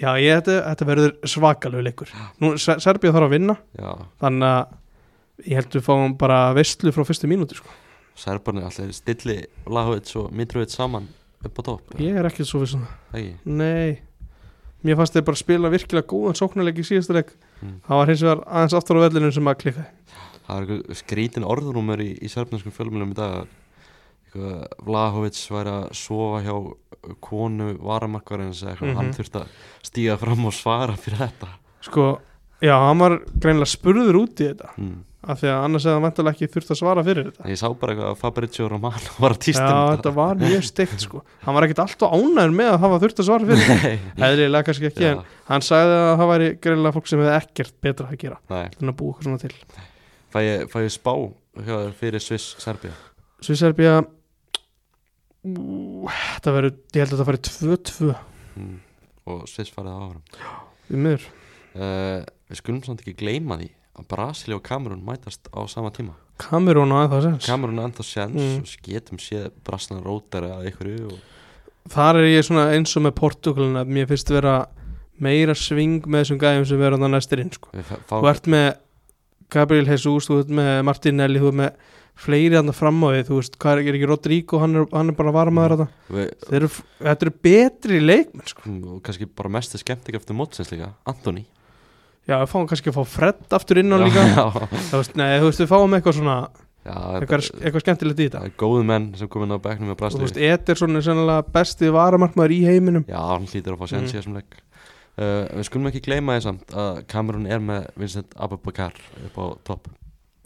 já 0.03 0.09
ég 0.19 0.41
þetta, 0.41 0.57
þetta 0.67 0.87
verður 0.89 1.13
svakalegu 1.31 1.85
leikur. 1.87 2.11
Nú 2.43 2.57
Ser- 2.59 2.81
Serbía 2.83 3.13
þarf 3.15 3.29
að 3.29 3.35
vinna 3.37 3.55
já, 3.79 3.93
þannig 4.25 4.49
að 4.49 5.47
ég 5.47 5.61
held 5.61 5.77
við 5.79 5.85
fáum 5.87 6.17
bara 6.19 6.41
veistlu 6.59 6.91
frá 6.95 7.07
fyrstu 7.07 7.31
mínúti 7.31 7.61
sko. 7.61 7.71
Serbarnir 8.19 8.67
allir 8.69 8.91
stilli 8.93 9.39
Lahovits 9.73 10.17
og 10.21 10.33
Mitrovic 10.37 10.75
saman 10.75 11.07
upp 11.47 11.57
á 11.59 11.63
topp 11.71 11.95
ég 12.03 12.19
er 12.19 12.27
ekki 12.29 12.45
svo 12.47 12.65
ekki? 12.67 13.31
Nei. 13.47 14.01
Mér 14.83 14.99
fannst 14.99 15.15
þeir 15.15 15.25
bara 15.31 15.39
spila 15.39 15.71
virkilega 15.71 16.11
góðan 16.11 16.37
sóknarleik 16.43 16.83
í 16.83 16.85
síðasta 16.87 17.15
leik. 17.21 17.31
Mm. 17.63 17.79
það 17.87 18.01
var 18.03 18.11
hins 18.11 18.23
vegar 18.27 18.43
aðeins 18.51 18.75
aftur 18.81 18.99
á 18.99 19.05
vellinu 19.07 19.31
sem 19.31 19.47
að 19.55 19.61
klikka 19.63 19.87
það 20.47 20.63
var 20.73 20.97
skrítin 21.03 21.45
orðrúmur 21.49 22.03
í, 22.05 22.11
í 22.23 22.29
serbnarskum 22.33 22.75
fjölmjölum 22.75 23.13
í 23.15 23.19
dag 23.19 23.45
eitthvað, 24.33 24.67
Vlahovic 24.87 25.39
væri 25.53 25.73
að 25.77 25.87
sofa 25.99 26.43
hjá 26.47 26.55
konu 27.21 27.73
varamarkvarins 27.83 28.63
eða 28.63 28.75
eitthvað, 28.75 28.93
Mhm. 28.93 28.97
hann 28.97 29.13
þurfti 29.17 29.41
að 29.43 29.49
stíga 29.83 30.19
fram 30.19 30.45
og 30.47 30.53
svara 30.57 30.97
fyrir 30.97 31.19
þetta. 31.27 31.49
Sko, 31.83 32.19
já, 32.63 32.77
hann 32.79 32.99
var 32.99 33.19
greinilega 33.39 33.73
spurður 33.77 34.21
út 34.23 34.37
í 34.41 34.53
þetta. 34.53 34.71
Mm. 34.79 35.01
af 35.23 35.39
því 35.39 35.47
að 35.53 35.65
annars 35.65 35.85
hefði 35.87 35.95
hann 35.95 36.03
vantilega 36.03 36.35
ekki 36.35 36.47
þurft 36.51 36.71
að 36.73 36.79
svara 36.81 37.03
fyrir 37.07 37.27
þetta. 37.31 37.45
Ég 37.47 37.59
sá 37.61 37.69
bara 37.79 37.93
eitthvað 37.95 38.09
að 38.11 38.17
Fabrizio 38.19 38.65
Romano 38.69 39.13
var 39.23 39.31
að 39.31 39.39
týsta 39.45 39.69
Já, 39.71 39.97
þetta 39.97 40.13
var 40.17 40.35
mjög 40.41 40.65
steikt 40.67 41.01
sko. 41.05 41.21
Hann 41.45 41.55
var 41.55 41.63
ekkert 41.63 41.79
alltaf 41.85 42.11
ánæður 42.11 42.55
með 42.59 42.71
að 42.73 42.81
hafa 42.83 42.99
þurft 43.05 43.21
að 43.23 43.29
svara 43.29 43.47
fyrir 43.47 43.69
nei, 43.85 44.01
Eðlilega 44.19 44.67
kannski 44.67 44.89
ekki, 44.91 45.05
já, 45.07 45.13
en 45.13 45.23
hann 45.47 45.61
sagði 45.63 45.95
að 46.01 46.17
það 46.19 46.33
væri 46.33 46.49
greinilega 46.59 46.95
fólk 46.99 47.07
sem 47.07 47.23
hefði 47.23 47.37
ekkert 47.39 47.75
betra 47.87 48.09
að 48.11 48.19
gera 48.19 48.39
nei. 48.51 48.67
en 48.83 48.91
að 48.91 48.97
búa 48.99 49.13
eitthvað 49.15 49.29
svona 49.29 49.43
til 49.45 49.55
Fæ, 50.33 50.39
ég, 50.47 50.67
fæ 50.73 50.79
ég 50.87 50.93
spá 50.95 51.13
fyrir 52.01 52.23
Sviss 52.25 52.55
Serbia 52.63 52.95
Svisserbía 53.45 53.99
Þetta 55.43 56.53
verður, 56.55 56.75
ég 56.95 57.03
held 57.03 57.15
að 57.17 57.21
þetta 57.21 57.29
færi 57.29 57.41
2-2 57.49 58.11
mm. 58.61 58.75
og 59.33 59.45
Sviss 59.51 59.73
farið 59.75 59.97
á 59.97 60.01
árum 60.07 60.23
í 60.93 61.01
miður 61.03 61.25
uh, 61.27 62.21
við 62.51 62.61
skulum 62.61 62.83
samt 62.87 63.03
ekki 63.03 63.17
gleyma 63.19 63.59
því 63.61 63.71
að 63.99 64.07
Brasilia 64.13 64.57
og 64.59 64.65
Kamerun 64.67 65.03
mætast 65.05 65.51
á 65.51 65.61
sama 65.71 65.91
tíma 65.95 66.15
Kamerún 66.43 66.95
og 66.95 67.03
aðeins 67.05 67.27
sens 67.27 67.51
Kamerun 67.51 67.81
er 67.83 67.91
ennþá 67.91 68.07
sjans 68.07 68.39
Mm. 68.39 68.63
og 68.63 68.87
getum 68.87 69.21
séð 69.23 69.51
Braslan 69.67 70.05
rótar 70.07 70.47
eða 70.49 70.63
einhverju 70.71 71.11
og, 71.11 71.19
Þar 71.91 72.21
er 72.21 72.29
ég 72.31 72.45
svona 72.47 72.69
eins 72.77 72.93
og 72.97 73.03
með 73.03 73.17
Portugalin 73.19 73.81
að 73.81 73.89
mér 73.91 74.07
finnst 74.07 74.31
vera 74.31 74.55
meira 75.23 75.55
sving 75.59 76.05
með 76.07 76.23
þessum 76.23 76.39
gæjum 76.39 76.67
sem 76.71 76.79
vera 76.79 76.95
þannig 76.97 77.17
næstir 77.17 77.43
inn 77.43 77.51
sko. 77.51 77.73
við 77.75 77.89
fá, 77.91 77.97
Þú 78.15 78.29
ert 78.31 78.47
með 78.55 78.69
Gabriel 79.53 79.91
Jesus, 79.91 80.29
þú 80.29 80.39
ert 80.43 80.55
með 80.59 80.71
Martinelli 80.89 81.43
þú 81.43 81.51
ert 81.53 81.61
með 81.63 81.91
fleiri 82.23 82.59
þarna 82.59 82.75
fram 82.77 83.01
á 83.05 83.09
því 83.13 83.23
þú 83.29 83.39
veist, 83.39 83.57
hvað 83.63 83.79
er, 83.79 83.87
er 83.89 83.99
ekki 83.99 84.09
Rodrigo, 84.11 84.61
hann 84.63 84.81
er, 84.81 84.89
hann 84.93 85.13
er 85.13 85.17
bara 85.19 85.35
varmaður 85.35 85.85
mm. 85.87 85.95
Þeir 86.47 86.59
eru, 86.61 86.71
þetta 87.01 87.27
eru 87.27 87.35
betri 87.49 88.03
leikmenn 88.03 88.51
sko. 88.53 88.75
og 88.97 89.01
kannski 89.07 89.29
bara 89.29 89.53
mest 89.57 89.79
skemmtik 89.81 90.19
eftir 90.21 90.37
mótsins 90.39 90.73
líka 90.75 90.93
Antoni 91.09 91.47
Já, 92.29 92.37
við 92.39 92.51
fáum 92.53 92.69
kannski 92.71 92.93
að 92.93 93.01
fá 93.01 93.15
Fred 93.17 93.57
aftur 93.57 93.81
inn 93.83 93.91
á 93.91 93.99
líka 93.99 94.27
Þú 94.93 95.01
veist, 95.01 95.17
nei, 95.19 95.33
þú 95.43 95.49
veist, 95.49 95.65
við 95.65 95.73
fáum 95.73 95.97
eitthvað 95.97 96.21
svona 96.21 96.37
já, 96.83 96.97
eitthvað, 97.19 97.49
eitthvað 97.61 97.85
skemmtilegt 97.85 98.21
í 98.21 98.27
þetta 98.29 98.43
er 98.47 98.55
góðu 98.59 98.85
menn 98.87 99.09
sem 99.19 99.31
komin 99.31 99.55
á 99.55 99.59
bekknum 99.63 99.93
með 99.93 100.05
og 100.07 100.17
þú 100.17 100.27
veist, 100.27 100.41
Ederson 100.51 100.99
er 100.99 101.07
sennilega 101.07 101.47
besti 101.55 101.91
varamarkmaður 101.95 102.55
í 102.57 102.61
heiminum 102.67 103.07
já, 103.09 103.19
hann 103.19 103.49
hlýtur 103.49 103.77
að 103.77 103.83
fá 103.83 103.93
sjans 103.93 104.13
Mm. 104.13 104.19
þessum 104.19 104.39
leik 104.39 104.59
uh, 105.19 105.49
við 105.59 105.67
skulum 105.69 105.91
ekki 105.91 106.03
gleyma 106.07 106.37
því 106.39 106.45
samt 106.47 106.73
að 106.77 107.03
Kamerun 107.13 107.47
er 107.51 107.61
með 107.65 107.91
Vincent 108.01 108.33
Abubakar 108.37 108.97
upp 109.27 109.37
á 109.41 109.45
topp. 109.69 109.91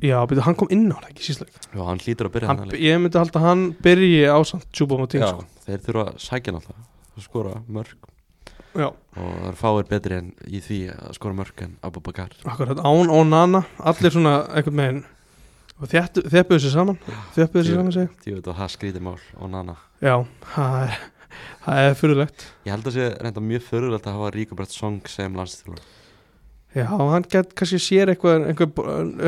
Já, 0.05 0.19
betur, 0.29 0.43
hann 0.45 0.57
kom 0.61 0.69
inn 0.75 0.91
á 0.93 1.01
það, 1.01 1.07
ekki 1.15 1.25
sísleik 1.25 1.55
já, 1.73 1.81
hann 1.81 2.01
hlýtur 2.05 2.29
að 2.29 2.35
byrja 2.35 2.49
hann, 2.51 2.67
leik. 2.69 2.81
Ég 2.85 2.99
myndi 3.01 3.17
halda 3.17 3.41
að 3.41 3.47
hann 3.47 3.63
byrji 3.87 4.27
ásand 4.29 4.67
Tjúbom 4.77 5.07
og 5.07 5.09
já, 5.09 5.15
Tíng 5.15 5.25
sko. 5.25 5.47
þeir 5.65 5.81
þurfa 5.87 6.05
að 6.11 6.19
sækja 6.27 6.53
náttúrulega 6.53 6.85
að 7.17 7.25
skora 7.25 7.55
mörg 7.79 8.13
Já, 8.77 8.91
og 8.93 9.31
það 9.41 9.47
er 9.49 9.57
fáir 9.57 9.87
betri 9.89 10.19
en 10.21 10.27
í 10.53 10.61
því 10.61 10.79
að 10.93 11.15
skora 11.17 11.39
mörg 11.39 11.63
en 11.65 11.79
Abubakar. 11.89 12.35
Akkurat, 12.45 12.83
Án 12.85 13.09
og 13.09 13.23
Nana 13.31 13.63
Allir 13.81 14.13
svona 14.13 14.35
einhvern 14.53 14.83
veginn 14.83 15.01
og 15.81 15.89
þéttu- 15.95 16.27
þjappuðu 16.29 16.61
sér 16.67 16.75
saman 16.77 16.99
Þjappuðu 17.39 17.65
sér 17.65 17.79
saman 17.81 17.97
segi 17.97 18.11
því 18.27 18.35
veit 18.37 18.51
að 18.53 18.59
það 18.61 18.75
skrítið 18.77 19.07
mál 19.09 19.17
og 19.41 19.51
nana. 19.57 19.79
Já, 20.05 20.15
það 20.53 20.77
er, 20.83 21.01
það 21.67 21.83
er 21.91 21.95
fyrirlegt 22.01 22.47
ég 22.67 22.73
held 22.77 22.89
að 22.91 22.97
sé 22.99 23.11
reynda 23.25 23.45
mjög 23.53 23.63
fyrirlegt 23.69 24.07
að 24.09 24.19
hafa 24.19 24.33
Ríkubrætt 24.37 24.75
Song 24.77 25.01
sem 25.11 25.35
landstjólar 25.39 25.85
Já, 26.77 26.91
hann 26.93 27.25
get 27.33 27.55
kannski 27.57 27.79
sér 27.81 28.11
eitthvað 28.13 28.43
einhver, 28.51 28.69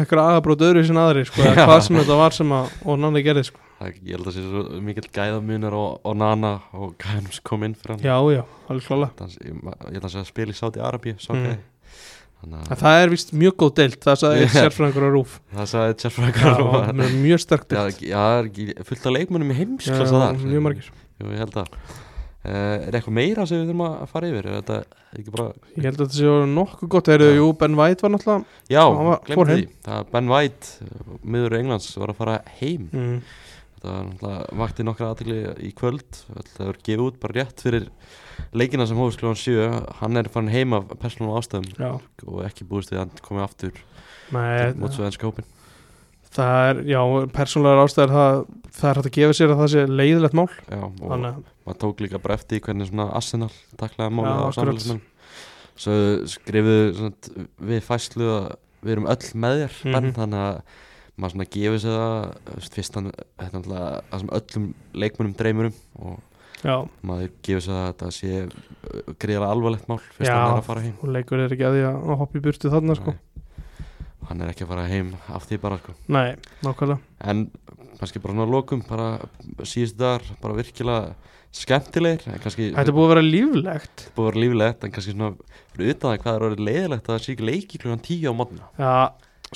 eitthvað 0.03 0.21
aðabrót 0.21 0.65
öðru 0.67 0.83
sem 0.85 0.99
aðri 1.01 1.23
sko, 1.25 1.41
Já. 1.47 1.55
hvað 1.65 1.79
sem 1.87 1.97
þetta 1.97 2.17
var 2.21 2.35
sem 2.37 2.51
að 2.53 2.75
og 2.85 2.99
Nana 3.01 3.23
gerði 3.25 3.45
sko. 3.49 3.63
Það- 3.79 3.95
ég 4.05 4.11
held 4.19 4.29
að 4.29 4.35
sé 4.37 4.43
svo 4.45 4.81
mikill 4.85 5.07
gæðamunur 5.17 5.77
og, 5.79 5.95
og 6.05 6.17
nana 6.21 6.51
og 6.77 6.93
gæðanum 7.01 7.33
sem 7.33 7.47
kom 7.49 7.65
inn 7.65 7.77
fyrir 7.79 7.95
hann. 7.95 8.05
Já, 8.05 8.17
já, 8.37 8.43
alveg 8.69 8.85
klála 8.91 9.09
ég, 9.17 9.65
held 9.95 10.05
að 10.05 10.13
sé 10.13 10.21
að 10.21 10.29
spila 10.29 10.53
í 10.53 10.59
Sáti 10.61 10.83
Arabíu 10.85 11.17
Mm. 11.17 11.57
þannig 12.43 12.69
að 12.71 12.83
það 12.85 13.01
er 13.07 13.09
vist 13.17 13.33
mjög 13.35 13.55
góð 13.65 13.73
deilt 13.81 14.05
Það 14.05 14.19
sagði 14.21 14.43
Já. 14.45 14.53
sérfræðingur 14.59 15.09
á 15.09 15.11
rúf 15.17 15.33
það 15.57 15.71
sagði 15.73 15.89
Já, 15.89 15.99
Tjárfrækar 16.03 16.61
hann 16.85 17.01
er 17.07 17.17
mjög 17.25 17.41
sterk 17.47 17.65
Já, 17.73 17.81
deilt 17.81 18.03
já, 18.05 18.19
það 18.19 18.51
ekki 18.51 18.67
fullt 18.93 19.07
af 19.09 19.17
leikmönnum 19.17 19.51
í 19.51 19.57
Já, 19.57 19.61
heimsklassa 19.63 20.29
mjög 20.45 20.63
margir 20.69 20.91
Jú, 21.19 21.33
ég 21.33 21.43
held 21.43 21.59
að. 21.62 21.73
Uh, 22.49 22.87
Er 22.87 22.95
eitthvað 22.95 23.16
meira 23.16 23.45
sem 23.51 23.59
við 23.59 23.73
þurfum 23.73 23.83
að 23.89 24.05
fara 24.12 24.29
yfir? 24.31 24.47
Er 24.47 24.61
þetta 24.61 24.77
ekki 25.19 25.33
bara 25.35 25.49
Ég 25.75 25.89
held 25.89 25.99
að 25.99 26.05
þetta 26.05 26.19
sé 26.21 26.29
orðið 26.31 26.55
nokkuð 26.55 26.93
gott. 26.95 27.11
Já. 27.11 27.27
Jú, 27.35 27.49
Ben 27.59 27.77
White 27.81 28.07
var 28.07 28.14
náttúrulega 28.14 28.73
Já, 28.73 28.85
fór 29.35 29.51
því. 29.51 29.66
Það 29.89 30.12
Ben 30.14 30.31
White, 30.33 30.89
miður 31.35 31.59
Englands 31.59 31.91
var 31.99 32.14
að 32.14 32.21
fara 32.23 32.39
heim. 32.61 32.87
Mm. 32.95 33.19
Þetta 33.75 33.91
var 33.91 34.07
náttúrulega 34.09 34.62
vakti 34.62 34.87
nokkra 34.87 35.11
aðtegli 35.12 35.41
í 35.66 35.75
kvöld. 35.77 36.23
Það 36.55 36.71
var 36.71 36.81
gefið 36.87 37.05
út 37.09 37.21
bara 37.27 37.39
rétt 37.41 37.66
fyrir 37.66 37.91
leikina 38.55 38.87
sem 38.89 38.99
hófust 38.99 39.21
kljóðan 39.21 39.41
7 39.41 39.69
Hann 40.01 40.21
er 40.21 40.31
farin 40.33 40.53
heim 40.53 40.75
af 40.77 40.89
persónum 41.01 41.35
ástæðum 41.39 41.69
Já, 41.75 41.91
og 42.27 42.43
ekki 42.47 42.66
búist 42.69 42.93
við 42.93 43.01
að 43.01 43.05
hann 43.05 43.23
komið 43.25 43.45
aftur 43.45 43.81
Nei, 44.35 44.75
móts 44.79 44.99
við 44.99 45.09
ennska 45.09 45.31
hópin 45.31 45.49
það 46.35 46.68
er, 46.70 46.81
já, 46.93 47.01
persónlegar 47.35 47.83
ástæður 47.85 48.12
það, 48.16 48.41
það 48.79 48.91
er 48.91 48.99
hægt 49.01 49.09
að 49.11 49.16
gefa 49.18 49.37
sér 49.39 49.53
að 49.55 49.61
það 49.62 49.70
sé 49.74 49.85
leiðilegt 49.89 50.37
mál 50.39 50.49
Já, 50.68 50.83
og 50.85 51.07
Þannig 51.12 51.31
að, 51.31 51.39
maður 51.68 51.81
tók 51.85 52.03
líka 52.05 52.20
bara 52.24 52.37
eftir 52.39 52.61
hvernig 52.66 52.91
svona 52.91 53.09
Arsenal 53.18 53.51
taklaði 53.81 54.14
málið 54.18 54.29
á 54.29 54.39
akkurat. 54.39 54.59
samfélagsmiðlum 54.59 55.07
Svo 55.79 55.95
skrifuðu 56.26 57.11
við 57.70 57.83
fæslu 57.87 58.29
að 58.35 58.47
við 58.83 58.95
erum 58.97 59.11
öll 59.11 59.29
með 59.35 59.61
þér 59.62 59.74
Mhm. 59.85 59.93
Ben, 59.95 60.12
þannig 60.16 60.45
að 60.49 60.62
maður 61.18 61.33
svona 61.35 61.49
gefur 61.51 61.81
sér 61.83 61.99
það 61.99 62.16
þú 62.49 62.55
veist, 62.59 62.74
fyrst 62.79 62.95
hann, 62.99 63.09
þetta 63.39 63.47
er 63.49 63.55
náttúrulega 63.59 64.03
það 64.11 64.18
sem 64.22 64.33
öllum 64.39 64.66
leikmönnum 65.03 65.37
dreymur 65.39 65.66
um 65.66 65.76
og 65.99 66.18
já, 66.62 66.76
maður 67.03 67.31
gefur 67.47 67.62
sér 67.64 67.74
það 67.74 67.83
að 67.83 67.89
þetta 67.93 68.11
sé 68.18 68.31
uh, 68.43 69.14
gríðarlega 69.18 69.51
alvarlegt 69.55 69.89
mál 69.91 69.99
fyrst 69.99 70.31
Já. 70.31 70.35
hann 70.39 70.53
er 70.53 70.61
að 70.62 70.68
fara 70.68 70.85
heim 70.87 70.95
og 71.03 71.11
leikur 71.16 71.43
er 71.43 71.55
ekki 71.57 71.66
að 71.66 71.74
því 71.79 71.83
að 71.89 72.16
hoppa 72.22 72.39
í 72.39 72.45
burtu 72.47 72.70
þarna 72.74 72.97
sko 72.99 73.14
Nei. 73.14 73.18
Hann 74.29 74.45
er 74.45 74.53
ekki 74.53 74.66
að 74.66 74.72
fara 74.74 74.87
heim 74.91 75.14
af 75.35 75.47
því 75.49 75.61
bara 75.62 75.79
sko. 75.81 75.95
Nei, 76.12 76.37
nákvæmlega. 76.64 77.01
En 77.33 77.47
kannski 77.99 78.22
bara 78.22 78.35
svona 78.35 78.47
að 78.47 78.55
lokum 78.55 78.85
bara 78.89 79.09
síðustu 79.66 79.99
dagar 80.01 80.26
bara 80.43 80.59
virkilega 80.59 81.14
skemmtilegir 81.59 82.26
Þetta 82.29 82.93
búið 82.95 83.07
að 83.07 83.12
vera 83.14 83.24
líflegt. 83.24 84.05
Búið 84.16 84.26
að 84.26 84.29
vera 84.29 84.43
lífilegt 84.45 84.85
en 84.85 84.93
kannski 84.95 85.14
svona 85.14 85.31
fyrir 85.72 85.95
utan 85.95 86.12
það 86.12 86.20
hvað 86.24 86.37
er 86.37 86.45
orðið 86.49 86.66
leiðilegt 86.68 87.09
að 87.09 87.14
það 87.14 87.24
sé 87.24 87.33
ekki 87.35 87.49
leiki 87.49 87.81
klukkan 87.83 88.05
tíu 88.05 88.29
á 88.29 88.35
mótna 88.37 88.68
Já, 88.79 88.93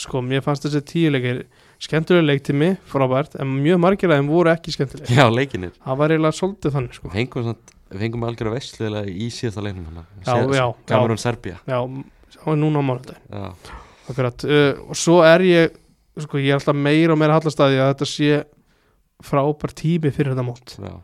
sko, 0.01 0.23
mér 0.25 0.45
fannst 0.47 0.67
þessi 0.67 0.83
tíuleikir 0.89 1.43
skemmtilega 1.83 2.29
leiktími, 2.31 2.71
frábært 2.89 3.37
en 3.43 3.53
mjög 3.59 3.83
margir 3.83 4.13
af 4.13 4.21
þeim 4.21 4.33
voru 4.33 4.53
ekki 4.55 4.75
skemmtileg 4.77 5.13
já 5.13 5.27
leikinir. 5.29 5.75
Það 5.83 6.01
var 6.01 6.15
eiginlega 6.15 6.39
svolítið 6.39 6.77
þannig 6.79 6.99
sko. 6.99 7.13
Við 7.93 8.01
fengum, 8.01 8.25
algjörða 8.25 8.55
veistlega 8.57 9.05
í 9.05 9.29
síðasta 9.35 9.65
leiknum 9.67 10.03
Kamerún 10.89 11.21
Serbia 11.21 11.59
Já, 11.69 11.83
núna 12.57 12.81
á 12.81 12.85
mánudag 12.89 13.19
já, 13.29 13.51
Akkurat, 14.11 14.45
uh, 14.49 14.83
og 14.91 14.99
svo 14.99 15.21
er 15.27 15.45
ég 15.47 15.77
sko, 16.21 16.39
ég 16.43 16.51
er 16.53 16.59
alltaf 16.59 16.75
meira 16.77 17.15
og 17.15 17.19
meira 17.21 17.37
hallastæði 17.39 17.79
að 17.81 17.93
þetta 17.95 18.09
sé 18.11 18.45
frábær 19.23 19.73
tími 19.79 20.11
fyrir 20.13 20.33
þetta 20.35 20.45
mót. 20.47 20.75
Já. 20.83 20.95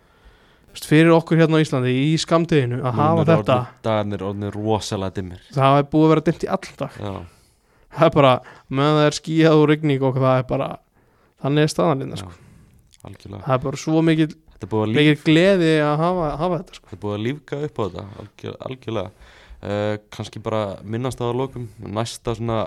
Fyrir 0.79 1.11
okkur 1.15 1.39
hérna 1.41 1.59
á 1.59 1.63
Íslandi 1.65 1.91
í 1.91 2.13
skamtiðinu 2.23 2.81
að 2.87 2.93
hafa 2.99 3.15
Núna 3.15 3.23
er 3.23 3.31
þetta. 3.41 3.55
orðnir- 3.55 3.87
dagarnir 3.87 4.23
orðinir 4.29 4.53
rosalega 4.59 5.15
dimmir. 5.17 5.41
Það 5.55 5.79
er 5.81 5.87
búið 5.91 6.05
að 6.05 6.13
vera 6.13 6.25
dimmt 6.29 6.45
í 6.45 6.51
alltaf 6.55 6.99
já, 7.03 7.13
það 7.99 8.07
er 8.07 8.13
bara, 8.15 8.33
meðan 8.71 8.99
það 9.01 9.07
er 9.09 9.17
skíjað 9.19 9.57
og 9.63 9.65
rigning 9.73 10.03
og 10.07 10.15
það 10.21 10.39
er 10.39 10.47
bara, 10.53 10.69
þannig 11.43 11.63
er 11.67 11.73
staðan 11.73 12.05
hérna, 12.05 12.21
sko. 12.21 12.31
algjörlega. 13.09 13.43
Það 13.49 13.55
er 13.57 13.65
bara 13.65 13.81
svo 13.83 14.03
mikil, 14.07 14.29
þetta 14.29 14.69
er 14.69 14.73
búið 14.75 14.85
að, 14.85 14.93
líf, 14.93 15.01
mikil 15.01 15.25
gleði 15.33 15.73
að 15.89 15.97
hafa, 16.05 16.29
hafa 16.45 16.61
þetta 16.63 16.79
sko. 16.79 16.87
þetta 16.93 16.99
er 16.99 17.03
búið 17.07 17.17
að 17.19 17.25
lífga 17.27 17.61
upp 17.69 17.79
á 17.79 17.83
þetta 17.89 18.07
algjör, 18.23 18.57
algjörlega 18.69 19.11
uh, 19.63 19.97
kannski 20.15 20.41
bara 20.43 20.79
minnast 20.85 21.21
á 21.23 21.27
að 21.29 21.39
lokum. 21.43 21.69
Næsta 21.83 22.35
svona 22.39 22.61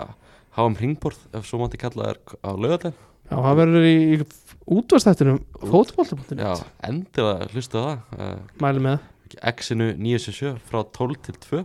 háum 0.56 0.74
hringborð 0.76 1.18
ef 1.34 1.46
svo 1.48 1.62
mátti 1.62 1.80
kalla 1.80 2.10
er 2.12 2.18
á 2.44 2.50
lögadaginn 2.52 2.96
já, 3.32 3.36
það 3.38 3.56
verður 3.62 3.86
í, 3.88 3.94
í 4.12 4.16
útvastættinum 4.76 5.38
já, 5.40 5.62
fótbolta.net 5.70 6.64
endilega 6.84 7.46
hlustu 7.54 7.80
á 7.80 7.84
það. 7.86 8.02
Uh, 8.18 8.42
mæli 8.60 8.82
með, 8.84 8.98
X-inu 9.56 9.86
977 9.96 10.58
frá 10.68 10.82
12 10.92 11.22
til 11.24 11.38
2 11.48 11.62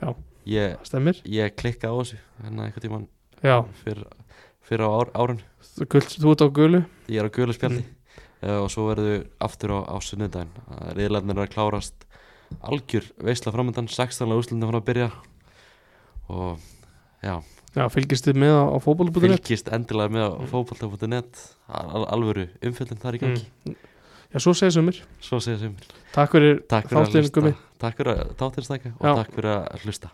Já. 0.00 0.08
ég, 0.48 0.74
það 0.80 0.88
stemmir. 0.88 1.18
ég 1.28 1.54
klikka 1.60 1.90
á 1.92 1.94
þessu 2.00 2.16
hérna 2.40 2.64
einhvern 2.70 2.84
tímann 2.86 3.06
já, 3.44 3.58
fyrir, 3.84 4.06
fyrir 4.64 4.86
á 4.88 4.90
ár, 4.96 5.10
árun 5.20 5.42
þú, 5.76 5.84
þú 6.00 6.32
ert 6.32 6.44
á 6.44 6.48
gulu. 6.48 6.80
Ég 7.12 7.20
er 7.20 7.28
á 7.28 7.32
gula 7.36 7.52
spjaldi 7.56 7.84
Mm. 8.40 8.48
uh, 8.48 8.62
og 8.64 8.70
svo 8.72 8.86
verður 8.88 9.26
aftur 9.44 9.74
á, 9.76 9.78
á 9.92 9.96
sunnudaginn. 10.00 10.48
Riðlarnir 10.96 11.36
er 11.36 11.44
að 11.44 11.52
klárast 11.52 12.06
algjör 12.60 13.06
veisla 13.22 13.52
framöndan 13.54 13.88
16. 13.88 14.28
úslundin 14.36 14.68
fann 14.70 14.80
að 14.80 14.86
byrja 14.90 15.10
og 16.30 16.58
já, 17.24 17.34
já, 17.76 17.84
fylgist 17.92 18.26
þið 18.28 18.40
með 18.44 18.54
á, 18.58 18.64
fótbolta.net 18.84 19.22
fylgist 19.40 19.70
endilega 19.74 20.14
með 20.14 20.26
á 20.26 20.32
Mm. 20.40 20.50
fótbolta.net 20.52 21.44
al, 21.68 22.04
alvöru 22.06 22.48
umfjöldin 22.62 23.00
þar 23.02 23.18
í 23.18 23.22
gangi 23.24 23.44
mm. 23.66 23.76
já, 24.34 24.38
svo 24.38 24.54
segir 24.54 24.76
sumir 24.78 25.02
svo 25.20 25.40
segja 25.42 25.58
sem 25.64 25.76
takk 26.14 26.34
fyrir 26.34 26.62
Gummi. 27.34 27.54
takk 27.78 27.96
fyrir 28.00 28.12
að 28.16 28.34
þáttir 28.40 28.68
stækka 28.68 28.92
og 28.98 29.06
Já. 29.06 29.14
takk 29.22 29.34
fyrir 29.38 29.50
að 29.56 29.84
hlusta 29.86 30.10